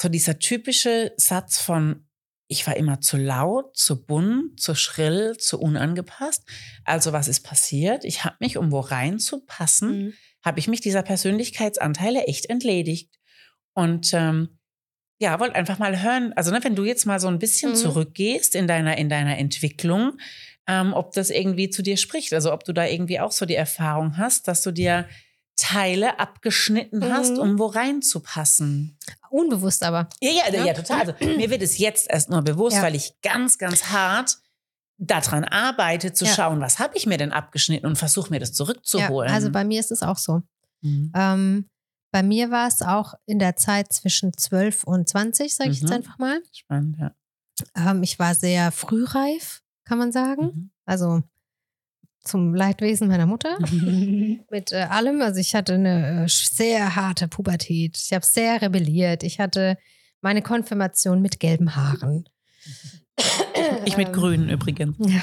so 0.00 0.08
dieser 0.08 0.38
typische 0.38 1.12
Satz 1.16 1.60
von 1.60 2.07
ich 2.48 2.66
war 2.66 2.76
immer 2.76 3.00
zu 3.00 3.18
laut, 3.18 3.76
zu 3.76 4.04
bunt, 4.04 4.58
zu 4.58 4.74
schrill, 4.74 5.36
zu 5.38 5.60
unangepasst. 5.60 6.44
Also 6.84 7.12
was 7.12 7.28
ist 7.28 7.40
passiert? 7.40 8.04
Ich 8.04 8.24
habe 8.24 8.36
mich, 8.40 8.56
um 8.56 8.72
wo 8.72 8.80
reinzupassen, 8.80 9.90
mhm. 9.90 10.12
habe 10.42 10.58
ich 10.58 10.66
mich 10.66 10.80
dieser 10.80 11.02
Persönlichkeitsanteile 11.02 12.24
echt 12.24 12.46
entledigt. 12.46 13.18
Und 13.74 14.12
ähm, 14.14 14.58
ja, 15.18 15.38
wollte 15.40 15.56
einfach 15.56 15.78
mal 15.78 16.02
hören, 16.02 16.32
also 16.34 16.50
ne, 16.50 16.60
wenn 16.62 16.74
du 16.74 16.84
jetzt 16.84 17.04
mal 17.04 17.20
so 17.20 17.28
ein 17.28 17.38
bisschen 17.38 17.72
mhm. 17.72 17.76
zurückgehst 17.76 18.54
in 18.54 18.66
deiner, 18.66 18.96
in 18.96 19.10
deiner 19.10 19.36
Entwicklung, 19.36 20.18
ähm, 20.66 20.94
ob 20.94 21.12
das 21.12 21.28
irgendwie 21.30 21.68
zu 21.68 21.82
dir 21.82 21.98
spricht. 21.98 22.32
Also 22.32 22.52
ob 22.52 22.64
du 22.64 22.72
da 22.72 22.86
irgendwie 22.86 23.20
auch 23.20 23.32
so 23.32 23.44
die 23.44 23.56
Erfahrung 23.56 24.16
hast, 24.16 24.48
dass 24.48 24.62
du 24.62 24.70
dir 24.70 25.06
Teile 25.58 26.18
abgeschnitten 26.18 27.00
mhm. 27.00 27.12
hast, 27.12 27.36
um 27.36 27.58
wo 27.58 27.66
reinzupassen. 27.66 28.96
Unbewusst 29.28 29.82
aber. 29.82 30.08
Ja, 30.20 30.30
ja, 30.30 30.52
ja, 30.52 30.64
ja 30.66 30.72
total. 30.72 31.00
Also, 31.00 31.14
mir 31.36 31.50
wird 31.50 31.62
es 31.62 31.78
jetzt 31.78 32.08
erst 32.08 32.30
nur 32.30 32.42
bewusst, 32.42 32.76
ja. 32.76 32.82
weil 32.82 32.94
ich 32.94 33.20
ganz, 33.20 33.58
ganz 33.58 33.86
hart 33.86 34.38
daran 34.98 35.44
arbeite, 35.44 36.12
zu 36.12 36.24
ja. 36.24 36.32
schauen, 36.32 36.60
was 36.60 36.78
habe 36.78 36.96
ich 36.96 37.06
mir 37.06 37.18
denn 37.18 37.32
abgeschnitten 37.32 37.86
und 37.86 37.96
versuche 37.96 38.30
mir 38.30 38.40
das 38.40 38.52
zurückzuholen. 38.52 39.28
Ja, 39.28 39.34
also 39.34 39.50
bei 39.50 39.64
mir 39.64 39.80
ist 39.80 39.90
es 39.90 40.02
auch 40.02 40.16
so. 40.16 40.42
Mhm. 40.80 41.12
Ähm, 41.14 41.70
bei 42.10 42.22
mir 42.22 42.50
war 42.50 42.68
es 42.68 42.80
auch 42.80 43.14
in 43.26 43.38
der 43.38 43.56
Zeit 43.56 43.92
zwischen 43.92 44.32
12 44.36 44.84
und 44.84 45.08
20, 45.08 45.54
sage 45.54 45.70
ich 45.70 45.82
mhm. 45.82 45.88
jetzt 45.88 45.96
einfach 45.96 46.18
mal. 46.18 46.40
Spannend, 46.52 46.96
ja. 46.98 47.12
Ähm, 47.76 48.02
ich 48.02 48.18
war 48.18 48.34
sehr 48.34 48.72
frühreif, 48.72 49.62
kann 49.84 49.98
man 49.98 50.12
sagen. 50.12 50.42
Mhm. 50.42 50.70
Also 50.84 51.22
zum 52.28 52.54
Leidwesen 52.54 53.08
meiner 53.08 53.26
Mutter 53.26 53.58
mit 54.50 54.72
äh, 54.72 54.86
allem. 54.90 55.20
Also 55.22 55.40
ich 55.40 55.54
hatte 55.54 55.74
eine 55.74 56.24
äh, 56.24 56.28
sehr 56.28 56.94
harte 56.94 57.28
Pubertät. 57.28 57.96
Ich 57.96 58.12
habe 58.12 58.24
sehr 58.24 58.62
rebelliert. 58.62 59.22
Ich 59.22 59.40
hatte 59.40 59.76
meine 60.20 60.42
Konfirmation 60.42 61.22
mit 61.22 61.40
gelben 61.40 61.74
Haaren. 61.74 62.28
Ich 63.84 63.96
mit 63.96 64.12
grünen 64.12 64.48
übrigens. 64.48 64.96
Ja. 64.98 65.20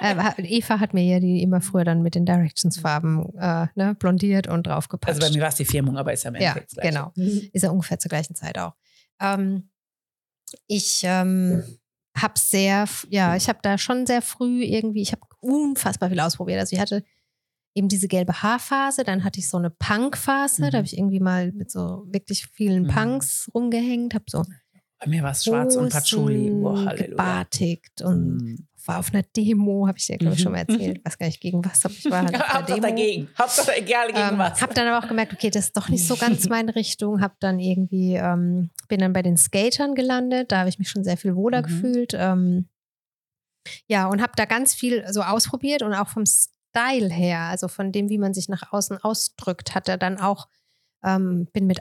Äh, 0.00 0.42
Eva 0.42 0.78
hat 0.78 0.94
mir 0.94 1.02
ja 1.02 1.20
die 1.20 1.42
immer 1.42 1.60
früher 1.60 1.84
dann 1.84 2.02
mit 2.02 2.14
den 2.14 2.26
Directions-Farben 2.26 3.34
äh, 3.38 3.66
ne, 3.74 3.96
blondiert 3.98 4.46
und 4.46 4.66
draufgepasst. 4.66 5.20
Also 5.20 5.26
bei 5.26 5.34
mir 5.34 5.42
war 5.42 5.48
es 5.48 5.56
die 5.56 5.64
Firmung, 5.64 5.96
aber 5.96 6.12
ist 6.12 6.24
ja 6.24 6.30
im 6.30 6.36
Ja, 6.36 6.56
genau. 6.82 7.12
Ist 7.16 7.62
ja 7.62 7.70
ungefähr 7.70 7.98
zur 7.98 8.10
gleichen 8.10 8.34
Zeit 8.34 8.58
auch. 8.58 8.74
Ähm, 9.20 9.70
ich 10.66 11.02
ähm, 11.04 11.64
habe 12.16 12.34
sehr, 12.38 12.86
ja, 13.08 13.36
ich 13.36 13.48
habe 13.48 13.58
da 13.62 13.78
schon 13.78 14.06
sehr 14.06 14.22
früh 14.22 14.62
irgendwie, 14.62 15.02
ich 15.02 15.12
habe 15.12 15.22
unfassbar 15.40 16.08
viel 16.08 16.20
ausprobiert. 16.20 16.60
Also 16.60 16.74
ich 16.74 16.80
hatte 16.80 17.04
eben 17.74 17.88
diese 17.88 18.08
gelbe 18.08 18.42
Haarphase, 18.42 19.04
dann 19.04 19.22
hatte 19.22 19.38
ich 19.38 19.48
so 19.48 19.58
eine 19.58 19.70
Punk-Phase, 19.70 20.62
mhm. 20.62 20.70
da 20.70 20.78
habe 20.78 20.86
ich 20.86 20.96
irgendwie 20.96 21.20
mal 21.20 21.52
mit 21.52 21.70
so 21.70 22.04
wirklich 22.06 22.46
vielen 22.46 22.84
mhm. 22.84 22.88
Punks 22.88 23.50
rumgehängt, 23.54 24.14
habe 24.14 24.24
so 24.28 24.44
bei 24.98 25.10
mir 25.10 25.22
war 25.22 25.32
es 25.32 25.44
schwarz 25.44 25.76
und 25.76 25.92
Patchouli. 25.92 26.50
Boah, 26.50 26.94
gebartigt 26.94 28.00
und 28.00 28.36
mhm. 28.36 28.68
War 28.86 28.98
auf 28.98 29.12
einer 29.12 29.22
Demo, 29.22 29.86
habe 29.86 29.98
ich 29.98 30.06
dir, 30.06 30.18
glaube 30.18 30.34
ich, 30.34 30.42
schon 30.42 30.52
mal 30.52 30.58
erzählt. 30.58 31.04
Weiß 31.04 31.18
gar 31.18 31.26
nicht, 31.26 31.40
gegen 31.40 31.64
was, 31.64 31.84
aber 31.84 31.94
ich 31.94 32.10
war 32.10 32.22
halt 32.22 32.38
Hauptsache 32.54 32.80
dagegen. 32.80 33.28
Hauptsache 33.38 33.76
egal 33.76 34.08
gegen 34.08 34.18
ähm, 34.18 34.38
was. 34.38 34.60
Habe 34.60 34.74
dann 34.74 34.86
aber 34.88 35.04
auch 35.04 35.08
gemerkt, 35.08 35.32
okay, 35.32 35.50
das 35.50 35.66
ist 35.66 35.76
doch 35.76 35.88
nicht 35.88 36.06
so 36.06 36.16
ganz 36.16 36.48
meine 36.48 36.74
Richtung. 36.74 37.20
Habe 37.20 37.34
dann 37.40 37.58
irgendwie, 37.58 38.14
ähm, 38.14 38.70
bin 38.88 39.00
dann 39.00 39.12
bei 39.12 39.22
den 39.22 39.36
Skatern 39.36 39.94
gelandet. 39.94 40.52
Da 40.52 40.60
habe 40.60 40.68
ich 40.68 40.78
mich 40.78 40.88
schon 40.88 41.04
sehr 41.04 41.16
viel 41.16 41.34
wohler 41.34 41.62
mhm. 41.62 41.64
gefühlt. 41.64 42.14
Ähm, 42.14 42.68
ja, 43.88 44.06
und 44.06 44.22
habe 44.22 44.32
da 44.36 44.44
ganz 44.44 44.74
viel 44.74 45.04
so 45.12 45.22
ausprobiert 45.22 45.82
und 45.82 45.92
auch 45.92 46.08
vom 46.08 46.24
Style 46.26 47.10
her, 47.10 47.40
also 47.40 47.68
von 47.68 47.92
dem, 47.92 48.08
wie 48.08 48.18
man 48.18 48.34
sich 48.34 48.48
nach 48.48 48.72
außen 48.72 48.98
ausdrückt, 48.98 49.74
hat 49.74 49.88
er 49.88 49.98
dann 49.98 50.18
auch, 50.20 50.48
ähm, 51.04 51.48
bin 51.52 51.66
mit, 51.66 51.80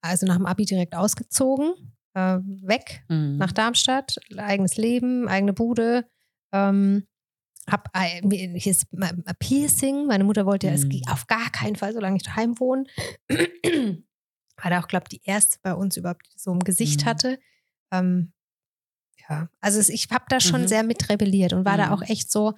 also 0.00 0.26
nach 0.26 0.36
dem 0.36 0.46
Abi 0.46 0.64
direkt 0.64 0.96
ausgezogen 0.96 1.74
äh, 2.14 2.38
weg 2.62 3.04
mhm. 3.08 3.36
nach 3.36 3.52
Darmstadt, 3.52 4.18
eigenes 4.36 4.76
Leben, 4.76 5.28
eigene 5.28 5.52
Bude. 5.52 6.06
Ähm, 6.52 7.06
hab 7.70 7.90
hier 7.96 8.70
ist 8.70 8.86
Piercing. 9.38 10.06
Meine 10.06 10.24
Mutter 10.24 10.46
wollte 10.46 10.66
ja 10.66 10.76
mhm. 10.76 11.02
auf 11.08 11.26
gar 11.26 11.50
keinen 11.50 11.76
Fall, 11.76 11.92
solange 11.92 12.16
ich 12.16 12.22
daheim 12.22 12.58
wohne. 12.58 12.84
War 13.28 14.70
da 14.70 14.80
auch, 14.80 14.88
glaube 14.88 15.04
ich, 15.08 15.20
die 15.20 15.26
erste 15.28 15.58
bei 15.62 15.74
uns 15.74 15.96
überhaupt, 15.96 16.26
die 16.26 16.38
so 16.38 16.52
im 16.52 16.60
Gesicht 16.60 17.02
mhm. 17.02 17.06
hatte. 17.06 17.38
Ähm, 17.92 18.32
ja, 19.28 19.48
also 19.60 19.78
es, 19.78 19.88
ich 19.88 20.08
habe 20.10 20.24
da 20.28 20.40
schon 20.40 20.62
mhm. 20.62 20.68
sehr 20.68 20.82
mit 20.82 21.08
rebelliert 21.08 21.52
und 21.52 21.64
war 21.64 21.76
da 21.76 21.92
auch 21.92 22.00
mhm. 22.00 22.08
echt 22.08 22.30
so. 22.30 22.54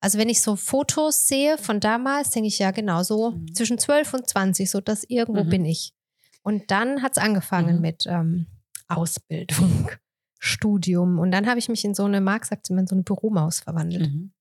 Also 0.00 0.18
wenn 0.18 0.28
ich 0.28 0.42
so 0.42 0.56
Fotos 0.56 1.26
sehe 1.26 1.56
von 1.56 1.80
damals, 1.80 2.30
denke 2.30 2.48
ich 2.48 2.58
ja 2.58 2.70
genau 2.70 3.02
so 3.02 3.32
mhm. 3.32 3.54
zwischen 3.54 3.78
12 3.78 4.14
und 4.14 4.28
20, 4.28 4.70
so 4.70 4.80
dass 4.80 5.04
irgendwo 5.04 5.44
bin 5.44 5.64
ich. 5.64 5.94
Und 6.42 6.70
dann 6.70 7.02
hat 7.02 7.12
es 7.12 7.18
angefangen 7.18 7.80
mit 7.80 8.04
ähm, 8.06 8.46
Ausbildung, 8.88 9.90
Studium. 10.38 11.18
Und 11.18 11.30
dann 11.30 11.46
habe 11.46 11.58
ich 11.58 11.68
mich 11.68 11.84
in 11.84 11.94
so 11.94 12.04
eine, 12.04 12.20
Marc 12.20 12.46
sagt 12.46 12.70
immer, 12.70 12.80
in 12.80 12.86
so 12.86 12.94
eine 12.94 13.02
Büromaus 13.02 13.60
verwandelt. 13.60 14.12
Mhm. 14.12 14.32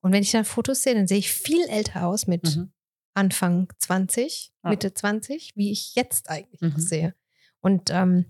Und 0.00 0.12
wenn 0.12 0.22
ich 0.22 0.32
dann 0.32 0.44
Fotos 0.44 0.82
sehe, 0.82 0.94
dann 0.94 1.06
sehe 1.06 1.18
ich 1.18 1.32
viel 1.32 1.64
älter 1.68 2.06
aus 2.06 2.26
mit 2.26 2.56
mhm. 2.56 2.72
Anfang 3.14 3.72
20, 3.78 4.52
ja. 4.62 4.70
Mitte 4.70 4.94
20, 4.94 5.52
wie 5.56 5.72
ich 5.72 5.94
jetzt 5.94 6.30
eigentlich 6.30 6.60
mhm. 6.60 6.74
aussehe. 6.74 7.14
Und 7.60 7.90
ähm, 7.90 8.26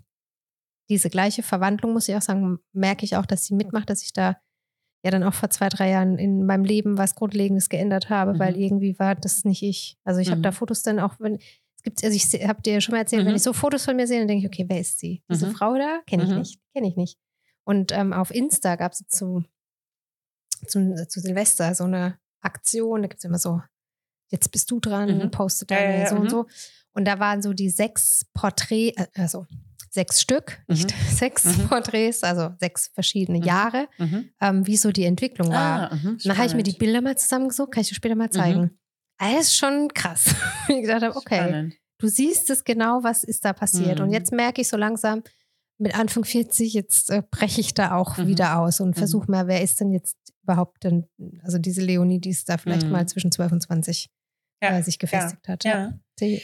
diese 0.89 1.09
gleiche 1.09 1.43
Verwandlung, 1.43 1.93
muss 1.93 2.07
ich 2.07 2.15
auch 2.15 2.21
sagen, 2.21 2.59
merke 2.71 3.05
ich 3.05 3.15
auch, 3.15 3.25
dass 3.25 3.45
sie 3.45 3.55
mitmacht, 3.55 3.89
dass 3.89 4.03
ich 4.03 4.13
da 4.13 4.37
ja 5.03 5.11
dann 5.11 5.23
auch 5.23 5.33
vor 5.33 5.49
zwei, 5.49 5.69
drei 5.69 5.91
Jahren 5.91 6.17
in 6.17 6.45
meinem 6.45 6.63
Leben 6.63 6.97
was 6.97 7.15
Grundlegendes 7.15 7.69
geändert 7.69 8.09
habe, 8.09 8.39
weil 8.39 8.53
mhm. 8.53 8.59
irgendwie 8.59 8.99
war 8.99 9.15
das 9.15 9.43
nicht 9.43 9.63
ich. 9.63 9.97
Also 10.03 10.19
ich 10.19 10.31
habe 10.31 10.41
da 10.41 10.51
mhm. 10.51 10.55
Fotos 10.55 10.83
dann 10.83 10.99
auch, 10.99 11.15
wenn 11.19 11.37
gibt 11.87 12.03
also 12.03 12.15
ich 12.15 12.47
habe 12.47 12.61
dir 12.61 12.81
schon 12.81 12.91
mal 12.91 12.99
erzählt, 12.99 13.23
mhm. 13.23 13.29
wenn 13.29 13.35
ich 13.35 13.43
so 13.43 13.53
Fotos 13.53 13.85
von 13.85 13.95
mir 13.95 14.07
sehe, 14.07 14.19
dann 14.19 14.27
denke 14.27 14.45
ich, 14.45 14.51
okay, 14.51 14.65
wer 14.67 14.81
ist 14.81 14.99
sie? 14.99 15.23
Diese 15.31 15.47
mhm. 15.47 15.51
Frau 15.51 15.75
da? 15.75 16.01
Kenne 16.05 16.23
ich 16.23 16.29
mhm. 16.29 16.39
nicht, 16.39 16.59
kenne 16.73 16.87
ich 16.87 16.97
nicht. 16.97 17.17
Und 17.63 17.93
ähm, 17.93 18.11
auf 18.11 18.29
Insta 18.31 18.75
gab 18.75 18.91
es 18.91 19.05
zu, 19.07 19.43
zu, 20.67 21.07
zu 21.07 21.19
Silvester 21.21 21.73
so 21.75 21.85
eine 21.85 22.19
Aktion, 22.41 23.03
da 23.03 23.07
gibt 23.07 23.19
es 23.19 23.25
immer 23.25 23.39
so, 23.39 23.61
jetzt 24.29 24.51
bist 24.51 24.69
du 24.69 24.81
dran, 24.81 25.17
mhm. 25.17 25.31
postet 25.31 25.71
da 25.71 25.81
ja, 25.81 25.99
ja, 25.99 26.09
so 26.09 26.15
und 26.17 26.23
mhm. 26.23 26.29
so. 26.29 26.45
Und 26.91 27.05
da 27.05 27.19
waren 27.19 27.41
so 27.41 27.53
die 27.53 27.69
sechs 27.69 28.25
Porträts, 28.33 29.01
äh, 29.01 29.07
also 29.15 29.45
sechs 29.89 30.19
Stück, 30.19 30.59
nicht 30.67 30.91
mhm. 30.91 31.09
sechs 31.15 31.45
mhm. 31.45 31.69
Porträts, 31.69 32.23
also 32.23 32.49
sechs 32.59 32.89
verschiedene 32.93 33.39
mhm. 33.39 33.45
Jahre, 33.45 33.87
mhm. 33.97 34.29
ähm, 34.41 34.67
wie 34.67 34.75
so 34.75 34.91
die 34.91 35.05
Entwicklung 35.05 35.49
war. 35.51 35.93
Ah, 35.93 35.99
dann 36.23 36.37
habe 36.37 36.47
ich 36.47 36.53
mir 36.53 36.63
die 36.63 36.73
Bilder 36.73 36.99
mal 36.99 37.17
zusammengesucht, 37.17 37.71
kann 37.71 37.81
ich 37.81 37.87
dir 37.87 37.95
später 37.95 38.15
mal 38.15 38.29
zeigen. 38.29 38.77
Das 39.17 39.41
ist 39.41 39.55
schon 39.55 39.89
krass. 39.93 40.35
ich 40.67 40.81
gedacht 40.81 41.03
habe, 41.03 41.15
okay, 41.15 41.37
Spannend. 41.37 41.73
du 41.97 42.07
siehst 42.07 42.49
es 42.49 42.63
genau, 42.63 43.03
was 43.03 43.23
ist 43.23 43.45
da 43.45 43.53
passiert. 43.53 43.99
Mhm. 43.99 44.05
Und 44.05 44.11
jetzt 44.11 44.31
merke 44.31 44.61
ich 44.61 44.67
so 44.67 44.77
langsam, 44.77 45.23
mit 45.77 45.97
Anfang 45.97 46.23
40, 46.25 46.73
jetzt 46.73 47.09
äh, 47.09 47.23
breche 47.29 47.61
ich 47.61 47.73
da 47.73 47.95
auch 47.95 48.17
mhm. 48.17 48.27
wieder 48.27 48.59
aus 48.59 48.79
und 48.79 48.89
mhm. 48.89 48.99
versuche 48.99 49.29
mal, 49.31 49.47
wer 49.47 49.61
ist 49.61 49.79
denn 49.79 49.91
jetzt 49.91 50.17
überhaupt 50.43 50.83
denn, 50.83 51.07
also 51.43 51.57
diese 51.57 51.81
Leonie, 51.81 52.19
die 52.19 52.29
ist 52.29 52.47
da 52.49 52.57
vielleicht 52.57 52.85
mhm. 52.85 52.91
mal 52.91 53.07
zwischen 53.07 53.31
12 53.31 53.51
und 53.51 53.61
20 53.61 54.09
ja. 54.61 54.81
sich 54.81 54.99
gefestigt 54.99 55.47
ja. 55.47 55.53
hat. 55.53 55.63
Ja. 55.63 55.93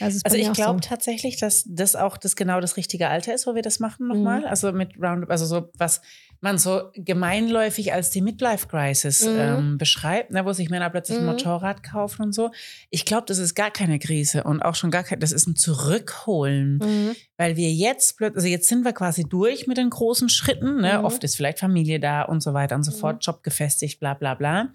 Also, 0.00 0.20
also 0.22 0.36
ich 0.36 0.52
glaube 0.52 0.80
so. 0.80 0.88
tatsächlich, 0.88 1.36
dass 1.36 1.64
das 1.66 1.96
auch 1.96 2.16
das 2.16 2.36
genau 2.36 2.60
das 2.60 2.76
richtige 2.76 3.08
Alter 3.08 3.34
ist, 3.34 3.48
wo 3.48 3.56
wir 3.56 3.62
das 3.62 3.80
machen 3.80 4.06
nochmal. 4.06 4.40
Mhm. 4.40 4.46
Also 4.46 4.70
mit 4.70 4.96
Roundup, 5.02 5.30
also 5.30 5.46
so 5.46 5.70
was 5.76 6.00
man 6.40 6.58
so 6.58 6.90
gemeinläufig 6.94 7.92
als 7.92 8.10
die 8.10 8.20
Midlife 8.20 8.68
Crisis 8.68 9.26
mhm. 9.26 9.36
ähm, 9.36 9.78
beschreibt, 9.78 10.30
ne, 10.30 10.44
wo 10.44 10.52
sich 10.52 10.70
Männer 10.70 10.90
plötzlich 10.90 11.18
mhm. 11.18 11.28
ein 11.28 11.34
Motorrad 11.34 11.82
kaufen 11.82 12.22
und 12.22 12.32
so. 12.32 12.52
Ich 12.90 13.04
glaube, 13.04 13.24
das 13.26 13.38
ist 13.38 13.56
gar 13.56 13.72
keine 13.72 13.98
Krise 13.98 14.44
und 14.44 14.62
auch 14.62 14.76
schon 14.76 14.92
gar 14.92 15.02
kein, 15.02 15.18
das 15.18 15.32
ist 15.32 15.48
ein 15.48 15.56
Zurückholen, 15.56 16.78
mhm. 16.78 17.16
weil 17.36 17.56
wir 17.56 17.72
jetzt 17.72 18.16
plötzlich, 18.16 18.36
also 18.36 18.48
jetzt 18.48 18.68
sind 18.68 18.84
wir 18.84 18.92
quasi 18.92 19.24
durch 19.24 19.66
mit 19.66 19.76
den 19.76 19.90
großen 19.90 20.28
Schritten. 20.28 20.82
Ne? 20.82 20.98
Mhm. 20.98 21.04
Oft 21.04 21.24
ist 21.24 21.34
vielleicht 21.34 21.58
Familie 21.58 21.98
da 21.98 22.22
und 22.22 22.42
so 22.42 22.54
weiter 22.54 22.76
und 22.76 22.84
so 22.84 22.92
fort, 22.92 23.16
mhm. 23.16 23.20
Job 23.20 23.42
gefestigt, 23.42 23.98
bla 23.98 24.14
bla 24.14 24.34
bla. 24.34 24.68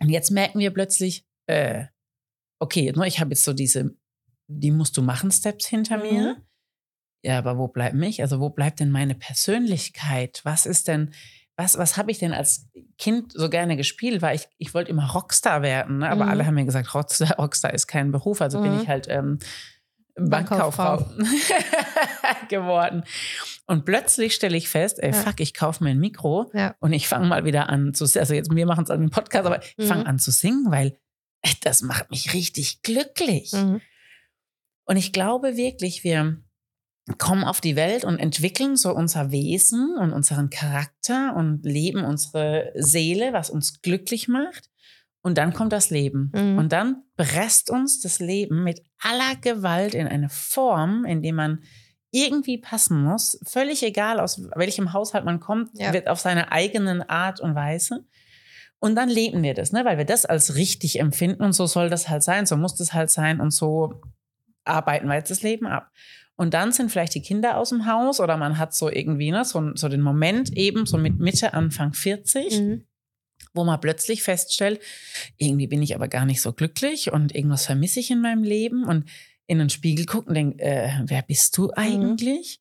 Und 0.00 0.10
jetzt 0.10 0.30
merken 0.30 0.58
wir 0.58 0.70
plötzlich, 0.72 1.24
äh, 1.46 1.84
okay, 2.58 2.92
ne, 2.96 3.06
ich 3.06 3.20
habe 3.20 3.30
jetzt 3.30 3.44
so 3.44 3.52
diese, 3.52 3.94
die 4.48 4.70
musst 4.70 4.96
du 4.96 5.02
machen 5.02 5.30
Steps 5.30 5.66
hinter 5.66 5.98
mir. 5.98 6.36
Mhm. 6.36 6.42
Ja, 7.22 7.38
aber 7.38 7.58
wo 7.58 7.68
bleibt 7.68 7.94
mich? 7.94 8.22
Also 8.22 8.38
wo 8.40 8.50
bleibt 8.50 8.78
denn 8.80 8.90
meine 8.90 9.14
Persönlichkeit? 9.14 10.40
Was 10.44 10.64
ist 10.66 10.86
denn, 10.88 11.12
was, 11.56 11.76
was 11.78 11.96
habe 11.96 12.10
ich 12.10 12.18
denn 12.18 12.32
als 12.32 12.68
Kind 12.98 13.32
so 13.32 13.48
gerne 13.50 13.76
gespielt? 13.76 14.22
Weil 14.22 14.36
ich, 14.36 14.46
ich 14.58 14.74
wollte 14.74 14.90
immer 14.90 15.10
Rockstar 15.10 15.62
werden, 15.62 15.98
ne? 15.98 16.08
aber 16.10 16.24
Mhm. 16.26 16.30
alle 16.30 16.46
haben 16.46 16.54
mir 16.54 16.64
gesagt, 16.66 16.94
Rockstar, 16.94 17.34
Rockstar 17.38 17.72
ist 17.74 17.86
kein 17.88 18.12
Beruf. 18.12 18.40
Also 18.40 18.60
bin 18.62 18.74
Mhm. 18.74 18.80
ich 18.82 18.88
halt 18.88 19.06
ähm, 19.08 19.38
Bankkauffrau 20.18 21.04
geworden. 22.48 23.02
Und 23.66 23.84
plötzlich 23.84 24.34
stelle 24.34 24.56
ich 24.56 24.68
fest, 24.68 24.98
ey, 25.02 25.12
Ja. 25.12 25.20
fuck, 25.20 25.40
ich 25.40 25.54
kaufe 25.54 25.82
mir 25.82 25.90
ein 25.90 25.98
Mikro 25.98 26.50
Ja. 26.54 26.74
und 26.80 26.92
ich 26.92 27.08
fange 27.08 27.26
mal 27.26 27.44
wieder 27.44 27.68
an 27.68 27.92
zu 27.94 28.04
Also 28.04 28.34
jetzt, 28.34 28.54
wir 28.54 28.66
machen 28.66 28.84
es 28.84 28.90
an 28.90 29.00
dem 29.00 29.10
Podcast, 29.10 29.46
aber 29.46 29.62
ich 29.62 29.74
Mhm. 29.78 29.82
fange 29.88 30.06
an 30.06 30.18
zu 30.18 30.30
singen, 30.30 30.66
weil 30.70 30.96
das 31.62 31.82
macht 31.82 32.10
mich 32.10 32.32
richtig 32.34 32.82
glücklich. 32.82 33.52
Mhm. 33.52 33.80
Und 34.84 34.96
ich 34.96 35.12
glaube 35.12 35.56
wirklich, 35.56 36.04
wir 36.04 36.40
kommen 37.18 37.44
auf 37.44 37.60
die 37.60 37.76
Welt 37.76 38.04
und 38.04 38.18
entwickeln 38.18 38.76
so 38.76 38.92
unser 38.92 39.30
Wesen 39.30 39.96
und 39.98 40.12
unseren 40.12 40.50
Charakter 40.50 41.36
und 41.36 41.64
leben 41.64 42.04
unsere 42.04 42.72
Seele, 42.74 43.32
was 43.32 43.50
uns 43.50 43.80
glücklich 43.80 44.28
macht. 44.28 44.70
Und 45.22 45.38
dann 45.38 45.52
kommt 45.52 45.72
das 45.72 45.90
Leben. 45.90 46.30
Mhm. 46.34 46.58
Und 46.58 46.72
dann 46.72 47.02
presst 47.16 47.70
uns 47.70 48.00
das 48.00 48.18
Leben 48.20 48.62
mit 48.62 48.82
aller 48.98 49.36
Gewalt 49.40 49.94
in 49.94 50.06
eine 50.06 50.28
Form, 50.28 51.04
in 51.04 51.22
die 51.22 51.32
man 51.32 51.62
irgendwie 52.12 52.58
passen 52.58 53.02
muss. 53.02 53.38
Völlig 53.44 53.82
egal, 53.82 54.20
aus 54.20 54.40
welchem 54.54 54.92
Haushalt 54.92 55.24
man 55.24 55.40
kommt, 55.40 55.70
Ja. 55.74 55.92
wird 55.92 56.08
auf 56.08 56.20
seine 56.20 56.52
eigenen 56.52 57.02
Art 57.02 57.40
und 57.40 57.54
Weise. 57.54 58.04
Und 58.78 58.94
dann 58.94 59.08
leben 59.08 59.42
wir 59.42 59.54
das, 59.54 59.72
ne? 59.72 59.84
weil 59.84 59.98
wir 59.98 60.04
das 60.04 60.26
als 60.26 60.54
richtig 60.54 61.00
empfinden 61.00 61.42
und 61.42 61.52
so 61.52 61.66
soll 61.66 61.88
das 61.88 62.08
halt 62.08 62.22
sein, 62.22 62.46
so 62.46 62.56
muss 62.56 62.74
das 62.74 62.92
halt 62.92 63.10
sein 63.10 63.40
und 63.40 63.50
so 63.50 64.00
arbeiten 64.64 65.06
wir 65.08 65.14
jetzt 65.14 65.30
das 65.30 65.42
Leben 65.42 65.66
ab. 65.66 65.90
Und 66.36 66.52
dann 66.52 66.70
sind 66.72 66.90
vielleicht 66.90 67.14
die 67.14 67.22
Kinder 67.22 67.56
aus 67.56 67.70
dem 67.70 67.86
Haus 67.86 68.20
oder 68.20 68.36
man 68.36 68.58
hat 68.58 68.74
so 68.74 68.90
irgendwie 68.90 69.30
ne, 69.30 69.44
so, 69.44 69.74
so 69.74 69.88
den 69.88 70.02
Moment 70.02 70.52
eben 70.54 70.84
so 70.84 70.98
mit 70.98 71.18
Mitte, 71.18 71.54
Anfang 71.54 71.94
40, 71.94 72.60
Mhm. 72.60 72.84
wo 73.54 73.64
man 73.64 73.80
plötzlich 73.80 74.22
feststellt, 74.22 74.80
irgendwie 75.38 75.66
bin 75.66 75.82
ich 75.82 75.94
aber 75.94 76.08
gar 76.08 76.26
nicht 76.26 76.42
so 76.42 76.52
glücklich 76.52 77.10
und 77.10 77.34
irgendwas 77.34 77.64
vermisse 77.64 78.00
ich 78.00 78.10
in 78.10 78.20
meinem 78.20 78.42
Leben 78.44 78.84
und 78.84 79.08
in 79.46 79.58
den 79.58 79.70
Spiegel 79.70 80.04
guckt 80.04 80.28
und 80.28 80.34
denkt, 80.34 80.60
äh, 80.60 80.90
wer 81.06 81.22
bist 81.22 81.56
du 81.56 81.70
eigentlich? 81.74 82.60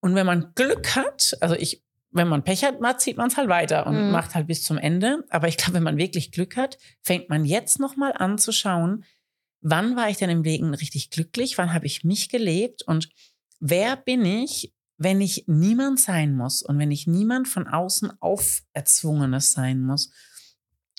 Und 0.00 0.14
wenn 0.14 0.24
man 0.24 0.52
Glück 0.54 0.96
hat, 0.96 1.36
also 1.42 1.54
ich, 1.56 1.82
wenn 2.12 2.28
man 2.28 2.42
Pech 2.42 2.64
hat, 2.64 2.80
mal 2.80 2.98
zieht 2.98 3.16
man 3.16 3.28
es 3.28 3.36
halt 3.36 3.48
weiter 3.48 3.86
und 3.86 4.06
Mhm. 4.06 4.10
macht 4.10 4.34
halt 4.34 4.46
bis 4.46 4.62
zum 4.64 4.78
Ende. 4.78 5.24
Aber 5.30 5.48
ich 5.48 5.56
glaube, 5.56 5.74
wenn 5.74 5.82
man 5.82 5.96
wirklich 5.96 6.32
Glück 6.32 6.56
hat, 6.56 6.78
fängt 7.02 7.28
man 7.28 7.44
jetzt 7.44 7.78
nochmal 7.78 8.12
an 8.12 8.36
zu 8.38 8.52
schauen, 8.52 9.04
wann 9.60 9.94
war 9.96 10.08
ich 10.10 10.16
denn 10.16 10.30
im 10.30 10.42
Leben 10.42 10.74
richtig 10.74 11.10
glücklich? 11.10 11.56
Wann 11.58 11.72
habe 11.72 11.86
ich 11.86 12.02
mich 12.04 12.28
gelebt? 12.28 12.82
Und 12.82 13.08
wer 13.60 13.96
bin 13.96 14.24
ich, 14.24 14.72
wenn 14.96 15.20
ich 15.20 15.44
niemand 15.46 16.00
sein 16.00 16.34
muss 16.34 16.62
und 16.62 16.78
wenn 16.78 16.90
ich 16.90 17.06
niemand 17.06 17.46
von 17.48 17.66
außen 17.68 18.10
auferzwungenes 18.20 19.52
sein 19.52 19.80
muss? 19.82 20.10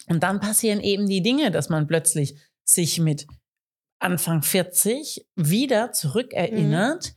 Und 0.08 0.24
dann 0.24 0.40
passieren 0.40 0.80
eben 0.80 1.08
die 1.08 1.22
Dinge, 1.22 1.52
dass 1.52 1.70
man 1.70 1.88
plötzlich 1.88 2.36
sich 2.64 3.00
mit 3.00 3.28
Anfang 4.00 4.42
40 4.42 5.26
wieder 5.36 5.92
zurückerinnert. 5.92 7.16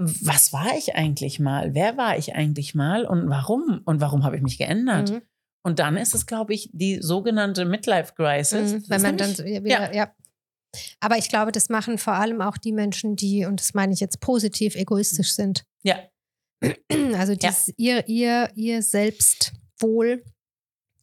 Was 0.00 0.52
war 0.52 0.76
ich 0.76 0.94
eigentlich 0.94 1.40
mal? 1.40 1.74
Wer 1.74 1.96
war 1.96 2.16
ich 2.16 2.34
eigentlich 2.34 2.74
mal? 2.74 3.04
Und 3.04 3.28
warum? 3.28 3.82
Und 3.84 4.00
warum 4.00 4.22
habe 4.24 4.36
ich 4.36 4.42
mich 4.42 4.56
geändert? 4.56 5.10
Mhm. 5.10 5.22
Und 5.64 5.80
dann 5.80 5.96
ist 5.96 6.14
es, 6.14 6.24
glaube 6.26 6.54
ich, 6.54 6.70
die 6.72 7.02
sogenannte 7.02 7.64
Midlife 7.64 8.14
Crisis. 8.14 8.72
Mhm. 8.72 8.84
Wenn 8.88 9.02
man 9.02 9.16
dann 9.16 9.34
so 9.34 9.44
wieder, 9.44 9.92
ja. 9.94 10.14
Aber 11.00 11.18
ich 11.18 11.28
glaube, 11.28 11.50
das 11.50 11.68
machen 11.68 11.98
vor 11.98 12.12
allem 12.14 12.40
auch 12.40 12.56
die 12.58 12.72
Menschen, 12.72 13.16
die, 13.16 13.44
und 13.44 13.58
das 13.60 13.74
meine 13.74 13.92
ich 13.92 14.00
jetzt 14.00 14.20
positiv, 14.20 14.76
egoistisch 14.76 15.32
sind. 15.34 15.64
ja, 15.82 15.98
Also 17.16 17.34
die 17.34 17.46
Ja. 17.46 17.54
ihr, 17.76 18.08
ihr, 18.08 18.50
ihr 18.54 18.82
Selbstwohl 18.82 20.24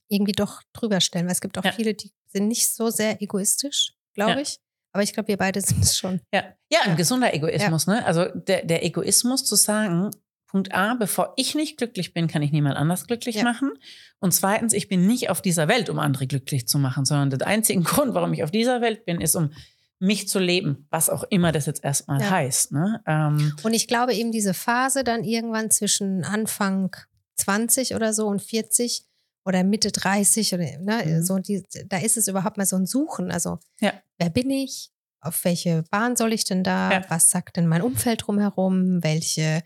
irgendwie 0.09 0.33
doch 0.33 0.61
drüber 0.73 1.01
stellen. 1.01 1.25
Weil 1.25 1.33
es 1.33 1.41
gibt 1.41 1.57
auch 1.57 1.63
Ja. 1.65 1.71
viele, 1.71 1.93
die 1.95 2.11
sind 2.27 2.47
nicht 2.47 2.69
so 2.73 2.89
sehr 2.89 3.21
egoistisch, 3.21 3.93
glaube 4.13 4.31
Ja. 4.31 4.39
ich. 4.39 4.59
Aber 4.95 5.03
ich 5.03 5.11
glaube, 5.11 5.27
wir 5.27 5.35
beide 5.35 5.59
sind 5.59 5.83
es 5.83 5.97
schon. 5.97 6.21
Ja, 6.33 6.45
ja 6.71 6.79
ein 6.83 6.91
Ja. 6.91 6.95
gesunder 6.95 7.33
Egoismus. 7.33 7.85
Ne? 7.85 8.05
Also 8.05 8.23
der, 8.33 8.63
der 8.65 8.85
Egoismus 8.85 9.43
zu 9.43 9.55
sagen, 9.57 10.09
Punkt 10.47 10.73
A, 10.73 10.93
bevor 10.93 11.33
ich 11.35 11.53
nicht 11.53 11.77
glücklich 11.77 12.13
bin, 12.13 12.27
kann 12.29 12.41
ich 12.41 12.53
niemand 12.53 12.77
anders 12.77 13.05
glücklich 13.05 13.35
Ja. 13.35 13.43
machen. 13.43 13.71
Und 14.19 14.31
zweitens, 14.33 14.71
ich 14.71 14.87
bin 14.87 15.05
nicht 15.05 15.29
auf 15.29 15.41
dieser 15.41 15.67
Welt, 15.67 15.89
um 15.89 15.99
andere 15.99 16.27
glücklich 16.27 16.65
zu 16.69 16.79
machen, 16.79 17.03
sondern 17.03 17.29
der 17.37 17.45
einzige 17.45 17.81
Grund, 17.83 18.13
warum 18.13 18.31
ich 18.31 18.41
auf 18.41 18.51
dieser 18.51 18.79
Welt 18.79 19.03
bin, 19.05 19.19
ist, 19.19 19.35
um 19.35 19.51
mich 19.99 20.29
zu 20.29 20.39
leben, 20.39 20.87
was 20.91 21.09
auch 21.09 21.23
immer 21.29 21.51
das 21.51 21.65
jetzt 21.65 21.83
erstmal 21.83 22.21
Ja. 22.21 22.29
heißt. 22.29 22.71
Ne? 22.71 23.01
Ähm, 23.05 23.53
Und 23.63 23.73
ich 23.73 23.89
glaube 23.89 24.13
eben 24.13 24.31
diese 24.31 24.53
Phase 24.53 25.03
dann 25.03 25.25
irgendwann 25.25 25.71
zwischen 25.71 26.23
Anfang 26.23 26.95
20 27.35 27.95
oder 27.95 28.13
so 28.13 28.27
und 28.27 28.41
40 28.41 29.03
oder 29.45 29.63
Mitte 29.63 29.91
30 29.91 30.53
oder 30.53 30.63
ne, 30.79 31.03
Mhm. 31.05 31.23
so 31.23 31.37
die, 31.39 31.63
da 31.87 31.97
ist 31.97 32.17
es 32.17 32.27
überhaupt 32.27 32.57
mal 32.57 32.65
so 32.65 32.75
ein 32.77 32.85
Suchen. 32.85 33.31
Also 33.31 33.59
Ja. 33.79 33.93
wer 34.17 34.29
bin 34.29 34.49
ich? 34.49 34.89
Auf 35.25 35.43
welche 35.43 35.83
Bahn 35.89 36.15
soll 36.15 36.33
ich 36.33 36.43
denn 36.43 36.63
da? 36.63 36.91
Ja. 36.91 37.01
Was 37.09 37.31
sagt 37.31 37.57
denn 37.57 37.65
mein 37.65 37.81
Umfeld 37.81 38.27
drumherum? 38.27 39.03
Welche 39.03 39.63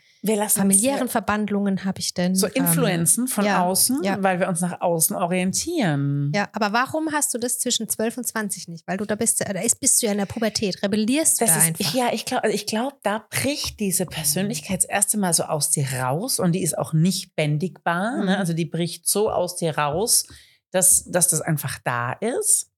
familiären 0.47 1.01
uns 1.01 1.12
Verbandlungen 1.12 1.84
habe 1.84 1.99
ich 1.99 2.14
denn? 2.14 2.34
so 2.34 2.47
Ähm, 2.47 2.53
Influenzen 2.64 3.28
von 3.28 3.43
ja, 3.43 3.64
außen, 3.64 4.01
ja. 4.03 4.24
weil 4.24 4.39
wir 4.39 4.47
uns 4.47 4.62
nach 4.62 4.80
außen 4.80 5.18
orientieren. 5.18 6.32
Ja, 6.34 6.47
aber 6.53 6.72
warum 6.72 7.12
hast 7.12 7.34
du 7.34 7.38
das 7.38 7.60
zwischen 7.60 7.89
12 7.89 8.20
und 8.20 8.24
20 8.26 8.70
nicht? 8.70 8.88
Weil 8.88 8.95
du 8.95 9.05
da 9.05 9.16
bist, 9.16 9.41
da 9.41 9.60
ist, 9.60 9.82
bist 9.82 10.01
du 10.01 10.05
ja 10.05 10.14
in 10.14 10.20
der 10.20 10.28
Pubertät. 10.28 10.82
Rebellierst 10.82 11.41
du 11.41 11.45
Das 11.45 11.53
da 11.53 11.60
ist, 11.60 11.68
einfach? 11.68 11.93
ja, 11.93 12.14
ich 12.14 12.24
glaube, 12.24 12.49
ich 12.51 12.66
glaube, 12.66 12.95
da 13.03 13.26
bricht 13.30 13.82
diese 13.82 14.05
Persönlichkeit 14.05 14.78
das 14.84 14.89
erste 14.89 15.18
Mal 15.18 15.34
so 15.34 15.43
aus 15.43 15.72
dir 15.72 15.88
raus 15.91 16.39
und 16.39 16.53
die 16.53 16.64
ist 16.64 16.78
auch 16.78 16.93
nicht 16.93 17.36
bändigbar. 17.36 18.18
Mhm. 18.18 18.26
Ne? 18.28 18.38
Also 18.38 18.53
die 18.53 18.66
bricht 18.66 19.10
so 19.10 19.30
aus 19.30 19.57
dir 19.57 19.78
raus, 19.78 20.26
dass, 20.72 21.03
dass 21.03 21.28
das 21.28 21.41
einfach 21.41 21.80
da 21.84 22.14
ist. 22.14 22.72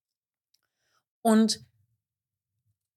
Und 1.21 1.63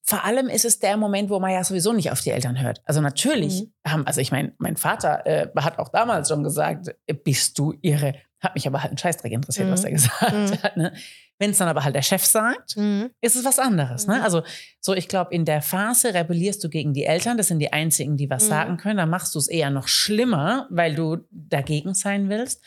vor 0.06 0.24
allem 0.24 0.48
ist 0.48 0.64
es 0.66 0.78
der 0.78 0.96
Moment, 0.98 1.30
wo 1.30 1.40
man 1.40 1.50
ja 1.50 1.64
sowieso 1.64 1.92
nicht 1.94 2.10
auf 2.12 2.20
die 2.20 2.30
Eltern 2.30 2.60
hört. 2.60 2.82
Also 2.84 3.00
natürlich 3.00 3.62
Mhm. 3.62 3.90
haben, 3.90 4.06
also 4.06 4.20
ich 4.20 4.30
meine, 4.32 4.52
mein 4.58 4.76
Vater 4.76 5.24
äh, 5.26 5.48
hat 5.56 5.78
auch 5.78 5.88
damals 5.88 6.28
schon 6.28 6.42
gesagt, 6.44 6.88
äh, 7.06 7.14
bist 7.14 7.58
du 7.58 7.74
irre? 7.80 8.14
Hat 8.40 8.54
mich 8.54 8.66
aber 8.66 8.82
halt 8.82 8.92
ein 8.92 8.98
Scheißdreck 8.98 9.32
interessiert, 9.32 9.68
Mhm. 9.68 9.72
was 9.72 9.84
er 9.84 9.90
gesagt 9.92 10.32
Mhm. 10.34 10.62
hat. 10.62 10.76
Ne? 10.76 10.92
Wenn 11.38 11.50
es 11.50 11.58
dann 11.58 11.68
aber 11.68 11.82
halt 11.84 11.94
der 11.94 12.02
Chef 12.02 12.22
sagt, 12.24 12.76
Mhm. 12.76 13.10
ist 13.22 13.34
es 13.34 13.44
was 13.46 13.58
anderes. 13.58 14.06
Ne? 14.06 14.16
Mhm. 14.16 14.22
Also 14.22 14.42
so, 14.80 14.92
ich 14.92 15.08
glaube, 15.08 15.34
in 15.34 15.46
der 15.46 15.62
Phase 15.62 16.12
rebellierst 16.12 16.62
du 16.62 16.68
gegen 16.68 16.92
die 16.92 17.04
Eltern. 17.04 17.38
Das 17.38 17.48
sind 17.48 17.58
die 17.60 17.72
einzigen, 17.72 18.18
die 18.18 18.28
was 18.28 18.44
Mhm. 18.44 18.48
sagen 18.48 18.76
können. 18.76 18.98
Dann 18.98 19.08
machst 19.10 19.34
du 19.34 19.38
es 19.38 19.48
eher 19.48 19.70
noch 19.70 19.88
schlimmer, 19.88 20.66
weil 20.70 20.94
du 20.94 21.18
dagegen 21.30 21.94
sein 21.94 22.28
willst. 22.28 22.62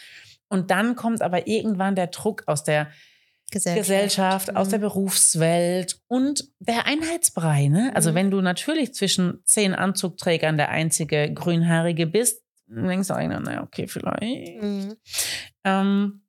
Und 0.50 0.72
dann 0.72 0.96
kommt 0.96 1.22
aber 1.22 1.46
irgendwann 1.48 1.94
der 1.96 2.08
Druck 2.08 2.44
aus 2.48 2.64
der 2.64 2.88
Gesellschaft, 3.52 3.88
Gesellschaft, 3.88 4.56
aus 4.56 4.68
Mhm. 4.68 4.72
der 4.72 4.78
Berufswelt 4.80 6.00
und 6.08 6.50
der 6.60 6.86
Einheitsbrei. 6.86 7.68
Ne? 7.68 7.92
Also 7.96 8.12
Mhm. 8.12 8.16
wenn 8.16 8.32
du 8.32 8.42
natürlich 8.42 8.94
zwischen 8.94 9.42
zehn 9.46 9.74
Anzugträgern 9.74 10.58
der 10.58 10.70
einzige 10.70 11.34
Grünhaarige 11.34 12.08
bist, 12.08 12.44
denkst 12.68 13.08
du, 13.08 13.16
einer, 13.16 13.40
naja, 13.40 13.64
okay, 13.64 13.88
vielleicht. 13.88 14.62
Mhm. 14.62 14.96
Ähm, 15.64 16.22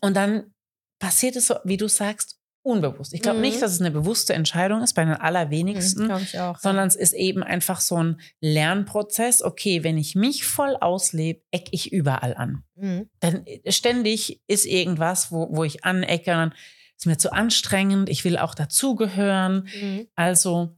und 0.00 0.16
dann 0.16 0.54
passiert 1.00 1.34
es 1.36 1.48
so, 1.48 1.56
wie 1.64 1.76
du 1.76 1.88
sagst, 1.88 2.39
unbewusst. 2.62 3.14
Ich 3.14 3.22
glaube 3.22 3.38
Mhm. 3.38 3.42
nicht, 3.42 3.62
dass 3.62 3.72
es 3.72 3.80
eine 3.80 3.90
bewusste 3.90 4.34
Entscheidung 4.34 4.82
ist 4.82 4.94
bei 4.94 5.04
den 5.04 5.14
allerwenigsten, 5.14 6.10
ich 6.22 6.38
auch. 6.38 6.58
sondern 6.58 6.86
es 6.88 6.96
ist 6.96 7.12
eben 7.14 7.42
einfach 7.42 7.80
so 7.80 7.96
ein 8.02 8.20
Lernprozess. 8.40 9.42
Okay, 9.42 9.82
wenn 9.82 9.96
ich 9.96 10.14
mich 10.14 10.44
voll 10.44 10.76
auslebe, 10.80 11.40
eck 11.50 11.68
ich 11.70 11.92
überall 11.92 12.34
an. 12.34 12.62
Mhm. 12.76 13.08
Dann 13.20 13.46
äh, 13.46 13.70
ständig 13.72 14.42
ist 14.46 14.66
irgendwas, 14.66 15.32
wo, 15.32 15.48
wo 15.50 15.64
ich 15.64 15.84
anecke, 15.84 16.30
dann 16.32 16.54
ist 16.96 17.06
mir 17.06 17.16
zu 17.16 17.32
anstrengend, 17.32 18.10
ich 18.10 18.24
will 18.24 18.36
auch 18.36 18.54
dazugehören. 18.54 19.68
Mhm. 19.80 20.06
Also 20.14 20.76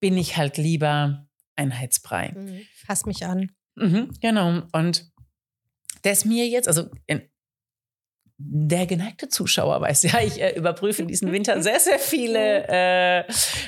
bin 0.00 0.16
ich 0.16 0.36
halt 0.36 0.56
lieber 0.56 1.28
Einheitsbrei. 1.54 2.32
Mhm. 2.36 2.60
Pass 2.86 3.06
mich 3.06 3.24
an. 3.26 3.52
Mhm, 3.76 4.10
genau. 4.20 4.62
Und 4.72 5.10
das 6.02 6.24
mir 6.24 6.48
jetzt, 6.48 6.66
also 6.66 6.90
in, 7.06 7.22
der 8.44 8.86
geneigte 8.86 9.28
Zuschauer 9.28 9.80
weiß 9.80 10.02
ja, 10.04 10.20
ich 10.20 10.40
äh, 10.40 10.56
überprüfe 10.56 11.04
diesen 11.04 11.32
Winter 11.32 11.62
sehr, 11.62 11.80
sehr 11.80 11.98
viele 11.98 12.66
äh, 12.68 13.24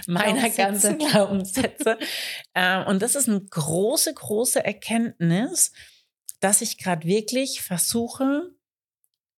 meiner 0.06 0.50
ganzen 0.50 0.98
Glaubenssätze. 0.98 1.98
äh, 2.54 2.84
und 2.84 3.02
das 3.02 3.14
ist 3.14 3.28
eine 3.28 3.40
große, 3.40 4.12
große 4.14 4.64
Erkenntnis, 4.64 5.72
dass 6.40 6.60
ich 6.60 6.78
gerade 6.78 7.06
wirklich 7.06 7.62
versuche, 7.62 8.50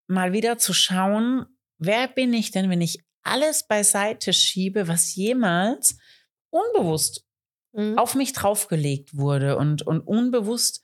mal 0.06 0.32
wieder 0.32 0.58
zu 0.58 0.72
schauen, 0.72 1.46
wer 1.78 2.08
bin 2.08 2.32
ich 2.32 2.50
denn, 2.50 2.70
wenn 2.70 2.80
ich 2.80 3.04
alles 3.22 3.66
beiseite 3.66 4.32
schiebe, 4.32 4.88
was 4.88 5.14
jemals 5.14 5.98
unbewusst 6.50 7.26
Mhm. 7.76 7.98
auf 7.98 8.14
mich 8.14 8.32
draufgelegt 8.32 9.16
wurde 9.16 9.58
und, 9.58 9.86
und 9.86 10.00
unbewusst 10.00 10.82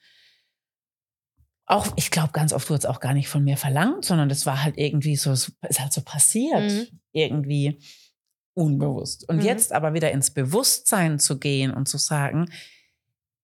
auch, 1.72 1.92
ich 1.96 2.10
glaube, 2.10 2.32
ganz 2.32 2.52
oft 2.52 2.68
wurde 2.70 2.78
es 2.80 2.86
auch 2.86 3.00
gar 3.00 3.14
nicht 3.14 3.28
von 3.28 3.42
mir 3.44 3.56
verlangt, 3.56 4.04
sondern 4.04 4.28
das 4.28 4.46
war 4.46 4.62
halt 4.62 4.78
irgendwie 4.78 5.16
so, 5.16 5.30
es 5.32 5.52
ist 5.68 5.80
halt 5.80 5.92
so 5.92 6.02
passiert, 6.02 6.70
Mhm. 6.70 6.86
irgendwie 7.12 7.78
unbewusst. 8.54 9.28
Und 9.28 9.36
Mhm. 9.38 9.42
jetzt 9.42 9.72
aber 9.72 9.94
wieder 9.94 10.10
ins 10.12 10.30
Bewusstsein 10.30 11.18
zu 11.18 11.38
gehen 11.38 11.72
und 11.72 11.88
zu 11.88 11.98
sagen, 11.98 12.50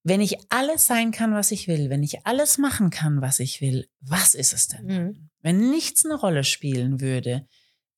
wenn 0.04 0.20
ich 0.20 0.36
alles 0.50 0.86
sein 0.86 1.10
kann, 1.10 1.34
was 1.34 1.50
ich 1.50 1.66
will, 1.68 1.90
wenn 1.90 2.02
ich 2.02 2.24
alles 2.26 2.58
machen 2.58 2.90
kann, 2.90 3.20
was 3.20 3.40
ich 3.40 3.60
will, 3.60 3.88
was 4.00 4.34
ist 4.34 4.52
es 4.52 4.68
denn? 4.68 4.86
Mhm. 4.86 5.28
Wenn 5.40 5.70
nichts 5.70 6.04
eine 6.04 6.14
Rolle 6.14 6.44
spielen 6.44 7.00
würde, 7.00 7.46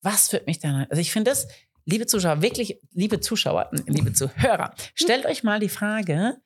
was 0.01 0.31
wird 0.33 0.47
mich 0.47 0.59
dann? 0.59 0.87
Also 0.89 0.99
ich 1.01 1.11
finde 1.11 1.31
das, 1.31 1.47
liebe 1.85 2.05
Zuschauer, 2.07 2.41
wirklich, 2.41 2.79
liebe 2.91 3.19
Zuschauer, 3.19 3.69
liebe 3.85 4.13
Zuhörer, 4.13 4.73
stellt 4.95 5.25
euch 5.25 5.43
mal 5.43 5.59
die 5.59 5.69
Frage, 5.69 6.37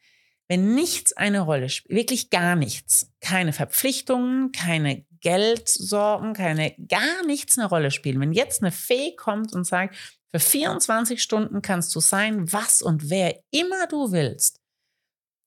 wenn 0.48 0.76
nichts 0.76 1.14
eine 1.14 1.42
Rolle 1.42 1.70
spielt, 1.70 1.98
wirklich 1.98 2.30
gar 2.30 2.56
nichts, 2.56 3.12
keine 3.20 3.54
Verpflichtungen, 3.54 4.52
keine 4.52 5.06
Geldsorgen, 5.22 6.34
keine, 6.34 6.76
gar 6.88 7.26
nichts 7.26 7.58
eine 7.58 7.68
Rolle 7.68 7.90
spielen. 7.92 8.20
Wenn 8.20 8.32
jetzt 8.34 8.62
eine 8.62 8.72
Fee 8.72 9.16
kommt 9.16 9.54
und 9.54 9.64
sagt, 9.66 9.96
für 10.32 10.40
24 10.40 11.22
Stunden 11.22 11.62
kannst 11.62 11.96
du 11.96 12.00
sein, 12.00 12.52
was 12.52 12.82
und 12.82 13.10
wer 13.10 13.40
immer 13.52 13.88
du 13.88 14.12
willst, 14.12 14.60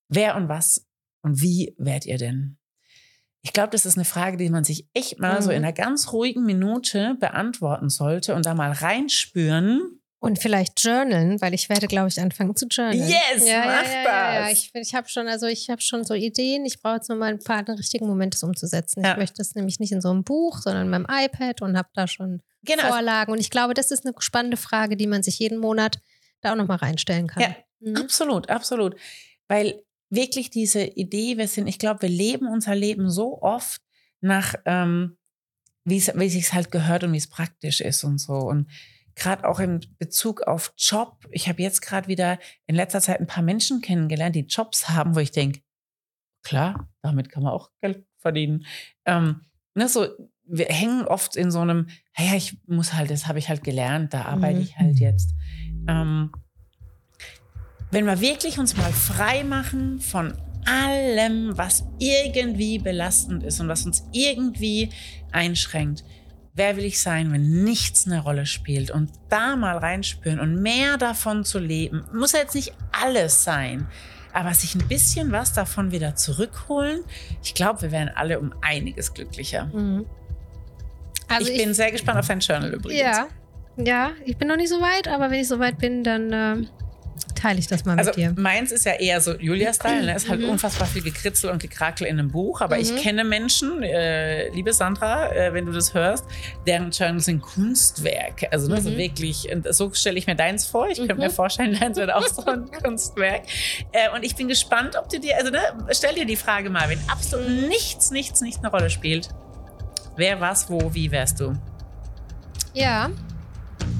wer 0.08 0.34
und 0.36 0.48
was 0.48 0.86
und 1.22 1.40
wie 1.42 1.74
werdet 1.78 2.06
ihr 2.06 2.18
denn? 2.18 2.58
Ich 3.42 3.52
glaube, 3.52 3.70
das 3.70 3.86
ist 3.86 3.96
eine 3.96 4.04
Frage, 4.04 4.36
die 4.36 4.50
man 4.50 4.64
sich 4.64 4.88
echt 4.94 5.20
mal 5.20 5.38
Mhm. 5.40 5.44
so 5.44 5.50
in 5.50 5.58
einer 5.58 5.72
ganz 5.72 6.12
ruhigen 6.12 6.44
Minute 6.44 7.16
beantworten 7.20 7.88
sollte 7.88 8.34
und 8.34 8.46
da 8.46 8.54
mal 8.54 8.72
reinspüren. 8.72 9.97
Und 10.20 10.40
vielleicht 10.40 10.84
journalen, 10.84 11.40
weil 11.40 11.54
ich 11.54 11.68
werde, 11.68 11.86
glaube 11.86 12.08
ich, 12.08 12.20
anfangen 12.20 12.56
zu 12.56 12.66
journalen. 12.66 12.98
Yes, 12.98 13.46
ja, 13.46 13.64
mach 13.64 13.84
ja, 13.84 13.92
ja, 13.92 14.04
ja, 14.04 14.40
ja. 14.40 14.50
Ich, 14.50 14.70
ich 14.74 14.94
habe 14.94 15.08
schon, 15.08 15.28
also 15.28 15.46
ich 15.46 15.70
habe 15.70 15.80
schon 15.80 16.04
so 16.04 16.14
Ideen. 16.14 16.66
Ich 16.66 16.80
brauche 16.82 16.96
jetzt 16.96 17.08
nur 17.08 17.18
mal 17.18 17.30
ein 17.30 17.38
paar 17.38 17.62
den 17.62 17.76
richtigen 17.76 18.06
Moment, 18.06 18.34
das 18.34 18.42
umzusetzen. 18.42 19.04
Ja. 19.04 19.12
Ich 19.12 19.18
möchte 19.18 19.36
das 19.38 19.54
nämlich 19.54 19.78
nicht 19.78 19.92
in 19.92 20.00
so 20.00 20.10
einem 20.10 20.24
Buch, 20.24 20.58
sondern 20.58 20.86
in 20.86 20.90
meinem 20.90 21.06
iPad 21.08 21.62
und 21.62 21.78
habe 21.78 21.88
da 21.94 22.08
schon 22.08 22.42
Genau. 22.62 22.88
Vorlagen. 22.88 23.32
Und 23.32 23.38
ich 23.38 23.50
glaube, 23.50 23.74
das 23.74 23.90
ist 23.90 24.04
eine 24.04 24.14
spannende 24.18 24.56
Frage, 24.56 24.96
die 24.96 25.06
man 25.06 25.22
sich 25.22 25.38
jeden 25.38 25.58
Monat 25.58 26.00
da 26.40 26.52
auch 26.52 26.56
nochmal 26.56 26.78
reinstellen 26.78 27.26
kann. 27.26 27.42
Ja. 27.42 27.56
Mhm. 27.80 27.96
Absolut, 27.96 28.50
absolut. 28.50 28.96
Weil 29.46 29.82
wirklich 30.10 30.50
diese 30.50 30.82
Idee, 30.82 31.38
wir 31.38 31.48
sind, 31.48 31.66
ich 31.66 31.78
glaube, 31.78 32.02
wir 32.02 32.08
leben 32.08 32.48
unser 32.48 32.74
Leben 32.74 33.10
so 33.10 33.40
oft 33.40 33.80
nach, 34.20 34.54
ähm, 34.64 35.16
wie 35.84 35.98
es 35.98 36.08
wie 36.14 36.26
es 36.26 36.32
sich 36.32 36.52
halt 36.52 36.70
gehört 36.70 37.04
und 37.04 37.12
wie 37.12 37.18
es 37.18 37.28
praktisch 37.28 37.80
ist 37.80 38.04
und 38.04 38.18
so. 38.18 38.34
Und 38.34 38.68
gerade 39.18 39.46
auch 39.48 39.60
in 39.60 39.80
Bezug 39.98 40.42
auf 40.42 40.72
Job, 40.76 41.26
ich 41.30 41.48
habe 41.48 41.62
jetzt 41.62 41.82
gerade 41.82 42.08
wieder 42.08 42.38
in 42.66 42.74
letzter 42.74 43.00
Zeit 43.00 43.20
ein 43.20 43.26
paar 43.26 43.42
Menschen 43.42 43.80
kennengelernt, 43.80 44.34
die 44.36 44.46
Jobs 44.46 44.88
haben, 44.88 45.14
wo 45.14 45.20
ich 45.20 45.32
denke, 45.32 45.60
klar, 46.42 46.88
damit 47.02 47.30
kann 47.30 47.42
man 47.42 47.52
auch 47.52 47.70
Geld 47.80 48.06
verdienen. 48.18 48.64
Ähm, 49.04 49.42
ne, 49.74 49.88
so, 49.88 50.06
wir 50.44 50.66
hängen 50.66 51.04
oft 51.06 51.36
in 51.36 51.50
so 51.50 51.60
einem, 51.60 51.88
ja, 52.16 52.34
ich 52.34 52.56
muss 52.66 52.94
halt, 52.94 53.10
das 53.10 53.26
habe 53.26 53.38
ich 53.38 53.48
halt 53.48 53.62
gelernt, 53.64 54.14
da 54.14 54.22
arbeite 54.22 54.56
Mhm. 54.58 54.62
ich 54.62 54.78
halt 54.78 54.98
jetzt. 54.98 55.34
Ähm, 55.88 56.32
wenn 57.90 58.06
wir 58.06 58.20
wirklich 58.20 58.58
uns 58.58 58.76
mal 58.76 58.92
frei 58.92 59.44
machen 59.44 60.00
von 60.00 60.34
allem, 60.66 61.56
was 61.56 61.84
irgendwie 61.98 62.78
belastend 62.78 63.42
ist 63.42 63.60
und 63.60 63.68
was 63.68 63.86
uns 63.86 64.04
irgendwie 64.12 64.90
einschränkt. 65.32 66.04
Wer 66.54 66.76
will 66.76 66.84
ich 66.84 67.00
sein, 67.00 67.32
wenn 67.32 67.64
nichts 67.64 68.06
eine 68.06 68.20
Rolle 68.20 68.46
spielt? 68.46 68.90
Und 68.90 69.10
da 69.28 69.56
mal 69.56 69.76
reinspüren 69.78 70.40
und 70.40 70.60
mehr 70.60 70.96
davon 70.96 71.44
zu 71.44 71.58
leben. 71.58 72.04
Muss 72.12 72.32
ja 72.32 72.40
jetzt 72.40 72.54
nicht 72.54 72.72
alles 72.90 73.44
sein, 73.44 73.86
aber 74.32 74.52
sich 74.54 74.74
ein 74.74 74.86
bisschen 74.88 75.32
was 75.32 75.52
davon 75.52 75.92
wieder 75.92 76.16
zurückholen. 76.16 77.00
Ich 77.42 77.54
glaube, 77.54 77.82
wir 77.82 77.92
wären 77.92 78.08
alle 78.08 78.40
um 78.40 78.52
einiges 78.60 79.14
glücklicher. 79.14 79.66
Mhm. 79.66 80.06
Also 81.28 81.50
ich, 81.50 81.58
bin 81.58 81.74
sehr 81.74 81.92
gespannt 81.92 82.18
auf 82.18 82.26
dein 82.26 82.40
Journal 82.40 82.72
übrigens. 82.72 83.00
Ja, 83.00 83.28
ja, 83.76 84.12
ich 84.24 84.36
bin 84.36 84.48
noch 84.48 84.56
nicht 84.56 84.70
so 84.70 84.80
weit, 84.80 85.08
aber 85.08 85.30
wenn 85.30 85.40
ich 85.40 85.48
so 85.48 85.58
weit 85.58 85.78
bin, 85.78 86.02
dann 86.02 86.30
ähm, 86.32 86.68
teile 87.34 87.58
ich 87.58 87.66
das 87.66 87.84
mal 87.84 87.96
Also 87.98 88.10
mit 88.10 88.16
dir. 88.16 88.34
meins 88.36 88.72
ist 88.72 88.84
ja 88.84 88.92
eher 88.94 89.20
so 89.20 89.34
Julia-Style. 89.34 90.06
Ne? 90.06 90.14
Es 90.14 90.24
ist 90.24 90.28
halt 90.28 90.42
Mhm. 90.42 90.50
unfassbar 90.50 90.86
viel 90.86 91.02
Gekritzel 91.02 91.50
und 91.50 91.60
Gekrakel 91.62 92.06
in 92.06 92.18
einem 92.18 92.30
Buch. 92.30 92.60
Aber 92.60 92.78
ich 92.78 92.92
Mhm. 92.92 92.96
kenne 92.96 93.24
Menschen, 93.24 93.82
äh, 93.82 94.48
liebe 94.50 94.72
Sandra, 94.72 95.32
äh, 95.32 95.52
wenn 95.54 95.66
du 95.66 95.72
das 95.72 95.94
hörst, 95.94 96.24
deren 96.66 96.90
Journals 96.90 97.26
sind 97.26 97.40
Kunstwerke. 97.40 98.50
Also 98.52 98.68
ne, 98.68 98.80
so 98.80 98.90
Mhm. 98.90 98.96
wirklich, 98.96 99.48
und 99.52 99.66
so 99.74 99.92
stelle 99.94 100.18
ich 100.18 100.26
mir 100.26 100.34
deins 100.36 100.66
vor. 100.66 100.88
Ich 100.88 100.98
könnte 100.98 101.14
Mhm. 101.14 101.20
mir 101.20 101.30
vorstellen, 101.30 101.78
deins 101.78 101.96
wird 101.96 102.12
auch 102.12 102.26
so 102.26 102.44
ein 102.44 102.70
Kunstwerk. 102.82 103.42
Äh, 103.92 104.10
und 104.14 104.24
ich 104.24 104.34
bin 104.36 104.48
gespannt, 104.48 104.96
ob 104.98 105.08
du 105.08 105.20
dir, 105.20 105.36
also 105.36 105.50
ne, 105.50 105.58
stell 105.92 106.14
dir 106.14 106.26
die 106.26 106.36
Frage 106.36 106.70
mal, 106.70 106.88
wenn 106.88 106.98
absolut 107.08 107.48
nichts, 107.68 108.10
nichts, 108.10 108.40
nichts 108.40 108.58
eine 108.62 108.70
Rolle 108.70 108.90
spielt. 108.90 109.28
Wer, 110.16 110.40
was, 110.40 110.68
wo, 110.68 110.92
wie 110.94 111.10
wärst 111.10 111.38
du? 111.40 111.56
Ja. 112.74 113.10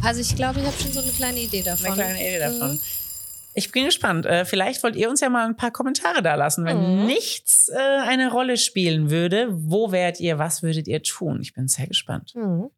Also 0.03 0.21
ich 0.21 0.35
glaube, 0.37 0.61
ich 0.61 0.67
habe 0.67 0.77
schon 0.81 0.93
so 0.93 1.01
eine 1.01 1.11
kleine 1.13 1.39
Idee 1.39 1.63
davon. 1.63 1.87
Eine 1.87 1.95
kleine 1.95 2.21
Idee 2.21 2.39
davon. 2.39 2.81
Ich 3.59 3.73
bin 3.73 3.85
gespannt. 3.87 4.25
Äh, 4.25 4.45
vielleicht 4.45 4.83
wollt 4.85 4.95
ihr 4.97 5.11
uns 5.11 5.21
ja 5.21 5.29
mal 5.29 5.45
ein 5.47 5.57
paar 5.57 5.71
Kommentare 5.73 6.23
da 6.23 6.35
lassen. 6.37 6.65
Wenn 6.65 6.79
Mhm. 7.01 7.07
nichts 7.07 7.69
äh, 7.69 7.77
eine 7.77 8.31
Rolle 8.31 8.57
spielen 8.57 9.11
würde, 9.11 9.49
wo 9.51 9.91
wärt 9.93 10.21
ihr, 10.21 10.39
was 10.39 10.63
würdet 10.63 10.87
ihr 10.89 11.03
tun? 11.03 11.41
Ich 11.43 11.53
bin 11.55 11.67
sehr 11.69 11.87
gespannt. 11.89 12.35
Mhm. 12.35 12.71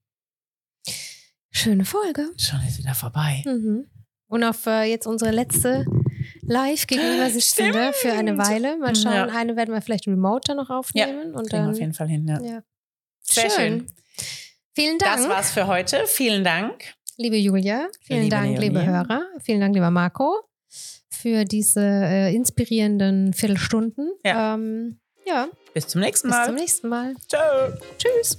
Schöne 1.50 1.84
Folge. 1.84 2.30
Schon 2.38 2.60
ist 2.66 2.78
wieder 2.78 2.94
vorbei. 2.94 3.42
Mhm. 3.44 3.86
Und 4.28 4.44
auf 4.44 4.66
äh, 4.66 4.84
jetzt 4.84 5.06
unsere 5.06 5.32
letzte 5.32 5.84
live 6.42 6.86
gegenüber 6.86 7.28
sitzende 7.30 7.92
für 7.92 8.12
eine 8.12 8.38
Weile. 8.38 8.78
Mal 8.78 8.94
schauen, 8.94 9.12
Ja. 9.12 9.26
eine 9.26 9.56
werden 9.56 9.74
wir 9.74 9.82
vielleicht 9.82 10.06
remote 10.06 10.42
dann 10.48 10.56
noch 10.58 10.70
aufnehmen. 10.70 11.34
und 11.34 11.48
Kriegen 11.48 11.50
wir 11.50 11.58
dann, 11.58 11.70
auf 11.70 11.78
jeden 11.78 11.94
Fall 11.94 12.08
hin. 12.08 12.26
Ja. 12.28 12.40
ja. 12.40 12.62
Sehr 13.20 13.50
schön. 13.50 13.86
Vielen 14.74 14.98
Dank, 14.98 15.16
Das 15.16 15.28
war's 15.28 15.50
für 15.50 15.66
heute. 15.66 16.06
Vielen 16.06 16.44
Dank. 16.44 16.94
liebe 17.16 17.36
Julia. 17.36 17.88
Vielen 18.02 18.20
Liebe 18.22 18.30
Dank, 18.30 18.46
Leonie. 18.52 18.66
liebe 18.68 18.86
Hörer. 18.86 19.22
Vielen 19.42 19.60
Dank, 19.60 19.74
lieber 19.74 19.90
Marco, 19.90 20.40
für 21.20 21.44
diese 21.44 21.80
äh, 21.80 22.34
inspirierenden 22.34 23.32
Viertelstunden. 23.32 24.10
Ja. 24.24 24.54
Ähm, 24.54 24.98
ja, 25.26 25.48
Bis 25.74 25.86
zum 25.86 26.00
nächsten 26.00 26.28
bis 26.28 26.36
Mal. 26.36 26.46
zum 26.46 26.54
nächsten 26.54 26.88
Mal. 26.88 27.14
Ciao. 27.28 27.72
Tschüss. 27.98 28.36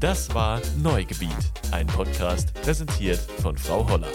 Das 0.00 0.32
war 0.34 0.60
Neugebiet, 0.80 1.30
ein 1.72 1.86
Podcast 1.88 2.54
präsentiert 2.62 3.18
von 3.42 3.56
Frau 3.58 3.88
Holler. 3.88 4.12